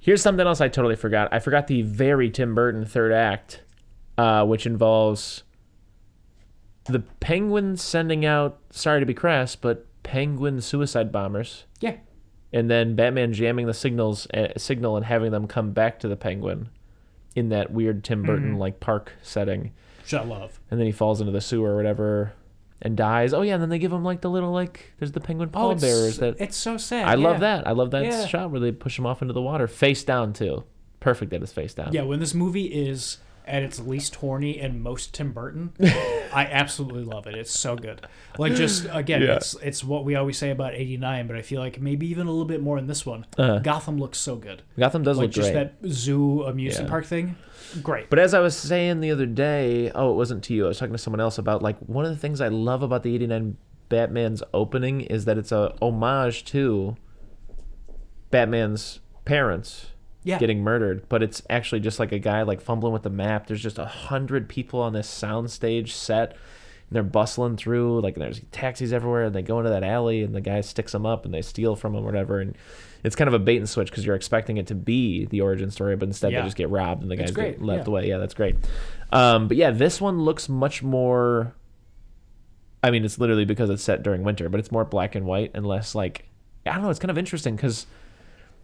Here's 0.04 0.22
something 0.22 0.46
else 0.46 0.60
I 0.60 0.68
totally 0.68 0.98
forgot. 0.98 1.30
I 1.32 1.40
forgot 1.40 1.68
the 1.68 1.82
very 1.82 2.30
Tim 2.30 2.54
Burton 2.54 2.84
third 2.86 3.14
act, 3.14 3.62
uh, 4.18 4.46
which 4.46 4.66
involves 4.66 5.44
the 6.86 7.00
Penguin 7.22 7.78
sending 7.78 8.26
out. 8.26 8.60
Sorry 8.70 9.00
to 9.00 9.06
be 9.06 9.14
crass, 9.14 9.56
but 9.56 9.86
Penguin 10.04 10.60
suicide 10.60 11.10
bombers, 11.14 11.64
Yeah. 11.80 11.96
and 12.52 12.70
then 12.70 12.96
Batman 12.98 13.32
jamming 13.32 13.66
the 13.66 13.74
signals 13.74 14.28
uh, 14.34 14.50
signal 14.58 14.98
and 14.98 15.06
having 15.06 15.32
them 15.32 15.48
come 15.48 15.72
back 15.72 16.00
to 16.00 16.10
the 16.10 16.18
Penguin 16.18 16.68
in 17.34 17.48
that 17.50 17.72
weird 17.72 18.04
Tim 18.04 18.24
Burton 18.24 18.58
like 18.58 18.82
park 18.82 19.14
setting. 19.22 19.72
Which 20.02 20.14
I 20.14 20.24
love. 20.26 20.60
and 20.70 20.78
then 20.82 20.86
he 20.86 20.92
falls 20.92 21.22
into 21.22 21.32
the 21.32 21.40
sewer 21.40 21.72
or 21.72 21.76
whatever 21.78 22.34
and 22.84 22.96
dies. 22.96 23.34
Oh 23.34 23.42
yeah, 23.42 23.54
and 23.56 23.62
then 23.64 23.70
they 23.70 23.80
give 23.80 23.92
him 23.92 24.04
like 24.04 24.22
the 24.22 24.30
little 24.30 24.52
like 24.52 24.94
there's 25.00 25.12
the 25.14 25.20
penguin 25.22 25.50
Oh, 25.54 25.58
pallbearers 25.74 26.20
that 26.20 26.36
it's 26.40 26.56
so 26.58 26.78
sad. 26.78 27.08
I 27.08 27.16
love 27.16 27.40
that. 27.40 27.66
I 27.68 27.72
love 27.72 27.90
that 27.92 28.04
Yeah. 28.06 28.28
shot 28.28 28.52
where 28.52 28.60
they 28.60 28.72
push 28.72 29.00
him 29.00 29.06
off 29.08 29.22
into 29.22 29.34
the 29.34 29.42
water, 29.42 29.68
face 29.68 30.04
down 30.04 30.34
too. 30.34 30.64
Perfect 31.00 31.32
that 31.32 31.42
it's 31.42 31.52
face 31.52 31.74
down. 31.74 31.90
Yeah, 31.94 32.04
when 32.04 32.20
this 32.20 32.34
movie 32.36 32.66
is 32.66 33.18
at 33.46 33.62
its 33.64 33.80
least 33.80 34.16
horny 34.16 34.60
and 34.60 34.82
most 34.82 35.14
Tim 35.14 35.32
Burton, 35.34 35.74
I 35.82 36.48
absolutely 36.52 37.04
love 37.04 37.28
it. 37.28 37.36
It's 37.36 37.58
so 37.58 37.76
good. 37.76 38.06
Like 38.38 38.56
just 38.56 38.88
again, 38.92 39.22
Yeah. 39.22 39.36
it's 39.36 39.56
it's 39.62 39.84
what 39.84 40.06
we 40.06 40.16
always 40.16 40.38
say 40.38 40.50
about 40.52 40.74
'89, 40.74 41.28
but 41.28 41.36
I 41.36 41.42
feel 41.42 41.60
like 41.60 41.80
maybe 41.82 42.08
even 42.08 42.28
a 42.28 42.32
little 42.32 42.46
bit 42.46 42.62
more 42.62 42.78
in 42.78 42.88
this 42.88 43.06
one. 43.06 43.26
Uh-huh. 43.38 43.60
Gotham 43.60 43.98
looks 43.98 44.18
so 44.18 44.36
good. 44.36 44.62
Gotham 44.80 45.04
does 45.04 45.18
Like 45.18 45.26
look 45.26 45.32
just 45.32 45.52
great. 45.52 45.82
that 45.82 45.90
zoo 45.90 46.44
amusement 46.44 46.88
Yeah. 46.88 46.90
park 46.92 47.06
thing, 47.06 47.36
great. 47.82 48.10
But 48.10 48.20
as 48.20 48.34
I 48.34 48.40
was 48.40 48.56
saying 48.58 49.02
the 49.02 49.12
other 49.12 49.26
day, 49.26 49.92
oh, 49.94 50.12
it 50.12 50.16
wasn't 50.16 50.44
to 50.46 50.54
you. 50.54 50.66
I 50.66 50.68
was 50.70 50.80
talking 50.80 50.94
to 50.94 50.98
someone 50.98 51.20
else 51.20 51.38
about 51.38 51.62
like 51.62 51.78
one 51.80 52.06
of 52.06 52.12
the 52.12 52.18
things 52.18 52.42
I 52.42 52.48
love 52.48 52.82
about 52.84 53.04
the 53.04 53.14
'89 53.14 53.58
Batman's 53.90 54.42
opening 54.54 55.02
is 55.02 55.26
that 55.26 55.38
it's 55.38 55.52
a 55.52 55.76
homage 55.82 56.46
to 56.46 56.96
Batman's 58.32 59.00
parents 59.26 59.88
Yeah. 60.24 60.40
getting 60.40 60.62
murdered, 60.64 61.08
but 61.10 61.22
it's 61.24 61.42
actually 61.50 61.82
just 61.82 62.00
like 62.00 62.12
a 62.12 62.20
guy 62.20 62.44
like 62.44 62.62
fumbling 62.62 62.94
with 62.94 63.04
the 63.04 63.10
map. 63.10 63.48
There's 63.48 63.62
just 63.62 63.78
a 63.78 63.86
hundred 63.86 64.48
people 64.50 64.80
on 64.82 64.94
this 64.94 65.08
soundstage 65.10 65.90
set, 65.90 66.32
and 66.32 66.38
they're 66.92 67.04
bustling 67.04 67.58
through. 67.58 68.02
Like 68.02 68.16
there's 68.16 68.42
taxis 68.52 68.94
everywhere, 68.94 69.26
and 69.26 69.36
they 69.36 69.42
go 69.42 69.60
into 69.60 69.70
that 69.70 69.84
alley, 69.84 70.24
and 70.24 70.34
the 70.34 70.42
guy 70.42 70.62
sticks 70.62 70.92
them 70.94 71.06
up, 71.06 71.26
and 71.26 71.34
they 71.34 71.42
steal 71.42 71.76
from 71.76 71.96
him, 71.96 72.04
whatever. 72.04 72.40
And 72.40 72.56
it's 73.04 73.16
kind 73.16 73.28
of 73.28 73.34
a 73.34 73.40
bait 73.40 73.58
and 73.58 73.68
switch 73.70 73.90
because 73.90 74.06
you're 74.06 74.16
expecting 74.16 74.58
it 74.58 74.68
to 74.68 74.76
be 74.76 75.26
the 75.26 75.42
origin 75.42 75.70
story, 75.72 75.96
but 75.96 76.08
instead 76.08 76.32
Yeah. 76.32 76.40
they 76.42 76.48
just 76.48 76.58
get 76.58 76.70
robbed, 76.70 77.02
and 77.02 77.12
the 77.12 77.16
guys 77.18 77.32
get 77.32 77.62
left 77.62 77.88
yeah. 77.88 77.92
away. 77.92 78.08
Yeah, 78.08 78.18
that's 78.18 78.34
great. 78.34 78.56
Um, 79.12 79.48
but 79.48 79.58
yeah, 79.58 79.72
this 79.72 80.00
one 80.00 80.20
looks 80.22 80.48
much 80.48 80.82
more. 80.82 81.54
I 82.82 82.92
mean, 82.92 83.06
it's 83.06 83.18
literally 83.20 83.46
because 83.46 83.70
it's 83.70 83.84
set 83.84 84.04
during 84.04 84.24
winter, 84.24 84.50
but 84.50 84.60
it's 84.60 84.72
more 84.72 84.84
black 84.86 85.16
and 85.16 85.26
white 85.26 85.52
and 85.54 85.66
less 85.66 85.96
like 85.96 86.26
I 86.66 86.74
don't 86.74 86.84
know. 86.84 86.90
It's 86.90 87.00
kind 87.00 87.12
of 87.12 87.18
interesting 87.18 87.56
because 87.56 87.86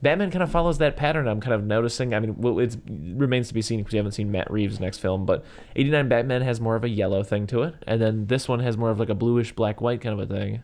Batman 0.01 0.31
kind 0.31 0.41
of 0.43 0.49
follows 0.51 0.77
that 0.77 0.95
pattern. 0.95 1.27
I'm 1.27 1.41
kind 1.41 1.53
of 1.53 1.63
noticing. 1.65 2.13
I 2.13 2.19
mean, 2.19 2.35
well, 2.37 2.59
it 2.59 2.77
remains 2.87 3.49
to 3.49 3.53
be 3.53 3.61
seen 3.61 3.79
because 3.79 3.91
we 3.93 3.97
haven't 3.97 4.13
seen 4.13 4.31
Matt 4.31 4.49
Reeves' 4.49 4.79
next 4.79 4.99
film. 4.99 5.25
But 5.25 5.43
89 5.75 6.07
Batman 6.07 6.41
has 6.41 6.61
more 6.61 6.75
of 6.75 6.83
a 6.83 6.89
yellow 6.89 7.21
thing 7.23 7.47
to 7.47 7.63
it, 7.63 7.75
and 7.85 8.01
then 8.01 8.27
this 8.27 8.47
one 8.47 8.59
has 8.61 8.77
more 8.77 8.89
of 8.91 8.99
like 8.99 9.09
a 9.09 9.15
bluish 9.15 9.53
black 9.53 9.81
white 9.81 9.99
kind 10.01 10.19
of 10.19 10.29
a 10.31 10.33
thing. 10.33 10.63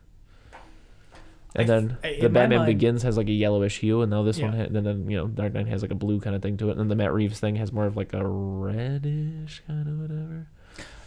And 1.58 1.70
then 1.70 1.98
I- 2.04 2.18
the 2.22 2.28
Batman 2.30 2.60
mind- 2.60 2.68
Begins 2.68 3.04
has 3.04 3.16
like 3.18 3.28
a 3.30 3.32
yellowish 3.34 3.80
hue, 3.80 4.02
and 4.02 4.10
now 4.12 4.24
this 4.24 4.40
one, 4.40 4.52
Yeah. 4.54 4.58
ha- 4.60 4.66
and 4.74 4.86
then 4.86 5.10
you 5.10 5.16
know 5.18 5.28
Dark 5.28 5.54
Knight 5.54 5.68
has 5.68 5.82
like 5.82 5.92
a 5.92 5.96
blue 5.96 6.20
kind 6.20 6.36
of 6.36 6.42
thing 6.42 6.58
to 6.58 6.68
it, 6.70 6.72
and 6.72 6.80
then 6.82 6.88
the 6.90 6.96
Matt 6.96 7.14
Reeves 7.14 7.40
thing 7.40 7.56
has 7.58 7.72
more 7.72 7.86
of 7.86 7.96
like 7.96 8.14
a 8.14 8.26
reddish 8.28 9.62
kind 9.68 9.88
of 9.88 10.00
whatever. 10.00 10.48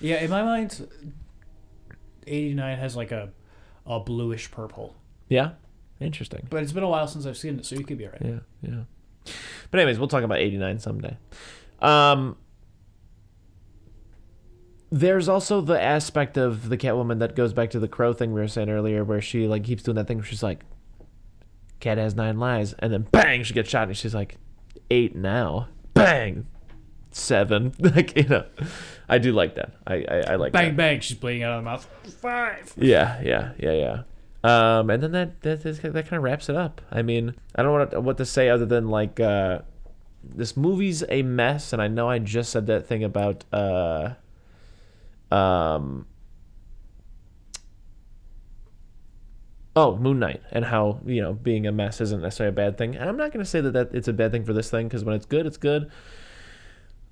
Yeah, 0.00 0.22
in 0.22 0.30
my 0.30 0.42
mind, 0.42 0.86
89 2.26 2.78
has 2.78 2.96
like 2.96 3.12
a, 3.12 3.30
a 3.86 4.00
bluish 4.00 4.50
purple. 4.50 4.96
Yeah, 5.28 5.50
interesting. 6.00 6.46
But 6.50 6.62
it's 6.62 6.72
been 6.72 6.82
a 6.82 6.88
while 6.88 7.06
since 7.06 7.26
I've 7.26 7.36
seen 7.36 7.58
it, 7.58 7.66
so 7.66 7.76
you 7.76 7.84
could 7.84 7.98
be 7.98 8.06
right. 8.06 8.20
Yeah, 8.22 8.38
yeah. 8.62 9.32
But 9.70 9.80
anyways, 9.80 9.98
we'll 9.98 10.08
talk 10.08 10.24
about 10.24 10.38
89 10.38 10.78
someday. 10.78 11.16
Um 11.80 12.36
there's 14.90 15.28
also 15.28 15.60
the 15.60 15.80
aspect 15.80 16.38
of 16.38 16.70
the 16.70 16.78
Catwoman 16.78 17.18
that 17.18 17.36
goes 17.36 17.52
back 17.52 17.70
to 17.70 17.78
the 17.78 17.88
crow 17.88 18.12
thing 18.14 18.32
we 18.32 18.40
were 18.40 18.48
saying 18.48 18.70
earlier 18.70 19.04
where 19.04 19.20
she 19.20 19.46
like 19.46 19.64
keeps 19.64 19.82
doing 19.82 19.96
that 19.96 20.06
thing 20.06 20.16
where 20.16 20.24
she's 20.26 20.42
like 20.42 20.60
cat 21.80 21.98
has 21.98 22.14
nine 22.14 22.38
lives 22.38 22.74
and 22.78 22.92
then 22.92 23.02
bang 23.12 23.42
she 23.42 23.52
gets 23.54 23.68
shot 23.68 23.88
and 23.88 23.96
she's 23.96 24.14
like 24.14 24.36
eight 24.90 25.14
now. 25.14 25.68
Bang. 25.94 26.46
Seven. 27.10 27.74
like, 27.78 28.16
you 28.16 28.24
know. 28.28 28.46
I 29.08 29.18
do 29.18 29.32
like 29.32 29.56
that. 29.56 29.72
I 29.86 30.04
I, 30.08 30.20
I 30.32 30.36
like 30.36 30.52
Bang, 30.52 30.68
that. 30.68 30.76
bang, 30.76 31.00
she's 31.00 31.16
bleeding 31.18 31.42
out 31.42 31.52
of 31.52 31.64
the 31.64 31.70
mouth. 31.70 31.86
Five. 32.20 32.72
Yeah, 32.76 33.20
yeah, 33.22 33.52
yeah, 33.58 33.72
yeah. 33.72 34.02
Um, 34.44 34.88
and 34.90 35.02
then 35.02 35.12
that 35.12 35.40
that 35.42 35.62
that, 35.62 35.82
kind 35.82 36.12
of 36.12 36.22
wraps 36.22 36.48
it 36.48 36.54
up. 36.54 36.80
I 36.90 37.02
mean, 37.02 37.34
I 37.56 37.62
don't 37.62 37.92
know 37.92 38.00
what 38.00 38.18
to 38.18 38.24
say 38.24 38.48
other 38.48 38.66
than 38.66 38.88
like 38.88 39.18
uh, 39.18 39.60
this 40.22 40.56
movie's 40.56 41.02
a 41.08 41.22
mess, 41.22 41.72
and 41.72 41.82
I 41.82 41.88
know 41.88 42.08
I 42.08 42.18
just 42.18 42.50
said 42.50 42.66
that 42.66 42.86
thing 42.86 43.02
about 43.02 43.44
uh, 43.52 44.14
um. 45.32 46.06
Oh, 49.74 49.96
Moon 49.96 50.18
Knight, 50.18 50.42
and 50.50 50.64
how 50.64 51.00
you 51.04 51.20
know 51.20 51.32
being 51.32 51.66
a 51.66 51.72
mess 51.72 52.00
isn't 52.00 52.22
necessarily 52.22 52.50
a 52.50 52.56
bad 52.56 52.78
thing. 52.78 52.96
And 52.96 53.08
I'm 53.08 53.16
not 53.16 53.32
going 53.32 53.44
to 53.44 53.48
say 53.50 53.60
that, 53.60 53.72
that 53.72 53.90
it's 53.92 54.08
a 54.08 54.12
bad 54.12 54.32
thing 54.32 54.44
for 54.44 54.52
this 54.52 54.70
thing 54.70 54.86
because 54.86 55.04
when 55.04 55.14
it's 55.14 55.26
good, 55.26 55.46
it's 55.46 55.56
good. 55.56 55.90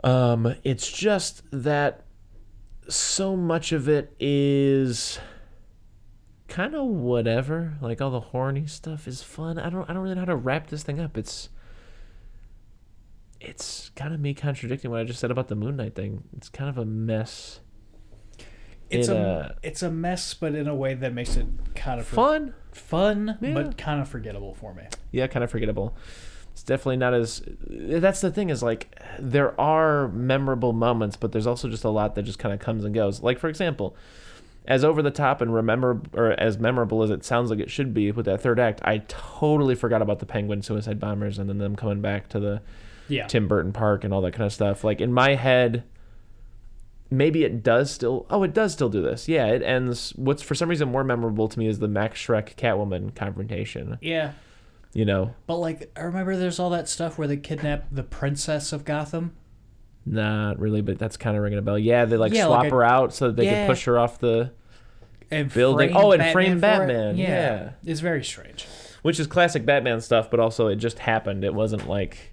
Um, 0.05 0.55
it's 0.63 0.91
just 0.91 1.43
that 1.51 2.05
so 2.89 3.37
much 3.37 3.73
of 3.73 3.89
it 3.89 4.15
is 4.21 5.19
kind 6.49 6.75
of 6.75 6.85
whatever. 6.87 7.75
Like 7.81 8.01
all 8.01 8.11
the 8.11 8.21
horny 8.21 8.67
stuff 8.67 9.07
is 9.09 9.23
fun. 9.23 9.59
I 9.59 9.69
don't 9.71 9.89
I 9.89 9.93
don't 9.93 10.03
really 10.03 10.15
know 10.15 10.21
how 10.23 10.27
to 10.27 10.37
wrap 10.37 10.69
this 10.69 10.83
thing 10.83 11.01
up. 11.01 11.17
It's 11.19 11.49
it's 13.41 13.91
kind 13.97 14.15
of 14.15 14.21
me 14.21 14.35
contradicting 14.35 14.91
what 14.91 15.01
I 15.01 15.05
just 15.05 15.21
said 15.21 15.31
about 15.31 15.49
the 15.49 15.55
Moon 15.55 15.77
Knight 15.77 15.95
thing. 15.95 16.25
It's 16.37 16.49
kind 16.49 16.71
of 16.71 16.79
a 16.79 16.85
mess. 16.85 17.61
It's 18.89 19.09
It, 19.09 19.17
a 19.17 19.19
uh, 19.21 19.53
it's 19.63 19.83
a 19.83 19.91
mess, 19.91 20.33
but 20.35 20.55
in 20.55 20.69
a 20.69 20.75
way 20.75 20.95
that 20.95 21.13
makes 21.13 21.37
it 21.37 21.47
kind 21.75 22.01
of 22.01 22.07
for- 22.07 22.15
Fun. 22.17 22.55
fun, 22.73 23.39
Yeah. 23.41 23.55
but 23.55 23.77
kind 23.77 24.01
of 24.01 24.09
forgettable 24.09 24.55
for 24.55 24.73
me. 24.75 24.85
Yeah, 25.11 25.27
kind 25.27 25.43
of 25.45 25.51
forgettable. 25.51 25.95
It's 26.53 26.63
definitely 26.63 26.97
not 26.97 27.13
as. 27.13 27.43
That's 27.69 28.21
the 28.23 28.31
thing 28.31 28.49
is 28.49 28.63
like 28.63 28.99
there 29.19 29.61
are 29.61 30.09
memorable 30.09 30.73
moments, 30.73 31.17
but 31.17 31.33
there's 31.33 31.47
also 31.47 31.69
just 31.69 31.85
a 31.85 31.91
lot 31.91 32.15
that 32.15 32.23
just 32.23 32.39
kind 32.39 32.55
of 32.55 32.61
comes 32.61 32.85
and 32.85 32.95
goes. 32.95 33.23
Like 33.23 33.39
for 33.39 33.49
example, 33.49 33.95
as 34.67 34.85
over 34.85 35.03
the 35.03 35.11
top 35.11 35.41
and 35.41 35.55
remember 35.55 36.01
or 36.13 36.33
as 36.33 36.59
memorable 36.59 37.03
as 37.03 37.11
it 37.11 37.25
sounds 37.25 37.51
like 37.51 37.61
it 37.61 37.71
should 37.71 37.95
be 37.95 38.11
with 38.13 38.27
that 38.27 38.41
third 38.41 38.59
act, 38.61 38.81
I 38.85 38.99
totally 39.09 39.75
forgot 39.75 40.03
about 40.03 40.19
the 40.19 40.27
Penguin 40.27 40.63
suicide 40.63 40.99
bombers 41.01 41.39
and 41.39 41.49
then 41.49 41.59
them 41.59 41.77
coming 41.77 42.01
back 42.01 42.29
to 42.31 42.41
the 42.41 42.63
Yeah. 43.09 43.27
Tim 43.27 43.47
Burton 43.49 43.73
Park 43.73 44.05
and 44.05 44.13
all 44.13 44.21
that 44.23 44.33
kind 44.33 44.47
of 44.47 44.53
stuff. 44.53 44.83
Like 44.85 45.01
in 45.01 45.13
my 45.13 45.35
head, 45.35 45.85
maybe 47.11 47.45
it 47.45 47.63
does 47.63 47.91
still. 47.91 48.27
Oh, 48.31 48.43
it 48.43 48.53
does 48.55 48.73
still 48.73 48.89
do 48.89 49.01
this. 49.03 49.29
Yeah, 49.29 49.47
it 49.47 49.63
ends. 49.63 50.13
What's 50.17 50.43
for 50.43 50.55
some 50.55 50.69
reason 50.69 50.89
more 50.89 51.05
memorable 51.05 51.49
to 51.49 51.59
me 51.59 51.69
is 51.69 51.79
the 51.79 51.89
Max 51.89 52.21
Shreck 52.21 52.57
Catwoman 52.57 53.15
confrontation. 53.15 53.99
Yeah. 54.01 54.33
You 54.93 55.05
know, 55.05 55.35
But 55.47 55.57
like 55.59 55.91
I 55.95 56.01
remember 56.01 56.37
there's 56.37 56.59
all 56.59 56.71
that 56.71 56.89
stuff 56.89 57.19
where 57.19 57.29
they 57.29 57.37
kidnap 57.37 57.85
the 57.93 58.03
princess 58.03 58.73
of 58.73 58.85
Gotham. 58.87 59.37
Not 60.07 60.59
really, 60.61 60.81
but 60.81 60.99
that's 60.99 61.17
kind 61.17 61.37
of 61.37 61.43
ringing 61.43 61.59
a 61.59 61.63
bell. 61.63 61.79
Yeah, 61.79 62.05
they 62.05 62.17
like 62.17 62.33
Yeah, 62.33 62.47
swap 62.47 62.61
like 62.65 62.73
a- 62.73 62.75
her 62.77 62.85
out 62.85 63.13
so 63.13 63.27
that 63.29 63.37
they 63.37 63.45
Yeah. 63.45 63.53
can 63.53 63.67
push 63.67 63.85
her 63.85 63.99
off 63.99 64.19
the 64.21 64.53
And 65.31 65.53
Building- 65.53 65.91
frame 65.91 66.05
oh, 66.05 66.13
and 66.13 66.33
frame 66.33 66.53
for 66.53 66.57
it. 66.59 66.61
Batman, 66.61 67.17
yeah. 67.19 67.71
It's 67.85 68.01
very 68.01 68.23
strange. 68.25 68.67
which 69.03 69.21
is 69.21 69.27
classic 69.29 69.65
Batman 69.67 70.01
stuff, 70.01 70.31
but 70.31 70.41
also 70.41 70.67
it 70.69 70.77
just 70.77 70.99
happened. 71.01 71.45
It 71.45 71.55
wasn't 71.55 71.89
like 71.89 72.33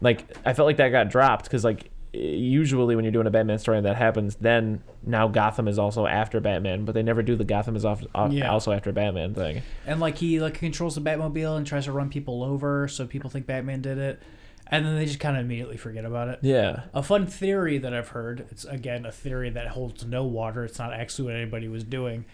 like 0.00 0.24
I 0.44 0.52
felt 0.52 0.66
like 0.66 0.76
that 0.78 0.88
got 0.90 1.08
dropped 1.08 1.44
because 1.44 1.64
like 1.64 1.90
usually 2.12 2.94
when 2.94 3.04
you're 3.04 3.12
doing 3.12 3.26
a 3.26 3.30
Batman 3.30 3.58
story 3.58 3.76
and 3.78 3.86
that 3.86 3.96
happens, 3.96 4.36
then 4.36 4.80
now 5.04 5.26
Gotham 5.28 5.66
is 5.66 5.78
also 5.78 6.06
after 6.06 6.40
Batman, 6.40 6.84
but 6.84 6.94
they 6.94 7.02
never 7.02 7.22
do 7.22 7.36
the 7.36 7.44
Gotham 7.44 7.74
is 7.74 7.84
off, 7.84 8.02
off- 8.14 8.32
Yeah. 8.32 8.50
also 8.50 8.70
after 8.72 8.92
Batman 8.92 9.34
thing. 9.34 9.62
And 9.86 9.98
like 10.00 10.18
he 10.18 10.40
like 10.40 10.54
controls 10.54 10.94
the 10.94 11.00
Batmobile 11.00 11.56
and 11.56 11.66
tries 11.66 11.86
to 11.86 11.92
run 11.92 12.08
people 12.10 12.42
over 12.44 12.86
so 12.88 13.06
people 13.06 13.30
think 13.30 13.46
Batman 13.46 13.80
did 13.80 13.98
it. 13.98 14.20
And 14.66 14.84
then 14.86 14.96
they 14.96 15.04
just 15.04 15.20
kind 15.20 15.36
of 15.36 15.44
immediately 15.44 15.76
forget 15.76 16.04
about 16.04 16.28
it. 16.28 16.38
Yeah, 16.42 16.84
A 16.94 17.02
fun 17.02 17.26
theory 17.26 17.78
that 17.78 17.92
I've 17.92 18.08
heard, 18.08 18.46
it's 18.50 18.64
again 18.64 19.04
a 19.04 19.12
theory 19.12 19.50
that 19.50 19.68
holds 19.68 20.04
no 20.04 20.24
water. 20.24 20.64
It's 20.64 20.78
not 20.78 20.92
actually 20.92 21.26
what 21.26 21.36
anybody 21.36 21.68
was 21.68 21.84
doing, 21.84 22.24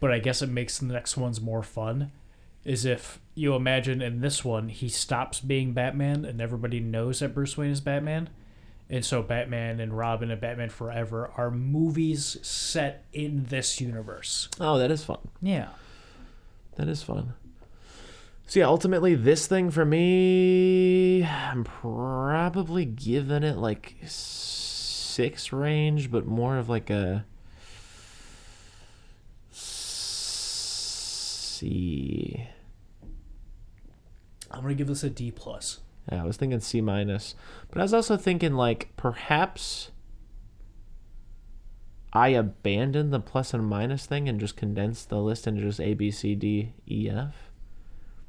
but 0.00 0.10
I 0.12 0.18
guess 0.18 0.42
it 0.42 0.48
makes 0.48 0.78
the 0.78 0.86
next 0.86 1.16
ones 1.16 1.40
more 1.40 1.62
fun. 1.62 2.10
Is 2.64 2.84
if 2.84 3.20
you 3.36 3.54
imagine 3.54 4.02
in 4.02 4.20
this 4.20 4.44
one, 4.44 4.68
he 4.68 4.88
stops 4.88 5.38
being 5.40 5.72
Batman 5.72 6.24
and 6.24 6.40
everybody 6.40 6.80
knows 6.80 7.20
that 7.20 7.32
Bruce 7.34 7.56
Wayne 7.56 7.70
is 7.70 7.80
Batman. 7.80 8.28
And 8.90 9.04
so 9.04 9.22
Batman 9.22 9.78
and 9.78 9.96
Robin 9.96 10.30
and 10.32 10.40
Batman 10.40 10.70
Forever 10.70 11.30
are 11.36 11.50
movies 11.50 12.36
set 12.42 13.04
in 13.12 13.44
this 13.44 13.80
universe. 13.80 14.48
oh 14.60 14.78
that 14.78 14.90
is 14.90 15.04
fun. 15.04 15.18
Yeah. 15.40 15.68
That 16.74 16.88
is 16.88 17.02
fun. 17.04 17.34
So 18.48 18.60
yeah, 18.60 18.66
ultimately 18.66 19.16
this 19.16 19.48
thing 19.48 19.72
for 19.72 19.84
me, 19.84 21.24
I'm 21.24 21.64
probably 21.64 22.84
giving 22.84 23.42
it 23.42 23.56
like 23.56 23.96
six 24.06 25.52
range, 25.52 26.12
but 26.12 26.26
more 26.26 26.56
of 26.56 26.68
like 26.68 26.88
a 26.88 27.26
C. 29.50 32.46
I'm 34.50 34.62
gonna 34.62 34.74
give 34.74 34.86
this 34.86 35.02
a 35.02 35.10
D 35.10 35.32
plus. 35.32 35.80
Yeah, 36.12 36.22
I 36.22 36.26
was 36.26 36.36
thinking 36.36 36.60
C 36.60 36.80
minus, 36.80 37.34
but 37.68 37.80
I 37.80 37.82
was 37.82 37.92
also 37.92 38.16
thinking 38.16 38.54
like 38.54 38.90
perhaps 38.96 39.90
I 42.12 42.28
abandoned 42.28 43.12
the 43.12 43.18
plus 43.18 43.52
and 43.52 43.66
minus 43.66 44.06
thing 44.06 44.28
and 44.28 44.38
just 44.38 44.56
condensed 44.56 45.08
the 45.08 45.18
list 45.18 45.48
into 45.48 45.62
just 45.62 45.80
A 45.80 45.94
B 45.94 46.12
C 46.12 46.36
D 46.36 46.74
E 46.88 47.10
F. 47.10 47.45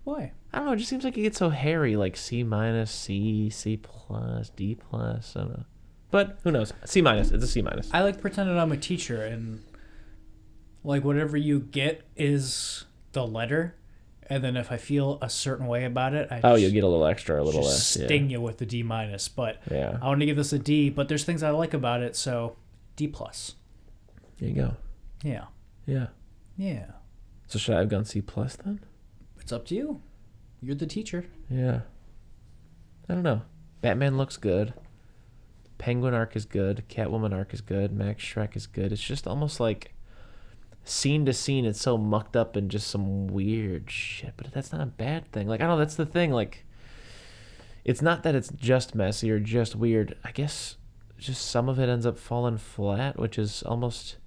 Why? 0.07 0.31
I 0.53 0.59
don't 0.59 0.67
know. 0.67 0.71
It 0.71 0.77
just 0.77 0.89
seems 0.89 1.03
like 1.03 1.17
it 1.17 1.23
gets 1.23 1.37
so 1.37 1.49
hairy, 1.49 1.97
like 1.97 2.15
C 2.15 2.41
minus, 2.41 2.91
C, 2.91 3.49
C 3.49 3.75
plus, 3.75 4.49
D 4.51 4.75
plus. 4.75 5.35
I 5.35 5.39
don't 5.41 5.49
know. 5.49 5.65
But 6.11 6.39
who 6.45 6.51
knows? 6.51 6.71
C 6.85 7.01
minus. 7.01 7.29
It's 7.31 7.43
a 7.43 7.47
C 7.47 7.61
minus. 7.61 7.89
I 7.93 8.03
like 8.03 8.21
pretending 8.21 8.57
I'm 8.57 8.71
a 8.71 8.77
teacher 8.77 9.21
and 9.21 9.61
like 10.85 11.03
whatever 11.03 11.35
you 11.35 11.59
get 11.59 12.03
is 12.15 12.85
the 13.11 13.27
letter, 13.27 13.75
and 14.29 14.41
then 14.41 14.55
if 14.55 14.71
I 14.71 14.77
feel 14.77 15.19
a 15.21 15.29
certain 15.29 15.67
way 15.67 15.83
about 15.83 16.13
it, 16.13 16.29
I 16.31 16.37
Oh, 16.41 16.51
just, 16.53 16.61
you'll 16.61 16.71
get 16.71 16.85
a 16.85 16.87
little 16.87 17.05
extra, 17.05 17.41
a 17.41 17.43
little 17.43 17.63
less. 17.63 17.85
sting 17.85 18.29
you 18.29 18.39
with 18.39 18.59
the 18.59 18.65
D 18.65 18.83
minus. 18.83 19.27
But 19.27 19.61
yeah. 19.69 19.97
I 20.01 20.05
want 20.05 20.21
to 20.21 20.25
give 20.25 20.37
this 20.37 20.53
a 20.53 20.59
D. 20.59 20.89
But 20.89 21.09
there's 21.09 21.25
things 21.25 21.43
I 21.43 21.49
like 21.49 21.73
about 21.73 22.01
it, 22.01 22.15
so 22.15 22.55
D 22.95 23.09
plus. 23.09 23.55
There 24.39 24.47
you 24.47 24.55
go. 24.55 24.77
Yeah, 25.21 25.47
Yeah. 25.85 26.07
yeah. 26.55 26.85
So 27.47 27.59
should 27.59 27.75
I 27.75 27.79
have 27.79 27.89
gone 27.89 28.05
C 28.05 28.21
plus 28.21 28.55
then? 28.55 28.79
It's 29.47 29.53
up 29.53 29.65
to 29.67 29.75
you. 29.75 30.01
You're 30.61 30.75
the 30.75 30.85
teacher. 30.85 31.23
Yeah. 31.49 31.79
I 33.07 33.13
don't 33.13 33.23
know. 33.23 33.43
Batman 33.79 34.17
looks 34.17 34.35
good. 34.35 34.73
Penguin 35.77 36.13
arc 36.13 36.35
is 36.35 36.43
good. 36.43 36.83
Catwoman 36.89 37.33
arc 37.33 37.53
is 37.53 37.61
good. 37.61 37.93
Max 37.93 38.21
Shreck 38.21 38.57
is 38.57 38.67
good. 38.67 38.91
It's 38.91 39.01
just 39.01 39.25
almost 39.25 39.61
like 39.61 39.93
scene 40.83 41.25
to 41.27 41.31
scene, 41.31 41.63
it's 41.63 41.79
so 41.79 41.97
mucked 41.97 42.35
up 42.35 42.57
and 42.57 42.69
just 42.69 42.89
some 42.89 43.27
weird 43.27 43.89
shit. 43.89 44.33
But 44.35 44.51
that's 44.51 44.73
not 44.73 44.81
a 44.81 44.85
bad 44.85 45.31
thing. 45.31 45.47
Like 45.47 45.61
I 45.61 45.63
don't 45.63 45.75
know. 45.75 45.79
That's 45.79 45.95
the 45.95 46.05
thing. 46.05 46.33
Like 46.33 46.65
it's 47.85 48.01
not 48.01 48.23
that 48.23 48.35
it's 48.35 48.49
just 48.49 48.95
messy 48.95 49.31
or 49.31 49.39
just 49.39 49.77
weird. 49.77 50.17
I 50.25 50.33
guess 50.33 50.75
just 51.17 51.49
some 51.49 51.69
of 51.69 51.79
it 51.79 51.87
ends 51.87 52.05
up 52.05 52.17
falling 52.17 52.57
flat, 52.57 53.17
which 53.17 53.39
is 53.39 53.63
almost. 53.63 54.17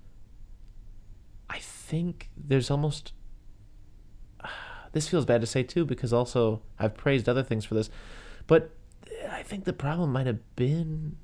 I 1.51 1.59
think 1.59 2.31
there's 2.39 2.71
almost 2.71 3.12
this 4.93 5.09
feels 5.09 5.24
bad 5.24 5.41
to 5.41 5.47
say 5.47 5.62
too 5.62 5.84
because 5.84 6.12
also 6.12 6.62
I've 6.78 6.95
praised 6.97 7.28
other 7.28 7.43
things 7.43 7.64
for 7.64 7.74
this, 7.74 7.91
but 8.47 8.70
I 9.30 9.43
think 9.43 9.64
the 9.64 9.72
problem 9.72 10.12
might 10.12 10.26
have 10.26 10.41
been. 10.57 11.16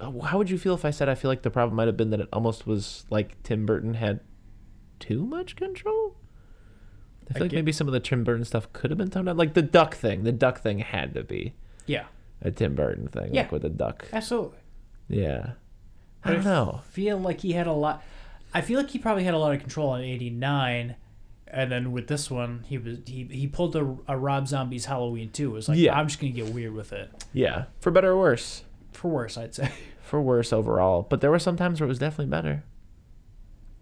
Uh, 0.00 0.10
How 0.20 0.38
would 0.38 0.50
you 0.50 0.58
feel 0.58 0.74
if 0.74 0.84
I 0.84 0.90
said 0.90 1.08
I 1.08 1.14
feel 1.14 1.30
like 1.30 1.42
the 1.42 1.50
problem 1.50 1.76
might 1.76 1.86
have 1.86 1.96
been 1.96 2.10
that 2.10 2.20
it 2.20 2.28
almost 2.32 2.66
was 2.66 3.06
like 3.10 3.42
Tim 3.42 3.64
Burton 3.66 3.94
had 3.94 4.20
too 5.00 5.24
much 5.24 5.56
control? 5.56 6.16
I 7.30 7.34
feel 7.34 7.42
like 7.42 7.50
get- 7.52 7.56
maybe 7.56 7.72
some 7.72 7.86
of 7.88 7.92
the 7.92 8.00
Tim 8.00 8.22
Burton 8.22 8.44
stuff 8.44 8.72
could 8.72 8.90
have 8.90 8.98
been 8.98 9.10
toned 9.10 9.26
down. 9.26 9.36
Like 9.36 9.54
the 9.54 9.62
duck 9.62 9.94
thing. 9.94 10.22
The 10.24 10.32
duck 10.32 10.60
thing 10.60 10.78
had 10.80 11.14
to 11.14 11.24
be 11.24 11.54
Yeah, 11.86 12.04
a 12.42 12.50
Tim 12.50 12.74
Burton 12.74 13.08
thing. 13.08 13.34
Yeah. 13.34 13.42
Like 13.42 13.52
with 13.52 13.62
the 13.62 13.68
duck. 13.70 14.06
absolutely. 14.12 14.58
Yeah. 15.08 15.52
I 16.24 16.32
don't 16.32 16.44
know. 16.44 16.80
feel 16.90 17.18
like 17.18 17.40
he 17.40 17.52
had 17.52 17.66
a 17.68 17.72
lot. 17.72 18.02
I 18.52 18.60
feel 18.60 18.80
like 18.80 18.90
he 18.90 18.98
probably 18.98 19.24
had 19.24 19.34
a 19.34 19.38
lot 19.38 19.54
of 19.54 19.60
control 19.60 19.90
on 19.90 20.00
'89, 20.00 20.96
and 21.48 21.70
then 21.70 21.92
with 21.92 22.08
this 22.08 22.30
one, 22.30 22.64
he 22.66 22.78
was 22.78 22.98
he, 23.06 23.24
he 23.30 23.46
pulled 23.46 23.76
a, 23.76 23.96
a 24.08 24.16
Rob 24.18 24.48
Zombie's 24.48 24.86
Halloween 24.86 25.30
too. 25.30 25.50
It 25.50 25.54
was 25.54 25.68
like 25.68 25.78
Yeah. 25.78 25.96
I'm 25.96 26.08
just 26.08 26.20
gonna 26.20 26.32
get 26.32 26.48
weird 26.48 26.74
with 26.74 26.92
it. 26.92 27.10
Yeah. 27.32 27.66
For 27.80 27.90
better 27.90 28.12
or 28.12 28.18
worse. 28.18 28.62
For 28.92 29.08
worse, 29.08 29.36
I'd 29.38 29.54
say. 29.54 29.70
For 30.02 30.20
worse 30.20 30.52
overall. 30.52 31.02
But 31.02 31.20
there 31.20 31.30
were 31.30 31.38
some 31.38 31.56
times 31.56 31.80
where 31.80 31.86
it 31.86 31.88
was 31.88 31.98
definitely 31.98 32.30
better. 32.30 32.64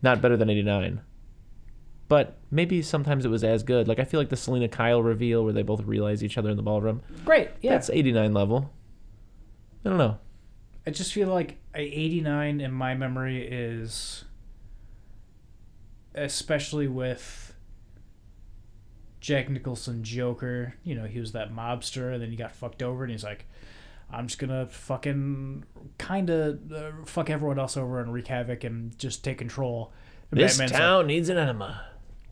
Not 0.02 0.20
better 0.22 0.36
than 0.36 0.48
89. 0.50 1.00
But 2.08 2.36
maybe 2.50 2.82
sometimes 2.82 3.24
it 3.24 3.28
was 3.28 3.44
as 3.44 3.62
good. 3.62 3.88
Like 3.88 3.98
I 3.98 4.04
feel 4.04 4.20
like 4.20 4.28
the 4.30 4.36
Selina 4.36 4.68
Kyle 4.68 5.02
reveal 5.02 5.44
where 5.44 5.52
they 5.52 5.62
both 5.62 5.82
realize 5.84 6.22
each 6.24 6.36
other 6.38 6.50
in 6.50 6.56
the 6.56 6.62
ballroom. 6.62 7.02
Great. 7.24 7.50
Yeah. 7.60 7.72
That's 7.72 7.90
89 7.90 8.32
level. 8.32 8.70
I 9.84 9.88
don't 9.88 9.98
know. 9.98 10.18
I 10.86 10.90
just 10.90 11.12
feel 11.14 11.28
like 11.28 11.56
a 11.74 11.80
89 11.80 12.60
in 12.60 12.72
my 12.72 12.94
memory 12.94 13.46
is 13.46 14.24
especially 16.14 16.88
with 16.88 17.53
Jack 19.25 19.49
Nicholson 19.49 20.05
Joker, 20.05 20.75
you 20.85 20.95
know, 20.95 21.05
he 21.07 21.18
was 21.18 21.33
that 21.33 21.51
mobster 21.51 22.12
and 22.12 22.22
then 22.22 22.29
he 22.31 22.37
got 22.37 22.55
fucked 22.55 22.83
over 22.83 23.05
and 23.05 23.11
he's 23.11 23.25
like 23.25 23.47
I'm 24.12 24.27
just 24.27 24.39
gonna 24.39 24.66
fucking 24.66 25.64
kind 25.97 26.29
of 26.29 26.70
uh, 26.70 26.91
fuck 27.07 27.31
everyone 27.31 27.59
else 27.59 27.79
over 27.79 28.01
and 28.01 28.12
wreak 28.12 28.27
havoc 28.29 28.62
and 28.64 28.97
just 28.99 29.25
take 29.25 29.39
control. 29.39 29.93
And 30.31 30.39
This 30.39 30.53
Batman's 30.59 30.72
like- 30.72 30.81
town 30.81 31.07
needs 31.07 31.29
an 31.31 31.39
enema. 31.39 31.87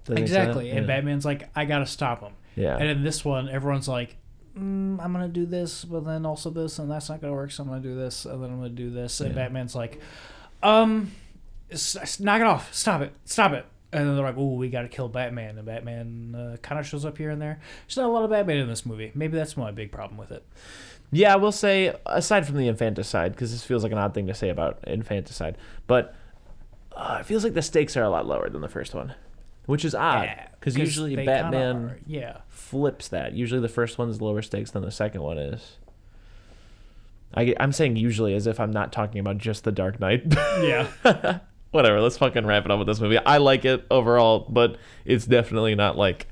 Doesn't 0.04 0.22
he 0.22 0.28
say 0.28 0.36
exactly, 0.42 0.70
and 0.70 0.80
Yeah. 0.80 0.86
Batman's 0.86 1.24
like, 1.24 1.48
I 1.56 1.64
gotta 1.64 1.86
stop 1.86 2.20
him. 2.20 2.34
Yeah. 2.56 2.76
And 2.76 2.88
in 2.88 3.02
this 3.04 3.24
one, 3.24 3.48
everyone's 3.48 3.88
like, 3.88 4.16
mm, 4.54 5.00
I'm 5.02 5.12
gonna 5.14 5.28
do 5.28 5.46
this, 5.46 5.84
but 5.86 6.04
then 6.04 6.26
also 6.26 6.50
this, 6.50 6.78
and 6.78 6.90
that's 6.90 7.08
not 7.08 7.22
gonna 7.22 7.32
work. 7.32 7.50
So 7.52 7.62
I'm 7.62 7.70
gonna 7.70 7.80
do 7.80 7.94
this, 7.94 8.26
and 8.26 8.42
then 8.44 8.50
I'm 8.50 8.56
gonna 8.58 8.68
do 8.68 8.90
this. 8.90 9.20
And 9.20 9.30
Yeah. 9.30 9.36
Batman's 9.42 9.74
like, 9.74 9.98
um, 10.62 11.10
s- 11.70 11.96
s- 11.96 12.20
knock 12.20 12.40
it 12.42 12.46
off, 12.46 12.72
stop 12.74 13.00
it, 13.00 13.14
stop 13.24 13.52
it. 13.52 13.64
And 13.92 14.08
then 14.08 14.16
they're 14.16 14.24
like, 14.24 14.38
"Oh, 14.38 14.54
we 14.54 14.70
gotta 14.70 14.88
kill 14.88 15.08
Batman." 15.08 15.58
And 15.58 15.66
Batman 15.66 16.34
uh, 16.34 16.56
kind 16.62 16.78
of 16.80 16.86
shows 16.86 17.04
up 17.04 17.18
here 17.18 17.30
and 17.30 17.40
there. 17.42 17.60
There's 17.86 17.96
not 17.98 18.06
a 18.06 18.12
lot 18.12 18.24
of 18.24 18.30
Batman 18.30 18.56
in 18.58 18.68
this 18.68 18.86
movie. 18.86 19.12
Maybe 19.14 19.36
that's 19.36 19.56
my 19.56 19.70
big 19.70 19.92
problem 19.92 20.16
with 20.18 20.32
it. 20.32 20.44
Yeah, 21.10 21.34
I 21.34 21.36
will 21.36 21.52
say, 21.52 21.94
aside 22.06 22.46
from 22.46 22.56
the 22.56 22.68
infanticide, 22.68 23.32
because 23.32 23.52
this 23.52 23.62
feels 23.62 23.82
like 23.82 23.92
an 23.92 23.98
odd 23.98 24.14
thing 24.14 24.26
to 24.28 24.34
say 24.34 24.48
about 24.48 24.78
infanticide, 24.86 25.58
but 25.86 26.14
uh, 26.96 27.18
it 27.20 27.26
feels 27.26 27.44
like 27.44 27.52
the 27.52 27.60
stakes 27.60 27.98
are 27.98 28.02
a 28.02 28.08
lot 28.08 28.26
lower 28.26 28.48
than 28.48 28.62
the 28.62 28.68
first 28.68 28.94
one, 28.94 29.14
which 29.66 29.84
is 29.84 29.94
odd. 29.94 30.24
Yeah, 30.24 30.46
Because 30.58 30.78
usually 30.78 31.14
they 31.14 31.26
kinda 31.26 31.42
Batman 31.50 32.02
yeah, 32.06 32.38
flips 32.48 33.08
that. 33.08 33.34
Usually 33.34 33.60
the 33.60 33.68
first 33.68 33.98
one's 33.98 34.22
lower 34.22 34.40
stakes 34.40 34.70
than 34.70 34.82
the 34.82 34.90
second 34.90 35.20
one 35.20 35.36
is. 35.36 35.76
I, 37.34 37.54
I'm 37.60 37.72
saying 37.72 37.96
usually 37.96 38.34
as 38.34 38.46
if 38.46 38.58
I'm 38.58 38.72
not 38.72 38.90
talking 38.90 39.18
about 39.18 39.36
just 39.36 39.64
the 39.64 39.72
Dark 39.72 40.00
Knight. 40.00 40.22
yeah. 40.62 40.88
Whatever, 41.72 42.00
let's 42.00 42.18
fucking 42.18 42.46
wrap 42.46 42.64
it 42.64 42.70
up 42.70 42.78
with 42.78 42.86
this 42.86 43.00
movie. 43.00 43.18
I 43.18 43.38
like 43.38 43.64
it 43.64 43.84
overall, 43.90 44.46
but 44.48 44.76
it's 45.04 45.26
definitely 45.26 45.74
not 45.74 45.96
like. 45.98 46.28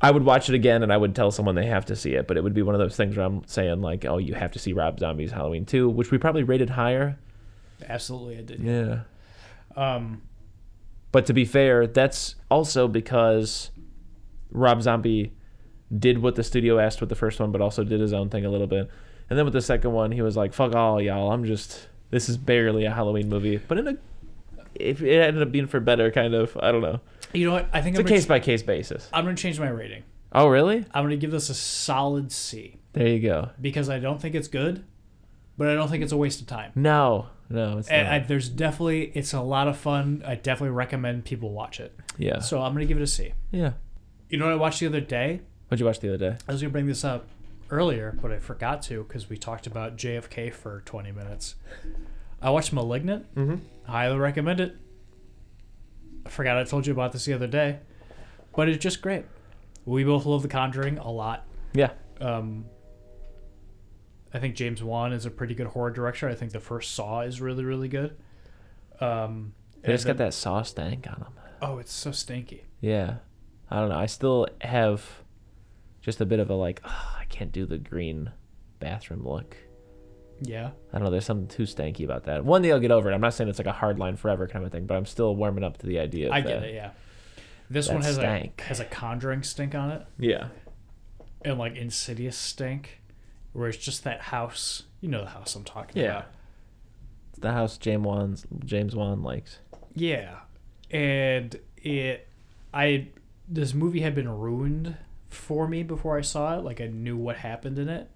I 0.00 0.12
would 0.12 0.24
watch 0.24 0.48
it 0.48 0.54
again 0.54 0.84
and 0.84 0.92
I 0.92 0.96
would 0.96 1.16
tell 1.16 1.32
someone 1.32 1.56
they 1.56 1.66
have 1.66 1.86
to 1.86 1.96
see 1.96 2.12
it, 2.14 2.28
but 2.28 2.36
it 2.36 2.44
would 2.44 2.54
be 2.54 2.62
one 2.62 2.76
of 2.76 2.78
those 2.78 2.94
things 2.94 3.16
where 3.16 3.26
I'm 3.26 3.42
saying, 3.48 3.80
like, 3.80 4.04
oh, 4.04 4.18
you 4.18 4.34
have 4.34 4.52
to 4.52 4.58
see 4.60 4.72
Rob 4.72 5.00
Zombie's 5.00 5.32
Halloween 5.32 5.64
2, 5.66 5.88
which 5.88 6.12
we 6.12 6.18
probably 6.18 6.44
rated 6.44 6.70
higher. 6.70 7.18
Absolutely, 7.88 8.38
I 8.38 8.42
did. 8.42 8.60
Yeah. 8.60 9.00
Um, 9.76 10.22
But 11.10 11.26
to 11.26 11.32
be 11.32 11.44
fair, 11.44 11.86
that's 11.88 12.36
also 12.50 12.86
because 12.86 13.70
Rob 14.52 14.82
Zombie 14.82 15.32
did 15.96 16.18
what 16.22 16.34
the 16.34 16.44
studio 16.44 16.78
asked 16.78 17.00
with 17.00 17.08
the 17.08 17.16
first 17.16 17.40
one, 17.40 17.50
but 17.50 17.60
also 17.60 17.82
did 17.82 17.98
his 17.98 18.12
own 18.12 18.28
thing 18.28 18.44
a 18.44 18.50
little 18.50 18.66
bit. 18.66 18.90
And 19.30 19.38
then 19.38 19.46
with 19.46 19.54
the 19.54 19.62
second 19.62 19.92
one, 19.92 20.12
he 20.12 20.22
was 20.22 20.36
like, 20.36 20.52
"Fuck 20.52 20.74
all 20.74 21.00
y'all. 21.00 21.32
I'm 21.32 21.44
just 21.44 21.88
this 22.10 22.28
is 22.28 22.36
barely 22.36 22.84
a 22.84 22.90
Halloween 22.92 23.28
movie." 23.28 23.56
But 23.56 23.78
in 23.78 23.88
a 23.88 23.96
if 24.74 25.02
it 25.02 25.20
ended 25.20 25.42
up 25.42 25.50
being 25.52 25.66
for 25.66 25.80
better, 25.80 26.10
kind 26.10 26.34
of, 26.34 26.56
I 26.60 26.72
don't 26.72 26.82
know. 26.82 27.00
you 27.32 27.46
know 27.46 27.52
what? 27.54 27.68
I 27.72 27.80
think 27.82 27.94
It's 27.94 28.00
a 28.00 28.02
I'm 28.02 28.06
gonna, 28.06 28.16
case 28.16 28.26
by 28.26 28.40
case 28.40 28.62
basis. 28.62 29.08
I'm 29.12 29.24
gonna 29.24 29.36
change 29.36 29.58
my 29.60 29.68
rating. 29.68 30.02
Oh, 30.32 30.46
really? 30.48 30.84
I'm 30.92 31.04
gonna 31.04 31.16
give 31.16 31.30
this 31.30 31.48
a 31.50 31.54
solid 31.54 32.30
C 32.32 32.76
There 32.92 33.06
you 33.08 33.20
go. 33.20 33.50
because 33.60 33.88
I 33.88 33.98
don't 33.98 34.20
think 34.20 34.34
it's 34.34 34.48
good, 34.48 34.84
but 35.56 35.68
I 35.68 35.74
don't 35.74 35.88
think 35.88 36.02
it's 36.02 36.12
a 36.12 36.16
waste 36.16 36.40
of 36.40 36.46
time. 36.46 36.72
No, 36.74 37.28
no, 37.48 37.78
it's 37.78 37.88
And 37.88 38.06
not. 38.06 38.14
I, 38.14 38.18
there's 38.20 38.48
definitely 38.48 39.10
it's 39.14 39.32
a 39.32 39.40
lot 39.40 39.68
of 39.68 39.76
fun. 39.78 40.22
I 40.26 40.34
definitely 40.34 40.74
recommend 40.74 41.24
people 41.24 41.50
watch 41.52 41.80
it. 41.80 41.94
yeah, 42.18 42.40
So 42.40 42.60
I'm 42.60 42.72
gonna 42.74 42.84
give 42.86 42.98
it 42.98 43.02
a 43.02 43.06
C. 43.06 43.32
yeah. 43.50 43.72
You 44.28 44.36
know 44.38 44.44
what 44.44 44.52
I 44.52 44.56
watched 44.56 44.80
the 44.80 44.86
other 44.86 45.00
day? 45.00 45.40
What'd 45.68 45.80
you 45.80 45.86
watch 45.86 46.00
the 46.00 46.08
other 46.14 46.18
day? 46.30 46.36
I 46.46 46.52
was 46.52 46.60
gonna 46.60 46.70
bring 46.72 46.86
this 46.86 47.02
up 47.04 47.26
earlier, 47.70 48.16
but 48.20 48.30
I 48.32 48.38
forgot 48.38 48.82
to 48.82 49.04
because 49.04 49.28
we 49.30 49.36
talked 49.38 49.66
about 49.66 49.96
JFK 49.96 50.52
for 50.52 50.82
20 50.84 51.12
minutes. 51.12 51.54
I 52.40 52.50
watched 52.50 52.72
*Malignant*. 52.72 53.34
Mm-hmm. 53.34 53.56
Highly 53.90 54.16
recommend 54.18 54.60
it. 54.60 54.76
I 56.26 56.30
forgot 56.30 56.56
I 56.58 56.64
told 56.64 56.86
you 56.86 56.92
about 56.92 57.12
this 57.12 57.24
the 57.24 57.32
other 57.32 57.46
day, 57.46 57.78
but 58.54 58.68
it's 58.68 58.82
just 58.82 59.00
great. 59.02 59.24
We 59.86 60.04
both 60.04 60.26
love 60.26 60.42
The 60.42 60.48
Conjuring 60.48 60.98
a 60.98 61.10
lot. 61.10 61.46
Yeah, 61.72 61.90
Um, 62.20 62.66
I 64.32 64.38
think 64.38 64.54
James 64.54 64.82
Wan 64.82 65.12
is 65.12 65.24
a 65.26 65.30
pretty 65.30 65.54
good 65.54 65.68
horror 65.68 65.90
director. 65.90 66.28
I 66.28 66.34
think 66.34 66.52
the 66.52 66.60
first 66.60 66.94
Saw 66.94 67.20
is 67.22 67.40
really, 67.40 67.64
really 67.64 67.88
good. 67.88 68.16
Um, 69.00 69.54
they 69.82 69.92
just 69.92 70.04
and 70.06 70.18
got 70.18 70.24
that 70.24 70.34
Saw 70.34 70.62
stank 70.62 71.06
on 71.06 71.20
them. 71.20 71.32
Oh, 71.62 71.78
it's 71.78 71.92
so 71.92 72.12
stinky. 72.12 72.64
Yeah. 72.80 73.16
I 73.70 73.80
don't 73.80 73.88
know. 73.88 73.98
I 73.98 74.06
still 74.06 74.46
have 74.60 75.04
just 76.00 76.20
a 76.20 76.26
bit 76.26 76.40
of 76.40 76.50
a 76.50 76.54
like, 76.54 76.80
"Ugh, 76.84 76.90
I 77.20 77.24
can't 77.26 77.52
do 77.52 77.64
the 77.66 77.78
green 77.78 78.30
bathroom 78.80 79.26
look. 79.26 79.56
Yeah. 80.40 80.70
I 80.92 80.98
don't 80.98 81.04
know. 81.04 81.10
There's 81.10 81.24
something 81.26 81.48
too 81.48 81.64
stanky 81.64 82.04
about 82.04 82.24
that. 82.24 82.44
One 82.44 82.62
day 82.62 82.70
I'll 82.72 82.80
get 82.80 82.90
over 82.90 83.10
it. 83.10 83.14
I'm 83.14 83.20
not 83.20 83.34
saying 83.34 83.48
it's 83.50 83.58
like 83.58 83.66
a 83.66 83.72
hard 83.72 83.98
line 83.98 84.16
forever 84.16 84.46
kind 84.46 84.64
of 84.64 84.70
thing, 84.72 84.86
but 84.86 84.96
I'm 84.96 85.06
still 85.06 85.34
warming 85.34 85.64
up 85.64 85.78
to 85.78 85.86
the 85.86 85.98
idea. 85.98 86.28
Of 86.28 86.32
I 86.34 86.40
get 86.40 86.60
the- 86.60 86.68
it. 86.68 86.74
Yeah. 86.74 86.90
This 87.70 87.88
that 87.88 87.94
one 87.94 88.02
has 88.02 88.14
stank. 88.14 88.62
a 88.64 88.68
has 88.68 88.80
a 88.80 88.84
Conjuring 88.86 89.42
stink 89.42 89.74
on 89.74 89.90
it, 89.90 90.06
Yeah. 90.18 90.48
and 91.44 91.58
like 91.58 91.76
Insidious 91.76 92.36
stink, 92.36 93.02
where 93.52 93.68
it's 93.68 93.76
just 93.78 94.04
that 94.04 94.20
house. 94.22 94.84
You 95.02 95.08
know 95.10 95.20
the 95.22 95.30
house 95.30 95.54
I'm 95.54 95.64
talking 95.64 96.00
Yeah. 96.02 96.08
about. 96.10 96.26
It's 97.30 97.38
the 97.40 97.52
house 97.52 97.76
James 97.76 98.04
Wan's 98.06 98.46
James 98.64 98.96
Wan 98.96 99.22
likes. 99.22 99.58
Yeah, 99.94 100.36
and 100.90 101.58
it, 101.76 102.26
I, 102.72 103.08
this 103.46 103.74
movie 103.74 104.00
had 104.00 104.14
been 104.14 104.28
ruined 104.30 104.96
for 105.28 105.68
me 105.68 105.82
before 105.82 106.16
I 106.16 106.22
saw 106.22 106.56
it. 106.58 106.64
Like 106.64 106.80
I 106.80 106.86
knew 106.86 107.16
what 107.18 107.36
happened 107.36 107.78
in 107.78 107.90
it, 107.90 108.08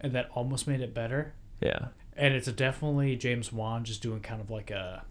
and 0.00 0.12
that 0.12 0.28
almost 0.34 0.66
made 0.68 0.80
it 0.82 0.92
better. 0.92 1.32
Yeah. 1.60 1.88
And 2.16 2.34
it's 2.34 2.50
definitely 2.52 3.16
James 3.16 3.52
Wan 3.52 3.84
just 3.84 4.02
doing 4.02 4.20
kind 4.20 4.40
of 4.40 4.50
like 4.50 4.70
a, 4.70 5.04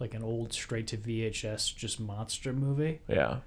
like 0.00 0.14
an 0.14 0.22
old 0.22 0.52
straight 0.52 0.86
to 0.88 0.96
VHS 0.96 1.74
just 1.76 2.00
monster 2.00 2.52
movie, 2.52 3.00
Yeah. 3.08 3.38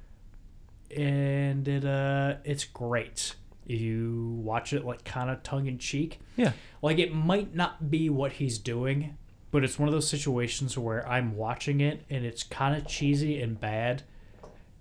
and 0.96 1.68
it 1.68 1.86
uh, 1.86 2.36
it's 2.44 2.64
great. 2.64 3.36
You 3.66 4.40
watch 4.44 4.72
it 4.72 4.86
like 4.86 5.04
kind 5.04 5.30
of 5.30 5.44
tongue 5.44 5.68
in 5.68 5.78
cheek. 5.78 6.20
Yeah. 6.38 6.54
like 6.82 7.00
it 7.00 7.14
might 7.14 7.54
not 7.54 7.90
be 7.92 8.10
what 8.10 8.34
he's 8.34 8.58
doing 8.60 9.18
but 9.50 9.64
it's 9.64 9.80
one 9.80 9.88
of 9.90 9.94
those 9.94 10.08
situations 10.08 10.78
where 10.78 11.08
i'm 11.10 11.36
watching 11.36 11.80
it 11.82 12.04
and 12.12 12.24
it's 12.26 12.44
kind 12.44 12.76
of 12.76 12.86
cheesy 12.86 13.42
and 13.42 13.60
bad 13.60 14.04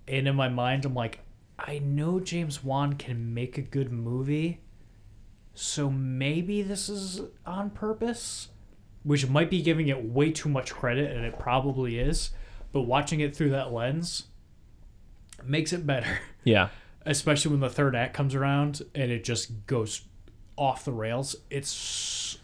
and 0.07 0.29
in 0.29 0.37
my 0.37 0.49
mind 0.51 0.85
i'm 0.85 0.93
like 0.93 1.21
i 1.59 1.79
know 1.79 2.21
james 2.21 2.63
wan 2.63 2.93
can 2.93 3.33
make 3.33 3.57
a 3.57 3.63
good 3.63 3.91
movie 3.91 4.61
so 5.59 5.91
maybe 5.91 6.63
this 6.63 6.89
is 6.89 7.21
on 7.45 7.71
purpose 7.71 8.49
which 9.03 9.29
might 9.29 9.49
be 9.51 9.63
giving 9.63 9.89
it 9.89 10.05
way 10.05 10.31
too 10.31 10.49
much 10.49 10.73
credit 10.75 11.11
and 11.15 11.25
it 11.25 11.39
probably 11.39 11.99
is 11.99 12.31
but 12.73 12.83
watching 12.83 13.21
it 13.21 13.35
through 13.35 13.51
that 13.51 13.73
lens 13.73 14.25
makes 15.45 15.73
it 15.73 15.87
better 15.87 16.19
Yeah. 16.45 16.69
especially 17.05 17.51
when 17.53 17.61
the 17.61 17.71
third 17.71 17.95
act 17.97 18.15
comes 18.15 18.35
around 18.35 18.83
and 18.95 19.11
it 19.11 19.25
just 19.25 19.67
goes 19.67 20.03
off 20.57 20.85
the 20.87 20.93
rails. 20.93 21.37
It's 21.51 22.39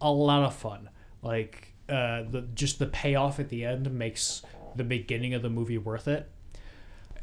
a 0.00 0.10
lot 0.10 0.44
of 0.44 0.54
fun. 0.54 0.88
Like 1.22 1.74
uh, 1.88 2.22
the 2.22 2.48
just 2.54 2.78
the 2.78 2.86
payoff 2.86 3.38
at 3.38 3.50
the 3.50 3.64
end 3.66 3.90
makes 3.92 4.42
the 4.76 4.84
beginning 4.84 5.34
of 5.34 5.42
the 5.42 5.50
movie 5.50 5.76
worth 5.76 6.08
it, 6.08 6.26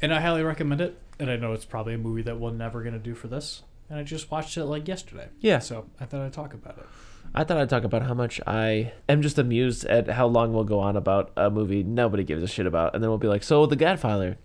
and 0.00 0.14
I 0.14 0.20
highly 0.20 0.42
recommend 0.44 0.80
it. 0.80 0.96
And 1.18 1.28
I 1.28 1.34
know 1.36 1.52
it's 1.54 1.64
probably 1.64 1.94
a 1.94 1.98
movie 1.98 2.22
that 2.22 2.38
we're 2.38 2.52
never 2.52 2.84
gonna 2.84 3.00
do 3.00 3.14
for 3.16 3.26
this. 3.26 3.62
And 3.90 3.98
I 3.98 4.02
just 4.02 4.30
watched 4.30 4.56
it 4.56 4.64
like 4.64 4.86
yesterday. 4.86 5.28
Yeah. 5.40 5.58
So 5.60 5.86
I 6.00 6.04
thought 6.04 6.20
I'd 6.22 6.32
talk 6.32 6.54
about 6.54 6.78
it. 6.78 6.86
I 7.34 7.44
thought 7.44 7.58
I'd 7.58 7.68
talk 7.68 7.84
about 7.84 8.02
how 8.02 8.14
much 8.14 8.40
I 8.46 8.92
am 9.08 9.20
just 9.22 9.38
amused 9.38 9.84
at 9.84 10.08
how 10.08 10.26
long 10.26 10.52
we'll 10.52 10.64
go 10.64 10.80
on 10.80 10.96
about 10.96 11.30
a 11.36 11.50
movie 11.50 11.82
nobody 11.82 12.24
gives 12.24 12.42
a 12.42 12.46
shit 12.46 12.66
about, 12.66 12.94
and 12.94 13.02
then 13.02 13.10
we'll 13.10 13.18
be 13.18 13.28
like, 13.28 13.42
"So, 13.42 13.66
The 13.66 13.76
Godfather." 13.76 14.38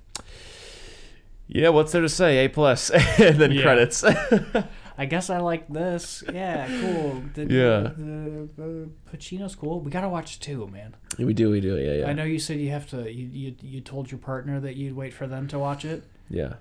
Yeah, 1.48 1.70
what's 1.70 1.92
there 1.92 2.02
to 2.02 2.10
say? 2.10 2.46
A 2.46 2.50
plus, 2.50 2.90
and 3.20 3.38
then 3.38 3.60
credits. 3.62 4.04
I 4.98 5.06
guess 5.06 5.30
I 5.30 5.40
like 5.40 5.68
this. 5.70 6.24
Yeah, 6.32 6.68
cool. 6.68 7.24
The, 7.34 7.42
Yeah. 7.42 7.80
The, 7.96 8.50
the 8.56 8.90
Pacino's 9.12 9.56
cool. 9.56 9.80
We 9.82 9.90
gotta 9.90 10.10
watch 10.10 10.40
two, 10.40 10.68
man. 10.68 10.96
We 11.18 11.34
do, 11.34 11.50
we 11.50 11.62
do, 11.62 11.78
yeah, 11.78 11.94
yeah. 12.02 12.08
I 12.08 12.14
know 12.14 12.24
you 12.24 12.40
said 12.40 12.60
you 12.60 12.70
have 12.72 12.88
to. 12.90 13.12
You, 13.12 13.28
you 13.28 13.56
you 13.62 13.82
told 13.82 14.12
your 14.12 14.20
partner 14.20 14.60
that 14.60 14.76
you'd 14.76 14.96
wait 14.96 15.14
for 15.14 15.26
them 15.28 15.48
to 15.50 15.60
watch 15.60 15.86
it. 15.86 16.04
Yeah. 16.30 16.54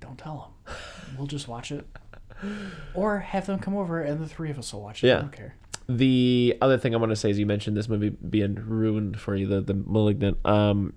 Don't 0.00 0.18
tell 0.18 0.54
them. 0.66 0.74
We'll 1.16 1.26
just 1.26 1.46
watch 1.46 1.70
it, 1.70 1.86
or 2.94 3.20
have 3.20 3.46
them 3.46 3.58
come 3.58 3.74
over 3.76 4.00
and 4.00 4.20
the 4.20 4.28
three 4.28 4.50
of 4.50 4.58
us 4.58 4.72
will 4.72 4.82
watch 4.82 5.02
it. 5.02 5.08
Yeah. 5.08 5.18
I 5.18 5.20
don't 5.20 5.32
care. 5.32 5.54
The 5.88 6.56
other 6.60 6.78
thing 6.78 6.94
I 6.94 6.98
want 6.98 7.10
to 7.10 7.16
say 7.16 7.30
is 7.30 7.38
you 7.38 7.46
mentioned 7.46 7.76
this 7.76 7.88
movie 7.88 8.10
being 8.10 8.54
ruined 8.54 9.20
for 9.20 9.34
you, 9.34 9.46
the 9.46 9.60
the 9.60 9.74
Malignant. 9.74 10.38
Um, 10.44 10.94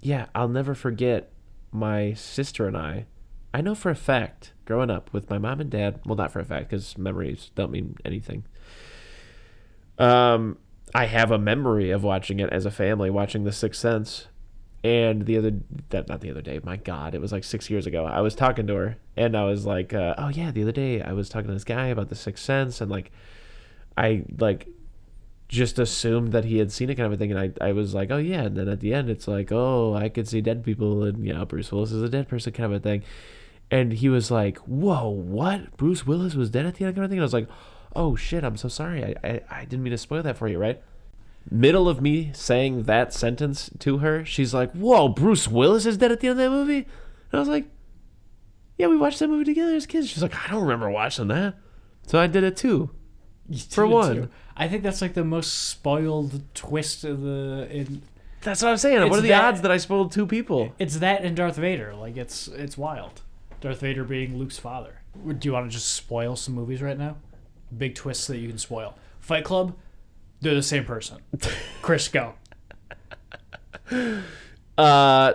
yeah, 0.00 0.26
I'll 0.34 0.48
never 0.48 0.74
forget 0.74 1.30
my 1.72 2.14
sister 2.14 2.66
and 2.66 2.76
I. 2.76 3.06
I 3.52 3.60
know 3.60 3.74
for 3.74 3.90
a 3.90 3.96
fact, 3.96 4.52
growing 4.64 4.90
up 4.90 5.12
with 5.12 5.28
my 5.28 5.38
mom 5.38 5.60
and 5.60 5.70
dad. 5.70 6.00
Well, 6.06 6.16
not 6.16 6.30
for 6.32 6.38
a 6.38 6.44
fact 6.44 6.70
because 6.70 6.96
memories 6.96 7.50
don't 7.54 7.72
mean 7.72 7.96
anything. 8.04 8.44
Um, 9.98 10.58
I 10.94 11.06
have 11.06 11.30
a 11.30 11.38
memory 11.38 11.90
of 11.90 12.04
watching 12.04 12.40
it 12.40 12.50
as 12.50 12.64
a 12.64 12.70
family, 12.70 13.10
watching 13.10 13.44
The 13.44 13.52
Sixth 13.52 13.80
Sense. 13.80 14.28
And 14.82 15.26
the 15.26 15.36
other 15.36 15.52
that 15.90 16.08
not 16.08 16.22
the 16.22 16.30
other 16.30 16.40
day, 16.40 16.58
my 16.64 16.76
God, 16.76 17.14
it 17.14 17.20
was 17.20 17.32
like 17.32 17.44
six 17.44 17.68
years 17.68 17.86
ago. 17.86 18.06
I 18.06 18.20
was 18.20 18.34
talking 18.34 18.66
to 18.66 18.74
her, 18.76 18.96
and 19.14 19.36
I 19.36 19.44
was 19.44 19.66
like, 19.66 19.92
uh, 19.92 20.14
"Oh 20.16 20.28
yeah, 20.28 20.50
the 20.50 20.62
other 20.62 20.72
day 20.72 21.02
I 21.02 21.12
was 21.12 21.28
talking 21.28 21.48
to 21.48 21.52
this 21.52 21.64
guy 21.64 21.88
about 21.88 22.08
The 22.08 22.14
Sixth 22.14 22.42
Sense, 22.42 22.80
and 22.80 22.90
like, 22.90 23.12
I 23.98 24.24
like 24.38 24.68
just 25.48 25.78
assumed 25.78 26.32
that 26.32 26.44
he 26.44 26.58
had 26.58 26.72
seen 26.72 26.88
it 26.88 26.94
kind 26.94 27.06
of 27.06 27.12
a 27.12 27.16
thing, 27.18 27.32
and 27.32 27.40
I, 27.60 27.68
I 27.68 27.72
was 27.72 27.92
like, 27.92 28.10
oh 28.10 28.16
yeah, 28.16 28.44
and 28.44 28.56
then 28.56 28.68
at 28.68 28.80
the 28.80 28.94
end 28.94 29.10
it's 29.10 29.28
like, 29.28 29.50
oh, 29.52 29.94
I 29.94 30.08
could 30.08 30.28
see 30.28 30.40
dead 30.40 30.64
people, 30.64 31.04
and 31.04 31.26
you 31.26 31.34
know, 31.34 31.44
Bruce 31.44 31.70
Willis 31.70 31.92
is 31.92 32.02
a 32.02 32.08
dead 32.08 32.28
person 32.28 32.52
kind 32.52 32.72
of 32.72 32.78
a 32.78 32.80
thing, 32.80 33.02
and 33.70 33.92
he 33.92 34.08
was 34.08 34.30
like, 34.30 34.58
whoa, 34.58 35.08
what? 35.08 35.76
Bruce 35.76 36.06
Willis 36.06 36.34
was 36.34 36.50
dead 36.50 36.64
at 36.66 36.76
the 36.76 36.86
end 36.86 36.94
kind 36.94 37.04
of 37.04 37.10
thing, 37.10 37.18
and 37.18 37.24
I 37.24 37.26
was 37.26 37.34
like, 37.34 37.48
oh 37.94 38.16
shit, 38.16 38.44
I'm 38.44 38.56
so 38.56 38.68
sorry, 38.68 39.04
I, 39.04 39.14
I, 39.28 39.40
I 39.50 39.64
didn't 39.64 39.82
mean 39.82 39.90
to 39.90 39.98
spoil 39.98 40.22
that 40.22 40.38
for 40.38 40.48
you, 40.48 40.58
right? 40.58 40.80
Middle 41.48 41.88
of 41.88 42.00
me 42.00 42.30
saying 42.34 42.84
that 42.84 43.12
sentence 43.12 43.70
to 43.80 43.98
her, 43.98 44.24
she's 44.24 44.52
like, 44.52 44.72
whoa, 44.72 45.08
Bruce 45.08 45.48
Willis 45.48 45.86
is 45.86 45.96
dead 45.96 46.12
at 46.12 46.20
the 46.20 46.28
end 46.28 46.38
of 46.40 46.44
that 46.44 46.50
movie, 46.50 46.78
and 46.78 47.34
I 47.34 47.38
was 47.38 47.48
like, 47.48 47.66
yeah, 48.78 48.86
we 48.86 48.96
watched 48.96 49.18
that 49.18 49.28
movie 49.28 49.44
together 49.44 49.74
as 49.74 49.86
kids. 49.86 50.08
She's 50.08 50.22
like, 50.22 50.34
I 50.34 50.50
don't 50.50 50.62
remember 50.62 50.90
watching 50.90 51.28
that, 51.28 51.54
so 52.06 52.18
I 52.18 52.26
did 52.26 52.44
it 52.44 52.56
too. 52.56 52.90
You 53.48 53.58
For 53.58 53.84
did 53.84 53.92
one. 53.92 54.14
too. 54.14 54.28
I 54.56 54.68
think 54.68 54.82
that's 54.82 55.02
like 55.02 55.14
the 55.14 55.24
most 55.24 55.68
spoiled 55.68 56.42
twist 56.54 57.04
of 57.04 57.22
the. 57.22 57.66
In, 57.70 58.02
That's 58.42 58.62
what 58.62 58.70
I'm 58.70 58.76
saying. 58.76 59.08
what 59.08 59.18
are 59.18 59.22
the 59.22 59.28
that- 59.28 59.44
odds 59.44 59.62
that 59.62 59.70
I 59.72 59.76
spoiled 59.78 60.12
two 60.12 60.26
people? 60.26 60.72
it's 60.78 60.98
that 60.98 61.24
and 61.24 61.36
Darth 61.36 61.56
Vader. 61.56 61.94
Like 61.94 62.16
it's 62.16 62.46
it's 62.48 62.78
wild. 62.78 63.22
Darth 63.60 63.80
Vader 63.80 64.04
being 64.04 64.38
Luke's 64.38 64.58
father. 64.58 65.00
Do 65.26 65.48
you 65.48 65.52
want 65.52 65.68
to 65.68 65.74
just 65.76 65.92
spoil 65.94 66.36
some 66.36 66.54
movies 66.54 66.80
right 66.80 66.96
now? 66.96 67.16
Big 67.76 67.94
twists 67.96 68.26
that 68.28 68.38
you 68.38 68.48
can 68.48 68.58
spoil. 68.58 68.94
Fight 69.18 69.44
Club. 69.44 69.74
They're 70.40 70.54
the 70.54 70.62
same 70.62 70.84
person. 70.84 71.18
Chris, 71.82 72.08
go. 72.08 72.34
Uh, 74.78 75.32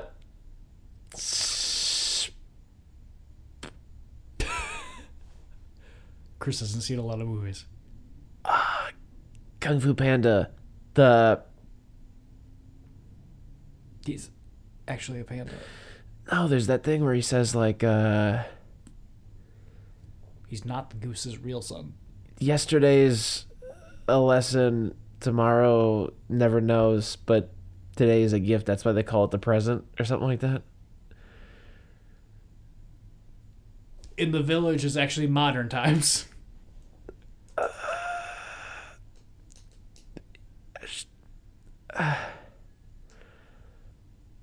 Chris 6.39 6.59
hasn't 6.59 6.83
seen 6.83 6.99
a 6.99 7.01
lot 7.05 7.21
of 7.21 7.27
movies. 7.27 7.65
Kung 9.59 9.79
Fu 9.79 9.93
Panda, 9.93 10.51
the 10.93 11.41
He's 14.05 14.29
actually 14.87 15.19
a 15.21 15.23
panda. 15.23 15.51
oh, 16.31 16.47
there's 16.47 16.67
that 16.67 16.83
thing 16.83 17.03
where 17.03 17.15
he 17.15 17.21
says 17.21 17.55
like, 17.55 17.83
uh, 17.83 18.43
He's 20.47 20.63
not 20.63 20.91
the 20.91 20.97
goose's 20.97 21.39
real 21.39 21.61
son. 21.63 21.93
yesterday's 22.39 23.45
a 24.07 24.19
lesson, 24.19 24.95
tomorrow 25.19 26.13
never 26.29 26.61
knows, 26.61 27.15
but 27.15 27.51
today 27.95 28.21
is 28.21 28.33
a 28.33 28.39
gift. 28.39 28.65
That's 28.65 28.85
why 28.85 28.91
they 28.91 29.03
call 29.03 29.25
it 29.25 29.31
the 29.31 29.39
present 29.39 29.85
or 29.99 30.05
something 30.05 30.27
like 30.27 30.41
that. 30.41 30.61
In 34.17 34.31
the 34.31 34.41
village 34.41 34.85
is 34.85 34.95
actually 34.95 35.27
modern 35.27 35.67
times. 35.67 36.25
Oh 37.57 37.69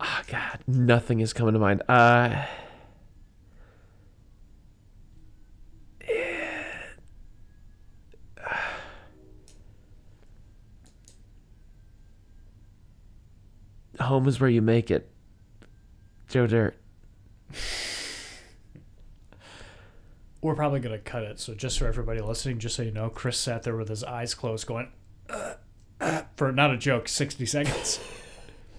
God, 0.26 0.60
nothing 0.66 1.20
is 1.20 1.32
coming 1.32 1.54
to 1.54 1.60
mind. 1.60 1.82
Uh. 1.88 2.44
Home 14.12 14.28
is 14.28 14.38
where 14.38 14.50
you 14.50 14.60
make 14.60 14.90
it. 14.90 15.10
Joe 16.28 16.46
Dirt. 16.46 16.76
We're 20.42 20.54
probably 20.54 20.80
gonna 20.80 20.98
cut 20.98 21.22
it. 21.22 21.40
So 21.40 21.54
just 21.54 21.78
for 21.78 21.86
everybody 21.86 22.20
listening, 22.20 22.58
just 22.58 22.76
so 22.76 22.82
you 22.82 22.90
know, 22.90 23.08
Chris 23.08 23.38
sat 23.38 23.62
there 23.62 23.74
with 23.74 23.88
his 23.88 24.04
eyes 24.04 24.34
closed, 24.34 24.66
going 24.66 24.92
"Uh, 25.30 25.54
uh," 25.98 26.24
for 26.36 26.52
not 26.52 26.74
a 26.74 26.76
joke, 26.76 27.08
sixty 27.08 27.46
seconds. 27.46 28.00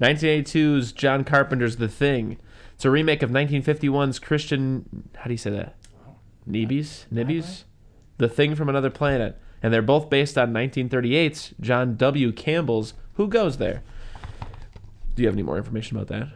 1982's 0.00 0.92
John 0.92 1.24
Carpenter's 1.24 1.76
The 1.76 1.88
Thing. 1.88 2.36
It's 2.74 2.84
a 2.84 2.90
remake 2.90 3.22
of 3.22 3.30
1951's 3.30 4.18
Christian. 4.18 5.08
How 5.16 5.24
do 5.24 5.30
you 5.32 5.38
say 5.38 5.50
that? 5.50 5.76
Nibes? 6.48 7.06
Nibes? 7.12 7.64
The 8.18 8.28
Thing 8.28 8.54
from 8.54 8.68
Another 8.68 8.90
Planet. 8.90 9.38
And 9.62 9.72
they're 9.72 9.82
both 9.82 10.08
based 10.10 10.36
on 10.38 10.52
1938's 10.52 11.54
John 11.60 11.96
W. 11.96 12.32
Campbell's 12.32 12.94
Who 13.14 13.26
Goes 13.28 13.56
There. 13.56 13.82
Do 15.14 15.22
you 15.22 15.28
have 15.28 15.34
any 15.34 15.42
more 15.42 15.56
information 15.56 15.96
about 15.96 16.08
that? 16.08 16.28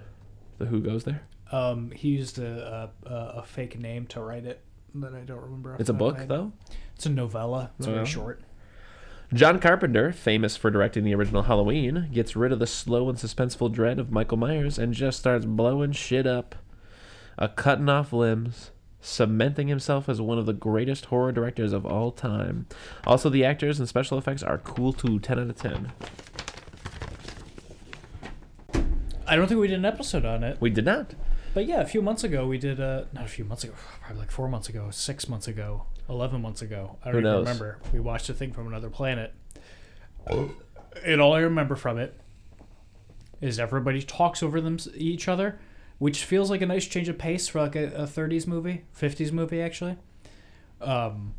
The 0.59 0.67
Who 0.67 0.81
Goes 0.81 1.05
There? 1.05 1.23
Um, 1.53 1.91
he 1.91 2.09
used 2.11 2.39
a, 2.39 2.91
a, 3.05 3.11
a 3.39 3.43
fake 3.43 3.79
name 3.79 4.07
to 4.09 4.21
write 4.21 4.47
it 4.47 4.63
that 4.95 5.15
I 5.15 5.21
don't 5.21 5.43
remember. 5.43 5.77
It's 5.79 5.91
a 5.91 5.93
the 5.93 5.99
top 5.99 6.01
of 6.03 6.09
book, 6.15 6.19
head. 6.19 6.29
though? 6.29 6.53
It's 6.97 7.07
a 7.07 7.11
novella. 7.11 7.71
It's 7.79 7.87
Oh, 7.87 7.93
very 7.95 8.07
short. 8.07 8.43
John 9.33 9.61
Carpenter, 9.61 10.11
famous 10.13 10.57
for 10.57 10.71
directing 10.71 11.05
the 11.05 11.15
original 11.15 11.43
Halloween, 11.45 12.09
gets 12.13 12.35
rid 12.35 12.51
of 12.51 12.59
the 12.59 12.67
slow 12.67 13.09
and 13.09 13.17
suspenseful 13.17 13.71
dread 13.71 14.01
of 14.01 14.11
Michael 14.11 14.39
Myers 14.39 14.77
and 14.79 14.93
just 14.93 15.21
starts 15.21 15.45
blowing 15.47 15.93
shit 15.93 16.27
up. 16.27 16.57
A 17.39 17.49
cutting 17.49 17.89
off 17.89 18.13
limbs, 18.13 18.71
cementing 19.01 19.69
himself 19.69 20.09
as 20.09 20.21
one 20.21 20.39
of 20.39 20.47
the 20.47 20.53
greatest 20.53 21.07
horror 21.07 21.33
directors 21.33 21.73
of 21.73 21.87
all 21.87 22.11
time. 22.13 22.67
Also, 23.07 23.29
the 23.31 23.45
actors 23.45 23.79
and 23.79 23.89
special 23.89 24.19
effects 24.19 24.43
are 24.43 24.59
cool 24.59 24.93
too, 24.93 25.19
10 25.19 25.39
out 25.39 25.49
of 25.51 25.57
10. 25.57 25.93
I 29.27 29.37
don't 29.37 29.47
think 29.47 29.61
we 29.61 29.69
did 29.69 29.79
an 29.79 29.85
episode 29.85 30.25
on 30.25 30.43
it, 30.43 30.59
We 30.61 30.71
did 30.71 30.85
not. 30.85 31.15
but 31.55 31.67
yeah, 31.67 31.81
a 31.81 31.87
few 31.87 32.03
months 32.03 32.25
ago 32.25 32.47
we 32.47 32.59
did. 32.59 32.81
Uh, 32.81 33.05
not 33.13 33.25
a 33.25 33.29
few 33.29 33.45
months 33.45 33.63
ago, 33.65 33.75
probably 34.01 34.21
like 34.21 34.31
four 34.31 34.49
months 34.49 34.69
ago, 34.69 34.89
six 34.91 35.29
months 35.29 35.47
ago, 35.47 35.85
eleven 36.09 36.43
months 36.43 36.63
ago. 36.63 36.99
I 37.03 37.07
don't 37.07 37.15
Who 37.15 37.19
even 37.21 37.33
knows? 37.33 37.47
remember. 37.47 37.79
We 37.93 38.01
watched 38.01 38.29
a 38.29 38.35
thing 38.35 38.53
from 38.53 38.67
another 38.67 38.91
planet, 38.91 39.33
and 41.05 41.21
all 41.21 41.33
I 41.33 41.41
remember 41.41 41.77
from 41.77 41.99
it 41.99 42.19
is 43.41 43.59
everybody 43.61 44.03
talks 44.03 44.43
over 44.43 44.61
them 44.61 44.79
each 44.97 45.29
other, 45.29 45.61
which 46.01 46.25
feels 46.25 46.51
like 46.51 46.61
a 46.63 46.67
nice 46.67 46.87
change 46.87 47.09
of 47.09 47.17
pace 47.19 47.47
for 47.47 47.61
like 47.61 47.77
a, 47.77 47.85
a 47.95 48.03
30s 48.07 48.47
movie, 48.49 48.83
50s 49.01 49.31
movie 49.31 49.61
actually. 49.63 49.97
Um, 50.81 51.35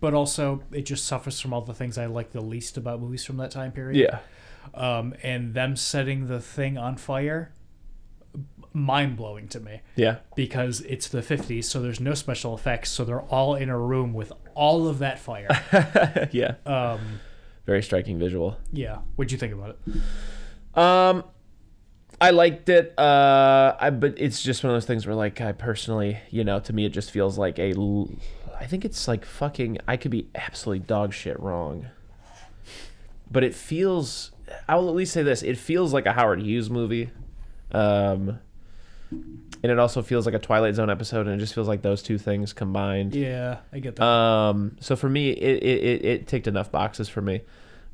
but 0.00 0.14
also 0.14 0.62
it 0.72 0.82
just 0.82 1.04
suffers 1.04 1.38
from 1.38 1.52
all 1.52 1.60
the 1.60 1.74
things 1.74 1.98
I 1.98 2.06
like 2.06 2.30
the 2.32 2.40
least 2.40 2.76
about 2.76 3.00
movies 3.00 3.24
from 3.24 3.36
that 3.36 3.50
time 3.50 3.70
period. 3.70 3.96
Yeah. 4.00 4.18
Um, 4.74 5.14
and 5.22 5.54
them 5.54 5.76
setting 5.76 6.26
the 6.26 6.40
thing 6.40 6.76
on 6.78 6.96
fire, 6.96 7.52
mind 8.72 9.16
blowing 9.16 9.48
to 9.48 9.60
me 9.60 9.80
Yeah. 9.96 10.16
because 10.36 10.80
it's 10.82 11.08
the 11.08 11.20
50s, 11.20 11.64
so 11.64 11.80
there's 11.82 12.00
no 12.00 12.14
special 12.14 12.54
effects, 12.54 12.90
so 12.90 13.04
they're 13.04 13.22
all 13.22 13.54
in 13.54 13.68
a 13.70 13.78
room 13.78 14.12
with 14.12 14.32
all 14.54 14.86
of 14.88 14.98
that 15.00 15.18
fire. 15.18 15.48
yeah. 16.32 16.54
um, 16.66 17.20
Very 17.66 17.82
striking 17.82 18.18
visual. 18.18 18.56
yeah, 18.72 18.98
what'd 19.16 19.32
you 19.32 19.38
think 19.38 19.52
about 19.54 19.76
it? 19.86 20.78
Um, 20.78 21.24
I 22.20 22.30
liked 22.30 22.68
it. 22.68 22.98
Uh, 22.98 23.76
I 23.78 23.90
but 23.90 24.14
it's 24.16 24.42
just 24.42 24.64
one 24.64 24.70
of 24.70 24.74
those 24.74 24.86
things 24.86 25.06
where 25.06 25.14
like 25.14 25.40
I 25.40 25.52
personally, 25.52 26.18
you 26.30 26.44
know, 26.44 26.58
to 26.60 26.72
me 26.72 26.84
it 26.84 26.90
just 26.90 27.10
feels 27.10 27.38
like 27.38 27.58
a. 27.58 27.74
I 28.58 28.66
think 28.66 28.84
it's 28.84 29.06
like 29.06 29.24
fucking. 29.24 29.78
I 29.86 29.96
could 29.96 30.10
be 30.10 30.28
absolutely 30.34 30.80
dog 30.80 31.12
shit 31.12 31.38
wrong. 31.38 31.86
But 33.30 33.44
it 33.44 33.54
feels. 33.54 34.32
I 34.68 34.76
will 34.76 34.88
at 34.88 34.94
least 34.94 35.12
say 35.12 35.22
this: 35.22 35.42
it 35.42 35.58
feels 35.58 35.92
like 35.92 36.06
a 36.06 36.12
Howard 36.12 36.40
Hughes 36.40 36.70
movie, 36.70 37.10
um, 37.72 38.40
and 39.10 39.72
it 39.72 39.78
also 39.78 40.02
feels 40.02 40.26
like 40.26 40.34
a 40.34 40.38
Twilight 40.40 40.74
Zone 40.74 40.90
episode, 40.90 41.26
and 41.26 41.36
it 41.36 41.38
just 41.38 41.54
feels 41.54 41.68
like 41.68 41.82
those 41.82 42.02
two 42.02 42.18
things 42.18 42.52
combined. 42.52 43.14
Yeah, 43.14 43.58
I 43.72 43.78
get 43.78 43.96
that. 43.96 44.04
Um, 44.04 44.76
so 44.80 44.96
for 44.96 45.08
me, 45.08 45.30
it, 45.30 45.62
it, 45.62 45.84
it, 45.84 46.04
it 46.04 46.26
ticked 46.26 46.46
enough 46.48 46.72
boxes 46.72 47.08
for 47.08 47.20
me. 47.20 47.42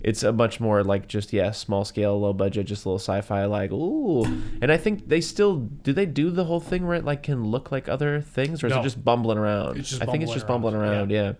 It's 0.04 0.22
a 0.22 0.32
much 0.32 0.60
more 0.60 0.84
like 0.84 1.08
just 1.08 1.32
yeah, 1.32 1.50
small 1.50 1.84
scale, 1.84 2.20
low 2.20 2.32
budget, 2.34 2.66
just 2.66 2.84
a 2.84 2.88
little 2.88 2.98
sci-fi 2.98 3.46
like 3.46 3.72
ooh. 3.72 4.24
And 4.60 4.70
I 4.70 4.76
think 4.76 5.08
they 5.08 5.20
still 5.22 5.56
do 5.56 5.92
they 5.94 6.04
do 6.06 6.30
the 6.30 6.44
whole 6.44 6.60
thing 6.60 6.86
where 6.86 6.94
it 6.94 7.04
like 7.04 7.22
can 7.22 7.42
look 7.44 7.72
like 7.72 7.88
other 7.88 8.20
things, 8.20 8.62
or 8.62 8.66
is 8.66 8.74
No. 8.74 8.80
it 8.80 8.82
just 8.84 9.02
bumbling 9.02 9.38
around? 9.38 9.78
It's 9.78 9.88
just 9.88 10.02
I 10.02 10.06
think 10.06 10.22
it's 10.22 10.32
just 10.32 10.46
bumbling 10.46 10.74
around, 10.74 10.92
around, 10.92 11.10
yeah. 11.10 11.32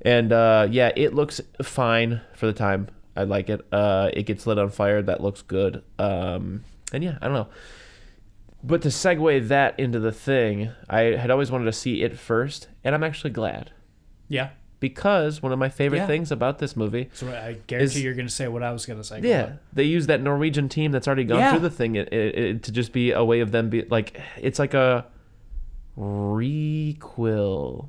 And 0.00 0.32
uh, 0.32 0.66
yeah, 0.70 0.90
it 0.96 1.14
looks 1.14 1.40
fine 1.62 2.22
for 2.34 2.46
the 2.46 2.52
time. 2.54 2.88
I 3.14 3.24
like 3.24 3.50
it. 3.50 3.60
Uh, 3.70 4.08
it 4.14 4.22
gets 4.24 4.46
lit 4.46 4.58
on 4.58 4.70
fire. 4.70 5.02
That 5.02 5.20
looks 5.22 5.42
good. 5.42 5.82
Um, 5.98 6.64
and 6.94 7.04
yeah, 7.04 7.18
I 7.20 7.26
don't 7.26 7.34
know. 7.34 7.48
But 8.64 8.80
to 8.82 8.88
segue 8.88 9.48
that 9.48 9.78
into 9.78 9.98
the 10.00 10.12
thing, 10.12 10.70
I 10.88 11.00
had 11.02 11.30
always 11.30 11.50
wanted 11.50 11.66
to 11.66 11.72
see 11.72 12.02
it 12.02 12.18
first, 12.18 12.68
and 12.84 12.94
I'm 12.94 13.04
actually 13.04 13.30
glad 13.30 13.70
yeah. 14.28 14.50
Because 14.82 15.40
one 15.42 15.52
of 15.52 15.58
my 15.58 15.70
favorite 15.70 16.00
Yeah. 16.00 16.06
things 16.08 16.30
about 16.30 16.58
this 16.58 16.76
movie 16.76 17.08
So 17.14 17.28
I 17.28 17.56
guarantee 17.66 17.84
Is- 17.98 18.02
you're 18.02 18.12
going 18.12 18.26
to 18.26 18.32
say 18.34 18.48
what 18.48 18.62
I 18.62 18.70
was 18.72 18.84
going 18.84 18.98
to 18.98 19.04
say. 19.04 19.20
Yeah 19.22 19.52
they 19.72 19.84
use 19.84 20.08
that 20.08 20.20
norwegian 20.20 20.68
team 20.68 20.92
that's 20.92 21.06
already 21.08 21.24
gone 21.24 21.38
Yeah. 21.38 21.52
through 21.52 21.60
the 21.60 21.70
thing 21.70 21.94
it, 21.94 22.12
it, 22.12 22.34
it- 22.38 22.62
to 22.64 22.72
just 22.72 22.92
be 22.92 23.12
a 23.12 23.24
way 23.24 23.40
of 23.40 23.52
them 23.52 23.70
be 23.70 23.82
like 23.88 24.20
it's 24.38 24.58
like 24.58 24.74
a 24.74 25.06
requel 25.96 27.88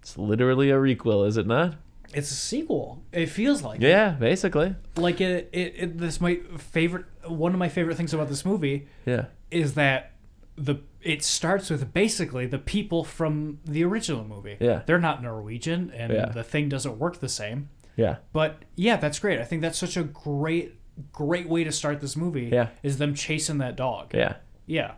it's 0.00 0.16
literally 0.16 0.70
a 0.70 0.74
requel 0.76 1.26
is 1.26 1.36
it 1.36 1.46
not 1.46 1.74
It's 2.12 2.30
a 2.30 2.34
sequel. 2.34 3.02
It 3.12 3.26
feels 3.26 3.62
like 3.62 3.80
it. 3.82 3.88
yeah 3.88 4.10
basically 4.10 4.74
like 4.96 5.20
it, 5.20 5.48
it, 5.52 5.74
it 5.76 5.98
this 5.98 6.20
my 6.20 6.36
favorite 6.58 7.06
one 7.26 7.52
of 7.52 7.58
my 7.58 7.68
favorite 7.68 7.96
things 7.96 8.14
about 8.14 8.28
this 8.28 8.44
movie 8.44 8.86
yeah 9.06 9.26
is 9.50 9.74
that 9.74 10.12
the 10.56 10.76
it 11.02 11.22
starts 11.22 11.68
with 11.70 11.92
basically 11.92 12.46
the 12.46 12.58
people 12.58 13.04
from 13.04 13.58
the 13.64 13.84
original 13.84 14.24
movie. 14.24 14.56
Yeah. 14.60 14.82
They're 14.86 14.98
not 15.00 15.22
Norwegian 15.22 15.90
and 15.94 16.12
Yeah. 16.12 16.26
the 16.26 16.42
thing 16.44 16.68
doesn't 16.68 16.98
work 16.98 17.20
the 17.20 17.28
same. 17.28 17.68
yeah 17.96 18.16
But 18.32 18.62
yeah, 18.76 18.96
that's 18.96 19.18
great. 19.18 19.38
I 19.40 19.44
think 19.44 19.62
that's 19.62 19.78
such 19.78 19.96
a 19.96 20.04
great 20.04 20.76
great 21.12 21.48
way 21.48 21.64
to 21.64 21.72
start 21.72 22.00
this 22.00 22.16
movie. 22.16 22.50
Yeah. 22.52 22.68
Is 22.82 22.98
them 22.98 23.14
chasing 23.14 23.58
that 23.58 23.76
dog. 23.76 24.14
yeah 24.14 24.36
Yeah. 24.66 24.92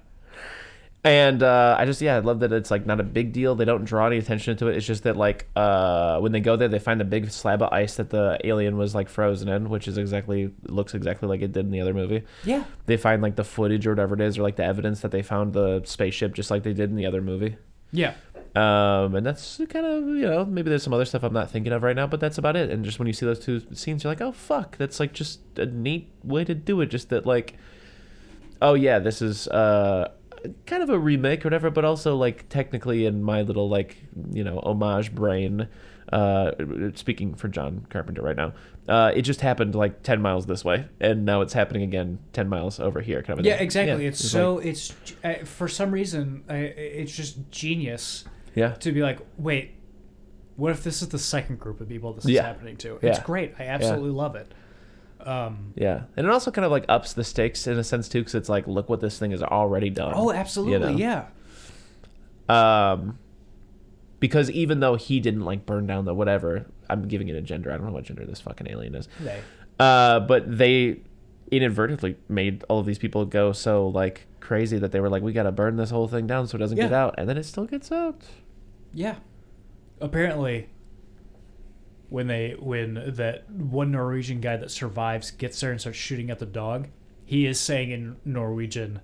And 1.07 1.41
uh, 1.45 1.77
I 1.78 1.85
just 1.85 2.03
yeah 2.03 2.16
I 2.16 2.19
love 2.19 2.41
that 2.41 2.53
it's 2.53 2.69
like 2.69 2.85
not 2.85 2.99
a 2.99 3.05
big 3.05 3.33
deal. 3.33 3.55
They 3.55 3.65
don't 3.65 3.85
draw 3.85 4.09
any 4.09 4.19
attention 4.19 4.57
to 4.57 4.66
it. 4.66 4.77
It's 4.77 4.87
just 4.87 5.05
that 5.05 5.16
like 5.16 5.47
uh, 5.55 6.19
when 6.19 6.33
they 6.33 6.41
go 6.41 6.57
there, 6.57 6.66
they 6.66 6.81
find 6.81 6.99
the 7.01 7.05
big 7.05 7.31
slab 7.31 7.62
of 7.62 7.73
ice 7.73 7.95
that 7.97 8.11
the 8.11 8.39
alien 8.43 8.77
was 8.77 8.93
like 8.93 9.09
frozen 9.09 9.49
in, 9.49 9.69
which 9.69 9.87
is 9.87 9.99
exactly 9.99 10.53
looks 10.65 10.95
exactly 10.95 11.28
like 11.28 11.43
it 11.43 11.53
did 11.53 11.65
in 11.65 11.70
the 11.70 11.81
other 11.81 11.95
movie. 11.95 12.24
Yeah. 12.43 12.65
They 12.87 12.97
find 12.97 13.23
like 13.23 13.37
the 13.37 13.45
footage 13.45 13.87
or 13.87 13.91
whatever 13.91 14.16
it 14.16 14.20
is, 14.20 14.37
or 14.37 14.43
like 14.43 14.57
the 14.57 14.65
evidence 14.65 15.01
that 15.03 15.12
they 15.12 15.23
found 15.23 15.53
the 15.53 15.81
spaceship, 15.85 16.35
just 16.35 16.51
like 16.51 16.65
they 16.65 16.73
did 16.73 16.91
in 16.91 16.97
the 16.97 17.07
other 17.07 17.23
movie. 17.23 17.57
Yeah. 17.93 18.15
Um, 18.57 19.15
and 19.15 19.24
that's 19.24 19.61
kind 19.69 19.87
of 19.87 20.03
you 20.09 20.27
know 20.27 20.45
maybe 20.45 20.70
there's 20.70 20.83
some 20.83 20.95
other 20.95 21.05
stuff 21.05 21.23
I'm 21.23 21.33
not 21.33 21.53
thinking 21.53 21.73
of 21.73 21.85
right 21.85 21.95
now, 21.95 22.09
but 22.09 22.19
that's 22.19 22.39
about 22.39 22.57
it. 22.57 22.70
And 22.70 22.85
just 22.85 22.99
when 22.99 23.07
you 23.07 23.12
see 23.12 23.27
those 23.27 23.39
two 23.39 23.62
scenes, 23.74 24.03
you're 24.03 24.11
like, 24.11 24.20
oh 24.20 24.33
fuck, 24.33 24.77
that's 24.77 24.99
like 24.99 25.12
just 25.12 25.39
a 25.57 25.66
neat 25.66 26.11
way 26.24 26.45
to 26.45 26.55
do 26.55 26.81
it. 26.81 26.87
Just 26.87 27.11
that 27.11 27.27
like, 27.27 27.55
oh 28.61 28.74
yeah, 28.74 28.99
this 28.99 29.23
is 29.23 29.47
uh 29.49 30.11
kind 30.66 30.82
of 30.82 30.90
a 30.90 30.98
remake 30.98 31.44
or 31.44 31.48
whatever, 31.48 31.70
but 31.70 31.85
also 31.85 32.16
like 32.16 32.48
technically 32.48 33.06
in 33.06 33.23
my 33.23 33.43
little 33.43 33.68
like 33.68 33.97
you 34.32 34.44
know 34.44 34.60
homage 34.64 35.14
brain. 35.14 35.68
Uh, 36.12 36.52
speaking 36.94 37.35
for 37.35 37.48
John 37.48 37.85
Carpenter 37.90 38.23
right 38.23 38.36
now, 38.36 38.52
uh, 38.89 39.10
it 39.12 39.23
just 39.23 39.40
happened 39.40 39.74
like 39.74 40.05
ten 40.05 40.23
miles 40.23 40.47
this 40.47 40.64
way, 40.64 40.86
and 41.01 41.24
now 41.24 41.40
it's 41.40 41.52
happening 41.52 41.82
again 41.82 42.20
ten 42.32 42.48
miles 42.48 42.78
over 42.78 43.01
here. 43.01 43.23
Kind 43.23 43.40
of. 43.40 43.44
Yeah, 43.44 43.56
thing. 43.56 43.64
exactly. 43.64 44.02
Yeah, 44.05 44.10
it's 44.10 44.23
like- 44.23 44.31
so 44.31 44.59
it's 44.59 44.94
uh, 45.24 45.35
for 45.44 45.66
some 45.66 45.90
reason 45.90 46.44
uh, 46.48 46.55
it's 46.55 47.10
just 47.10 47.51
genius 47.51 48.24
yeah, 48.55 48.74
to 48.74 48.93
be 48.93 49.02
like, 49.02 49.18
wait, 49.36 49.73
what 50.55 50.70
if 50.70 50.85
this 50.85 51.02
is 51.02 51.09
the 51.09 51.18
second 51.18 51.59
group 51.59 51.81
of 51.81 51.89
people 51.89 52.12
this 52.12 52.24
is 52.24 52.39
happening 52.39 52.77
to? 52.78 52.94
It's 53.02 53.18
Yeah. 53.18 53.24
great. 53.24 53.55
I 53.59 53.64
absolutely 53.64 54.10
love 54.10 54.36
it. 54.36 54.52
Um, 55.20 55.72
Yeah, 55.74 56.02
and 56.16 56.26
it 56.26 56.30
also 56.32 56.51
kind 56.51 56.64
of 56.64 56.70
like 56.70 56.84
ups 56.88 57.12
the 57.12 57.24
stakes 57.24 57.66
in 57.66 57.78
a 57.78 57.84
sense 57.84 58.09
too, 58.09 58.20
because 58.20 58.34
it's 58.34 58.48
like, 58.48 58.66
look 58.66 58.88
what 58.88 59.01
this 59.01 59.18
thing 59.18 59.32
has 59.32 59.43
already 59.43 59.90
done. 59.90 60.12
oh, 60.14 60.30
absolutely, 60.30 60.94
know? 60.94 60.98
yeah. 60.98 61.26
Um, 62.48 63.18
because 64.20 64.51
even 64.51 64.80
though 64.80 64.94
he 64.94 65.20
didn't 65.20 65.44
like 65.44 65.66
burn 65.66 65.86
down 65.86 66.05
the 66.05 66.14
whatever, 66.14 66.66
I'm 66.88 67.09
giving 67.09 67.28
it 67.28 67.36
a 67.36 67.43
gender. 67.43 67.70
I 67.72 67.76
don't 67.76 67.86
know 67.86 67.93
what 67.93 68.05
gender 68.05 68.24
this 68.24 68.40
fucking 68.40 68.68
alien 68.68 68.94
is. 68.94 69.09
They. 69.20 69.40
Uh, 69.78 70.20
but 70.20 70.56
they 70.59 71.01
inadvertently 71.51 72.16
made 72.28 72.64
all 72.68 72.80
of 72.80 72.86
these 72.86 72.98
people 72.98 73.24
go 73.24 73.52
so 73.52 73.88
like 73.88 74.26
crazy 74.40 74.78
that 74.78 74.93
they 74.93 75.01
were 75.01 75.09
like, 75.09 75.22
we 75.22 75.32
gotta 75.32 75.52
burn 75.52 75.76
this 75.76 75.90
whole 75.90 76.09
thing 76.09 76.26
down 76.26 76.47
so 76.47 76.56
it 76.56 76.60
doesn't 76.60 76.76
get 76.76 76.93
out, 76.93 77.14
and 77.18 77.28
then 77.28 77.36
it 77.36 77.44
still 77.44 77.66
gets 77.66 77.90
out. 77.93 78.22
Yeah. 78.93 79.16
Apparently, 80.01 80.68
when 82.09 82.27
they 82.28 82.55
when 82.59 82.95
that 83.16 83.51
one 83.51 83.91
Norwegian 83.93 84.41
guy 84.41 84.57
that 84.57 84.70
survives 84.70 85.31
gets 85.33 85.61
there 85.61 85.70
and 85.73 85.81
starts 85.81 85.99
shooting 85.99 86.31
at 86.31 86.39
the 86.39 86.47
dog, 86.47 86.89
he 87.24 87.47
is 87.47 87.59
saying 87.61 87.91
in 87.91 88.16
Norwegian 88.24 89.01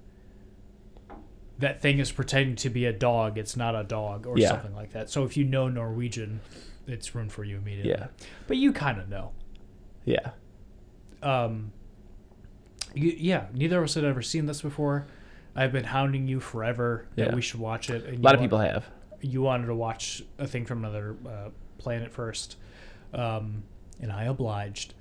that 1.58 1.80
thing 1.80 1.98
is 1.98 2.10
pretending 2.10 2.56
to 2.56 2.70
be 2.70 2.86
a 2.86 2.92
dog. 2.92 3.38
It's 3.38 3.56
not 3.56 3.74
a 3.76 3.84
dog 3.84 4.26
or 4.26 4.36
Yeah. 4.38 4.48
something 4.48 4.74
like 4.74 4.92
that. 4.92 5.10
So 5.10 5.24
if 5.24 5.36
you 5.36 5.44
know 5.44 5.68
Norwegian, 5.68 6.40
it's 6.86 7.14
room 7.14 7.28
for 7.28 7.44
you 7.44 7.56
immediately. 7.58 7.90
Yeah, 7.92 8.08
But 8.48 8.56
you 8.56 8.72
kind 8.72 8.98
of 8.98 9.08
know. 9.08 9.32
yeah, 10.04 10.30
Um, 11.22 11.72
you, 12.94 13.14
yeah, 13.16 13.46
neither 13.54 13.78
of 13.78 13.84
us 13.84 13.94
had 13.94 14.02
ever 14.04 14.22
seen 14.22 14.46
this 14.46 14.60
before. 14.62 15.06
I've 15.54 15.70
been 15.70 15.84
hounding 15.84 16.26
you 16.26 16.40
forever 16.40 17.06
that 17.14 17.28
Yeah. 17.28 17.34
we 17.34 17.40
should 17.42 17.60
watch 17.60 17.90
it. 17.90 18.04
And 18.06 18.18
a 18.18 18.20
lot 18.22 18.34
of 18.34 18.40
people 18.40 18.58
have. 18.58 18.88
you 19.20 19.40
wanted 19.42 19.66
to 19.66 19.74
watch 19.76 20.20
a 20.38 20.46
thing 20.48 20.66
from 20.66 20.78
another 20.84 21.14
uh, 21.24 21.50
planet 21.78 22.10
first, 22.10 22.56
um, 23.12 23.62
and 24.00 24.10
I 24.12 24.24
obliged. 24.24 24.94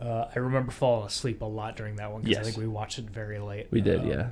Uh, 0.00 0.26
I 0.34 0.38
remember 0.40 0.72
falling 0.72 1.06
asleep 1.06 1.40
a 1.40 1.44
lot 1.44 1.76
during 1.76 1.96
that 1.96 2.10
one 2.12 2.22
because 2.22 2.38
I 2.38 2.42
think 2.42 2.56
we 2.56 2.66
watched 2.66 2.98
it 2.98 3.04
very 3.08 3.38
late. 3.38 3.68
We 3.70 3.80
did, 3.80 4.00
Um, 4.00 4.06
yeah. 4.08 4.28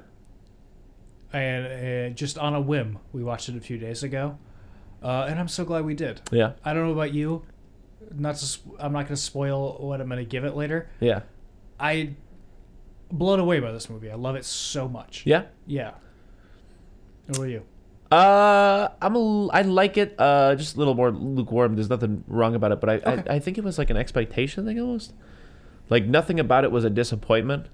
And 1.32 2.12
uh, 2.12 2.14
just 2.14 2.36
on 2.36 2.54
a 2.54 2.60
whim, 2.60 2.98
we 3.12 3.22
watched 3.24 3.48
it 3.48 3.56
a 3.56 3.60
few 3.60 3.78
days 3.78 4.02
ago, 4.02 4.38
uh, 5.02 5.26
and 5.28 5.40
I'm 5.40 5.48
so 5.48 5.64
glad 5.64 5.84
we 5.86 5.94
did. 5.94 6.20
Yeah, 6.30 6.52
I 6.64 6.74
don't 6.74 6.84
know 6.84 6.92
about 6.92 7.14
you. 7.14 7.44
Not 8.14 8.34
to, 8.36 8.44
sp- 8.44 8.76
I'm 8.78 8.92
not 8.92 9.04
going 9.06 9.16
to 9.16 9.22
spoil 9.22 9.78
what 9.80 10.00
I'm 10.02 10.08
going 10.08 10.18
to 10.18 10.28
give 10.28 10.44
it 10.44 10.54
later. 10.56 10.90
yeah, 11.00 11.20
I 11.80 12.10
blown 13.10 13.40
away 13.40 13.60
by 13.60 13.72
this 13.72 13.88
movie. 13.88 14.10
I 14.10 14.14
love 14.16 14.36
it 14.36 14.44
so 14.44 14.88
much. 14.88 15.22
yeah. 15.24 15.44
Yeah. 15.66 15.92
What 17.28 17.38
about 17.38 17.48
you? 17.48 17.62
Uh, 18.12 18.88
I'm 19.00 19.16
a, 19.16 19.46
I 19.48 19.62
like 19.62 19.96
it. 19.96 20.14
Uh, 20.18 20.54
just 20.54 20.76
a 20.76 20.78
little 20.78 20.94
more 20.94 21.10
lukewarm. 21.10 21.74
There's 21.76 21.88
nothing 21.90 22.24
wrong 22.26 22.54
about 22.54 22.72
it, 22.72 22.80
but 22.80 22.90
I, 22.90 22.94
Okay. 22.96 23.30
I, 23.30 23.34
I 23.36 23.38
think 23.38 23.58
it 23.58 23.64
was 23.64 23.78
like 23.78 23.90
an 23.90 23.96
expectation 23.96 24.64
thing 24.66 24.78
almost. 24.78 25.14
Like 25.88 26.06
nothing 26.06 26.38
about 26.38 26.64
it 26.64 26.70
was 26.70 26.84
a 26.84 26.90
disappointment, 26.90 27.66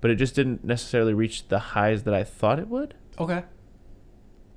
but 0.00 0.10
it 0.10 0.16
just 0.16 0.34
didn't 0.34 0.64
necessarily 0.64 1.14
reach 1.14 1.48
the 1.48 1.58
highs 1.58 2.02
that 2.04 2.14
I 2.14 2.24
thought 2.24 2.58
it 2.58 2.68
would. 2.68 2.94
Okay. 3.18 3.44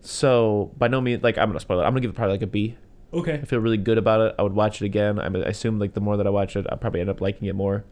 So 0.02 0.72
by 0.78 0.88
no 0.88 1.00
means, 1.02 1.24
like 1.24 1.38
I'm 1.38 1.50
gonna 1.50 1.60
spoil 1.60 1.80
it. 1.80 1.84
I'm 1.84 1.92
gonna 1.92 2.02
give 2.02 2.12
it 2.12 2.16
probably 2.16 2.34
like 2.36 2.42
a 2.42 2.48
B. 2.48 2.78
Okay. 3.14 3.34
I 3.36 3.46
feel 3.46 3.60
really 3.60 3.78
good 3.78 3.98
about 3.98 4.22
it. 4.22 4.36
I 4.40 4.44
would 4.44 4.54
watch 4.54 4.82
it 4.82 4.86
again. 4.86 5.20
I, 5.20 5.26
I 5.28 5.50
assume 5.50 5.80
like 5.80 5.94
the 5.94 6.02
more 6.02 6.18
that 6.18 6.26
I 6.28 6.30
watch 6.30 6.56
it, 6.56 6.66
I'll 6.70 6.78
probably 6.78 7.02
end 7.02 7.10
up 7.10 7.22
liking 7.22 7.48
it 7.48 7.56
more. 7.56 7.84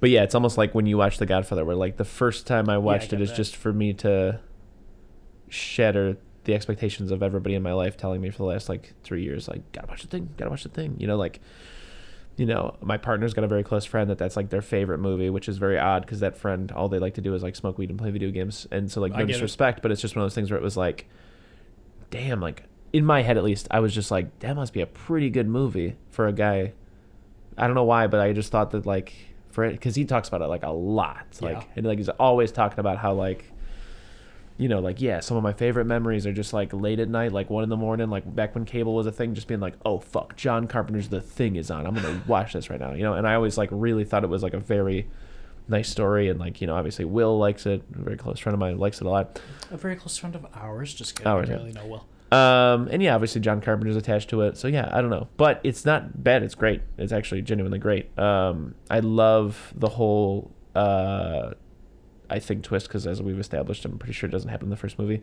But 0.00 0.10
yeah, 0.10 0.22
it's 0.22 0.34
almost 0.34 0.56
like 0.56 0.74
when 0.74 0.86
you 0.86 0.96
watch 0.96 1.18
The 1.18 1.26
Godfather, 1.26 1.64
where 1.64 1.76
like 1.76 1.96
the 1.96 2.04
first 2.04 2.46
time 2.46 2.68
I 2.68 2.78
watched 2.78 3.10
get 3.10 3.20
it 3.20 3.22
is 3.24 3.30
that. 3.30 3.36
just 3.36 3.56
for 3.56 3.72
me 3.72 3.92
to 3.94 4.40
shatter 5.50 6.16
the 6.44 6.54
expectations 6.54 7.10
of 7.10 7.22
everybody 7.22 7.54
in 7.54 7.62
my 7.62 7.72
life 7.74 7.96
telling 7.98 8.20
me 8.22 8.30
for 8.30 8.38
the 8.38 8.44
last 8.44 8.68
like 8.68 8.94
three 9.04 9.22
years, 9.22 9.46
like 9.48 9.60
gotta 9.72 9.86
watch 9.88 10.00
the 10.02 10.08
thing, 10.08 10.30
gotta 10.38 10.50
watch 10.50 10.62
the 10.62 10.70
thing. 10.70 10.96
You 10.98 11.06
know, 11.06 11.16
like 11.16 11.40
you 12.36 12.46
know, 12.46 12.74
my 12.80 12.96
partner's 12.96 13.34
got 13.34 13.44
a 13.44 13.48
very 13.48 13.62
close 13.62 13.84
friend 13.84 14.08
that 14.08 14.16
that's 14.16 14.36
like 14.36 14.48
their 14.48 14.62
favorite 14.62 14.98
movie, 14.98 15.28
which 15.28 15.46
is 15.48 15.58
very 15.58 15.78
odd 15.78 16.02
because 16.02 16.20
that 16.20 16.38
friend 16.38 16.72
all 16.72 16.88
they 16.88 16.98
like 16.98 17.12
to 17.14 17.20
do 17.20 17.34
is 17.34 17.42
like 17.42 17.54
smoke 17.54 17.76
weed 17.76 17.90
and 17.90 17.98
play 17.98 18.10
video 18.10 18.30
games, 18.30 18.66
and 18.70 18.90
so 18.90 19.00
like 19.02 19.12
no 19.12 19.18
get 19.18 19.24
it. 19.24 19.32
disrespect, 19.34 19.82
but 19.82 19.90
it's 19.92 20.00
just 20.00 20.16
one 20.16 20.22
of 20.22 20.30
those 20.30 20.34
things 20.34 20.50
where 20.50 20.58
it 20.58 20.62
was 20.62 20.76
like, 20.76 21.06
damn, 22.10 22.40
like 22.40 22.62
in 22.92 23.04
my 23.04 23.22
head 23.22 23.36
at 23.36 23.44
least, 23.44 23.68
I 23.70 23.80
was 23.80 23.94
just 23.94 24.10
like, 24.10 24.38
that 24.40 24.56
must 24.56 24.72
be 24.72 24.80
a 24.80 24.86
pretty 24.86 25.30
good 25.30 25.46
movie 25.46 25.96
for 26.08 26.26
a 26.26 26.32
guy. 26.32 26.72
I 27.58 27.66
don't 27.66 27.74
know 27.76 27.84
why, 27.84 28.06
but 28.06 28.20
I 28.20 28.32
just 28.32 28.50
thought 28.50 28.70
that 28.70 28.86
like 28.86 29.12
for 29.50 29.64
it 29.64 29.72
because 29.72 29.94
he 29.94 30.04
talks 30.04 30.28
about 30.28 30.40
it 30.40 30.46
like 30.46 30.62
a 30.62 30.70
lot, 30.70 31.26
like 31.40 31.56
Yeah. 31.58 31.64
and 31.76 31.86
like 31.86 31.98
he's 31.98 32.08
always 32.08 32.50
talking 32.52 32.80
about 32.80 32.96
how 32.98 33.12
like. 33.12 33.44
You 34.60 34.68
know, 34.68 34.80
like 34.80 35.00
yeah, 35.00 35.20
some 35.20 35.36
of 35.36 35.42
my 35.42 35.52
favorite 35.52 35.86
memories 35.86 36.26
are 36.26 36.32
just 36.32 36.52
like 36.52 36.72
late 36.72 37.00
at 37.00 37.08
night, 37.08 37.32
like 37.32 37.48
one 37.48 37.64
in 37.64 37.70
the 37.70 37.76
morning, 37.76 38.10
like 38.10 38.34
back 38.34 38.54
when 38.54 38.64
cable 38.64 38.94
was 38.94 39.06
a 39.06 39.12
thing, 39.12 39.34
just 39.34 39.48
being 39.48 39.60
like, 39.60 39.74
oh 39.84 39.98
fuck, 39.98 40.36
John 40.36 40.66
Carpenter's 40.66 41.08
The 41.08 41.20
Thing 41.20 41.56
is 41.56 41.70
on. 41.70 41.86
I'm 41.86 41.94
gonna 41.94 42.22
watch 42.28 42.52
this 42.52 42.68
right 42.68 42.78
now. 42.78 42.92
You 42.92 43.02
know, 43.02 43.14
and 43.14 43.26
I 43.26 43.34
always 43.34 43.56
like 43.56 43.70
really 43.72 44.04
thought 44.04 44.22
it 44.22 44.30
was 44.30 44.42
like 44.42 44.54
a 44.54 44.60
very 44.60 45.08
nice 45.66 45.88
story, 45.88 46.28
and 46.28 46.38
like 46.38 46.60
you 46.60 46.66
know, 46.66 46.76
obviously 46.76 47.04
Will 47.04 47.38
likes 47.38 47.64
it. 47.64 47.82
A 47.94 48.02
very 48.02 48.16
close 48.16 48.38
friend 48.38 48.54
of 48.54 48.60
mine 48.60 48.78
likes 48.78 49.00
it 49.00 49.06
a 49.06 49.10
lot. 49.10 49.40
A 49.70 49.76
very 49.76 49.96
close 49.96 50.18
friend 50.18 50.34
of 50.34 50.46
ours. 50.54 50.92
Just 50.92 51.16
kidding. 51.16 51.32
Ours, 51.32 51.48
I 51.48 51.52
yeah. 51.52 51.58
really 51.58 51.72
know 51.72 51.86
Will. 51.86 52.06
Um, 52.32 52.88
and 52.92 53.02
yeah, 53.02 53.14
obviously 53.14 53.40
John 53.40 53.60
Carpenter's 53.60 53.96
attached 53.96 54.30
to 54.30 54.42
it. 54.42 54.56
So 54.56 54.68
yeah, 54.68 54.88
I 54.92 55.00
don't 55.00 55.10
know, 55.10 55.28
but 55.36 55.60
it's 55.64 55.84
not 55.84 56.22
bad. 56.22 56.42
It's 56.42 56.54
great. 56.54 56.82
It's 56.96 57.12
actually 57.12 57.42
genuinely 57.42 57.78
great. 57.78 58.16
Um, 58.18 58.74
I 58.88 59.00
love 59.00 59.72
the 59.74 59.88
whole 59.88 60.52
uh, 60.74 61.54
I 62.30 62.38
think 62.38 62.64
twist 62.64 62.88
because 62.88 63.06
as 63.06 63.20
we've 63.20 63.38
established, 63.38 63.84
I'm 63.84 63.98
pretty 63.98 64.12
sure 64.14 64.28
it 64.28 64.32
doesn't 64.32 64.50
happen 64.50 64.66
in 64.66 64.70
the 64.70 64.76
first 64.76 64.98
movie. 64.98 65.22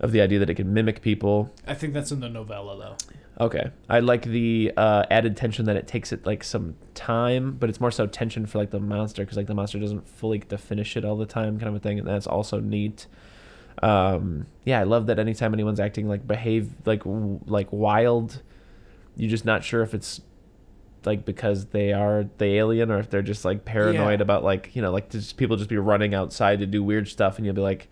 Of 0.00 0.12
the 0.12 0.20
idea 0.20 0.38
that 0.38 0.48
it 0.48 0.54
can 0.54 0.72
mimic 0.72 1.02
people. 1.02 1.52
I 1.66 1.74
think 1.74 1.92
that's 1.92 2.12
in 2.12 2.20
the 2.20 2.28
novella 2.28 2.78
though. 2.78 3.44
Okay, 3.44 3.70
I 3.88 3.98
like 3.98 4.22
the 4.22 4.72
uh, 4.76 5.04
added 5.10 5.36
tension 5.36 5.64
that 5.64 5.74
it 5.74 5.88
takes 5.88 6.12
it 6.12 6.24
like 6.24 6.44
some 6.44 6.76
time, 6.94 7.56
but 7.58 7.68
it's 7.68 7.80
more 7.80 7.90
so 7.90 8.06
tension 8.06 8.46
for 8.46 8.58
like 8.58 8.70
the 8.70 8.78
monster 8.78 9.22
because 9.22 9.36
like 9.36 9.48
the 9.48 9.54
monster 9.54 9.80
doesn't 9.80 10.08
fully 10.08 10.38
get 10.38 10.50
to 10.50 10.58
finish 10.58 10.96
it 10.96 11.04
all 11.04 11.16
the 11.16 11.26
time, 11.26 11.58
kind 11.58 11.68
of 11.68 11.74
a 11.74 11.80
thing, 11.80 11.98
and 11.98 12.06
that's 12.06 12.28
also 12.28 12.60
neat. 12.60 13.08
Um, 13.82 14.46
yeah, 14.64 14.78
I 14.78 14.84
love 14.84 15.06
that 15.06 15.18
anytime 15.18 15.52
anyone's 15.52 15.80
acting 15.80 16.06
like 16.08 16.26
behave 16.26 16.70
like 16.84 17.04
w- 17.04 17.40
like 17.46 17.66
wild, 17.72 18.42
you're 19.16 19.30
just 19.30 19.44
not 19.44 19.64
sure 19.64 19.82
if 19.82 19.94
it's 19.94 20.20
like 21.04 21.24
because 21.24 21.66
they 21.66 21.92
are 21.92 22.26
the 22.38 22.44
alien 22.56 22.90
or 22.90 22.98
if 22.98 23.08
they're 23.10 23.22
just 23.22 23.44
like 23.44 23.64
paranoid 23.64 24.18
Yeah. 24.20 24.22
about 24.22 24.44
like 24.44 24.74
you 24.74 24.82
know 24.82 24.90
like 24.90 25.10
just 25.10 25.36
people 25.36 25.56
just 25.56 25.70
be 25.70 25.76
running 25.78 26.14
outside 26.14 26.58
to 26.60 26.66
do 26.66 26.82
weird 26.82 27.08
stuff, 27.08 27.36
and 27.36 27.46
you'll 27.46 27.54
be 27.54 27.60
like. 27.62 27.88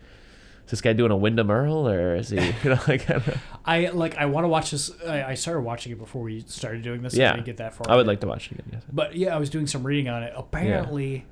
Is 0.65 0.71
this 0.71 0.81
guy 0.81 0.91
doing 0.91 1.11
a 1.11 1.15
Windom 1.15 1.49
Earle 1.49 1.87
or 1.87 2.15
is 2.17 2.27
he, 2.27 2.35
you 2.63 2.69
know, 2.71 2.79
like, 2.89 3.09
I, 3.09 3.13
don't 3.13 3.27
know. 3.27 3.33
I 3.63 3.87
like. 3.87 4.17
I 4.17 4.25
want 4.25 4.43
to 4.43 4.49
watch 4.49 4.71
this. 4.71 4.91
I, 5.07 5.23
I 5.23 5.33
started 5.35 5.61
watching 5.61 5.93
it 5.93 5.97
before 5.97 6.21
we 6.21 6.41
started 6.41 6.81
doing 6.81 7.01
this. 7.01 7.13
Yeah. 7.15 7.29
I 7.31 7.35
didn't 7.35 7.45
get 7.45 7.55
that 7.55 7.73
far. 7.73 7.89
I 7.89 7.95
would 7.95 8.05
like 8.05 8.19
to 8.19 8.27
watch 8.27 8.51
it 8.51 8.59
again. 8.59 8.67
Yes. 8.73 8.83
But 8.91 9.15
yeah, 9.15 9.33
I 9.33 9.39
was 9.39 9.49
doing 9.49 9.65
some 9.65 9.87
reading 9.87 10.09
on 10.09 10.23
it. 10.23 10.33
Apparently, 10.35 11.25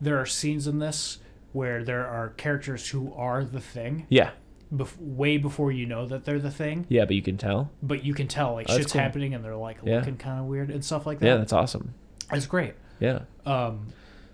there 0.00 0.18
are 0.18 0.24
scenes 0.24 0.66
in 0.66 0.78
this 0.78 1.18
where 1.52 1.84
there 1.84 2.06
are 2.06 2.30
characters 2.30 2.88
who 2.88 3.12
are 3.14 3.44
the 3.44 3.60
thing 3.60 4.06
Yeah, 4.08 4.30
bef- 4.72 4.98
way 4.98 5.36
before 5.38 5.72
you 5.72 5.86
know 5.86 6.06
that 6.06 6.24
they're 6.24 6.38
the 6.38 6.50
thing. 6.50 6.86
yeah, 6.88 7.04
but 7.04 7.14
you 7.16 7.22
can 7.22 7.36
tell. 7.36 7.70
But 7.82 8.04
you 8.04 8.14
can 8.14 8.28
tell 8.28 8.52
like 8.54 8.66
Oh, 8.68 8.72
that's 8.72 8.78
shit's 8.84 8.92
cool. 8.92 9.00
happening 9.02 9.34
and 9.34 9.44
they're 9.44 9.56
like 9.56 9.78
Yeah. 9.84 9.98
looking 9.98 10.16
kind 10.16 10.40
of 10.40 10.46
weird 10.46 10.70
and 10.70 10.84
stuff 10.84 11.06
like 11.06 11.18
that. 11.20 11.26
Yeah, 11.26 11.36
that's 11.36 11.52
awesome. 11.52 11.94
it's 12.32 12.46
great. 12.46 12.74
Yeah. 13.00 13.20
Um, 13.46 13.86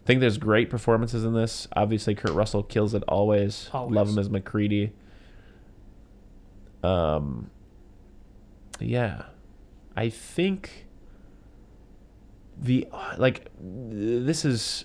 I 0.02 0.06
think 0.06 0.20
there's 0.20 0.36
great 0.38 0.68
performances 0.68 1.24
in 1.24 1.32
this. 1.34 1.66
Obviously, 1.76 2.14
Kurt 2.14 2.32
Russell 2.32 2.62
kills 2.62 2.92
it 2.94 3.02
always. 3.08 3.70
Always. 3.72 3.94
Love 3.94 4.08
him 4.10 4.18
as 4.18 4.28
MacReady. 4.28 4.92
Um, 6.82 7.50
yeah, 8.80 9.22
I 9.96 10.08
think 10.10 10.86
the 12.60 12.86
like 13.18 13.50
this 13.60 14.44
is 14.44 14.84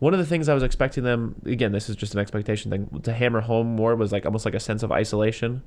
one 0.00 0.12
of 0.12 0.18
the 0.18 0.26
things 0.26 0.48
I 0.48 0.54
was 0.54 0.62
expecting 0.62 1.04
them. 1.04 1.36
Again, 1.46 1.72
this 1.72 1.88
is 1.88 1.94
just 1.96 2.14
an 2.14 2.20
expectation 2.20 2.70
thing 2.70 3.00
to 3.04 3.12
hammer 3.12 3.40
home 3.42 3.68
more 3.76 3.94
was 3.94 4.10
like 4.12 4.26
almost 4.26 4.44
like 4.44 4.54
a 4.54 4.60
sense 4.60 4.82
of 4.82 4.90
isolation. 4.90 5.62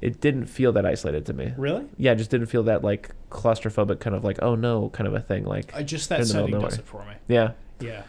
It 0.00 0.20
didn't 0.20 0.46
feel 0.46 0.72
that 0.72 0.86
isolated 0.86 1.26
to 1.26 1.34
me. 1.34 1.52
really? 1.58 1.84
Yeah, 1.98 2.12
it 2.12 2.16
just 2.16 2.30
didn't 2.30 2.46
feel 2.46 2.62
that 2.64 2.82
like 2.82 3.10
claustrophobic 3.30 4.00
kind 4.00 4.16
of 4.16 4.24
like 4.24 4.38
oh 4.42 4.54
no 4.54 4.88
kind 4.90 5.06
of 5.06 5.14
a 5.14 5.20
thing. 5.20 5.44
Like 5.44 5.72
Uh, 5.76 5.82
just 5.82 6.08
that 6.08 6.20
the 6.26 6.34
middle 6.34 6.44
of 6.44 6.50
setting 6.50 6.60
does 6.68 6.78
it 6.78 6.84
for 6.86 7.04
me. 7.04 7.12
yeah, 7.28 7.52
Yeah. 7.80 8.02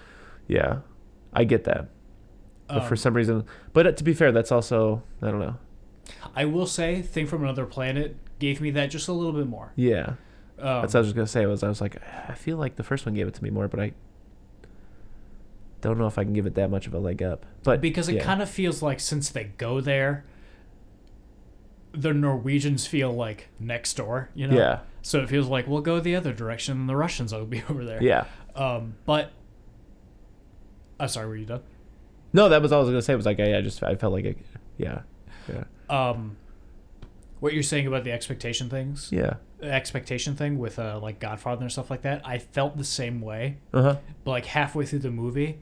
yeah, 0.48 0.80
I 1.34 1.44
get 1.44 1.66
that. 1.66 1.90
But 2.70 2.86
for 2.86 2.94
Um, 2.94 2.98
some 2.98 3.14
reason, 3.14 3.44
but 3.74 3.86
uh, 3.88 3.92
to 3.92 4.04
be 4.06 4.14
fair, 4.14 4.32
that's 4.32 4.52
also 4.54 5.04
I 5.22 5.30
don't 5.30 5.42
know. 5.42 5.58
I 6.34 6.46
will 6.46 6.66
say, 6.66 7.02
"Thing 7.02 7.28
from 7.28 7.44
Another 7.44 7.66
Planet" 7.66 8.16
gave 8.40 8.62
me 8.62 8.72
that 8.72 8.90
just 8.90 9.10
a 9.10 9.14
little 9.14 9.34
bit 9.34 9.48
more. 9.48 9.74
Yeah, 9.76 10.14
Um, 10.58 10.82
that's 10.82 10.94
what 10.94 10.96
I 10.96 11.00
was 11.02 11.12
gonna 11.14 11.28
say. 11.28 11.46
Was 11.46 11.62
I 11.64 11.68
was 11.68 11.82
like, 11.82 11.98
I 12.30 12.34
feel 12.36 12.56
like 12.56 12.78
the 12.78 12.84
first 12.84 13.06
one 13.06 13.14
gave 13.16 13.28
it 13.28 13.34
to 13.34 13.44
me 13.44 13.50
more, 13.50 13.68
but 13.68 13.82
I 13.82 13.92
don't 15.82 15.98
know 15.98 16.08
if 16.08 16.18
I 16.18 16.24
can 16.24 16.34
give 16.34 16.46
it 16.46 16.56
that 16.56 16.70
much 16.70 16.88
of 16.88 16.94
a 16.94 17.00
leg 17.00 17.22
up. 17.22 17.46
But 17.64 17.82
because 17.82 18.08
it 18.10 18.16
yeah. 18.16 18.24
kind 18.24 18.42
of 18.42 18.50
feels 18.50 18.82
like 18.82 19.00
since 19.00 19.30
they 19.30 19.46
go 19.58 19.82
there, 19.82 20.26
the 21.92 22.14
Norwegians 22.14 22.88
feel 22.88 23.12
like 23.12 23.50
next 23.60 23.96
door. 23.96 24.30
You 24.34 24.48
know. 24.48 24.58
yeah, 24.58 24.80
So 25.02 25.20
it 25.20 25.30
feels 25.30 25.48
like 25.48 25.68
we'll 25.68 25.82
go 25.82 26.00
the 26.00 26.16
other 26.16 26.34
direction, 26.34 26.80
and 26.80 26.90
the 26.90 26.96
Russians 26.96 27.34
will 27.34 27.46
be 27.46 27.64
over 27.70 27.84
there. 27.84 28.02
yeah. 28.02 28.26
Um, 28.56 28.96
but 29.06 29.32
I'm 31.00 31.08
sorry, 31.08 31.28
were 31.28 31.36
you 31.36 31.46
done? 31.46 31.62
No, 32.34 32.50
that 32.50 32.62
was 32.62 32.72
all 32.72 32.80
I 32.80 32.84
was 32.84 32.90
gonna 32.90 33.02
say. 33.02 33.16
Was 33.16 33.26
like 33.26 33.40
I, 33.40 33.58
I 33.58 33.62
just 33.62 33.82
I 33.84 33.96
felt 33.96 34.14
like 34.14 34.26
it. 34.26 34.38
Yeah, 34.78 35.02
yeah, 35.48 35.64
Um, 35.90 36.38
what 37.40 37.54
you're 37.54 37.64
saying 37.64 37.88
about 37.88 38.04
the 38.04 38.12
expectation 38.12 38.70
things, 38.70 39.10
yeah. 39.12 39.36
expectation 39.62 40.36
thing 40.36 40.58
with 40.58 40.80
uh, 40.80 41.00
like 41.02 41.20
Godfather 41.20 41.62
and 41.64 41.72
stuff 41.72 41.90
like 41.92 42.02
that, 42.04 42.22
I 42.26 42.38
felt 42.40 42.78
the 42.78 42.84
same 42.84 43.22
way. 43.22 43.58
Uh 43.74 43.82
huh. 43.82 43.96
But 44.24 44.32
like 44.32 44.46
halfway 44.46 44.86
through 44.86 45.00
the 45.00 45.12
movie, 45.12 45.60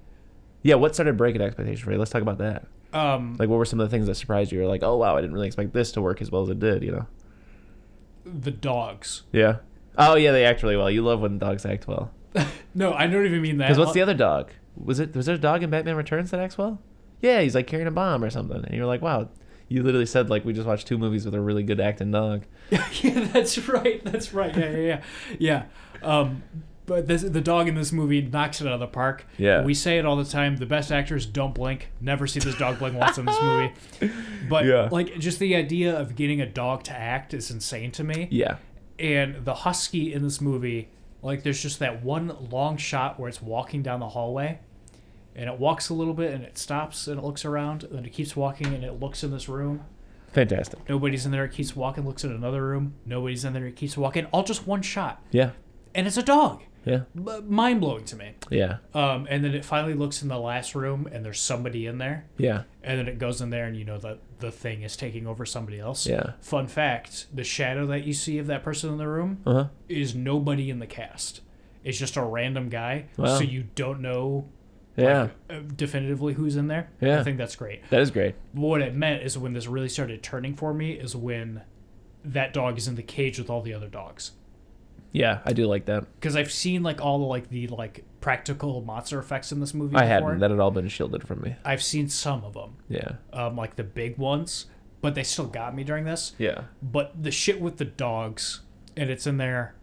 Yeah. 0.64 0.76
What 0.76 0.94
started 0.94 1.18
breaking 1.18 1.41
expectations 1.41 1.80
for 1.81 1.91
you? 1.91 1.98
Let's 1.98 2.11
talk 2.11 2.22
about 2.22 2.38
that. 2.40 2.65
um, 2.94 3.36
Like, 3.40 3.49
what 3.49 3.57
were 3.57 3.65
some 3.65 3.80
of 3.80 3.90
the 3.90 3.95
things 3.95 4.07
that 4.07 4.15
surprised 4.15 4.52
you? 4.52 4.60
You're 4.60 4.68
like, 4.68 4.84
oh 4.84 4.98
wow, 4.98 5.15
I 5.15 5.22
didn't 5.22 5.34
really 5.34 5.48
expect 5.48 5.73
this 5.73 5.91
to 5.94 6.02
work 6.02 6.22
as 6.22 6.31
well 6.31 6.44
as 6.44 6.49
it 6.49 6.60
did. 6.60 6.84
You 6.84 6.91
know. 6.91 7.07
the 8.26 8.52
dogs. 8.52 9.23
Yeah. 9.31 9.57
Oh 9.98 10.15
yeah, 10.15 10.31
they 10.31 10.45
act 10.45 10.64
really 10.64 10.77
well. 10.77 10.90
You 10.90 11.02
love 11.02 11.22
when 11.22 11.38
dogs 11.40 11.65
act 11.65 11.88
well. 11.88 12.11
No, 12.76 12.94
I 12.94 13.07
don't 13.07 13.26
even 13.26 13.41
mean 13.41 13.57
that. 13.57 13.65
Because 13.65 13.80
what's 13.80 13.94
the 13.94 14.02
other 14.02 14.14
dog? 14.14 14.52
Was 14.77 14.99
it 14.99 15.15
was 15.15 15.26
there 15.26 15.36
a 15.36 15.40
dog 15.40 15.64
in 15.64 15.72
Batman 15.72 15.95
Returns 15.95 16.30
that 16.31 16.40
acts 16.40 16.57
well? 16.57 16.80
Yeah, 17.22 17.41
he's 17.41 17.56
like 17.56 17.65
carrying 17.68 17.88
a 17.88 17.91
bomb 17.91 18.23
or 18.23 18.30
something, 18.30 18.64
and 18.64 18.73
you're 18.76 18.86
like, 18.86 19.02
wow. 19.02 19.30
You 19.68 19.84
literally 19.84 20.06
said 20.06 20.30
like 20.30 20.45
we 20.45 20.53
just 20.53 20.68
watched 20.68 20.88
two 20.88 20.98
movies 20.98 21.26
with 21.26 21.34
a 21.36 21.41
really 21.41 21.64
good 21.64 21.80
acting 21.80 22.11
dog. 22.11 22.44
yeah, 22.72 23.27
that's 23.34 23.57
right. 23.68 24.03
That's 24.06 24.34
right. 24.34 24.56
Yeah, 24.56 24.69
yeah, 24.69 24.77
yeah. 24.77 25.02
yeah. 25.40 25.64
Um, 26.07 26.44
but 26.90 27.07
this, 27.07 27.22
the 27.22 27.40
dog 27.40 27.68
in 27.68 27.76
this 27.76 27.91
movie 27.91 28.20
knocks 28.22 28.60
it 28.61 28.68
out 28.68 28.74
of 28.74 28.80
the 28.80 28.88
park. 28.88 29.26
Yeah. 29.38 29.61
We 29.64 29.74
say 29.76 29.99
it 29.99 30.06
all 30.06 30.16
the 30.16 30.26
time. 30.26 30.57
The 30.57 30.66
best 30.66 30.91
actors 30.91 31.26
don't 31.28 31.53
blink. 31.53 31.90
Never 32.02 32.26
see 32.26 32.40
this 32.40 32.57
dog 32.57 32.80
blink 32.80 32.98
once 32.98 33.18
in 33.20 33.26
this 33.26 33.40
movie. 33.41 33.72
But 34.49 34.66
Yeah. 34.66 34.90
like, 34.91 35.20
just 35.20 35.38
the 35.38 35.56
idea 35.56 35.95
of 35.98 36.16
getting 36.16 36.41
a 36.41 36.48
dog 36.48 36.84
to 36.86 36.91
act 36.91 37.36
is 37.36 37.52
insane 37.52 37.91
to 37.91 38.03
me. 38.03 38.28
Yeah. 38.32 38.57
And 38.98 39.45
the 39.45 39.53
husky 39.53 40.11
in 40.14 40.24
this 40.24 40.41
movie, 40.41 40.90
like, 41.22 41.44
there's 41.44 41.61
just 41.61 41.78
that 41.80 42.03
one 42.03 42.36
long 42.49 42.76
shot 42.78 43.20
where 43.20 43.30
it's 43.30 43.41
walking 43.41 43.84
down 43.84 43.99
the 43.99 44.10
hallway. 44.10 44.60
And 45.36 45.48
it 45.49 45.60
walks 45.60 45.90
a 45.90 45.94
little 45.94 46.16
bit 46.16 46.34
and 46.34 46.44
it 46.44 46.57
stops 46.57 47.07
and 47.07 47.20
it 47.20 47.24
looks 47.24 47.45
around 47.45 47.84
and 47.84 48.06
it 48.06 48.10
keeps 48.10 48.36
walking 48.36 48.74
and 48.74 48.84
it 48.84 48.99
looks 48.99 49.24
in 49.24 49.30
this 49.32 49.48
room. 49.48 49.86
Fantastic. 50.34 50.80
Nobody's 50.90 51.26
in 51.26 51.32
there. 51.32 51.45
It 51.45 51.52
keeps 51.53 51.76
walking, 51.76 52.06
looks 52.06 52.26
at 52.26 52.32
another 52.32 52.66
room. 52.66 52.95
Nobody's 53.06 53.45
in 53.45 53.53
there. 53.53 53.66
It 53.68 53.76
keeps 53.76 53.95
walking. 53.95 54.26
All 54.26 54.44
just 54.44 54.66
one 54.68 54.82
shot. 54.82 55.22
Yeah. 55.32 55.52
And 55.95 56.07
it's 56.07 56.18
a 56.18 56.24
dog. 56.24 56.64
Yeah. 56.85 57.01
Mind 57.15 57.81
blowing 57.81 58.06
to 58.06 58.15
me. 58.15 58.34
Yeah. 58.49 58.77
Um, 58.93 59.27
and 59.30 59.43
then 59.43 59.53
it 59.53 59.65
finally 59.65 59.93
looks 59.93 60.22
in 60.22 60.27
the 60.30 60.39
last 60.39 60.76
room 60.76 61.07
and 61.11 61.23
there's 61.26 61.39
somebody 61.39 61.85
in 61.85 61.97
there. 61.97 62.26
Yeah. 62.38 62.64
And 62.84 62.97
then 62.99 63.07
it 63.07 63.19
goes 63.19 63.41
in 63.41 63.49
there 63.49 63.65
and 63.65 63.76
you 63.77 63.84
know 63.85 63.97
that 63.99 64.19
the 64.39 64.51
thing 64.51 64.84
is 64.84 64.95
taking 64.95 65.27
over 65.27 65.45
somebody 65.45 65.80
else. 65.80 66.07
Yeah. 66.07 66.31
Fun 66.41 66.68
fact 66.68 67.27
the 67.34 67.43
shadow 67.43 67.85
that 67.88 68.06
you 68.06 68.14
see 68.14 68.38
of 68.38 68.47
that 68.47 68.64
person 68.64 68.89
in 68.91 68.97
the 68.97 69.07
room 69.07 69.41
Uh 69.45 69.53
huh. 69.53 69.68
is 69.88 70.15
nobody 70.15 70.69
in 70.69 70.80
the 70.80 70.88
cast. 70.88 71.41
It's 71.84 71.97
just 71.97 72.15
a 72.18 72.23
random 72.23 72.69
guy. 72.69 73.06
Wow. 73.18 73.38
So 73.38 73.43
you 73.43 73.64
don't 73.76 73.99
know 74.01 74.47
Yeah. 74.95 75.30
uh, 75.49 75.60
definitively 75.76 76.34
who's 76.34 76.56
in 76.56 76.68
there. 76.68 76.89
Yeah. 77.01 77.19
I 77.19 77.23
think 77.23 77.38
that's 77.38 77.56
great. 77.56 77.88
That 77.89 78.01
is 78.01 78.11
great. 78.11 78.35
what 78.53 78.81
it 78.81 78.95
meant 78.95 79.23
is 79.23 79.38
when 79.38 79.53
this 79.53 79.68
really 79.68 79.89
started 79.89 80.23
turning 80.23 80.56
for 80.56 80.73
me 80.73 80.93
is 80.93 81.15
when 81.15 81.61
that 82.23 82.53
dog 82.53 82.77
is 82.77 82.88
in 82.88 82.95
the 82.95 83.03
cage 83.03 83.38
with 83.39 83.49
all 83.49 83.61
the 83.61 83.73
other 83.73 83.88
dogs 83.88 84.31
Yeah, 85.11 85.40
I 85.45 85.53
do 85.53 85.65
like 85.65 85.86
that. 85.86 86.06
because 86.19 86.36
i've 86.36 86.52
seen 86.52 86.84
like 86.84 87.02
all 87.02 87.18
the 87.19 87.26
like 87.26 87.49
the 87.49 87.68
like 87.68 88.03
practical 88.22 88.81
monster 88.81 89.18
effects 89.19 89.52
in 89.52 89.60
this 89.60 89.73
movie 89.73 89.95
I 89.95 90.02
before. 90.02 90.07
hadn't. 90.30 90.40
That 90.40 90.52
had 90.52 90.60
all 90.60 90.72
been 90.72 90.88
shielded 90.88 91.26
from 91.27 91.41
me. 91.41 91.56
i've 91.65 91.81
seen 91.84 92.10
some 92.10 92.44
of 92.44 92.53
them 92.53 92.76
Yeah. 92.90 93.14
um, 93.34 93.56
like 93.56 93.76
the 93.76 93.84
big 93.84 94.18
ones 94.18 94.68
but 95.02 95.15
they 95.15 95.23
still 95.23 95.48
got 95.48 95.73
me 95.76 95.84
during 95.84 96.03
this 96.06 96.34
Yeah. 96.38 96.64
but 96.81 97.22
the 97.23 97.31
shit 97.31 97.60
with 97.61 97.77
the 97.77 97.86
dogs 97.86 98.61
and 98.98 99.10
it's 99.10 99.26
in 99.26 99.38
there 99.38 99.76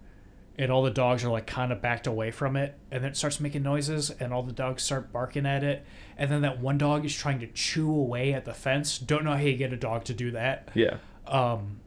and 0.58 0.70
all 0.70 0.82
the 0.82 0.90
dogs 0.90 1.24
are 1.24 1.30
like 1.30 1.46
kind 1.46 1.72
of 1.72 1.80
backed 1.82 2.06
away 2.06 2.30
from 2.30 2.54
it 2.56 2.78
and 2.90 3.02
then 3.02 3.10
it 3.12 3.16
starts 3.16 3.40
making 3.40 3.62
noises 3.62 4.10
and 4.10 4.32
all 4.32 4.42
the 4.42 4.52
dogs 4.52 4.82
start 4.82 5.12
barking 5.12 5.44
at 5.46 5.64
it 5.64 5.84
and 6.18 6.30
then 6.30 6.42
that 6.42 6.60
one 6.60 6.78
dog 6.78 7.04
is 7.04 7.14
trying 7.14 7.40
to 7.40 7.46
chew 7.48 7.90
away 7.90 8.32
at 8.34 8.44
the 8.44 8.54
fence 8.54 8.98
don't 8.98 9.24
know 9.24 9.32
how 9.32 9.38
you 9.40 9.56
get 9.56 9.72
a 9.72 9.76
dog 9.76 10.04
to 10.04 10.14
do 10.14 10.30
that 10.30 10.68
Yeah. 10.74 10.98
um, 11.26 11.80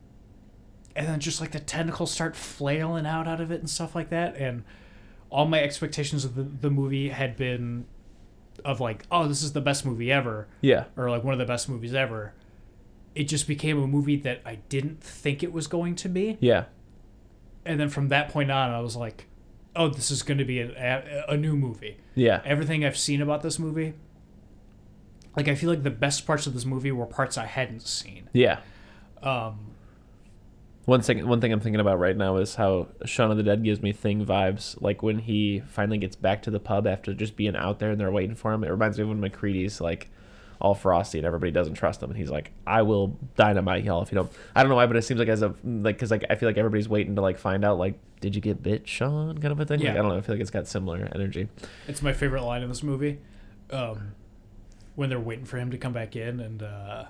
and 0.95 1.07
then 1.07 1.19
just 1.19 1.39
like 1.41 1.51
the 1.51 1.59
tentacles 1.59 2.11
start 2.11 2.35
flailing 2.35 3.05
out 3.05 3.27
out 3.27 3.39
of 3.41 3.51
it 3.51 3.59
and 3.59 3.69
stuff 3.69 3.95
like 3.95 4.09
that 4.09 4.35
and 4.35 4.63
all 5.29 5.45
my 5.45 5.61
expectations 5.61 6.25
of 6.25 6.35
the, 6.35 6.43
the 6.43 6.69
movie 6.69 7.09
had 7.09 7.35
been 7.37 7.85
of 8.65 8.79
like 8.79 9.03
oh 9.11 9.27
this 9.27 9.41
is 9.43 9.53
the 9.53 9.61
best 9.61 9.85
movie 9.85 10.11
ever 10.11 10.47
Yeah. 10.61 10.85
or 10.97 11.09
like 11.09 11.23
one 11.23 11.33
of 11.33 11.39
the 11.39 11.45
best 11.45 11.69
movies 11.69 11.93
ever 11.93 12.33
it 13.15 13.23
just 13.25 13.47
became 13.47 13.81
a 13.81 13.87
movie 13.87 14.17
that 14.17 14.41
i 14.45 14.55
didn't 14.69 15.01
think 15.01 15.43
it 15.43 15.51
was 15.53 15.67
going 15.67 15.95
to 15.95 16.09
be 16.09 16.37
Yeah. 16.41 16.65
and 17.65 17.79
then 17.79 17.89
from 17.89 18.09
that 18.09 18.29
point 18.29 18.51
on 18.51 18.71
i 18.71 18.79
was 18.79 18.95
like 18.95 19.27
oh 19.75 19.87
this 19.87 20.11
is 20.11 20.23
going 20.23 20.39
to 20.39 20.45
be 20.45 20.59
a, 20.59 21.25
a, 21.29 21.33
a 21.33 21.37
new 21.37 21.55
movie 21.55 21.97
Yeah. 22.15 22.41
everything 22.43 22.83
i've 22.83 22.97
seen 22.97 23.21
about 23.21 23.41
this 23.43 23.59
movie 23.59 23.93
like 25.37 25.47
i 25.47 25.55
feel 25.55 25.69
like 25.69 25.83
the 25.83 25.89
best 25.91 26.25
parts 26.25 26.47
of 26.47 26.53
this 26.53 26.65
movie 26.65 26.91
were 26.91 27.05
parts 27.05 27.37
i 27.37 27.45
hadn't 27.45 27.81
seen 27.83 28.29
Yeah. 28.33 28.59
um, 29.23 29.71
One 30.89 31.03
second, 31.03 31.29
one 31.29 31.39
thing 31.39 31.53
I'm 31.53 31.59
thinking 31.59 31.79
about 31.79 31.99
right 31.99 32.17
now 32.17 32.37
is 32.37 32.55
how 32.55 32.87
Shaun 33.05 33.29
of 33.29 33.37
the 33.37 33.43
Dead 33.43 33.63
gives 33.63 33.79
me 33.79 33.91
Thing 33.93 34.25
vibes. 34.25 34.75
Like 34.81 35.03
when 35.03 35.19
he 35.19 35.61
finally 35.67 35.99
gets 35.99 36.15
back 36.15 36.41
to 36.43 36.49
the 36.49 36.59
pub 36.59 36.87
after 36.87 37.13
just 37.13 37.35
being 37.35 37.55
out 37.55 37.77
there 37.77 37.91
and 37.91 38.01
they're 38.01 38.09
waiting 38.09 38.33
for 38.33 38.51
him. 38.51 38.63
It 38.63 38.71
reminds 38.71 38.97
me 38.97 39.03
of 39.03 39.09
when 39.09 39.21
MacReady's 39.21 39.79
like 39.79 40.09
all 40.59 40.73
frosty 40.73 41.19
and 41.19 41.27
everybody 41.27 41.51
doesn't 41.51 41.75
trust 41.75 42.01
him, 42.01 42.09
and 42.09 42.17
he's 42.17 42.31
like, 42.31 42.53
"I 42.65 42.81
will 42.81 43.19
dynamite 43.35 43.83
y'all 43.83 44.01
if 44.01 44.11
you 44.11 44.15
don't." 44.15 44.31
I 44.55 44.63
don't 44.63 44.69
know 44.69 44.77
why, 44.77 44.87
but 44.87 44.95
it 44.95 45.03
seems 45.03 45.19
like 45.19 45.29
as 45.29 45.43
a 45.43 45.53
like 45.63 45.95
because 45.95 46.09
like 46.09 46.25
I 46.27 46.33
feel 46.33 46.49
like 46.49 46.57
everybody's 46.57 46.89
waiting 46.89 47.15
to 47.17 47.21
like 47.21 47.37
find 47.37 47.63
out 47.63 47.77
like, 47.77 47.99
did 48.19 48.35
you 48.35 48.41
get 48.41 48.63
bit, 48.63 48.87
Shaun? 48.87 49.37
Kind 49.37 49.51
of 49.51 49.59
a 49.59 49.65
thing. 49.65 49.81
Like, 49.81 49.89
Yeah. 49.89 49.93
I 49.93 49.97
don't 49.97 50.09
know. 50.09 50.17
I 50.17 50.21
feel 50.21 50.33
like 50.33 50.41
it's 50.41 50.49
got 50.49 50.67
similar 50.67 51.07
energy. 51.13 51.49
It's 51.87 52.01
my 52.01 52.13
favorite 52.13 52.41
line 52.41 52.63
in 52.63 52.69
this 52.69 52.81
movie. 52.81 53.19
Um, 53.69 54.13
when 54.95 55.09
they're 55.09 55.19
waiting 55.19 55.45
for 55.45 55.59
him 55.59 55.69
to 55.69 55.77
come 55.77 55.93
back 55.93 56.15
in, 56.15 56.39
and 56.39 56.63
uh, 56.63 57.05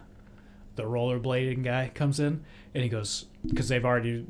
the 0.79 0.85
rollerblading 0.85 1.63
guy 1.63 1.91
comes 1.93 2.19
in, 2.19 2.43
and 2.73 2.83
he 2.83 2.89
goes, 2.89 3.25
because 3.45 3.67
they've 3.67 3.83
already 3.83 4.25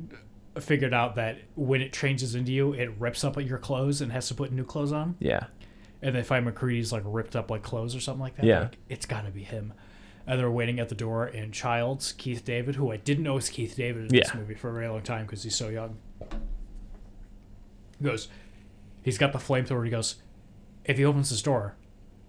figured 0.60 0.94
out 0.94 1.16
that 1.16 1.38
when 1.56 1.80
it 1.80 1.94
changes 1.94 2.34
into 2.34 2.52
you, 2.52 2.74
it 2.74 2.90
rips 2.98 3.24
up 3.24 3.40
your 3.40 3.60
clothes 3.60 4.02
and 4.02 4.12
has 4.12 4.28
to 4.28 4.34
put 4.34 4.52
new 4.52 4.64
clothes 4.64 4.92
on. 4.92 5.16
Yeah. 5.20 5.46
And 6.02 6.16
they 6.16 6.24
find 6.24 6.46
MacReady's 6.48 6.92
like 6.92 7.04
ripped 7.06 7.36
up 7.36 7.52
like 7.52 7.62
clothes 7.62 7.96
or 7.96 8.00
something 8.00 8.22
like 8.22 8.36
that. 8.38 8.46
Yeah. 8.46 8.60
Like, 8.62 8.78
it's 8.90 9.06
got 9.06 9.26
to 9.26 9.32
be 9.32 9.44
him. 9.44 9.74
And 10.26 10.40
they're 10.40 10.50
waiting 10.50 10.80
at 10.80 10.90
the 10.90 10.96
door, 10.96 11.26
and 11.26 11.54
Childs, 11.54 12.14
Keith 12.14 12.44
David, 12.44 12.76
who 12.76 12.92
I 12.92 12.98
didn't 12.98 13.24
know 13.24 13.36
was 13.36 13.50
Keith 13.50 13.76
David 13.76 14.12
in 14.12 14.20
this 14.20 14.34
movie 14.34 14.56
for 14.56 14.70
a 14.70 14.74
very 14.74 14.88
long 14.88 15.02
time 15.02 15.26
because 15.26 15.44
he's 15.44 15.56
so 15.56 15.70
young, 15.70 15.98
he 18.00 18.06
goes, 18.06 18.28
he's 19.04 19.18
got 19.18 19.34
the 19.34 19.40
flamethrower. 19.40 19.86
He 19.86 19.92
goes, 19.92 20.16
if 20.86 20.98
he 20.98 21.06
opens 21.06 21.30
this 21.30 21.42
door, 21.42 21.76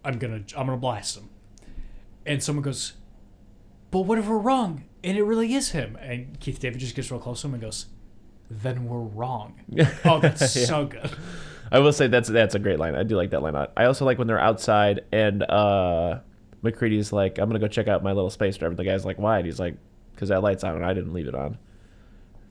I'm 0.05 0.19
gonna 0.19 0.43
I'm 0.57 0.67
gonna 0.67 0.77
blast 0.77 1.17
him. 1.17 1.31
And 2.27 2.43
someone 2.43 2.63
goes, 2.63 2.93
but 3.91 4.01
what 4.01 4.19
if 4.19 4.27
we're 4.29 4.39
wrong 4.39 4.85
and 5.05 5.17
it 5.19 5.23
really 5.23 5.55
is 5.55 5.71
him? 5.71 5.97
And 6.01 6.39
Keith 6.41 6.61
David 6.61 6.79
just 6.81 6.95
gets 6.95 7.11
real 7.11 7.21
close 7.21 7.41
to 7.43 7.49
him 7.49 7.55
and 7.55 7.62
goes, 7.62 7.87
then 8.51 8.85
we're 8.87 8.99
wrong. 9.01 9.55
Oh, 10.05 10.21
that's 10.21 10.57
Yeah. 10.57 10.65
so 10.65 10.87
good. 10.87 11.11
I 11.73 11.79
will 11.79 11.93
say 11.93 12.09
that's 12.09 12.29
that's 12.29 12.55
a 12.57 12.59
great 12.59 12.79
line. 12.81 12.97
I 12.97 13.05
do 13.05 13.15
like 13.17 13.31
that 13.31 13.43
line. 13.43 13.55
I 13.55 13.69
I 13.77 13.85
also 13.85 14.05
like 14.05 14.19
when 14.19 14.27
they're 14.27 14.41
outside 14.41 15.03
and 15.12 15.43
uh, 15.45 16.19
MacReady's 16.65 17.12
like, 17.12 17.39
"I'm 17.39 17.49
gonna 17.49 17.61
go 17.61 17.69
check 17.69 17.87
out 17.87 18.03
my 18.03 18.11
little 18.12 18.29
space 18.31 18.57
driver." 18.57 18.75
The 18.75 18.83
guy's 18.85 19.05
like, 19.05 19.19
"Why?" 19.21 19.37
And 19.39 19.47
he's 19.47 19.61
like, 19.61 19.77
"Cause 20.17 20.31
that 20.31 20.43
light's 20.43 20.65
on 20.65 20.75
and 20.75 20.85
I 20.85 20.93
didn't 20.95 21.12
leave 21.12 21.29
it 21.29 21.35
on." 21.37 21.57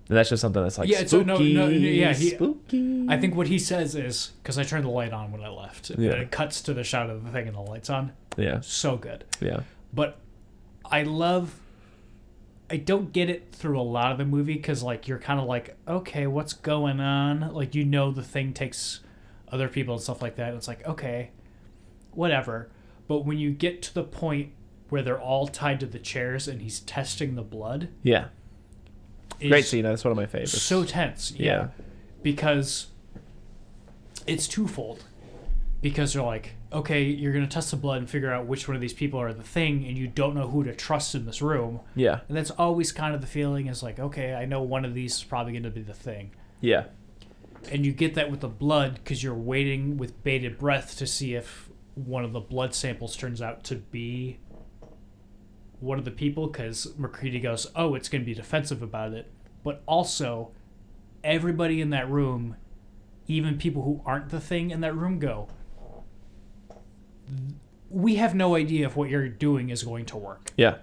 And 0.07 0.17
that's 0.17 0.29
just 0.29 0.39
something 0.41 0.63
that's 0.63 0.77
like 0.77 0.87
Yeah, 0.89 1.05
spooky, 1.05 1.25
no, 1.25 1.37
no, 1.37 1.67
yeah, 1.67 2.13
he- 2.13 2.29
spooky. 2.29 3.05
I 3.09 3.17
think 3.19 3.35
what 3.35 3.47
he 3.47 3.59
says 3.59 3.93
is 3.93 4.31
because 4.41 4.57
I 4.57 4.63
turned 4.63 4.85
the 4.85 4.89
light 4.89 5.11
on 5.11 5.33
when 5.33 5.41
I 5.41 5.49
left. 5.49 5.89
Yeah. 5.91 6.11
And 6.13 6.21
it 6.21 6.31
cuts 6.31 6.61
to 6.63 6.73
the 6.73 6.83
shot 6.85 7.09
of 7.09 7.25
the 7.25 7.29
thing 7.31 7.47
and 7.47 7.55
the 7.57 7.61
lights 7.61 7.89
on. 7.89 8.13
yeah, 8.37 8.61
So 8.61 8.95
good. 8.95 9.25
yeah, 9.41 9.59
But 9.93 10.17
I 10.91 11.03
love. 11.03 11.59
I 12.69 12.77
don't 12.77 13.11
get 13.11 13.29
it 13.29 13.47
through 13.51 13.79
a 13.79 13.81
lot 13.81 14.11
of 14.11 14.17
the 14.19 14.25
movie 14.25 14.53
because 14.53 14.83
like 14.83 15.07
you're 15.07 15.17
kind 15.17 15.39
of 15.39 15.47
like 15.47 15.75
okay 15.87 16.27
what's 16.27 16.53
going 16.53 16.99
on 16.99 17.51
like 17.51 17.73
you 17.73 17.83
know 17.83 18.11
the 18.11 18.21
thing 18.21 18.53
takes 18.53 18.99
other 19.51 19.67
people 19.67 19.95
and 19.95 20.03
stuff 20.03 20.21
like 20.21 20.35
that 20.35 20.53
it's 20.53 20.67
like 20.67 20.85
okay 20.85 21.31
whatever 22.11 22.69
but 23.07 23.25
when 23.25 23.39
you 23.39 23.49
get 23.49 23.81
to 23.81 23.93
the 23.95 24.03
point 24.03 24.51
where 24.89 25.01
they're 25.01 25.19
all 25.19 25.47
tied 25.47 25.79
to 25.79 25.87
the 25.87 25.97
chairs 25.97 26.47
and 26.47 26.61
he's 26.61 26.79
testing 26.81 27.33
the 27.33 27.41
blood 27.41 27.89
yeah. 28.03 28.25
Great 29.39 29.65
scene. 29.65 29.83
That's 29.83 30.03
one 30.03 30.11
of 30.11 30.17
my 30.17 30.25
favorites. 30.25 30.61
so 30.61 30.83
tense 30.83 31.31
yeah. 31.31 31.45
Yeah. 31.45 31.67
because 32.21 32.87
it's 34.27 34.47
twofold 34.47 35.03
because 35.81 36.13
they're 36.13 36.23
like 36.23 36.55
okay 36.71 37.03
you're 37.03 37.33
gonna 37.33 37.47
test 37.47 37.71
the 37.71 37.77
blood 37.77 37.97
and 37.97 38.09
figure 38.09 38.31
out 38.31 38.45
which 38.45 38.67
one 38.67 38.75
of 38.75 38.81
these 38.81 38.93
people 38.93 39.19
are 39.19 39.33
the 39.33 39.43
thing 39.43 39.85
and 39.85 39.97
you 39.97 40.07
don't 40.07 40.35
know 40.35 40.47
who 40.47 40.63
to 40.63 40.75
trust 40.75 41.15
in 41.15 41.25
this 41.25 41.41
room. 41.41 41.79
Yeah, 41.95 42.21
and 42.27 42.37
that's 42.37 42.51
always 42.51 42.91
kind 42.91 43.15
of 43.15 43.21
the 43.21 43.27
feeling 43.27 43.67
is 43.67 43.81
like 43.81 43.99
okay 43.99 44.33
i 44.33 44.45
know 44.45 44.61
one 44.61 44.85
of 44.85 44.93
these 44.93 45.15
is 45.15 45.23
probably 45.23 45.53
gonna 45.53 45.69
be 45.69 45.81
the 45.81 45.93
thing. 45.93 46.31
Yeah, 46.61 46.85
and 47.71 47.85
you 47.85 47.91
get 47.91 48.15
that 48.15 48.31
with 48.31 48.41
the 48.41 48.47
blood 48.47 48.95
because 48.95 49.23
you're 49.23 49.33
waiting 49.33 49.97
with 49.97 50.23
bated 50.23 50.57
breath 50.57 50.97
to 50.97 51.07
see 51.07 51.35
if 51.35 51.69
one 51.95 52.23
of 52.23 52.33
the 52.33 52.39
blood 52.39 52.73
samples 52.73 53.15
turns 53.15 53.41
out 53.41 53.63
to 53.65 53.75
be 53.75 54.39
one 55.79 55.97
of 55.97 56.05
the 56.05 56.11
people 56.11 56.47
because 56.47 56.93
MacReady 56.97 57.39
goes, 57.39 57.67
Oh, 57.75 57.95
it's 57.95 58.09
going 58.09 58.21
to 58.21 58.25
be 58.25 58.33
defensive 58.33 58.81
about 58.81 59.13
it. 59.13 59.31
But 59.63 59.81
also, 59.85 60.51
everybody 61.23 61.81
in 61.81 61.89
that 61.91 62.09
room, 62.09 62.55
even 63.27 63.57
people 63.57 63.83
who 63.83 64.01
aren't 64.05 64.29
the 64.29 64.39
thing 64.39 64.71
in 64.71 64.81
that 64.81 64.95
room, 64.95 65.19
go, 65.19 65.49
We 67.89 68.15
have 68.15 68.35
no 68.35 68.55
idea 68.55 68.85
if 68.85 68.95
what 68.95 69.09
you're 69.09 69.27
doing 69.29 69.69
is 69.69 69.83
going 69.83 70.05
to 70.07 70.17
work. 70.17 70.51
yeah, 70.57 70.75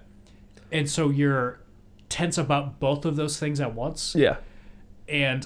And 0.71 0.89
so 0.89 1.09
you're 1.09 1.59
tense 2.09 2.37
about 2.37 2.79
both 2.79 3.05
of 3.05 3.15
those 3.15 3.37
things 3.39 3.59
at 3.59 3.73
once 3.75 4.15
yeah, 4.15 4.37
and 5.09 5.45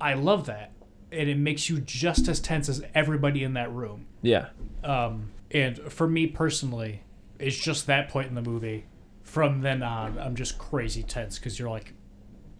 I 0.00 0.14
love 0.14 0.46
that, 0.46 0.72
and 1.10 1.28
it 1.28 1.36
makes 1.38 1.68
you 1.70 1.80
just 1.80 2.26
as 2.28 2.40
tense 2.40 2.68
as 2.68 2.82
everybody 2.94 3.42
in 3.44 3.52
that 3.54 3.70
room. 3.72 4.06
yeah, 4.22 4.48
Um, 4.82 5.30
and 5.50 5.78
for 5.78 6.08
me 6.08 6.26
personally, 6.26 7.02
it's 7.38 7.56
just 7.56 7.86
that 7.86 8.08
point 8.08 8.28
in 8.28 8.34
the 8.34 8.42
movie. 8.42 8.86
From 9.22 9.60
then 9.60 9.82
on, 9.82 10.18
I'm 10.18 10.34
just 10.36 10.58
crazy 10.58 11.02
tense 11.02 11.38
because 11.38 11.58
you're 11.58 11.70
like, 11.70 11.94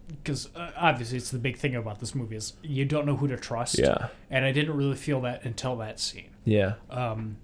because 0.07 0.49
uh, 0.55 0.71
obviously 0.77 1.17
it's 1.17 1.31
the 1.31 1.37
big 1.39 1.57
thing 1.57 1.75
about 1.75 1.99
this 1.99 2.13
movie 2.15 2.35
is 2.35 2.53
you 2.63 2.85
don't 2.85 3.05
know 3.05 3.15
who 3.15 3.27
to 3.27 3.37
trust. 3.37 3.77
yeah, 3.79 4.07
And 4.29 4.45
I 4.45 4.51
didn't 4.51 4.75
really 4.77 4.95
feel 4.95 5.21
that 5.21 5.43
until 5.45 5.75
that 5.77 5.99
scene. 5.99 6.29
yeah, 6.45 6.73
Um, 6.89 7.37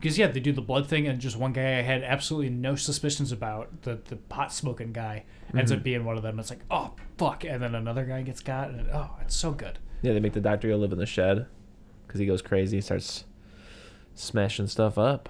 because 0.00 0.16
yeah, 0.18 0.28
they 0.28 0.40
do 0.40 0.52
the 0.52 0.60
blood 0.62 0.86
thing, 0.88 1.06
and 1.06 1.20
just 1.20 1.36
one 1.36 1.52
guy 1.52 1.78
I 1.78 1.82
had 1.82 2.02
absolutely 2.02 2.50
no 2.50 2.74
suspicions 2.76 3.32
about, 3.32 3.82
the 3.82 3.98
the 4.06 4.16
pot 4.16 4.52
smoking 4.52 4.92
guy, 4.92 5.24
ends 5.56 5.70
Mm-hmm. 5.70 5.78
up 5.78 5.84
being 5.84 6.04
one 6.04 6.16
of 6.16 6.22
them. 6.22 6.38
It's 6.38 6.50
like, 6.50 6.60
oh 6.70 6.92
fuck, 7.16 7.44
and 7.44 7.62
then 7.62 7.74
another 7.74 8.04
guy 8.04 8.22
gets 8.22 8.40
got, 8.40 8.70
and 8.70 8.88
oh, 8.92 9.10
it's 9.20 9.34
so 9.36 9.52
good. 9.52 9.78
yeah. 10.02 10.12
They 10.12 10.20
make 10.20 10.32
the 10.34 10.40
doctor 10.40 10.68
go 10.68 10.76
live 10.76 10.92
in 10.92 10.98
the 10.98 11.06
shed 11.06 11.46
because 12.06 12.20
he 12.20 12.26
goes 12.26 12.42
crazy, 12.42 12.80
starts 12.80 13.24
smashing 14.14 14.66
stuff 14.66 14.98
up. 14.98 15.28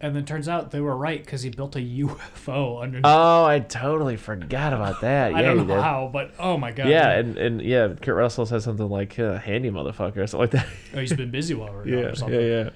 And 0.00 0.14
then 0.14 0.26
turns 0.26 0.48
out 0.48 0.70
they 0.70 0.80
were 0.80 0.96
right 0.96 1.24
because 1.24 1.42
he 1.42 1.50
built 1.50 1.76
a 1.76 1.78
UFO 2.04 2.82
under. 2.82 3.00
Oh, 3.04 3.44
I 3.44 3.60
totally 3.60 4.16
forgot 4.16 4.72
about 4.74 5.00
that. 5.00 5.34
I 5.34 5.40
yeah, 5.40 5.54
don't 5.54 5.66
know 5.66 5.80
how, 5.80 6.10
but 6.12 6.32
oh 6.38 6.58
my 6.58 6.72
god. 6.72 6.88
Yeah, 6.88 7.10
and, 7.12 7.38
and 7.38 7.62
yeah, 7.62 7.88
Kurt 8.02 8.14
Russell 8.16 8.44
says 8.44 8.64
something 8.64 8.88
like 8.88 9.18
uh, 9.18 9.38
"handy 9.38 9.70
motherfucker" 9.70 10.18
or 10.18 10.26
something 10.26 10.40
like 10.40 10.50
that. 10.50 10.66
Oh, 10.94 11.00
he's 11.00 11.12
been 11.14 11.30
busy 11.30 11.54
while 11.54 11.72
we're 11.72 11.86
yeah, 11.88 12.12
or 12.22 12.30
yeah, 12.30 12.38
yeah, 12.64 12.70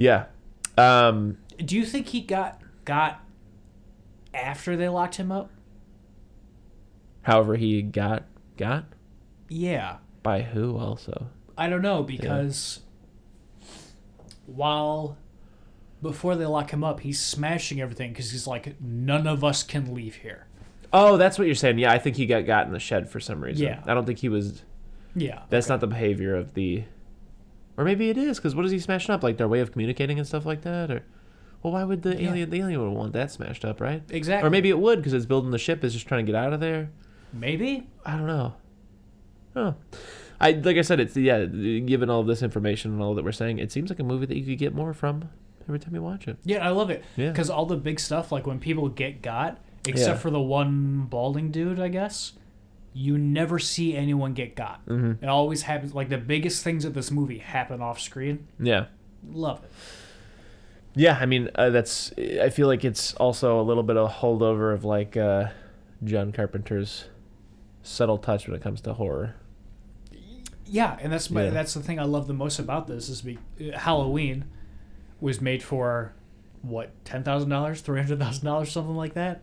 yeah. 0.00 0.24
Um, 0.78 1.36
Do 1.62 1.76
you 1.76 1.84
think 1.84 2.08
he 2.08 2.22
got 2.22 2.60
got 2.86 3.20
after 4.32 4.76
they 4.76 4.88
locked 4.88 5.16
him 5.16 5.30
up? 5.30 5.50
however, 7.22 7.56
he 7.56 7.82
got 7.82 8.24
got 8.56 8.84
Yeah, 9.48 9.98
by 10.22 10.40
who 10.42 10.76
also? 10.78 11.26
I 11.56 11.68
don't 11.68 11.82
know 11.82 12.02
because 12.02 12.80
while 14.46 15.18
before 16.00 16.34
they 16.34 16.46
lock 16.46 16.72
him 16.72 16.82
up, 16.82 17.00
he's 17.00 17.20
smashing 17.20 17.80
everything 17.80 18.12
because 18.12 18.30
he's 18.32 18.46
like, 18.46 18.80
none 18.80 19.26
of 19.26 19.44
us 19.44 19.62
can 19.62 19.94
leave 19.94 20.16
here. 20.16 20.46
Oh, 20.92 21.18
that's 21.18 21.38
what 21.38 21.46
you're 21.46 21.54
saying. 21.54 21.78
Yeah, 21.78 21.92
I 21.92 21.98
think 21.98 22.16
he 22.16 22.24
got 22.26 22.46
got 22.46 22.66
in 22.66 22.72
the 22.72 22.80
shed 22.80 23.08
for 23.10 23.20
some 23.20 23.42
reason. 23.42 23.66
Yeah. 23.66 23.82
I 23.86 23.92
don't 23.94 24.06
think 24.06 24.18
he 24.20 24.28
was. 24.30 24.62
Yeah, 25.14 25.42
That's 25.50 25.68
not 25.68 25.80
the 25.80 25.86
behavior 25.88 26.36
of 26.36 26.54
the. 26.54 26.84
Or 27.80 27.84
maybe 27.84 28.10
it 28.10 28.18
is 28.18 28.36
because 28.36 28.54
what 28.54 28.66
is 28.66 28.70
he 28.72 28.78
smashing 28.78 29.10
up? 29.14 29.22
Like 29.22 29.38
their 29.38 29.48
way 29.48 29.60
of 29.60 29.72
communicating 29.72 30.18
and 30.18 30.26
stuff 30.28 30.44
like 30.44 30.60
that, 30.62 30.90
or. 30.90 31.02
Well, 31.62 31.72
why 31.72 31.84
would 31.84 32.02
the 32.02 32.10
Yeah. 32.20 32.28
alien? 32.30 32.50
The 32.50 32.58
alien 32.60 32.80
would 32.82 32.90
want 32.96 33.12
that 33.14 33.30
smashed 33.30 33.64
up, 33.64 33.80
right? 33.80 34.02
exactly. 34.10 34.46
Or 34.46 34.50
maybe 34.50 34.68
it 34.70 34.78
would 34.78 34.98
because 34.98 35.12
it's 35.14 35.24
building 35.26 35.50
the 35.50 35.58
ship 35.58 35.82
is 35.84 35.92
just 35.94 36.06
trying 36.06 36.24
to 36.26 36.32
get 36.32 36.38
out 36.38 36.52
of 36.52 36.60
there. 36.60 36.90
maybe 37.32 37.86
I 38.04 38.16
don't 38.16 38.26
know. 38.26 38.54
Oh, 39.56 39.74
I 40.40 40.52
like 40.52 40.76
I 40.76 40.82
said, 40.82 41.00
it's 41.00 41.16
yeah. 41.16 41.44
Given 41.46 42.08
all 42.10 42.20
of 42.20 42.26
this 42.26 42.42
information 42.42 42.92
and 42.92 43.02
all 43.02 43.14
that 43.14 43.24
we're 43.24 43.32
saying, 43.32 43.58
it 43.58 43.72
seems 43.72 43.88
like 43.90 43.98
a 43.98 44.02
movie 44.04 44.26
that 44.26 44.36
you 44.36 44.44
could 44.44 44.58
get 44.58 44.74
more 44.74 44.92
from 44.92 45.28
every 45.68 45.78
time 45.78 45.94
you 45.94 46.02
watch 46.02 46.28
it. 46.28 46.36
Yeah, 46.44 46.66
I 46.66 46.70
love 46.70 46.90
it. 46.90 47.02
Yeah. 47.16 47.28
Because 47.30 47.48
all 47.50 47.66
the 47.66 47.76
big 47.76 47.98
stuff, 48.00 48.30
like 48.32 48.46
when 48.46 48.58
people 48.58 48.88
get 48.88 49.22
got, 49.22 49.58
except 49.86 50.16
Yeah. 50.16 50.16
for 50.16 50.30
the 50.30 50.40
one 50.40 51.06
balding 51.10 51.50
dude, 51.50 51.78
I 51.80 51.88
guess, 51.88 52.32
you 52.92 53.16
never 53.18 53.58
see 53.58 53.96
anyone 53.96 54.32
get 54.34 54.56
got. 54.56 54.84
Mm-hmm. 54.86 55.24
It 55.24 55.28
always 55.28 55.62
happens. 55.62 55.94
Like 55.94 56.08
the 56.08 56.18
biggest 56.18 56.64
things 56.64 56.84
of 56.84 56.94
this 56.94 57.10
movie 57.10 57.38
happen 57.38 57.80
off 57.80 58.00
screen. 58.00 58.48
Yeah, 58.58 58.86
Love 59.32 59.62
it. 59.64 59.70
yeah. 60.94 61.18
I 61.20 61.26
mean, 61.26 61.50
uh, 61.54 61.70
that's. 61.70 62.12
I 62.18 62.48
feel 62.50 62.66
like 62.66 62.84
it's 62.84 63.14
also 63.14 63.60
a 63.60 63.62
little 63.62 63.82
bit 63.82 63.96
of 63.96 64.10
a 64.10 64.12
holdover 64.12 64.74
of 64.74 64.84
like 64.84 65.16
uh, 65.16 65.48
John 66.04 66.32
Carpenter's 66.32 67.04
subtle 67.82 68.18
touch 68.18 68.46
when 68.48 68.56
it 68.56 68.62
comes 68.62 68.80
to 68.82 68.94
horror. 68.94 69.34
Yeah, 70.66 70.96
and 71.00 71.12
that's 71.12 71.30
my, 71.30 71.44
Yeah. 71.44 71.50
that's 71.50 71.74
the 71.74 71.80
thing 71.82 71.98
I 71.98 72.04
love 72.04 72.26
the 72.28 72.34
most 72.34 72.58
about 72.60 72.86
this 72.86 73.08
is 73.08 73.22
be, 73.22 73.38
Halloween 73.74 74.44
was 75.20 75.40
made 75.40 75.62
for 75.62 76.12
what 76.62 76.92
ten 77.04 77.22
thousand 77.24 77.50
dollars, 77.50 77.80
three 77.80 78.00
hundred 78.00 78.18
thousand 78.20 78.44
dollars, 78.44 78.70
something 78.70 78.94
like 78.96 79.14
that, 79.14 79.42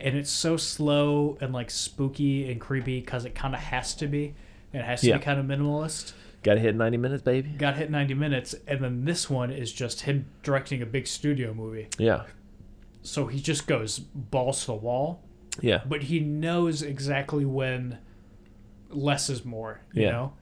and 0.00 0.16
it's 0.16 0.30
so 0.30 0.56
slow 0.56 1.36
and 1.40 1.52
like 1.52 1.70
spooky 1.70 2.50
and 2.50 2.60
creepy 2.60 3.00
because 3.00 3.24
it 3.24 3.34
kind 3.34 3.54
of 3.54 3.60
has 3.60 3.94
to 3.96 4.06
be. 4.06 4.34
It 4.72 4.82
has 4.82 5.00
to 5.02 5.08
Yeah. 5.08 5.18
be 5.18 5.22
kind 5.24 5.38
of 5.40 5.46
minimalist. 5.46 6.12
Got 6.42 6.54
to 6.54 6.60
hit 6.60 6.74
ninety 6.74 6.96
minutes, 6.96 7.22
baby. 7.22 7.50
got 7.50 7.76
hit 7.76 7.90
90 7.90 8.14
minutes 8.14 8.54
and 8.66 8.82
then 8.82 9.04
this 9.04 9.28
one 9.28 9.50
is 9.50 9.70
just 9.72 10.02
him 10.02 10.24
directing 10.42 10.80
a 10.80 10.86
big 10.86 11.06
studio 11.06 11.52
movie 11.52 11.88
Yeah, 11.98 12.22
so 13.02 13.26
he 13.26 13.40
just 13.40 13.66
goes 13.66 13.98
balls 13.98 14.60
to 14.62 14.66
the 14.68 14.74
wall 14.74 15.22
Yeah. 15.60 15.82
but 15.86 16.04
he 16.04 16.18
knows 16.20 16.80
exactly 16.82 17.44
when 17.44 17.98
less 18.88 19.28
is 19.28 19.44
more. 19.44 19.80
You 19.92 20.02
Yeah. 20.04 20.10
know, 20.12 20.32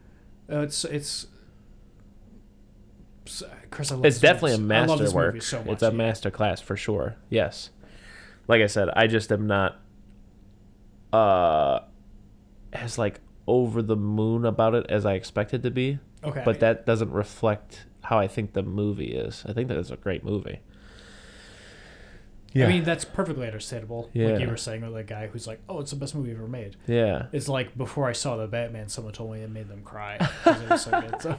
uh, 0.49 0.59
it's 0.61 0.85
it's. 0.85 1.27
Chris, 3.69 3.91
I 3.91 3.95
love 3.95 4.05
It's 4.05 4.15
this 4.15 4.21
definitely 4.21 4.53
a 4.53 4.57
movie. 4.57 4.73
This 4.73 4.87
masterwork. 5.13 5.41
so 5.43 5.59
much. 5.59 5.67
it's 5.67 5.83
a 5.83 5.87
yeah. 5.87 5.91
master 5.91 6.31
class 6.31 6.61
for 6.61 6.75
sure. 6.75 7.15
Yes. 7.29 7.69
Like 8.49 8.61
I 8.61 8.67
said, 8.67 8.89
I 8.89 9.07
just 9.07 9.31
am 9.31 9.47
not 9.47 9.79
uh 11.13 11.79
as 12.73 12.97
like 12.97 13.19
over 13.47 13.81
the 13.81 13.95
moon 13.95 14.45
about 14.45 14.75
it 14.75 14.85
as 14.89 15.05
I 15.05 15.13
expected 15.13 15.63
to 15.63 15.71
be. 15.71 15.99
Okay, 16.23 16.41
But 16.43 16.59
that 16.59 16.85
doesn't 16.85 17.11
reflect 17.11 17.85
how 18.03 18.19
I 18.19 18.27
think 18.27 18.53
the 18.53 18.63
movie 18.63 19.13
is. 19.13 19.45
I 19.47 19.53
think 19.53 19.69
that 19.69 19.77
it's 19.77 19.91
a 19.91 19.95
great 19.95 20.23
movie. 20.23 20.59
Yeah. 22.53 22.65
I 22.65 22.69
mean, 22.69 22.83
that's 22.83 23.05
perfectly 23.05 23.45
understandable. 23.45 24.09
Yeah. 24.13 24.29
Like 24.29 24.41
you 24.41 24.47
were 24.47 24.57
saying 24.57 24.81
with 24.81 24.93
that 24.95 25.05
guy 25.05 25.27
who's 25.27 25.45
like, 25.45 25.61
"Oh, 25.69 25.79
it's 25.79 25.91
the 25.91 25.97
best 25.97 26.15
movie 26.15 26.31
ever 26.31 26.47
made." 26.47 26.75
yeah. 26.87 27.27
It's 27.31 27.47
like 27.47 27.77
before 27.77 28.07
I 28.09 28.13
saw 28.13 28.37
the 28.37 28.47
Batman, 28.47 28.89
someone 28.89 29.13
told 29.13 29.31
me 29.31 29.41
it 29.41 29.49
made 29.51 29.67
them 29.67 29.83
cry. 29.83 30.15
it 30.45 30.69
was 30.69 30.83
so 30.83 31.01
good. 31.01 31.21
So, 31.21 31.37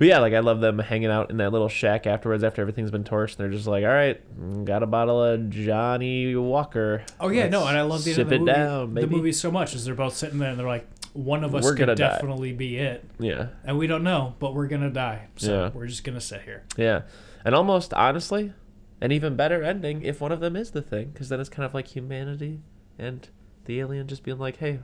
But 0.00 0.08
yeah, 0.08 0.18
like 0.20 0.32
I 0.32 0.38
love 0.38 0.60
them 0.60 0.78
hanging 0.78 1.10
out 1.10 1.30
in 1.30 1.36
that 1.36 1.52
little 1.52 1.68
shack 1.68 2.06
afterwards 2.06 2.42
after 2.42 2.62
everything's 2.62 2.90
been 2.90 3.04
torched. 3.04 3.32
And 3.32 3.44
they're 3.44 3.50
just 3.50 3.66
like, 3.66 3.84
all 3.84 3.90
right, 3.90 4.64
got 4.64 4.82
a 4.82 4.86
bottle 4.86 5.22
of 5.22 5.50
Johnnie 5.50 6.34
Walker. 6.36 7.04
oh 7.20 7.28
yeah, 7.28 7.48
no, 7.50 7.58
Let's 7.60 7.68
and 7.68 7.78
I 7.78 7.82
love 7.82 8.04
the 8.04 8.10
end 8.12 8.20
of 8.20 8.28
the 8.30 8.38
movie. 8.38 8.50
down, 8.52 8.94
the 8.94 9.06
movie 9.06 9.32
so 9.32 9.50
much 9.50 9.74
is 9.74 9.84
they're 9.84 9.94
both 9.94 10.16
sitting 10.16 10.38
there 10.38 10.48
and 10.48 10.58
they're 10.58 10.66
like, 10.66 10.88
"One 11.12 11.44
of 11.44 11.54
us 11.54 11.64
We're 11.64 11.72
could 11.72 11.80
gonna 11.80 11.96
die. 11.96 12.08
definitely 12.14 12.52
be 12.54 12.78
it," 12.78 13.04
Yeah, 13.18 13.48
and 13.62 13.76
we 13.76 13.86
don't 13.86 14.02
know, 14.02 14.36
but 14.38 14.54
we're 14.54 14.68
gonna 14.68 14.88
die. 14.88 15.26
So 15.36 15.52
Yeah. 15.64 15.70
we're 15.74 15.86
just 15.86 16.02
gonna 16.02 16.18
sit 16.22 16.40
here. 16.42 16.62
yeah, 16.78 17.02
and 17.44 17.54
almost 17.54 17.92
honestly, 17.92 18.54
an 19.02 19.12
even 19.12 19.36
better 19.36 19.62
ending 19.62 20.00
if 20.02 20.22
one 20.22 20.32
of 20.32 20.40
them 20.40 20.56
is 20.56 20.70
the 20.70 20.80
thing, 20.80 21.10
because 21.12 21.28
then 21.28 21.40
it's 21.40 21.50
kind 21.50 21.66
of 21.66 21.74
like 21.74 21.88
humanity 21.88 22.60
and 22.98 23.28
the 23.66 23.80
alien 23.80 24.06
just 24.08 24.22
being 24.22 24.38
like, 24.38 24.56
hey, 24.56 24.78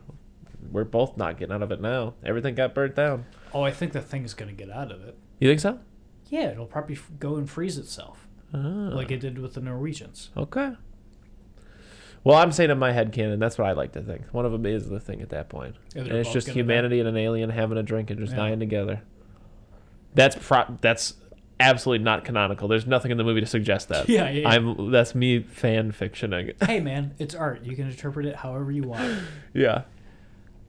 we're 0.71 0.85
both 0.85 1.17
not 1.17 1.39
getting 1.39 1.55
out 1.55 1.63
of 1.63 1.73
it 1.73 1.81
now. 1.81 2.13
Everything 2.23 2.55
got 2.55 2.75
burnt 2.75 2.95
down. 2.95 3.25
Oh, 3.55 3.62
I 3.62 3.70
think 3.70 3.93
the 3.93 4.01
thing 4.01 4.24
is 4.24 4.35
gonna 4.35 4.52
get 4.52 4.70
out 4.70 4.90
of 4.93 5.02
it. 5.02 5.16
You 5.40 5.48
think 5.48 5.60
so? 5.60 5.78
Yeah, 6.28 6.51
it'll 6.51 6.66
probably 6.66 6.97
f- 6.97 7.10
go 7.18 7.36
and 7.36 7.48
freeze 7.48 7.78
itself, 7.78 8.27
Ah, 8.52 8.59
like 8.59 9.10
it 9.10 9.18
did 9.20 9.39
with 9.39 9.55
the 9.55 9.60
Norwegians. 9.60 10.31
okay. 10.36 10.73
Well, 12.24 12.36
I'm 12.39 12.51
saying 12.51 12.70
in 12.70 12.78
my 12.78 12.90
head 12.90 13.12
canon, 13.12 13.39
that's 13.39 13.56
what 13.56 13.68
I 13.68 13.73
like 13.73 13.93
to 13.93 14.02
think. 14.02 14.23
One 14.32 14.44
of 14.44 14.51
them 14.51 14.66
is 14.66 14.89
the 14.89 14.98
thing 14.98 15.23
at 15.23 15.28
that 15.28 15.48
point. 15.48 15.77
Yeah, 15.94 16.02
and 16.02 16.12
it's 16.12 16.32
just 16.32 16.48
die. 16.48 16.55
humanity 16.55 16.98
and 16.98 17.09
an 17.09 17.16
alien 17.16 17.51
having 17.51 17.78
a 17.78 17.85
drink 17.85 18.10
and 18.10 18.18
just 18.18 18.32
Yeah. 18.32 18.39
dying 18.39 18.59
together. 18.59 19.02
That's 20.14 20.35
pro- 20.35 20.77
that's 20.81 21.14
absolutely 21.60 22.02
not 22.05 22.24
canonical. 22.24 22.66
There's 22.66 22.86
nothing 22.86 23.12
in 23.12 23.16
the 23.16 23.23
movie 23.23 23.40
to 23.43 23.47
suggest 23.47 23.89
that. 23.90 24.09
Yeah, 24.09 24.28
yeah, 24.31 24.40
yeah. 24.40 24.48
I'm 24.48 24.90
that's 24.90 25.14
me 25.14 25.39
fan 25.40 25.93
fictioning. 25.93 26.60
hey, 26.64 26.81
man, 26.81 27.14
it's 27.20 27.35
art. 27.35 27.64
You 27.64 27.77
can 27.77 27.86
interpret 27.89 28.27
it 28.27 28.35
however 28.36 28.73
you 28.73 28.82
want. 28.82 29.20
yeah. 29.55 29.82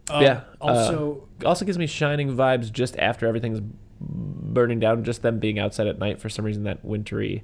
Um, 0.09 0.21
Yeah, 0.23 0.41
uh, 0.61 0.65
Also, 0.65 1.27
Also 1.45 1.65
gives 1.65 1.77
me 1.77 1.87
shining 1.87 2.35
vibes 2.35 2.71
just 2.71 2.97
after 2.97 3.27
everything's 3.27 3.61
burning 3.99 4.79
down. 4.79 5.03
Just 5.03 5.21
them 5.21 5.39
being 5.39 5.59
outside 5.59 5.87
at 5.87 5.99
night 5.99 6.19
for 6.19 6.29
some 6.29 6.45
reason. 6.45 6.63
That 6.63 6.83
wintry. 6.85 7.43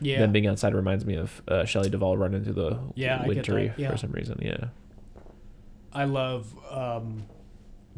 yeah. 0.00 0.18
Them 0.18 0.32
being 0.32 0.46
outside 0.46 0.74
reminds 0.74 1.04
me 1.06 1.16
of 1.16 1.42
uh, 1.48 1.64
Shelley 1.64 1.88
Duvall 1.90 2.16
running 2.16 2.42
through 2.44 2.54
the 2.54 2.78
Yeah, 2.94 3.26
wintry 3.26 3.72
yeah. 3.76 3.90
for 3.90 3.96
some 3.96 4.10
reason. 4.10 4.38
Yeah. 4.42 4.66
I 5.92 6.04
love. 6.04 6.54
Um, 6.70 7.24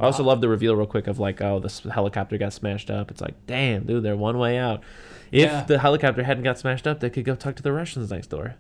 I 0.01 0.07
also 0.07 0.25
love 0.25 0.41
the 0.41 0.49
reveal 0.49 0.75
real 0.75 0.87
quick 0.87 1.07
of 1.07 1.19
like, 1.21 1.41
oh, 1.41 1.61
this 1.61 1.81
helicopter 1.81 2.37
got 2.37 2.53
smashed 2.53 2.91
up. 2.91 3.11
It's 3.13 3.21
like, 3.21 3.35
damn, 3.47 3.85
dude, 3.85 4.03
they're 4.03 4.17
one 4.17 4.39
way 4.39 4.59
out. 4.59 4.83
If 5.31 5.51
Yeah. 5.51 5.63
the 5.65 5.79
helicopter 5.79 6.25
hadn't 6.25 6.43
got 6.43 6.59
smashed 6.59 6.87
up, 6.87 6.99
they 7.01 7.11
could 7.11 7.25
go 7.25 7.35
talk 7.37 7.55
to 7.57 7.63
the 7.63 7.73
Russians 7.73 8.11
next 8.11 8.29
door. 8.29 8.57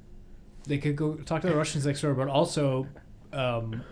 they 0.66 0.78
could 0.78 0.96
go 0.96 1.14
talk 1.16 1.42
to 1.42 1.48
the 1.48 1.54
Russians 1.56 1.84
next 1.84 2.00
door, 2.00 2.14
but 2.14 2.26
also, 2.28 2.86
um, 3.34 3.82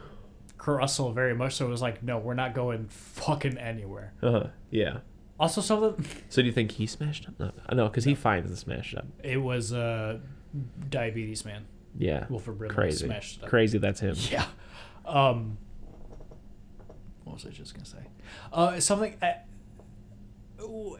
Kurt 0.62 0.78
Russell 0.78 1.10
very 1.10 1.34
much 1.34 1.56
so 1.56 1.66
it 1.66 1.70
was 1.70 1.82
like, 1.82 2.04
no, 2.04 2.18
we're 2.18 2.34
not 2.34 2.54
going 2.54 2.86
fucking 2.88 3.58
anywhere. 3.58 4.12
Uh 4.22 4.30
huh. 4.30 4.46
Yeah. 4.70 4.98
Also, 5.40 5.60
some 5.60 5.82
of 5.82 5.96
the, 5.96 6.08
So 6.28 6.40
do 6.40 6.46
you 6.46 6.52
think 6.52 6.70
he 6.70 6.86
smashed 6.86 7.26
up? 7.26 7.34
No, 7.40 7.50
no, 7.72 7.88
because 7.88 8.04
he 8.04 8.14
finds 8.14 8.48
the 8.48 8.56
smashed 8.56 8.94
up. 8.94 9.04
it 9.24 9.38
was 9.38 9.72
uh, 9.72 10.18
diabetes 10.88 11.44
man, 11.44 11.64
Yeah. 11.98 12.26
Wilford 12.28 12.58
Brimley 12.58 12.74
Crazy. 12.76 13.06
smashed 13.06 13.38
it 13.38 13.42
up. 13.42 13.48
Crazy. 13.50 13.78
That's 13.78 13.98
him. 13.98 14.14
Yeah. 14.30 14.46
Um, 15.04 15.58
what 17.24 17.34
was 17.34 17.46
I 17.46 17.50
just 17.50 17.74
gonna 17.74 17.84
say? 17.86 17.98
Uh, 18.52 18.78
something. 18.78 19.16
Uh, 19.20 19.32
ooh, 20.62 20.96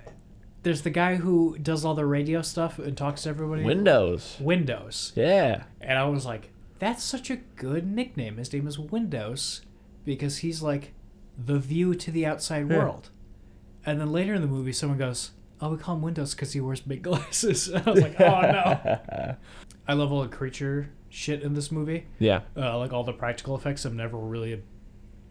there's 0.65 0.83
the 0.83 0.91
guy 0.91 1.17
who 1.17 1.57
does 1.59 1.85
all 1.85 1.95
the 1.95 2.07
radio 2.07 2.43
stuff 2.43 2.79
and 2.81 2.97
talks 2.97 3.23
to 3.23 3.29
everybody. 3.29 3.63
Windows. 3.63 4.37
Windows. 4.41 5.13
Yeah. 5.15 5.65
And 5.81 5.99
I 5.99 6.05
was 6.07 6.25
like, 6.27 6.52
that's 6.83 7.05
such 7.05 7.31
a 7.31 7.37
good 7.37 7.87
nickname. 7.87 8.39
His 8.39 8.53
name 8.53 8.67
is 8.67 8.77
Windows 8.77 9.61
because 10.05 10.39
he's 10.39 10.63
like 10.63 10.95
the 11.39 11.61
view 11.61 11.95
to 11.95 12.11
the 12.11 12.27
outside 12.27 12.69
Yeah. 12.69 12.77
world. 12.79 13.11
And 13.87 14.01
then 14.01 14.11
later 14.11 14.35
in 14.35 14.41
the 14.43 14.49
movie, 14.49 14.73
someone 14.73 14.99
goes, 14.99 15.31
Oh, 15.61 15.71
we 15.71 15.77
call 15.77 15.95
him 15.95 16.03
Windows 16.03 16.35
because 16.35 16.53
he 16.55 16.61
wears 16.61 16.81
big 16.81 17.03
glasses. 17.09 17.69
And 17.69 17.87
I 17.87 17.91
was 17.93 18.01
like, 18.03 18.21
Oh, 18.21 18.41
no. 18.41 19.37
I 19.89 19.93
love 19.93 20.11
all 20.11 20.23
the 20.23 20.29
creature 20.29 20.91
shit 21.09 21.43
in 21.43 21.55
this 21.55 21.71
movie. 21.71 22.07
Yeah. 22.19 22.41
Uh, 22.57 22.77
like 22.79 22.93
all 22.93 23.05
the 23.05 23.13
practical 23.13 23.55
effects. 23.55 23.85
I'm 23.85 23.97
never 23.97 24.19
really 24.19 24.53
a 24.53 24.59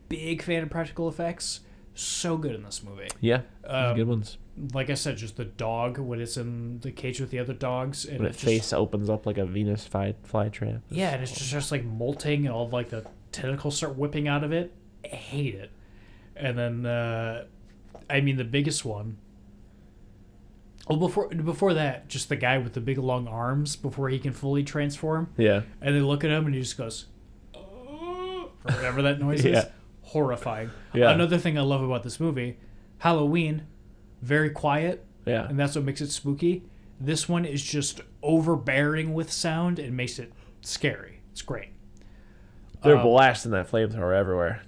big 0.07 0.41
fan 0.41 0.63
of 0.63 0.69
practical 0.69 1.09
effects. 1.09 1.59
So 1.95 2.37
good 2.37 2.55
in 2.55 2.63
this 2.63 2.81
movie. 2.81 3.09
Yeah. 3.19 3.41
Um, 3.65 3.97
good 3.97 4.07
ones. 4.07 4.37
Like 4.73 4.89
I 4.89 4.95
said, 4.95 5.17
just 5.17 5.37
the 5.37 5.45
dog 5.45 5.97
when 5.97 6.19
it's 6.19 6.35
in 6.37 6.79
the 6.81 6.91
cage 6.91 7.19
with 7.21 7.31
the 7.31 7.39
other 7.39 7.53
dogs. 7.53 8.05
And 8.05 8.19
When 8.19 8.27
it 8.27 8.31
its 8.31 8.41
just- 8.41 8.45
face 8.51 8.73
opens 8.73 9.09
up 9.09 9.25
like 9.25 9.37
a 9.37 9.45
Venus 9.45 9.85
fly, 9.87 10.13
flytrap. 10.29 10.81
Yeah, 10.89 11.11
and 11.11 11.23
it's 11.23 11.31
just, 11.31 11.49
just 11.51 11.71
like 11.71 11.83
molting, 11.85 12.45
and 12.45 12.53
all 12.53 12.69
like 12.69 12.89
the 12.89 13.05
tentacles 13.31 13.77
start 13.77 13.97
whipping 13.97 14.27
out 14.27 14.43
of 14.43 14.51
it. 14.51 14.73
I 15.05 15.15
hate 15.15 15.55
it. 15.55 15.71
And 16.35 16.57
then, 16.57 16.85
uh, 16.85 17.45
I 18.09 18.19
mean, 18.21 18.35
the 18.37 18.43
biggest 18.43 18.83
one. 18.85 19.17
Well, 20.89 20.97
before 20.99 21.29
before 21.29 21.73
that, 21.75 22.09
just 22.09 22.27
the 22.27 22.35
guy 22.35 22.57
with 22.57 22.73
the 22.73 22.81
big 22.81 22.97
long 22.97 23.27
arms 23.27 23.75
before 23.75 24.09
he 24.09 24.19
can 24.19 24.33
fully 24.33 24.63
transform, 24.63 25.29
Yeah. 25.37 25.61
and 25.79 25.95
they 25.95 26.01
look 26.01 26.23
at 26.23 26.31
him 26.31 26.45
and 26.45 26.53
he 26.55 26.61
just 26.61 26.77
goes, 26.77 27.05
"Oh," 27.53 28.49
or 28.65 28.73
whatever 28.73 29.01
that 29.03 29.19
noise 29.19 29.45
Yeah. 29.45 29.59
is. 29.59 29.65
Horrifying. 30.01 30.71
Yeah. 30.93 31.11
Another 31.11 31.37
thing 31.37 31.57
I 31.57 31.61
love 31.61 31.81
about 31.81 32.03
this 32.03 32.19
movie, 32.19 32.57
Halloween, 32.97 33.61
very 34.22 34.49
quiet, 34.49 35.03
Yeah. 35.26 35.48
and 35.48 35.60
that's 35.60 35.76
what 35.76 35.84
makes 35.85 36.02
it 36.02 36.11
spooky. 36.11 36.64
This 36.99 37.27
one 37.27 37.45
is 37.45 37.64
just 37.64 38.02
overbearing 38.22 39.14
with 39.14 39.31
sound 39.31 39.80
and 39.80 39.95
makes 39.98 40.19
it 40.19 40.31
scary. 40.61 41.19
It's 41.31 41.41
great. 41.41 41.69
They're 42.84 42.98
Um, 42.98 43.03
blasting 43.03 43.52
that 43.52 43.69
flamethrower 43.69 44.15
everywhere. 44.15 44.61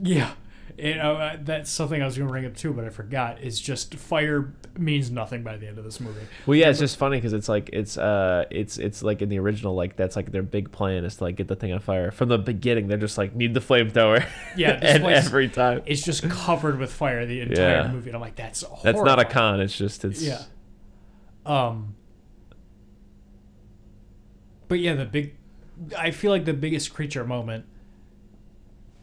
Yeah, 0.00 0.32
you 0.78 0.94
know 0.96 1.16
uh, 1.16 1.36
that's 1.40 1.70
something 1.70 2.02
I 2.02 2.04
was 2.04 2.16
going 2.18 2.28
to 2.28 2.32
bring 2.32 2.44
up 2.46 2.54
too, 2.56 2.72
but 2.72 2.84
I 2.84 2.90
forgot. 2.90 3.40
Is 3.42 3.60
just 3.60 3.94
fire 3.94 4.52
means 4.78 5.10
nothing 5.10 5.42
by 5.42 5.56
the 5.56 5.66
end 5.66 5.78
of 5.78 5.84
this 5.84 6.00
movie. 6.00 6.20
Well, 6.44 6.56
yeah, 6.56 6.68
it's 6.68 6.78
just 6.78 6.96
funny 6.98 7.16
because 7.16 7.32
it's 7.32 7.48
like 7.48 7.70
it's 7.72 7.96
uh 7.96 8.44
it's 8.50 8.76
it's 8.78 9.02
like 9.02 9.22
in 9.22 9.28
the 9.28 9.38
original 9.38 9.74
like 9.74 9.96
that's 9.96 10.16
like 10.16 10.32
their 10.32 10.42
big 10.42 10.70
plan 10.72 11.04
is 11.04 11.16
to 11.16 11.24
like 11.24 11.36
get 11.36 11.48
the 11.48 11.56
thing 11.56 11.72
on 11.72 11.80
fire 11.80 12.10
from 12.10 12.28
the 12.28 12.38
beginning. 12.38 12.88
They're 12.88 12.98
just 12.98 13.16
like 13.18 13.34
need 13.34 13.54
the 13.54 13.60
flamethrower. 13.60 14.26
Yeah, 14.56 14.72
and 14.82 15.02
place- 15.02 15.26
every 15.26 15.48
time 15.48 15.82
It's 15.86 16.02
just 16.02 16.28
covered 16.28 16.78
with 16.78 16.92
fire 16.92 17.24
the 17.26 17.40
entire 17.40 17.82
Yeah. 17.84 17.88
movie, 17.92 18.10
and 18.10 18.14
I'm 18.16 18.20
like, 18.20 18.36
that's 18.36 18.62
that's 18.82 19.00
not 19.00 19.18
a 19.18 19.24
con. 19.24 19.60
It's 19.60 19.76
just 19.76 20.04
it's 20.04 20.22
Yeah. 20.22 20.42
Um. 21.46 21.94
But 24.68 24.80
yeah, 24.80 24.94
the 24.94 25.04
big, 25.04 25.36
I 25.96 26.10
feel 26.10 26.30
like 26.32 26.44
the 26.44 26.52
biggest 26.52 26.92
creature 26.92 27.24
moment, 27.24 27.66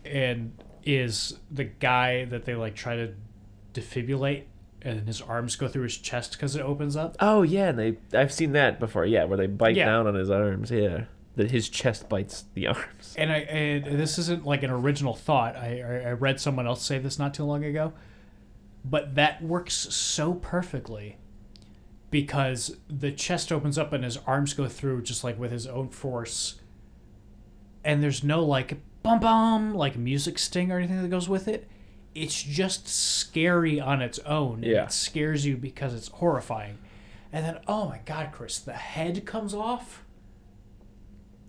and 0.04 0.54
is 0.85 1.38
the 1.51 1.64
guy 1.65 2.26
that 2.26 2.45
they 2.45 2.55
like 2.55 2.76
try 2.76 2.95
to 2.95 3.14
defibrillate, 3.73 4.43
and 4.81 5.07
his 5.07 5.22
arms 5.22 5.55
go 5.55 5.68
through 5.68 5.84
his 5.84 5.97
chest 5.97 6.34
because 6.34 6.55
it 6.55 6.61
opens 6.61 6.95
up. 6.95 7.15
Oh 7.19 7.41
yeah, 7.41 7.69
and 7.69 7.80
they 7.80 7.97
I've 8.18 8.34
seen 8.34 8.51
that 8.53 8.80
before. 8.80 9.05
Yeah, 9.05 9.23
where 9.26 9.38
they 9.38 9.47
bite 9.47 9.76
Yeah. 9.76 9.85
down 9.85 10.07
on 10.07 10.15
his 10.15 10.30
arms. 10.30 10.72
Yeah, 10.72 11.05
that 11.35 11.51
his 11.51 11.69
chest 11.69 12.10
bites 12.10 12.45
the 12.53 12.68
arms. 12.68 13.15
And 13.18 13.31
I 13.31 13.38
and 13.39 13.99
this 13.99 14.18
isn't 14.18 14.45
like 14.45 14.64
an 14.64 14.69
original 14.72 15.14
thought. 15.15 15.55
I 15.55 15.81
I 15.81 16.10
I 16.10 16.11
read 16.14 16.39
someone 16.39 16.68
else 16.68 16.84
say 16.85 16.99
this 16.99 17.18
not 17.18 17.34
too 17.34 17.43
long 17.45 17.64
ago, 17.64 17.93
but 18.85 19.15
that 19.15 19.41
works 19.43 19.73
so 19.76 20.34
perfectly 20.34 21.18
because 22.11 22.77
the 22.88 23.11
chest 23.11 23.51
opens 23.51 23.77
up 23.77 23.91
and 23.91 24.03
his 24.03 24.18
arms 24.27 24.53
go 24.53 24.68
through 24.68 25.01
just 25.01 25.23
like 25.23 25.39
with 25.39 25.51
his 25.51 25.65
own 25.65 25.89
force, 25.89 26.60
and 27.84 28.03
there's 28.03 28.23
no 28.23 28.43
like 28.43 28.77
bum 29.04 29.20
bum 29.20 29.74
like 29.76 29.98
music 29.98 30.40
sting 30.40 30.72
or 30.72 30.78
anything 30.78 31.02
that 31.02 31.10
goes 31.10 31.30
with 31.30 31.48
it. 31.48 31.68
It's 32.16 32.42
just 32.42 32.88
scary 32.88 33.80
on 33.80 34.02
its 34.02 34.20
own. 34.20 34.64
Yeah. 34.64 34.86
it 34.86 34.92
scares 34.92 35.46
you 35.46 35.58
because 35.58 35.94
it's 35.94 36.08
horrifying. 36.10 36.78
And 37.32 37.44
then, 37.46 37.60
oh 37.68 37.90
my 37.90 38.00
God, 38.06 38.30
Chris, 38.32 38.60
the 38.60 38.74
head 38.74 39.26
comes 39.26 39.54
off. 39.54 40.04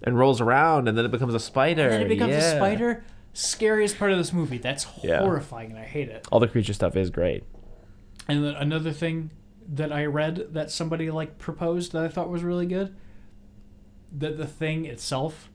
And 0.03 0.19
rolls 0.19 0.41
around, 0.41 0.89
and 0.89 0.97
then 0.99 1.05
it 1.05 1.11
becomes 1.11 1.35
a 1.35 1.41
spider. 1.41 1.83
And 1.83 1.93
then 1.93 2.03
it 2.03 2.09
becomes 2.09 2.35
a 2.35 2.57
spider. 2.57 3.05
Scariest 3.35 3.99
part 3.99 4.11
of 4.13 4.19
this 4.19 4.33
movie. 4.33 4.59
That's 4.59 4.87
Yeah. 5.03 5.21
horrifying, 5.21 5.71
and 5.71 5.79
I 5.79 5.85
hate 5.85 6.09
it. 6.09 6.27
All 6.33 6.41
the 6.41 6.49
creature 6.49 6.73
stuff 6.73 6.97
is 6.97 7.11
great. 7.11 7.45
And 8.29 8.45
then 8.45 8.55
another 8.55 8.93
thing 8.93 9.31
that 9.69 9.93
I 9.93 10.07
read 10.07 10.55
that 10.55 10.71
somebody 10.71 11.11
like 11.11 11.39
proposed 11.39 11.93
that 11.93 12.03
I 12.05 12.09
thought 12.09 12.31
was 12.31 12.43
really 12.43 12.67
good. 12.67 12.95
That 14.17 14.39
the 14.39 14.47
thing 14.47 14.87
itself 14.87 15.51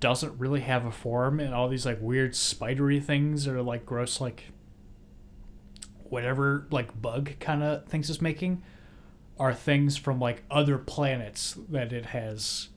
doesn't 0.00 0.38
really 0.38 0.60
have 0.60 0.84
a 0.84 0.90
form, 0.92 1.40
and 1.40 1.54
all 1.54 1.68
these 1.68 1.86
like 1.86 1.98
weird 2.00 2.34
spidery 2.34 3.00
things 3.00 3.46
or 3.48 3.62
like 3.62 3.86
gross 3.86 4.20
like 4.20 4.44
whatever 6.08 6.66
like 6.70 7.00
bug 7.02 7.30
kind 7.40 7.62
of 7.62 7.84
things 7.86 8.08
it's 8.08 8.20
making 8.22 8.62
are 9.38 9.52
things 9.52 9.96
from 9.96 10.20
like 10.20 10.42
other 10.50 10.78
planets 10.78 11.56
that 11.68 11.92
it 11.92 12.06
has 12.06 12.68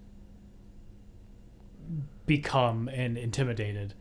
become 2.25 2.87
and 2.89 3.17
intimidated. 3.17 3.93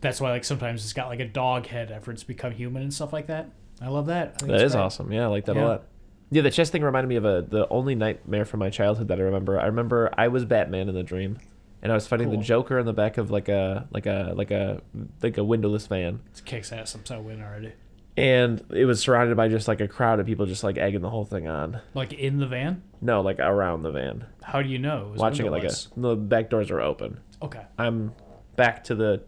That's 0.00 0.20
why 0.20 0.30
like 0.30 0.44
sometimes 0.44 0.82
it's 0.84 0.92
got 0.92 1.08
like 1.08 1.20
a 1.20 1.26
dog 1.28 1.66
head 1.66 1.90
after 1.90 2.10
it's 2.10 2.24
become 2.24 2.52
human 2.52 2.82
and 2.82 2.92
stuff 2.94 3.12
like 3.12 3.26
that. 3.28 3.50
I 3.80 3.88
love 3.88 4.06
that. 4.06 4.40
I 4.42 4.46
That 4.46 4.60
is 4.62 4.72
great. 4.72 4.80
awesome. 4.82 5.12
Yeah, 5.12 5.24
I 5.24 5.26
like 5.26 5.44
that 5.46 5.56
Yeah. 5.56 5.64
a 5.64 5.68
lot. 5.68 5.84
Yeah, 6.30 6.42
the 6.42 6.50
chest 6.50 6.72
thing 6.72 6.82
reminded 6.82 7.08
me 7.08 7.16
of 7.16 7.24
a 7.24 7.44
the 7.48 7.68
only 7.68 7.94
nightmare 7.94 8.44
from 8.44 8.60
my 8.60 8.70
childhood 8.70 9.08
that 9.08 9.18
I 9.18 9.22
remember. 9.22 9.60
I 9.60 9.66
remember 9.66 10.10
I 10.16 10.28
was 10.28 10.44
Batman 10.44 10.88
in 10.88 10.94
the 10.94 11.02
dream, 11.02 11.38
and 11.82 11.90
I 11.92 11.94
was 11.94 12.06
fighting 12.06 12.28
Cool. 12.28 12.38
the 12.38 12.42
Joker 12.44 12.78
in 12.78 12.86
the 12.86 12.92
back 12.92 13.18
of 13.18 13.30
like 13.30 13.48
a 13.48 13.86
like 13.90 14.06
a 14.06 14.32
like 14.36 14.50
a 14.50 14.80
like 15.22 15.36
a 15.38 15.44
windowless 15.44 15.86
van, 15.86 16.20
It 16.34 16.42
kicks 16.44 16.72
ass. 16.72 16.94
I'm 16.94 17.04
so 17.04 17.20
win 17.20 17.42
already. 17.42 17.72
and 18.16 18.62
it 18.74 18.84
was 18.84 19.00
surrounded 19.00 19.36
by 19.36 19.48
just 19.48 19.66
like 19.68 19.80
a 19.80 19.88
crowd 19.88 20.20
of 20.20 20.26
people 20.26 20.46
just 20.46 20.62
like 20.64 20.76
egging 20.78 21.00
the 21.00 21.10
whole 21.10 21.24
thing 21.24 21.48
on. 21.48 21.80
Like 21.94 22.12
in 22.12 22.38
the 22.38 22.46
van. 22.46 22.82
No, 23.00 23.20
like 23.20 23.38
around 23.40 23.82
the 23.82 23.90
van, 23.90 24.26
How 24.42 24.62
do 24.62 24.68
you 24.68 24.78
know? 24.78 25.08
was 25.12 25.20
watching 25.20 25.46
it 25.46 25.50
like 25.50 25.62
windowless? 25.62 25.88
a 25.96 26.00
the 26.00 26.16
back 26.16 26.50
doors 26.50 26.70
are 26.70 26.80
open. 26.80 27.20
Okay. 27.42 27.62
I'm 27.78 28.12
back 28.56 28.84
to 28.84 28.94
the 28.94 29.22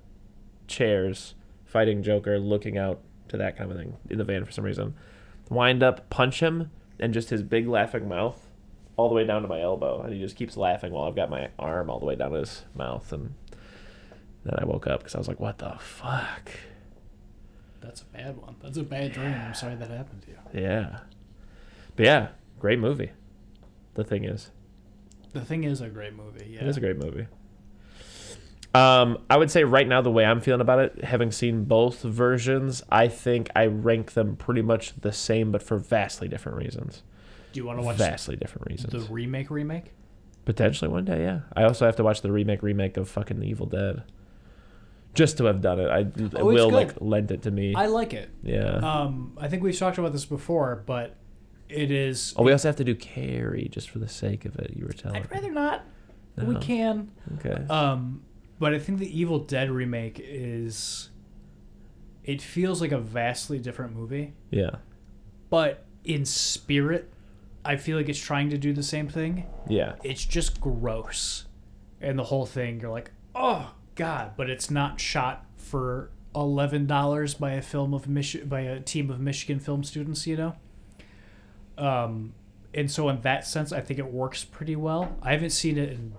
chairs, 0.68 1.34
fighting 1.64 2.02
Joker, 2.02 2.38
looking 2.38 2.78
out 2.78 3.00
to 3.28 3.36
that 3.38 3.56
kind 3.56 3.70
of 3.70 3.76
thing 3.76 3.96
in 4.10 4.18
the 4.18 4.24
van 4.24 4.44
for 4.44 4.52
some 4.52 4.64
reason. 4.64 4.94
Wind 5.50 5.82
up, 5.82 6.08
punch 6.10 6.40
him, 6.40 6.70
and 7.00 7.12
just 7.12 7.30
his 7.30 7.42
big 7.42 7.66
laughing 7.66 8.08
mouth 8.08 8.43
all 8.96 9.08
the 9.08 9.14
way 9.14 9.24
down 9.24 9.42
to 9.42 9.48
my 9.48 9.60
elbow. 9.60 10.02
And 10.02 10.12
he 10.12 10.20
just 10.20 10.36
keeps 10.36 10.56
laughing 10.56 10.92
while 10.92 11.04
I've 11.04 11.16
got 11.16 11.30
my 11.30 11.48
arm 11.58 11.90
all 11.90 11.98
the 11.98 12.06
way 12.06 12.16
down 12.16 12.30
to 12.32 12.38
his 12.38 12.62
mouth. 12.74 13.12
And 13.12 13.34
then 14.44 14.54
I 14.58 14.64
woke 14.64 14.86
up 14.86 15.00
because 15.00 15.14
I 15.14 15.18
was 15.18 15.28
like, 15.28 15.40
what 15.40 15.58
the 15.58 15.74
fuck? 15.78 16.50
That's 17.80 18.02
a 18.02 18.06
bad 18.06 18.36
one. 18.38 18.56
That's 18.62 18.78
a 18.78 18.82
bad 18.82 19.12
dream. 19.12 19.34
I'm 19.34 19.54
sorry 19.54 19.74
that 19.74 19.90
happened 19.90 20.22
to 20.22 20.30
you. 20.30 20.62
Yeah. 20.62 21.00
But 21.96 22.06
yeah, 22.06 22.28
great 22.58 22.78
movie. 22.78 23.10
The 23.94 24.04
thing 24.04 24.24
is, 24.24 24.50
The 25.32 25.40
thing 25.42 25.64
is 25.64 25.80
a 25.80 25.88
great 25.88 26.14
movie. 26.14 26.48
Yeah. 26.50 26.60
it 26.62 26.68
is 26.68 26.76
a 26.76 26.80
great 26.80 26.96
movie. 26.96 27.26
Um, 28.74 29.18
I 29.30 29.36
would 29.36 29.52
say 29.52 29.62
right 29.62 29.86
now 29.86 30.00
the 30.02 30.10
way 30.10 30.24
I'm 30.24 30.40
feeling 30.40 30.60
about 30.60 30.80
it, 30.80 31.04
having 31.04 31.30
seen 31.30 31.64
both 31.64 32.02
versions, 32.02 32.82
I 32.90 33.06
think 33.06 33.48
I 33.54 33.66
rank 33.66 34.14
them 34.14 34.34
pretty 34.34 34.62
much 34.62 34.94
the 35.00 35.12
same, 35.12 35.52
but 35.52 35.62
for 35.62 35.76
vastly 35.78 36.26
different 36.26 36.58
reasons. 36.58 37.02
Do 37.54 37.60
you 37.60 37.66
want 37.66 37.78
to 37.78 37.84
watch 37.84 37.96
vastly 37.96 38.34
different 38.34 38.66
reasons? 38.68 38.92
the 38.92 39.12
remake? 39.12 39.48
Remake? 39.48 39.92
Potentially 40.44 40.90
one 40.90 41.04
day, 41.04 41.22
yeah. 41.22 41.40
I 41.56 41.62
also 41.62 41.86
have 41.86 41.94
to 41.96 42.02
watch 42.04 42.20
the 42.20 42.32
remake 42.32 42.62
remake 42.62 42.96
of 42.96 43.08
fucking 43.08 43.38
The 43.38 43.46
Evil 43.46 43.66
Dead. 43.66 44.02
Just 45.14 45.38
to 45.38 45.44
have 45.44 45.60
done 45.60 45.78
it, 45.78 45.88
I 45.88 46.00
Oh, 46.36 46.44
will 46.46 46.68
like 46.68 47.00
lend 47.00 47.30
it 47.30 47.42
to 47.42 47.52
me. 47.52 47.72
I 47.76 47.86
like 47.86 48.12
it. 48.12 48.28
yeah. 48.42 48.74
Um, 48.78 49.38
I 49.40 49.46
think 49.46 49.62
we've 49.62 49.78
talked 49.78 49.96
about 49.98 50.12
this 50.12 50.24
before, 50.24 50.82
but 50.84 51.16
it 51.68 51.92
is. 51.92 52.34
oh, 52.36 52.42
we 52.42 52.50
also 52.50 52.68
have 52.68 52.76
to 52.76 52.84
do 52.84 52.96
Carrie 52.96 53.68
just 53.70 53.88
for 53.88 54.00
the 54.00 54.08
sake 54.08 54.44
of 54.44 54.56
it. 54.56 54.72
You 54.76 54.84
were 54.84 54.92
telling 54.92 55.22
I'd 55.22 55.30
rather 55.30 55.52
not. 55.52 55.84
but 56.34 56.46
We 56.48 56.56
can. 56.56 57.12
Okay. 57.38 57.64
Um, 57.70 58.24
but 58.58 58.74
I 58.74 58.80
think 58.80 58.98
the 58.98 59.16
Evil 59.20 59.38
Dead 59.38 59.70
remake 59.70 60.20
is. 60.22 61.10
It 62.24 62.42
feels 62.42 62.80
like 62.80 62.90
a 62.90 62.98
vastly 62.98 63.60
different 63.60 63.94
movie, 63.94 64.34
yeah. 64.50 64.76
but 65.50 65.84
in 66.04 66.24
spirit, 66.24 67.12
I 67.64 67.76
feel 67.76 67.96
like 67.96 68.08
it's 68.08 68.18
trying 68.18 68.50
to 68.50 68.58
do 68.58 68.72
the 68.72 68.82
same 68.82 69.08
thing. 69.08 69.46
Yeah. 69.68 69.94
It's 70.02 70.24
just 70.24 70.60
gross, 70.60 71.46
and 72.00 72.18
the 72.18 72.24
whole 72.24 72.46
thing 72.46 72.80
you're 72.80 72.90
like, 72.90 73.10
oh 73.34 73.74
god! 73.94 74.32
But 74.36 74.50
it's 74.50 74.70
not 74.70 75.00
shot 75.00 75.46
for 75.56 76.10
eleven 76.34 76.86
dollars 76.86 77.34
by 77.34 77.52
a 77.52 77.62
film 77.62 77.94
of 77.94 78.06
Mich- 78.08 78.48
by 78.48 78.60
a 78.60 78.80
team 78.80 79.10
of 79.10 79.20
Michigan 79.20 79.60
film 79.60 79.82
students, 79.84 80.26
you 80.26 80.36
know. 80.36 80.54
Um, 81.78 82.34
and 82.72 82.90
so 82.90 83.08
in 83.08 83.20
that 83.22 83.46
sense, 83.46 83.72
I 83.72 83.80
think 83.80 83.98
it 83.98 84.06
works 84.12 84.44
pretty 84.44 84.76
well. 84.76 85.16
I 85.22 85.32
haven't 85.32 85.50
seen 85.50 85.78
it 85.78 85.90
in 85.90 86.12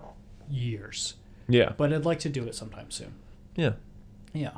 years, 0.50 1.14
Yeah. 1.48 1.72
but 1.76 1.92
I'd 1.92 2.04
like 2.04 2.18
to 2.20 2.28
do 2.28 2.44
it 2.44 2.54
sometime 2.54 2.90
soon. 2.90 3.14
Yeah. 3.56 3.72
Yeah. 4.32 4.50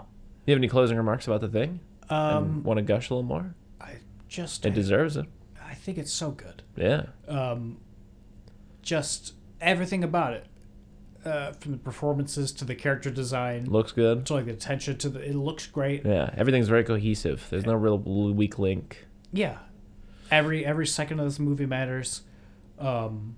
You 0.46 0.52
have 0.52 0.58
any 0.58 0.68
closing 0.68 0.96
remarks 0.96 1.26
about 1.26 1.40
the 1.40 1.48
thing? 1.48 1.80
Um, 2.10 2.62
Want 2.62 2.78
to 2.78 2.82
gush 2.82 3.10
a 3.10 3.14
little 3.14 3.28
more? 3.28 3.54
I 3.80 3.96
just 4.28 4.64
It 4.64 4.74
deserves 4.74 5.16
it. 5.16 5.26
I 5.64 5.74
think 5.74 5.98
it's 5.98 6.12
so 6.12 6.30
good. 6.30 6.57
Yeah. 6.78 7.06
Um, 7.26 7.78
just 8.82 9.34
everything 9.60 10.02
about 10.04 10.32
it, 10.34 10.46
uh, 11.24 11.52
from 11.52 11.72
the 11.72 11.78
performances 11.78 12.52
to 12.52 12.64
the 12.64 12.74
character 12.74 13.10
design, 13.10 13.64
Looks 13.66 13.92
good. 13.92 14.24
to 14.26 14.34
like 14.34 14.46
the 14.46 14.52
attention 14.52 14.96
to 14.98 15.08
the. 15.08 15.20
It 15.20 15.34
looks 15.34 15.66
great. 15.66 16.06
Yeah. 16.06 16.30
Everything's 16.36 16.68
very 16.68 16.84
cohesive. 16.84 17.46
There's 17.50 17.66
no 17.66 17.74
real 17.74 17.98
weak 17.98 18.58
link. 18.58 19.06
Yeah, 19.32 19.58
every 20.30 20.64
every 20.64 20.86
second 20.86 21.18
of 21.20 21.26
this 21.26 21.38
movie 21.38 21.66
matters. 21.66 22.22
Um, 22.78 23.36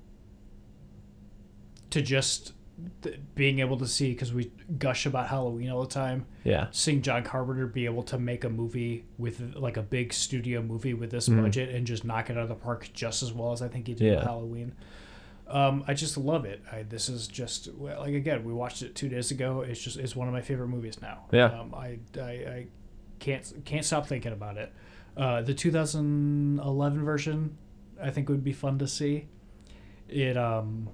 to 1.91 2.01
just 2.03 2.53
th- 3.03 3.19
being 3.35 3.59
able 3.61 3.77
to 3.79 3.87
see 3.87 4.11
because 4.13 4.33
we 4.33 4.51
gush 4.79 5.07
about 5.07 5.29
Halloween 5.29 5.71
all 5.71 5.81
the 5.83 5.89
time. 5.89 6.27
Yeah. 6.45 6.69
Seeing 6.71 7.03
John 7.03 7.23
Carpenter 7.23 7.67
be 7.67 7.85
able 7.85 8.03
to 8.05 8.19
make 8.19 8.45
a 8.45 8.49
movie 8.51 9.05
with 9.19 9.55
like 9.57 9.77
a 9.77 9.83
big 9.83 10.13
studio 10.13 10.63
movie 10.63 10.95
with 10.95 11.11
this 11.11 11.29
Mhm. 11.29 11.43
budget 11.43 11.75
and 11.75 11.87
just 11.87 12.05
knock 12.05 12.31
it 12.31 12.37
out 12.37 12.43
of 12.45 12.49
the 12.49 12.55
park 12.55 12.91
just 12.93 13.23
as 13.23 13.33
well 13.33 13.53
as 13.53 13.63
I 13.63 13.69
think 13.69 13.87
he 13.87 13.95
did 13.95 14.05
with 14.05 14.19
Yeah. 14.21 14.25
Halloween. 14.25 14.73
Um, 15.49 15.83
I 15.89 15.95
just 15.95 16.17
love 16.17 16.45
it. 16.45 16.63
I, 16.71 16.85
this 16.85 17.09
is 17.09 17.27
just 17.27 17.69
like 17.75 18.15
again, 18.15 18.45
we 18.45 18.53
watched 18.53 18.83
it 18.83 18.95
two 18.95 19.09
days 19.09 19.31
ago. 19.33 19.63
It's 19.63 19.81
just 19.83 19.97
it's 19.99 20.15
one 20.15 20.29
of 20.29 20.33
my 20.35 20.43
favorite 20.43 20.69
movies 20.69 21.01
now. 21.03 21.25
Yeah. 21.33 21.47
Um, 21.47 21.75
I, 21.75 21.99
I 22.21 22.23
I 22.31 22.67
can't 23.19 23.53
can't 23.65 23.85
stop 23.85 24.07
thinking 24.07 24.33
about 24.33 24.57
it. 24.59 24.73
Uh, 25.17 25.43
the 25.43 25.53
2011 25.53 27.05
version, 27.05 27.57
I 28.01 28.11
think 28.11 28.29
would 28.29 28.45
be 28.45 28.53
fun 28.53 28.79
to 28.79 28.87
see. 28.87 29.27
It 30.09 30.37
um, 30.37 30.89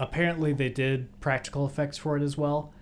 apparently 0.00 0.52
they 0.52 0.70
did 0.70 1.20
practical 1.20 1.66
effects 1.66 1.98
for 1.98 2.16
it 2.16 2.22
as 2.22 2.36
well, 2.36 2.72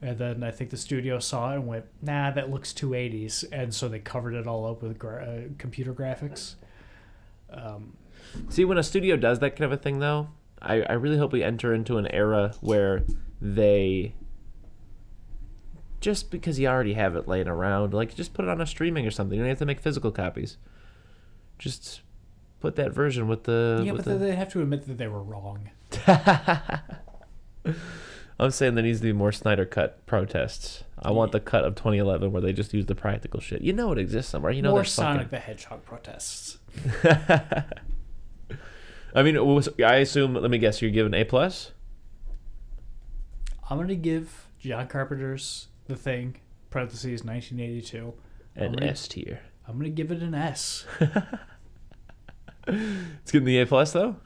and 0.00 0.16
then 0.18 0.42
I 0.42 0.50
think 0.50 0.70
the 0.70 0.76
studio 0.76 1.18
saw 1.18 1.52
it 1.52 1.56
and 1.56 1.66
went, 1.66 1.84
"Nah, 2.00 2.30
that 2.30 2.48
looks 2.48 2.72
too 2.72 2.94
80s," 2.94 3.44
and 3.52 3.74
so 3.74 3.88
they 3.88 3.98
covered 3.98 4.34
it 4.34 4.46
all 4.46 4.66
up 4.66 4.82
with 4.82 4.98
gra- 4.98 5.24
uh, 5.24 5.48
computer 5.58 5.92
graphics. 5.92 6.54
Um, 7.50 7.96
See, 8.48 8.64
when 8.64 8.78
a 8.78 8.82
studio 8.82 9.16
does 9.16 9.40
that 9.40 9.56
kind 9.56 9.64
of 9.64 9.72
a 9.72 9.82
thing, 9.82 9.98
though, 9.98 10.28
I, 10.62 10.82
I 10.82 10.92
really 10.92 11.18
hope 11.18 11.32
we 11.32 11.42
enter 11.42 11.74
into 11.74 11.98
an 11.98 12.06
era 12.06 12.54
where 12.60 13.02
they 13.40 14.14
just 16.00 16.30
because 16.30 16.58
you 16.58 16.68
already 16.68 16.94
have 16.94 17.16
it 17.16 17.26
laying 17.26 17.48
around, 17.48 17.92
like 17.92 18.14
just 18.14 18.32
put 18.32 18.44
it 18.44 18.48
on 18.48 18.60
a 18.60 18.66
streaming 18.66 19.06
or 19.06 19.10
something. 19.10 19.36
You 19.36 19.42
don't 19.42 19.50
have 19.50 19.58
to 19.58 19.66
make 19.66 19.80
physical 19.80 20.12
copies. 20.12 20.56
Just 21.58 22.02
put 22.60 22.76
that 22.76 22.92
version 22.92 23.26
with 23.26 23.44
the. 23.44 23.82
yeah, 23.84 23.92
with 23.92 24.04
but 24.04 24.12
the... 24.12 24.18
they 24.18 24.36
have 24.36 24.50
to 24.52 24.62
admit 24.62 24.86
that 24.86 24.98
they 24.98 25.08
were 25.08 25.22
wrong. 25.22 25.70
I'm 28.38 28.50
saying 28.50 28.74
there 28.74 28.82
needs 28.84 29.00
to 29.00 29.04
be 29.06 29.12
more 29.12 29.32
Snyder 29.32 29.66
cut 29.66 30.06
protests. 30.06 30.84
I 30.98 31.10
want 31.10 31.32
the 31.32 31.40
cut 31.40 31.64
of 31.64 31.74
2011 31.74 32.32
where 32.32 32.40
they 32.40 32.52
just 32.54 32.72
use 32.72 32.86
the 32.86 32.94
practical 32.94 33.38
shit. 33.40 33.60
You 33.60 33.72
know 33.74 33.92
it 33.92 33.98
exists 33.98 34.30
somewhere. 34.30 34.50
You 34.52 34.62
know 34.62 34.70
More 34.70 34.84
Sonic 34.84 35.24
fucking- 35.24 35.30
the 35.30 35.38
Hedgehog 35.40 35.84
protests. 35.84 36.58
I 39.14 39.22
mean, 39.22 39.44
was- 39.44 39.68
I 39.84 39.96
assume. 39.96 40.34
Let 40.34 40.50
me 40.50 40.58
guess. 40.58 40.80
You're 40.80 40.90
giving 40.90 41.12
A 41.14 41.24
plus. 41.24 41.72
I'm 43.68 43.78
gonna 43.78 43.94
give 43.94 44.46
John 44.58 44.86
Carpenter's 44.88 45.68
The 45.86 45.96
Thing 45.96 46.36
parentheses 46.70 47.22
1982. 47.24 48.14
I'm 48.56 48.62
An 48.62 48.72
gonna, 48.74 48.86
S 48.86 49.06
tier. 49.08 49.40
I'm 49.68 49.76
gonna 49.78 49.90
give 49.90 50.10
it 50.10 50.22
an 50.22 50.34
S. 50.34 50.86
It's 52.66 53.32
getting 53.32 53.46
the 53.46 53.58
A 53.58 53.66
plus 53.66 53.92
though. 53.92 54.16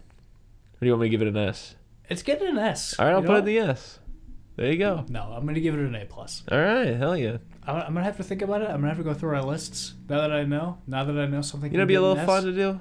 Or 0.85 0.87
do 0.87 0.89
you 0.89 0.93
want 0.93 1.01
me 1.03 1.07
to 1.07 1.11
give 1.11 1.23
it 1.23 1.29
an 1.29 1.37
S? 1.39 1.77
It's 2.11 2.23
getting 2.23 2.47
an 2.47 2.59
S. 2.59 2.95
All 2.99 3.07
right, 3.07 3.15
I'll 3.15 3.23
put 3.23 3.37
it 3.37 3.39
in 3.39 3.45
the 3.47 3.59
S. 3.59 4.01
There 4.57 4.71
you 4.71 4.77
go. 4.77 5.07
No, 5.09 5.23
I'm 5.23 5.47
gonna 5.47 5.59
give 5.59 5.75
it 5.75 5.81
an 5.81 5.95
A 5.95 6.05
plus. 6.05 6.43
All 6.53 6.61
right, 6.61 6.95
hell 6.95 7.17
yeah. 7.17 7.39
I'm 7.67 7.77
I'm 7.77 7.95
gonna 7.95 8.05
have 8.05 8.19
to 8.19 8.23
think 8.23 8.43
about 8.43 8.61
it. 8.61 8.67
I'm 8.69 8.77
gonna 8.77 8.89
have 8.89 8.99
to 8.99 9.03
go 9.03 9.15
through 9.15 9.35
our 9.35 9.43
lists 9.43 9.95
now 10.11 10.21
that 10.21 10.31
I 10.31 10.45
know. 10.45 10.77
Now 10.87 11.05
that 11.05 11.17
I 11.19 11.25
know 11.25 11.41
something. 11.41 11.73
You 11.73 11.79
know, 11.79 11.87
be 11.87 11.95
a 11.95 12.03
little 12.03 12.23
fun 12.27 12.43
to 12.45 12.53
do. 12.53 12.81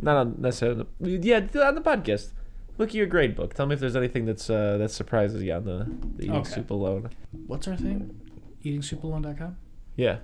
Not 0.00 0.16
on 0.16 0.34
necessarily. 0.40 0.86
Yeah, 0.98 1.36
on 1.62 1.76
the 1.76 1.80
podcast. 1.80 2.32
Look 2.78 2.88
at 2.88 2.94
your 2.96 3.06
grade 3.06 3.36
book. 3.36 3.54
Tell 3.54 3.66
me 3.66 3.74
if 3.74 3.80
there's 3.80 3.94
anything 3.94 4.24
that's 4.24 4.50
uh, 4.50 4.76
that 4.78 4.90
surprises 4.90 5.40
you 5.44 5.52
on 5.52 5.64
the, 5.64 5.86
the 6.16 6.24
eating 6.24 6.36
Okay. 6.38 6.50
soup 6.50 6.70
alone. 6.70 7.10
What's 7.46 7.68
our 7.68 7.76
thing? 7.76 8.20
EatingSoupAlone.com, 8.64 9.56
Yeah. 9.96 10.18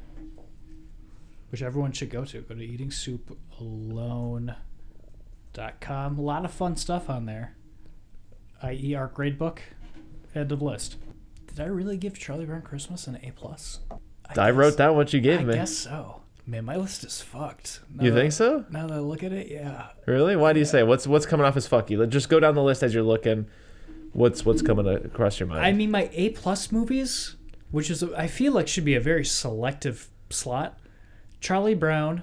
which 1.50 1.62
everyone 1.62 1.92
should 1.92 2.10
go 2.10 2.24
to. 2.24 2.40
Go 2.40 2.54
to 2.56 2.60
EatingSoupAlone.com. 2.66 4.56
A 5.58 6.12
lot 6.16 6.44
of 6.44 6.50
fun 6.52 6.76
stuff 6.76 7.08
on 7.08 7.26
there. 7.26 7.56
I.e., 8.62 8.94
our 8.94 9.08
grade 9.08 9.38
book. 9.38 9.62
End 10.34 10.52
of 10.52 10.60
list. 10.62 10.96
Did 11.46 11.60
I 11.60 11.66
really 11.66 11.96
give 11.96 12.18
Charlie 12.18 12.44
Brown 12.44 12.62
Christmas 12.62 13.06
an 13.06 13.18
A 13.22 13.30
plus? 13.30 13.80
I, 14.36 14.50
wrote 14.50 14.76
down 14.76 14.96
what 14.96 15.12
you 15.12 15.20
gave 15.20 15.40
I 15.40 15.44
me. 15.44 15.54
guess 15.54 15.76
so. 15.76 16.20
Man, 16.46 16.64
my 16.64 16.76
list 16.76 17.02
is 17.04 17.20
fucked. 17.20 17.80
Now 17.94 18.04
You 18.04 18.12
think 18.14 18.32
so? 18.32 18.64
Now 18.70 18.86
that 18.86 18.94
I 18.94 18.98
look 19.00 19.22
at 19.24 19.32
it, 19.32 19.48
yeah. 19.48 19.88
Really? 20.06 20.36
Why 20.36 20.52
do 20.52 20.58
you 20.58 20.64
say? 20.64 20.82
What's 20.82 21.06
what's 21.06 21.26
coming 21.26 21.46
off 21.46 21.56
as 21.56 21.68
fucky? 21.68 21.98
Let 21.98 22.10
just 22.10 22.28
go 22.28 22.38
down 22.38 22.54
the 22.54 22.62
list 22.62 22.82
as 22.82 22.94
you're 22.94 23.02
looking. 23.02 23.46
What's 24.12 24.44
what's 24.44 24.62
coming 24.62 24.86
across 24.86 25.40
your 25.40 25.48
mind? 25.48 25.64
I 25.64 25.72
mean, 25.72 25.90
my 25.90 26.08
A 26.12 26.30
plus 26.30 26.70
movies, 26.70 27.36
which 27.70 27.90
is 27.90 28.02
I 28.02 28.26
feel 28.28 28.52
like 28.52 28.68
should 28.68 28.84
be 28.84 28.94
a 28.94 29.00
very 29.00 29.24
selective 29.24 30.08
slot. 30.30 30.78
Charlie 31.40 31.74
Brown, 31.74 32.22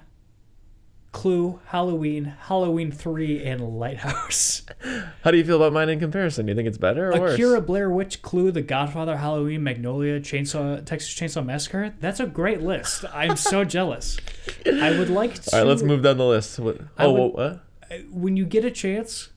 Clue, 1.14 1.62
Halloween, 1.68 2.26
Halloween 2.42 2.92
Three, 2.92 3.42
and 3.46 3.62
Lighthouse. 3.80 4.64
How 5.24 5.32
do 5.32 5.38
you 5.38 5.46
feel 5.46 5.56
about 5.56 5.72
mine 5.72 5.88
in 5.88 6.00
comparison? 6.00 6.46
Do 6.48 6.52
you 6.52 6.56
think 6.56 6.68
it's 6.68 6.78
better 6.78 7.12
or 7.14 7.20
worse? 7.22 7.34
Akira, 7.36 7.62
Blair 7.62 7.90
Witch, 7.90 8.22
Clue, 8.22 8.52
The 8.52 8.62
Godfather, 8.64 9.16
Halloween, 9.18 9.64
Magnolia, 9.64 10.20
Chainsaw, 10.20 10.84
Texas 10.86 11.14
Chainsaw 11.14 11.46
Massacre. 11.46 11.94
That's 12.02 12.20
a 12.20 12.26
great 12.26 12.62
list. 12.62 13.06
I'm 13.14 13.38
so 13.38 13.64
jealous. 13.78 14.18
I 14.66 14.98
would 14.98 15.10
like 15.10 15.36
to. 15.36 15.54
All 15.56 15.60
right, 15.62 15.68
let's 15.68 15.84
move 15.84 16.02
down 16.02 16.18
the 16.18 16.26
list. 16.26 16.60
What, 16.60 16.80
oh, 16.98 17.14
would- 17.14 17.34
what? 17.34 17.64
When 18.10 18.36
you 18.36 18.46
get 18.46 18.66
a 18.66 18.72
chance, 18.72 19.30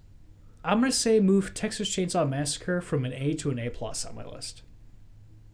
I'm 0.65 0.81
gonna 0.81 0.91
say 0.91 1.21
move 1.21 1.53
Texas 1.55 1.89
Chainsaw 1.91 2.29
Massacre 2.29 2.81
from 2.81 3.05
an 3.05 3.13
A 3.13 3.35
to 3.35 3.51
an 3.51 3.59
A 3.59 3.69
plus 3.71 4.05
on 4.05 4.15
my 4.17 4.25
list. 4.25 4.63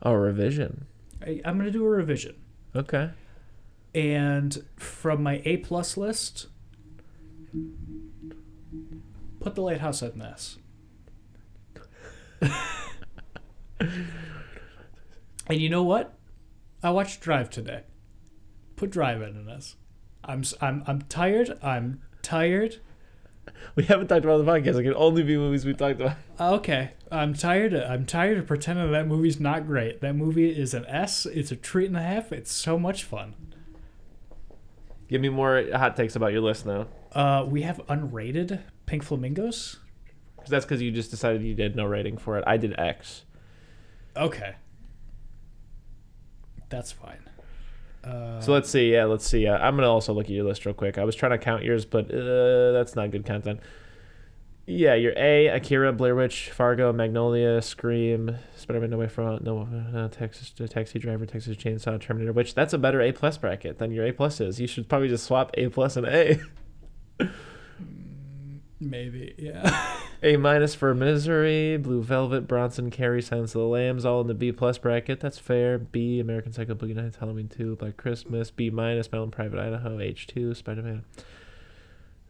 Oh, 0.03 0.13
revision. 0.15 0.87
I, 1.21 1.41
I'm 1.45 1.59
gonna 1.59 1.71
do 1.73 1.85
a 1.85 1.89
revision. 1.89 2.37
Okay. 2.75 3.11
And 3.95 4.65
from 4.77 5.23
my 5.23 5.43
A 5.45 5.59
plus 5.59 5.97
list, 5.97 6.47
put 9.41 9.55
the 9.55 9.63
lighthouse 9.63 10.03
at 10.03 10.15
an 10.15 10.23
S. 10.23 10.59
and 13.81 15.61
you 15.61 15.69
know 15.69 15.83
what? 15.83 16.15
I 16.83 16.91
watched 16.91 17.21
Drive 17.21 17.51
today. 17.51 17.83
Put 18.77 18.91
Drive 18.91 19.23
at 19.23 19.31
an 19.31 19.49
S. 19.49 19.77
I'm 20.25 20.43
I'm 20.61 20.83
I'm 20.87 21.03
tired. 21.03 21.59
I'm 21.63 22.01
tired. 22.23 22.77
We 23.75 23.85
haven't 23.85 24.09
talked 24.09 24.25
about 24.25 24.45
the 24.45 24.51
podcast. 24.51 24.79
It 24.79 24.85
can 24.85 24.95
only 24.95 25.23
be 25.25 25.37
movies 25.37 25.65
we 25.65 25.73
talked 25.73 26.01
about. 26.01 26.17
Uh, 26.39 26.55
okay, 26.55 26.91
I'm 27.11 27.35
tired. 27.35 27.75
Of, 27.75 27.91
I'm 27.91 28.07
tired 28.07 28.39
of 28.39 28.47
pretending 28.47 28.93
that 28.93 29.09
movie's 29.09 29.41
not 29.41 29.67
great. 29.67 30.01
That 30.01 30.15
movie 30.15 30.51
is 30.51 30.75
an 30.75 30.87
S. 30.87 31.27
It's 31.27 31.51
a 31.51 31.57
treat 31.57 31.87
and 31.87 31.97
a 31.97 32.03
half. 32.03 32.31
It's 32.33 32.53
so 32.53 32.79
much 32.79 33.03
fun. 33.03 33.35
Give 35.13 35.21
me 35.21 35.29
more 35.29 35.63
hot 35.75 35.95
takes 35.95 36.17
about 36.17 36.33
your 36.33 36.41
list 36.41 36.65
now. 36.65 36.87
Uh, 37.13 37.45
we 37.47 37.61
have 37.63 37.77
unrated 37.87 38.61
Pink 38.87 39.03
Flamingos. 39.03 39.79
'Cause 40.39 40.49
that's 40.49 40.65
because 40.65 40.81
you 40.81 40.91
just 40.91 41.11
decided 41.11 41.43
you 41.43 41.55
did 41.55 41.77
no 41.77 41.85
rating 41.85 42.17
for 42.17 42.39
it. 42.39 42.45
I 42.47 42.57
did 42.57 42.75
X. 42.79 43.27
Okay. 44.17 44.55
That's 46.71 46.93
fine. 46.93 47.29
Uh, 48.03 48.41
So 48.41 48.53
let's 48.55 48.71
see. 48.71 48.91
Yeah, 48.91 49.05
let's 49.05 49.27
see. 49.27 49.47
Uh, 49.47 49.59
I'm 49.59 49.77
gonna 49.77 49.87
also 49.91 50.15
look 50.15 50.25
at 50.25 50.31
your 50.31 50.45
list 50.47 50.65
real 50.65 50.75
quick. 50.75 50.97
I 50.97 51.05
was 51.05 51.15
trying 51.15 51.33
to 51.33 51.39
count 51.39 51.63
yours, 51.63 51.85
but 51.85 52.07
uh, 52.11 52.73
that's 52.73 52.97
not 52.97 53.11
good 53.11 53.27
content. 53.27 53.61
Yeah, 54.65 54.95
your 54.95 55.13
A, 55.17 55.49
Akira, 55.49 55.93
Blair 55.93 56.15
Witch, 56.15 56.51
Fargo, 56.51 56.93
Magnolia, 56.93 57.61
Scream, 57.63 58.37
Spider-Man: 58.55 58.91
No 58.91 58.99
Way 58.99 59.09
From 59.09 59.43
No, 59.43 59.69
uh, 59.95 60.09
Texas, 60.09 60.53
uh, 60.61 60.67
Taxi 60.69 61.01
Driver, 61.01 61.27
Texas 61.27 61.57
Chainsaw, 61.57 62.01
Terminator. 62.01 62.33
Which 62.33 62.55
that's 62.55 62.73
a 62.73 62.79
better 62.79 63.01
A 63.01 63.11
plus 63.11 63.37
bracket 63.39 63.79
than 63.79 63.91
your 63.91 64.07
A 64.07 64.13
plus 64.13 64.41
is. 64.41 64.61
You 64.61 64.69
should 64.69 64.89
probably 64.89 65.09
just 65.09 65.25
swap 65.25 65.51
A 65.55 65.69
plus 65.69 65.97
and 65.97 66.07
A. 66.07 66.41
maybe, 68.81 69.35
yeah. 69.37 69.99
A 70.23 70.37
minus 70.37 70.77
for 70.77 70.95
Misery, 70.95 71.77
Blue 71.77 72.01
Velvet, 72.01 72.47
Bronson, 72.47 72.89
Carrie, 72.91 73.21
Silence 73.21 73.57
of 73.57 73.63
the 73.63 73.67
Lambs, 73.67 74.05
all 74.05 74.21
in 74.21 74.29
the 74.29 74.35
B 74.35 74.53
plus 74.53 74.79
bracket. 74.79 75.19
That's 75.19 75.39
fair. 75.39 75.77
B, 75.79 76.21
American 76.21 76.53
Psycho, 76.53 76.77
Boogie 76.77 76.95
Nights, 76.95 77.17
Halloween 77.17 77.49
2, 77.49 77.75
Black 77.75 77.97
Christmas. 77.97 78.53
B 78.53 78.71
minus, 78.71 79.11
My 79.11 79.19
Own 79.19 79.33
Private 79.33 79.59
Idaho, 79.59 79.99
H2, 79.99 80.55
Spider 80.55 80.83
Man. 80.83 81.05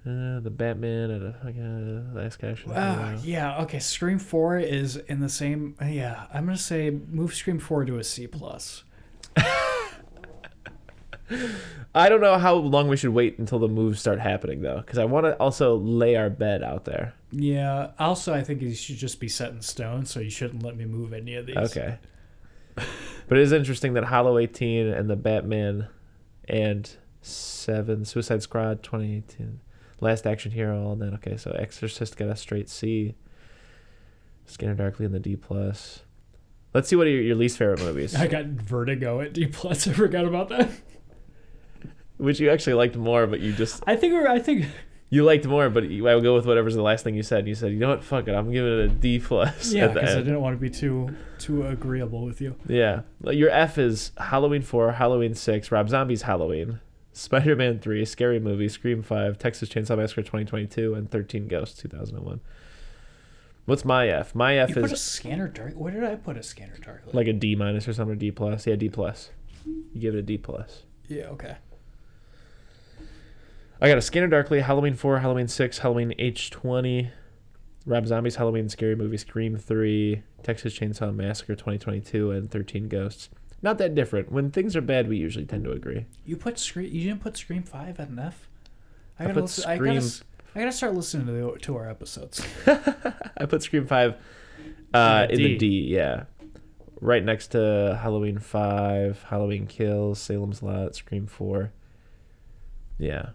Uh, 0.04 0.40
the 0.40 0.50
Batman, 0.50 1.10
and 1.10 1.34
uh, 1.34 1.48
uh, 1.48 2.20
Last 2.20 2.36
Cash. 2.38 2.64
in 2.64 2.72
Ah, 2.74 3.16
yeah. 3.22 3.62
Okay. 3.62 3.78
Scream 3.78 4.18
Four 4.18 4.58
is 4.58 4.96
in 4.96 5.20
the 5.20 5.28
same. 5.28 5.76
Yeah, 5.80 6.26
I'm 6.34 6.44
gonna 6.46 6.56
say 6.58 6.90
move 6.90 7.34
Scream 7.34 7.60
Four 7.60 7.84
to 7.84 7.98
a 7.98 8.04
C 8.04 8.26
plus. 8.26 8.82
I 11.94 12.08
don't 12.08 12.20
know 12.20 12.38
how 12.38 12.54
long 12.54 12.88
we 12.88 12.96
should 12.96 13.12
wait 13.12 13.38
until 13.38 13.58
the 13.58 13.68
moves 13.68 14.00
start 14.00 14.18
happening, 14.18 14.62
though, 14.62 14.78
because 14.78 14.98
I 14.98 15.04
want 15.04 15.26
to 15.26 15.36
also 15.36 15.76
lay 15.76 16.16
our 16.16 16.30
bed 16.30 16.62
out 16.62 16.84
there. 16.84 17.14
Yeah. 17.30 17.90
Also, 17.98 18.32
I 18.34 18.42
think 18.42 18.62
it 18.62 18.74
should 18.74 18.96
just 18.96 19.20
be 19.20 19.28
set 19.28 19.50
in 19.50 19.60
stone, 19.62 20.06
so 20.06 20.20
you 20.20 20.30
shouldn't 20.30 20.62
let 20.62 20.76
me 20.76 20.84
move 20.84 21.12
any 21.12 21.34
of 21.34 21.46
these. 21.46 21.56
Okay. 21.56 21.98
but 22.74 23.38
it 23.38 23.38
is 23.38 23.52
interesting 23.52 23.92
that 23.94 24.04
Hollow 24.04 24.38
18 24.38 24.86
and 24.88 25.08
the 25.08 25.16
Batman 25.16 25.88
and 26.48 26.90
7, 27.20 28.04
Suicide 28.04 28.42
Squad 28.42 28.82
2018, 28.82 29.60
Last 30.02 30.26
Action 30.26 30.50
Hero, 30.50 30.84
all 30.84 30.96
that. 30.96 31.14
Okay, 31.14 31.36
so 31.36 31.52
Exorcist 31.52 32.16
got 32.16 32.28
a 32.28 32.34
straight 32.34 32.68
C. 32.68 33.14
Scanner 34.46 34.74
Darkly 34.74 35.06
in 35.06 35.12
the 35.12 35.20
D. 35.20 35.36
plus. 35.36 36.02
Let's 36.74 36.88
see 36.88 36.96
what 36.96 37.06
are 37.06 37.10
your, 37.10 37.22
your 37.22 37.36
least 37.36 37.56
favorite 37.56 37.78
movies. 37.80 38.14
I 38.16 38.26
got 38.26 38.46
Vertigo 38.46 39.20
at 39.20 39.32
D 39.32 39.46
plus. 39.46 39.86
I 39.88 39.92
forgot 39.92 40.24
about 40.24 40.48
that. 40.48 40.70
Which 42.16 42.40
you 42.40 42.50
actually 42.50 42.74
liked 42.74 42.96
more, 42.96 43.28
but 43.28 43.40
you 43.40 43.52
just. 43.52 43.84
I 43.86 43.94
think 43.94 44.12
we're. 44.12 44.26
I 44.28 44.40
think. 44.40 44.66
You 45.08 45.24
liked 45.24 45.46
more, 45.46 45.68
but 45.68 45.88
you, 45.90 46.08
I 46.08 46.14
would 46.14 46.24
go 46.24 46.34
with 46.34 46.46
whatever's 46.46 46.74
the 46.74 46.80
last 46.82 47.04
thing 47.04 47.14
you 47.14 47.22
said. 47.22 47.40
And 47.40 47.48
You 47.48 47.54
said, 47.54 47.70
you 47.70 47.78
know 47.78 47.90
what, 47.90 48.02
fuck 48.02 48.28
it, 48.28 48.34
I'm 48.34 48.50
giving 48.50 48.72
it 48.72 48.78
a 48.86 48.88
D 48.88 49.18
plus. 49.18 49.70
Yeah, 49.70 49.88
because 49.88 50.16
I 50.16 50.20
didn't 50.20 50.40
want 50.40 50.56
to 50.56 50.60
be 50.60 50.70
too 50.70 51.14
too 51.38 51.66
agreeable 51.66 52.24
with 52.24 52.40
you. 52.40 52.56
Yeah. 52.66 53.02
Your 53.20 53.50
F 53.50 53.76
is 53.76 54.12
Halloween 54.16 54.62
4, 54.62 54.92
Halloween 54.92 55.34
6, 55.34 55.70
Rob 55.70 55.90
Zombie's 55.90 56.22
Halloween, 56.22 56.80
Spider 57.12 57.54
Man 57.56 57.78
3, 57.78 58.04
Scary 58.04 58.40
Movie, 58.40 58.68
Scream 58.68 59.02
5, 59.02 59.38
Texas 59.38 59.68
Chainsaw 59.68 59.96
Massacre 59.98 60.22
2022, 60.22 60.94
and 60.94 61.10
13 61.10 61.46
Ghosts 61.46 61.80
2001. 61.82 62.40
What's 63.64 63.84
my 63.84 64.08
F? 64.08 64.34
My 64.34 64.56
F 64.56 64.70
You 64.70 64.74
put 64.76 64.90
a 64.90 64.94
is 64.94 65.00
scanner 65.00 65.46
dark. 65.46 65.74
Where 65.74 65.92
did 65.92 66.02
I 66.04 66.16
put 66.16 66.36
a 66.36 66.42
scanner 66.42 66.76
dark? 66.82 67.02
like 67.12 67.28
a 67.28 67.32
D 67.32 67.54
minus 67.54 67.86
or 67.86 67.92
something, 67.92 68.12
or 68.14 68.16
D 68.16 68.30
plus. 68.30 68.66
Yeah, 68.66 68.76
D 68.76 68.88
plus. 68.88 69.30
You 69.64 70.00
give 70.00 70.14
it 70.14 70.18
a 70.18 70.22
D 70.22 70.38
plus. 70.38 70.82
yeah. 71.08 71.24
Okay. 71.26 71.56
I 73.80 73.88
got 73.88 73.98
a 73.98 74.02
Scanner 74.02 74.28
Darkly, 74.28 74.60
Halloween 74.60 74.94
4, 74.94 75.18
Halloween 75.18 75.48
6, 75.48 75.78
Halloween 75.78 76.14
H20, 76.16 77.10
Rob 77.84 78.06
Zombie's 78.06 78.36
Halloween, 78.36 78.68
Scary 78.68 78.94
Movie, 78.94 79.16
Scream 79.16 79.56
3, 79.56 80.22
Texas 80.44 80.78
Chainsaw 80.78 81.12
Massacre 81.12 81.56
2022, 81.56 82.30
and 82.30 82.48
13 82.48 82.86
Ghosts. 82.88 83.28
Not 83.62 83.78
that 83.78 83.94
different. 83.94 84.32
When 84.32 84.50
things 84.50 84.74
are 84.74 84.80
bad, 84.80 85.08
we 85.08 85.16
usually 85.16 85.46
tend 85.46 85.64
to 85.64 85.72
agree. 85.72 86.06
You 86.26 86.36
put 86.36 86.58
scream. 86.58 86.92
You 86.92 87.04
didn't 87.04 87.22
put 87.22 87.36
Scream 87.36 87.62
Five 87.62 88.00
at 88.00 88.08
an 88.08 88.18
F. 88.18 88.48
I 89.18 89.24
I 89.24 89.26
gotta 89.26 89.34
put 89.34 89.42
listen. 89.42 89.70
I 89.70 89.78
gotta. 89.78 90.22
I 90.54 90.58
gotta 90.58 90.72
start 90.72 90.94
listening 90.94 91.26
to 91.26 91.32
the, 91.32 91.58
to 91.60 91.76
our 91.76 91.88
episodes. 91.88 92.46
I 92.66 93.46
put 93.46 93.62
Scream 93.62 93.86
5 93.86 94.14
uh, 94.92 95.26
In 95.30 95.40
in 95.40 95.42
the 95.42 95.56
D, 95.56 95.66
yeah. 95.88 96.24
Right 97.00 97.24
next 97.24 97.48
to 97.48 97.98
Halloween 98.00 98.38
5, 98.38 99.24
Halloween 99.28 99.66
Kills, 99.66 100.20
Salem's 100.20 100.62
Lot, 100.62 100.94
Scream 100.94 101.26
4. 101.26 101.72
Yeah. 102.98 103.30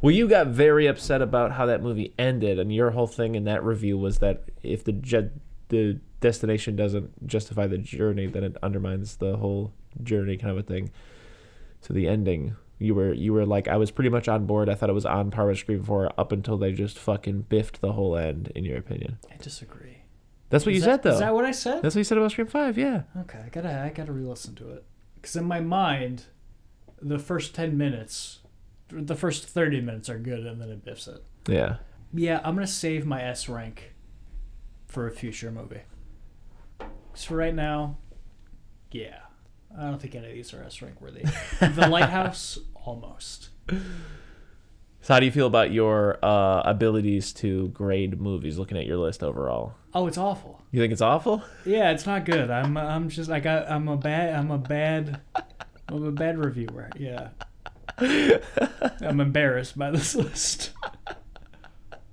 Well, 0.00 0.14
you 0.14 0.28
got 0.28 0.48
very 0.48 0.86
upset 0.86 1.22
about 1.22 1.52
how 1.52 1.66
that 1.66 1.82
movie 1.82 2.14
ended, 2.18 2.58
and 2.58 2.72
your 2.72 2.90
whole 2.90 3.06
thing 3.06 3.34
in 3.34 3.44
that 3.44 3.64
review 3.64 3.98
was 3.98 4.18
that 4.18 4.44
if 4.62 4.84
the 4.84 4.92
jet, 4.92 5.32
the 5.68 5.98
destination 6.20 6.76
doesn't 6.76 7.26
justify 7.26 7.66
the 7.66 7.78
journey, 7.78 8.26
then 8.26 8.44
it 8.44 8.56
undermines 8.62 9.16
the 9.16 9.36
whole 9.36 9.72
journey, 10.02 10.36
kind 10.36 10.50
of 10.50 10.58
a 10.58 10.62
thing. 10.62 10.90
So 11.80 11.94
the 11.94 12.08
ending, 12.08 12.56
you 12.78 12.94
were 12.94 13.12
you 13.12 13.32
were 13.32 13.46
like, 13.46 13.68
I 13.68 13.76
was 13.76 13.90
pretty 13.90 14.10
much 14.10 14.28
on 14.28 14.46
board. 14.46 14.68
I 14.68 14.74
thought 14.74 14.90
it 14.90 14.94
was 14.94 15.06
on 15.06 15.30
par 15.30 15.46
with 15.46 15.58
Scream 15.58 15.82
Four 15.82 16.10
up 16.18 16.32
until 16.32 16.56
they 16.58 16.72
just 16.72 16.98
fucking 16.98 17.42
biffed 17.48 17.80
the 17.80 17.92
whole 17.92 18.16
end. 18.16 18.50
In 18.54 18.64
your 18.64 18.78
opinion, 18.78 19.18
I 19.32 19.36
disagree. 19.36 19.98
that's 20.50 20.66
what 20.66 20.74
Is 20.74 20.80
you 20.80 20.84
that- 20.86 21.02
said 21.02 21.02
though. 21.04 21.14
Is 21.14 21.20
that 21.20 21.34
what 21.34 21.44
I 21.44 21.52
said? 21.52 21.82
That's 21.82 21.94
what 21.94 22.00
you 22.00 22.04
said 22.04 22.18
about 22.18 22.32
Scream 22.32 22.46
Five, 22.48 22.76
yeah. 22.78 23.02
Okay, 23.20 23.38
I 23.44 23.48
gotta. 23.48 23.80
I 23.80 23.90
gotta 23.90 24.12
re-listen 24.12 24.54
to 24.56 24.70
it. 24.70 24.84
Because 25.14 25.36
in 25.36 25.44
my 25.44 25.60
mind, 25.60 26.24
the 27.00 27.18
first 27.18 27.54
ten 27.54 27.76
minutes, 27.78 28.40
the 28.90 29.14
first 29.16 29.44
thirty 29.46 29.80
minutes 29.80 30.08
are 30.08 30.18
good, 30.18 30.46
and 30.46 30.60
then 30.60 30.68
it 30.70 30.84
biffs 30.84 31.06
it. 31.06 31.22
Yeah. 31.48 31.76
Yeah, 32.12 32.40
I'm 32.42 32.54
gonna 32.54 32.66
save 32.66 33.04
my 33.06 33.22
S 33.22 33.48
rank 33.48 33.94
for 34.86 35.06
a 35.06 35.10
future 35.10 35.50
movie. 35.52 35.82
So 37.18 37.34
right 37.34 37.52
now, 37.54 37.96
yeah, 38.92 39.18
I 39.76 39.82
don't 39.90 40.00
think 40.00 40.14
any 40.14 40.28
of 40.28 40.32
these 40.34 40.54
are 40.54 40.62
S 40.62 40.80
rank 40.80 41.00
worthy. 41.00 41.24
the 41.58 41.88
Lighthouse, 41.90 42.60
almost. 42.84 43.48
So 43.68 45.14
how 45.14 45.18
do 45.18 45.26
you 45.26 45.32
feel 45.32 45.48
about 45.48 45.72
your 45.72 46.24
uh, 46.24 46.62
abilities 46.64 47.32
to 47.34 47.68
grade 47.70 48.20
movies? 48.20 48.56
Looking 48.56 48.78
at 48.78 48.86
your 48.86 48.98
list 48.98 49.24
overall, 49.24 49.74
Oh, 49.92 50.06
it's 50.06 50.16
awful. 50.16 50.62
you 50.70 50.80
think 50.80 50.92
it's 50.92 51.02
awful? 51.02 51.42
Yeah, 51.66 51.90
it's 51.90 52.06
not 52.06 52.24
good. 52.24 52.50
I'm 52.52 52.76
I'm 52.76 53.08
just 53.08 53.30
I 53.30 53.40
got 53.40 53.68
I'm 53.68 53.88
a 53.88 53.96
bad 53.96 54.34
I'm 54.36 54.52
a 54.52 54.58
bad 54.58 55.20
I'm 55.88 56.04
a 56.04 56.12
bad 56.12 56.38
reviewer. 56.38 56.88
Yeah. 56.96 57.30
I'm 57.98 59.18
embarrassed 59.20 59.76
by 59.76 59.90
this 59.90 60.14
list. 60.14 60.70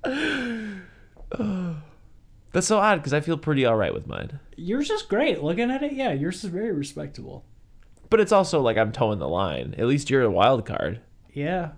That's 2.56 2.68
so 2.68 2.80
odd 2.80 2.95
because 2.95 3.14
I 3.14 3.19
feel 3.19 3.38
pretty 3.38 3.65
all 3.65 3.76
right 3.76 3.94
with 3.94 4.07
mine. 4.07 4.40
Yours 4.56 4.90
is 4.90 5.02
great. 5.03 5.44
Looking 5.44 5.69
at 5.69 5.84
it, 5.84 5.91
yeah, 5.94 6.14
yours 6.14 6.44
is 6.44 6.49
very 6.49 6.72
respectable. 6.72 7.45
But 8.10 8.19
it's 8.22 8.32
also 8.32 8.61
like 8.61 8.77
I'm 8.77 8.91
towing 8.91 9.19
the 9.19 9.27
line. 9.27 9.76
At 9.77 9.86
least 9.88 10.10
you're 10.10 10.22
a 10.23 10.32
wild 10.32 10.65
card. 10.65 11.02
Yeah, 11.34 11.72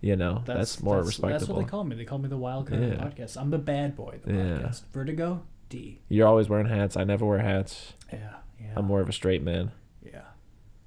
You 0.00 0.16
know, 0.16 0.42
that's, 0.46 0.82
more 0.82 0.96
That's 0.96 1.06
respectable. 1.08 1.38
That's 1.38 1.48
what 1.48 1.58
they 1.64 1.68
call 1.70 1.84
me. 1.84 1.96
They 1.96 2.04
call 2.06 2.18
me 2.18 2.28
the 2.28 2.36
wild 2.38 2.66
card 2.68 2.82
of 2.82 2.90
the 2.90 2.96
Yeah. 2.96 3.02
podcast. 3.04 3.36
I'm 3.40 3.50
the 3.50 3.58
bad 3.58 3.94
boy 3.94 4.16
of 4.16 4.22
the 4.24 4.32
Yeah. 4.32 4.42
podcast. 4.58 4.82
Vertigo, 4.92 5.42
D. 5.68 6.00
You're 6.08 6.26
always 6.26 6.48
wearing 6.48 6.66
hats. 6.66 6.96
I 6.96 7.04
never 7.04 7.26
wear 7.26 7.38
hats. 7.38 7.92
Yeah, 8.12 8.36
yeah, 8.60 8.72
I'm 8.74 8.86
more 8.86 9.00
of 9.00 9.08
a 9.08 9.12
straight 9.12 9.42
man. 9.42 9.70
yeah. 10.02 10.22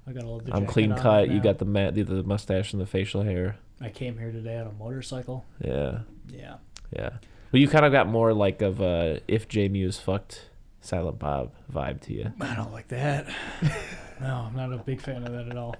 I 0.08 0.12
got 0.12 0.24
all 0.24 0.40
the. 0.40 0.54
I'm 0.54 0.66
clean 0.66 0.92
cut. 0.94 1.30
You 1.30 1.40
got 1.40 1.58
the 1.58 1.64
mat, 1.64 1.94
the, 1.94 2.02
the 2.02 2.22
mustache 2.24 2.72
and 2.72 2.82
the 2.82 2.86
facial 2.86 3.22
hair. 3.22 3.56
I 3.80 3.90
came 3.90 4.18
here 4.18 4.32
today 4.32 4.58
on 4.58 4.66
a 4.66 4.72
motorcycle. 4.72 5.44
Yeah, 5.64 6.00
Yeah. 6.32 6.56
yeah. 6.94 7.10
Well, 7.56 7.62
you 7.62 7.68
kind 7.68 7.86
of 7.86 7.92
got 7.92 8.06
more 8.06 8.34
like 8.34 8.60
of 8.60 8.82
a 8.82 9.22
if 9.26 9.48
Jay 9.48 9.68
Mewes 9.68 9.98
fucked 9.98 10.50
Silent 10.82 11.18
Bob 11.18 11.54
vibe 11.72 12.02
to 12.02 12.12
you. 12.12 12.30
I 12.38 12.54
don't 12.54 12.70
like 12.70 12.88
that. 12.88 13.28
no, 14.20 14.46
I'm 14.46 14.54
not 14.54 14.74
a 14.74 14.76
big 14.76 15.00
fan 15.00 15.26
of 15.26 15.32
that 15.32 15.48
at 15.48 15.56
all. 15.56 15.74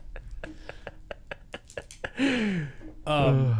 Um, 3.07 3.55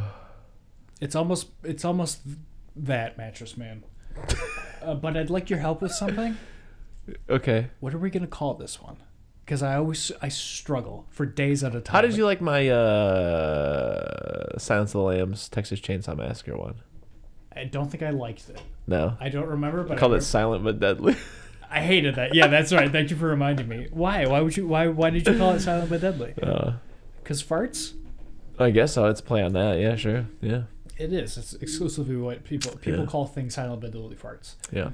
it's 1.03 1.15
almost 1.15 1.49
it's 1.63 1.85
almost 1.85 2.21
that 2.75 3.19
mattress 3.19 3.59
man. 3.59 3.85
Uh, 4.83 4.95
but 4.95 5.17
I'd 5.17 5.31
like 5.31 5.51
your 5.51 5.59
help 5.59 5.83
with 5.83 5.91
something. 5.91 6.37
Okay. 7.29 7.71
What 7.81 7.93
are 7.93 7.99
we 7.99 8.09
gonna 8.09 8.27
call 8.29 8.55
this 8.55 8.81
one? 8.81 8.99
Because 9.45 9.63
I 9.63 9.77
always 9.77 10.13
I 10.23 10.29
struggle 10.29 11.07
for 11.11 11.27
days 11.27 11.65
at 11.65 11.75
a 11.75 11.81
time. 11.81 11.95
How 11.95 12.01
did 12.03 12.17
you 12.17 12.25
like 12.25 12.41
my 12.41 12.69
uh 12.69 14.59
Silence 14.59 14.91
of 14.91 15.01
the 15.01 15.07
Lambs 15.07 15.49
Texas 15.49 15.81
Chainsaw 15.81 16.17
Massacre 16.17 16.57
one? 16.57 16.77
I 17.57 17.65
don't 17.65 17.91
think 17.91 18.03
I 18.03 18.11
liked 18.11 18.49
it. 18.49 18.61
No. 18.87 19.17
I 19.19 19.29
don't 19.31 19.49
remember, 19.49 19.83
but 19.83 19.97
I 19.97 20.01
called 20.01 20.13
I, 20.13 20.17
it 20.17 20.21
Silent 20.23 20.63
but 20.65 20.79
Deadly. 20.79 21.17
I 21.71 21.81
hated 21.81 22.15
that. 22.17 22.35
Yeah, 22.35 22.47
that's 22.47 22.73
right. 22.73 22.91
Thank 22.93 23.11
you 23.11 23.17
for 23.17 23.27
reminding 23.27 23.67
me. 23.69 23.89
Why? 23.91 24.27
Why 24.27 24.41
would 24.41 24.57
you? 24.57 24.67
Why? 24.69 24.87
Why 24.89 25.11
did 25.11 25.27
you 25.27 25.37
call 25.37 25.53
it 25.55 25.61
Silent 25.61 25.91
but 25.91 26.01
Deadly? 26.01 26.35
uh, 26.43 26.73
Because 27.23 27.43
farts. 27.43 27.95
I 28.59 28.71
guess 28.71 28.93
so. 28.93 29.03
Let's 29.05 29.21
play 29.21 29.43
on 29.43 29.53
that. 29.55 29.79
Yeah, 29.81 29.97
sure. 29.97 30.27
Yeah. 30.41 30.63
It 30.99 31.13
is. 31.13 31.37
It's 31.37 31.53
exclusively 31.55 32.17
what 32.17 32.45
people 32.45 32.73
people 32.77 33.01
Yeah. 33.01 33.07
call 33.07 33.27
things 33.27 33.55
silent 33.55 33.81
but 33.83 33.93
deadly 33.93 34.17
farts. 34.17 34.55
Yeah. 34.73 34.91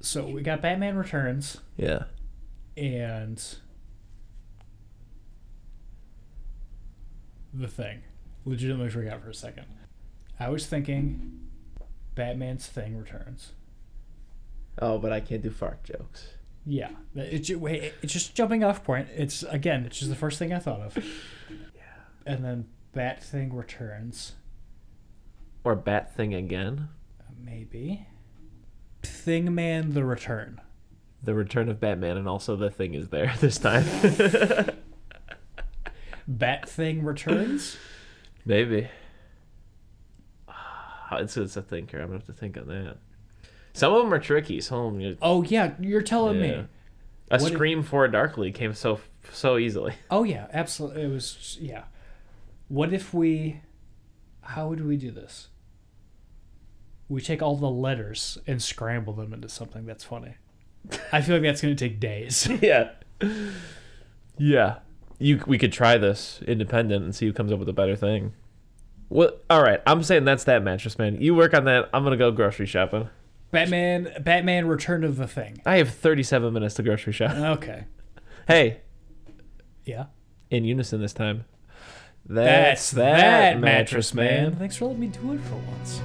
So 0.00 0.26
we 0.26 0.42
got 0.42 0.60
Batman 0.62 0.96
Returns 0.96 1.58
Yeah. 1.76 2.04
and 2.76 3.40
the 7.54 7.68
thing. 7.68 8.00
Legitimately 8.44 8.90
forgot 8.90 9.22
for 9.22 9.30
a 9.30 9.34
second. 9.34 9.66
I 10.40 10.48
was 10.48 10.66
thinking 10.66 11.41
Batman's 12.14 12.66
thing 12.66 12.96
returns. 12.96 13.52
Oh, 14.78 14.98
but 14.98 15.12
I 15.12 15.20
can't 15.20 15.42
do 15.42 15.50
fart 15.50 15.84
jokes. 15.84 16.28
Yeah, 16.64 16.90
it's 17.14 17.50
it's 17.50 18.12
just 18.12 18.34
jumping 18.34 18.62
off 18.62 18.84
point. 18.84 19.08
It's 19.14 19.42
again, 19.44 19.84
it's 19.84 19.98
just 19.98 20.10
the 20.10 20.16
first 20.16 20.38
thing 20.38 20.52
I 20.52 20.58
thought 20.58 20.80
of. 20.80 20.96
Yeah, 21.74 21.82
and 22.24 22.44
then 22.44 22.68
Bat 22.92 23.22
thing 23.22 23.54
returns. 23.54 24.32
Or 25.64 25.74
Bat 25.74 26.14
Thing 26.14 26.34
again. 26.34 26.88
Maybe. 27.38 28.06
Thing 29.02 29.54
Man 29.54 29.94
the 29.94 30.04
Return. 30.04 30.60
The 31.22 31.34
Return 31.34 31.68
of 31.68 31.80
Batman, 31.80 32.16
and 32.16 32.28
also 32.28 32.56
the 32.56 32.70
thing 32.70 32.94
is 32.94 33.08
there 33.08 33.34
this 33.40 33.58
time. 33.58 33.84
Bat 36.28 36.68
Thing 36.68 37.04
returns. 37.04 37.76
Maybe. 38.44 38.88
It's, 41.20 41.36
it's 41.36 41.56
a 41.56 41.62
thinker. 41.62 41.98
I'm 41.98 42.06
gonna 42.08 42.18
have 42.18 42.26
to 42.26 42.32
think 42.32 42.56
on 42.56 42.66
that. 42.68 42.96
Some 43.74 43.92
of 43.92 44.02
them 44.02 44.12
are 44.12 44.18
tricky. 44.18 44.60
Some 44.60 44.78
of 44.78 44.98
them, 45.00 45.18
Oh 45.22 45.42
yeah, 45.42 45.72
you're 45.80 46.02
telling 46.02 46.36
Yeah. 46.36 46.42
me. 46.42 46.48
a 47.30 47.38
What 47.38 47.42
if- 47.42 47.52
Scream 47.54 47.82
for 47.82 48.06
Darkly 48.08 48.52
came 48.52 48.74
so 48.74 49.00
so 49.32 49.56
easily. 49.58 49.94
Oh 50.10 50.24
yeah, 50.24 50.46
absolutely. 50.52 51.02
It 51.02 51.08
was 51.10 51.58
yeah. 51.60 51.84
What 52.68 52.92
if 52.92 53.12
we? 53.14 53.60
How 54.42 54.68
would 54.68 54.84
we 54.84 54.96
do 54.96 55.10
this? 55.10 55.48
We 57.08 57.20
take 57.20 57.42
all 57.42 57.56
the 57.56 57.70
letters 57.70 58.38
and 58.46 58.60
scramble 58.62 59.12
them 59.12 59.32
into 59.34 59.48
something 59.48 59.84
that's 59.86 60.04
funny. 60.04 60.34
I 61.12 61.20
feel 61.20 61.36
like 61.36 61.42
that's 61.42 61.60
going 61.60 61.76
to 61.76 61.88
take 61.88 62.00
days. 62.00 62.48
yeah. 62.62 62.90
Yeah. 64.38 64.78
You 65.18 65.42
we 65.46 65.58
could 65.58 65.72
try 65.72 65.98
this 65.98 66.40
independent 66.46 67.04
and 67.04 67.14
see 67.14 67.26
who 67.26 67.32
comes 67.32 67.52
up 67.52 67.58
with 67.58 67.68
a 67.68 67.72
better 67.72 67.94
thing. 67.96 68.32
Well, 69.12 69.32
all 69.50 69.62
right. 69.62 69.80
I'm 69.86 70.02
saying 70.02 70.24
that's 70.24 70.44
that 70.44 70.62
mattress 70.62 70.98
man. 70.98 71.20
You 71.20 71.34
work 71.34 71.52
on 71.52 71.64
that. 71.66 71.90
I'm 71.92 72.02
gonna 72.02 72.16
go 72.16 72.30
grocery 72.30 72.64
shopping. 72.66 73.10
Batman, 73.50 74.10
Batman, 74.20 74.66
Return 74.66 75.04
of 75.04 75.16
the 75.18 75.26
Thing. 75.26 75.60
I 75.66 75.76
have 75.76 75.90
37 75.90 76.50
minutes 76.54 76.76
to 76.76 76.82
grocery 76.82 77.12
shop. 77.12 77.32
Okay. 77.36 77.84
Hey, 78.48 78.80
Yeah. 79.84 80.06
in 80.50 80.64
unison 80.64 81.02
this 81.02 81.12
time. 81.12 81.44
That's 82.24 82.90
that, 82.92 83.60
mattress 83.60 84.14
man. 84.14 84.56
Thanks 84.56 84.76
for 84.76 84.86
letting 84.86 85.00
me 85.00 85.08
do 85.08 85.32
it 85.34 85.40
for 85.40 85.56
once. 85.56 86.00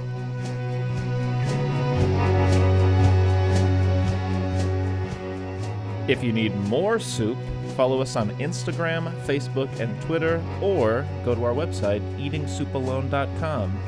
If 6.08 6.24
you 6.24 6.32
need 6.32 6.54
more 6.56 6.98
soup, 6.98 7.36
follow 7.78 8.02
us 8.02 8.16
on 8.16 8.28
Instagram, 8.38 9.08
Facebook, 9.22 9.70
and 9.78 10.02
Twitter, 10.02 10.42
or 10.60 11.06
go 11.24 11.32
to 11.32 11.44
our 11.44 11.54
website, 11.54 12.00
eatingsoupalone.com. 12.18 13.78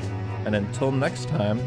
And 0.45 0.55
until 0.55 0.93
next 0.93 1.27
time, 1.27 1.59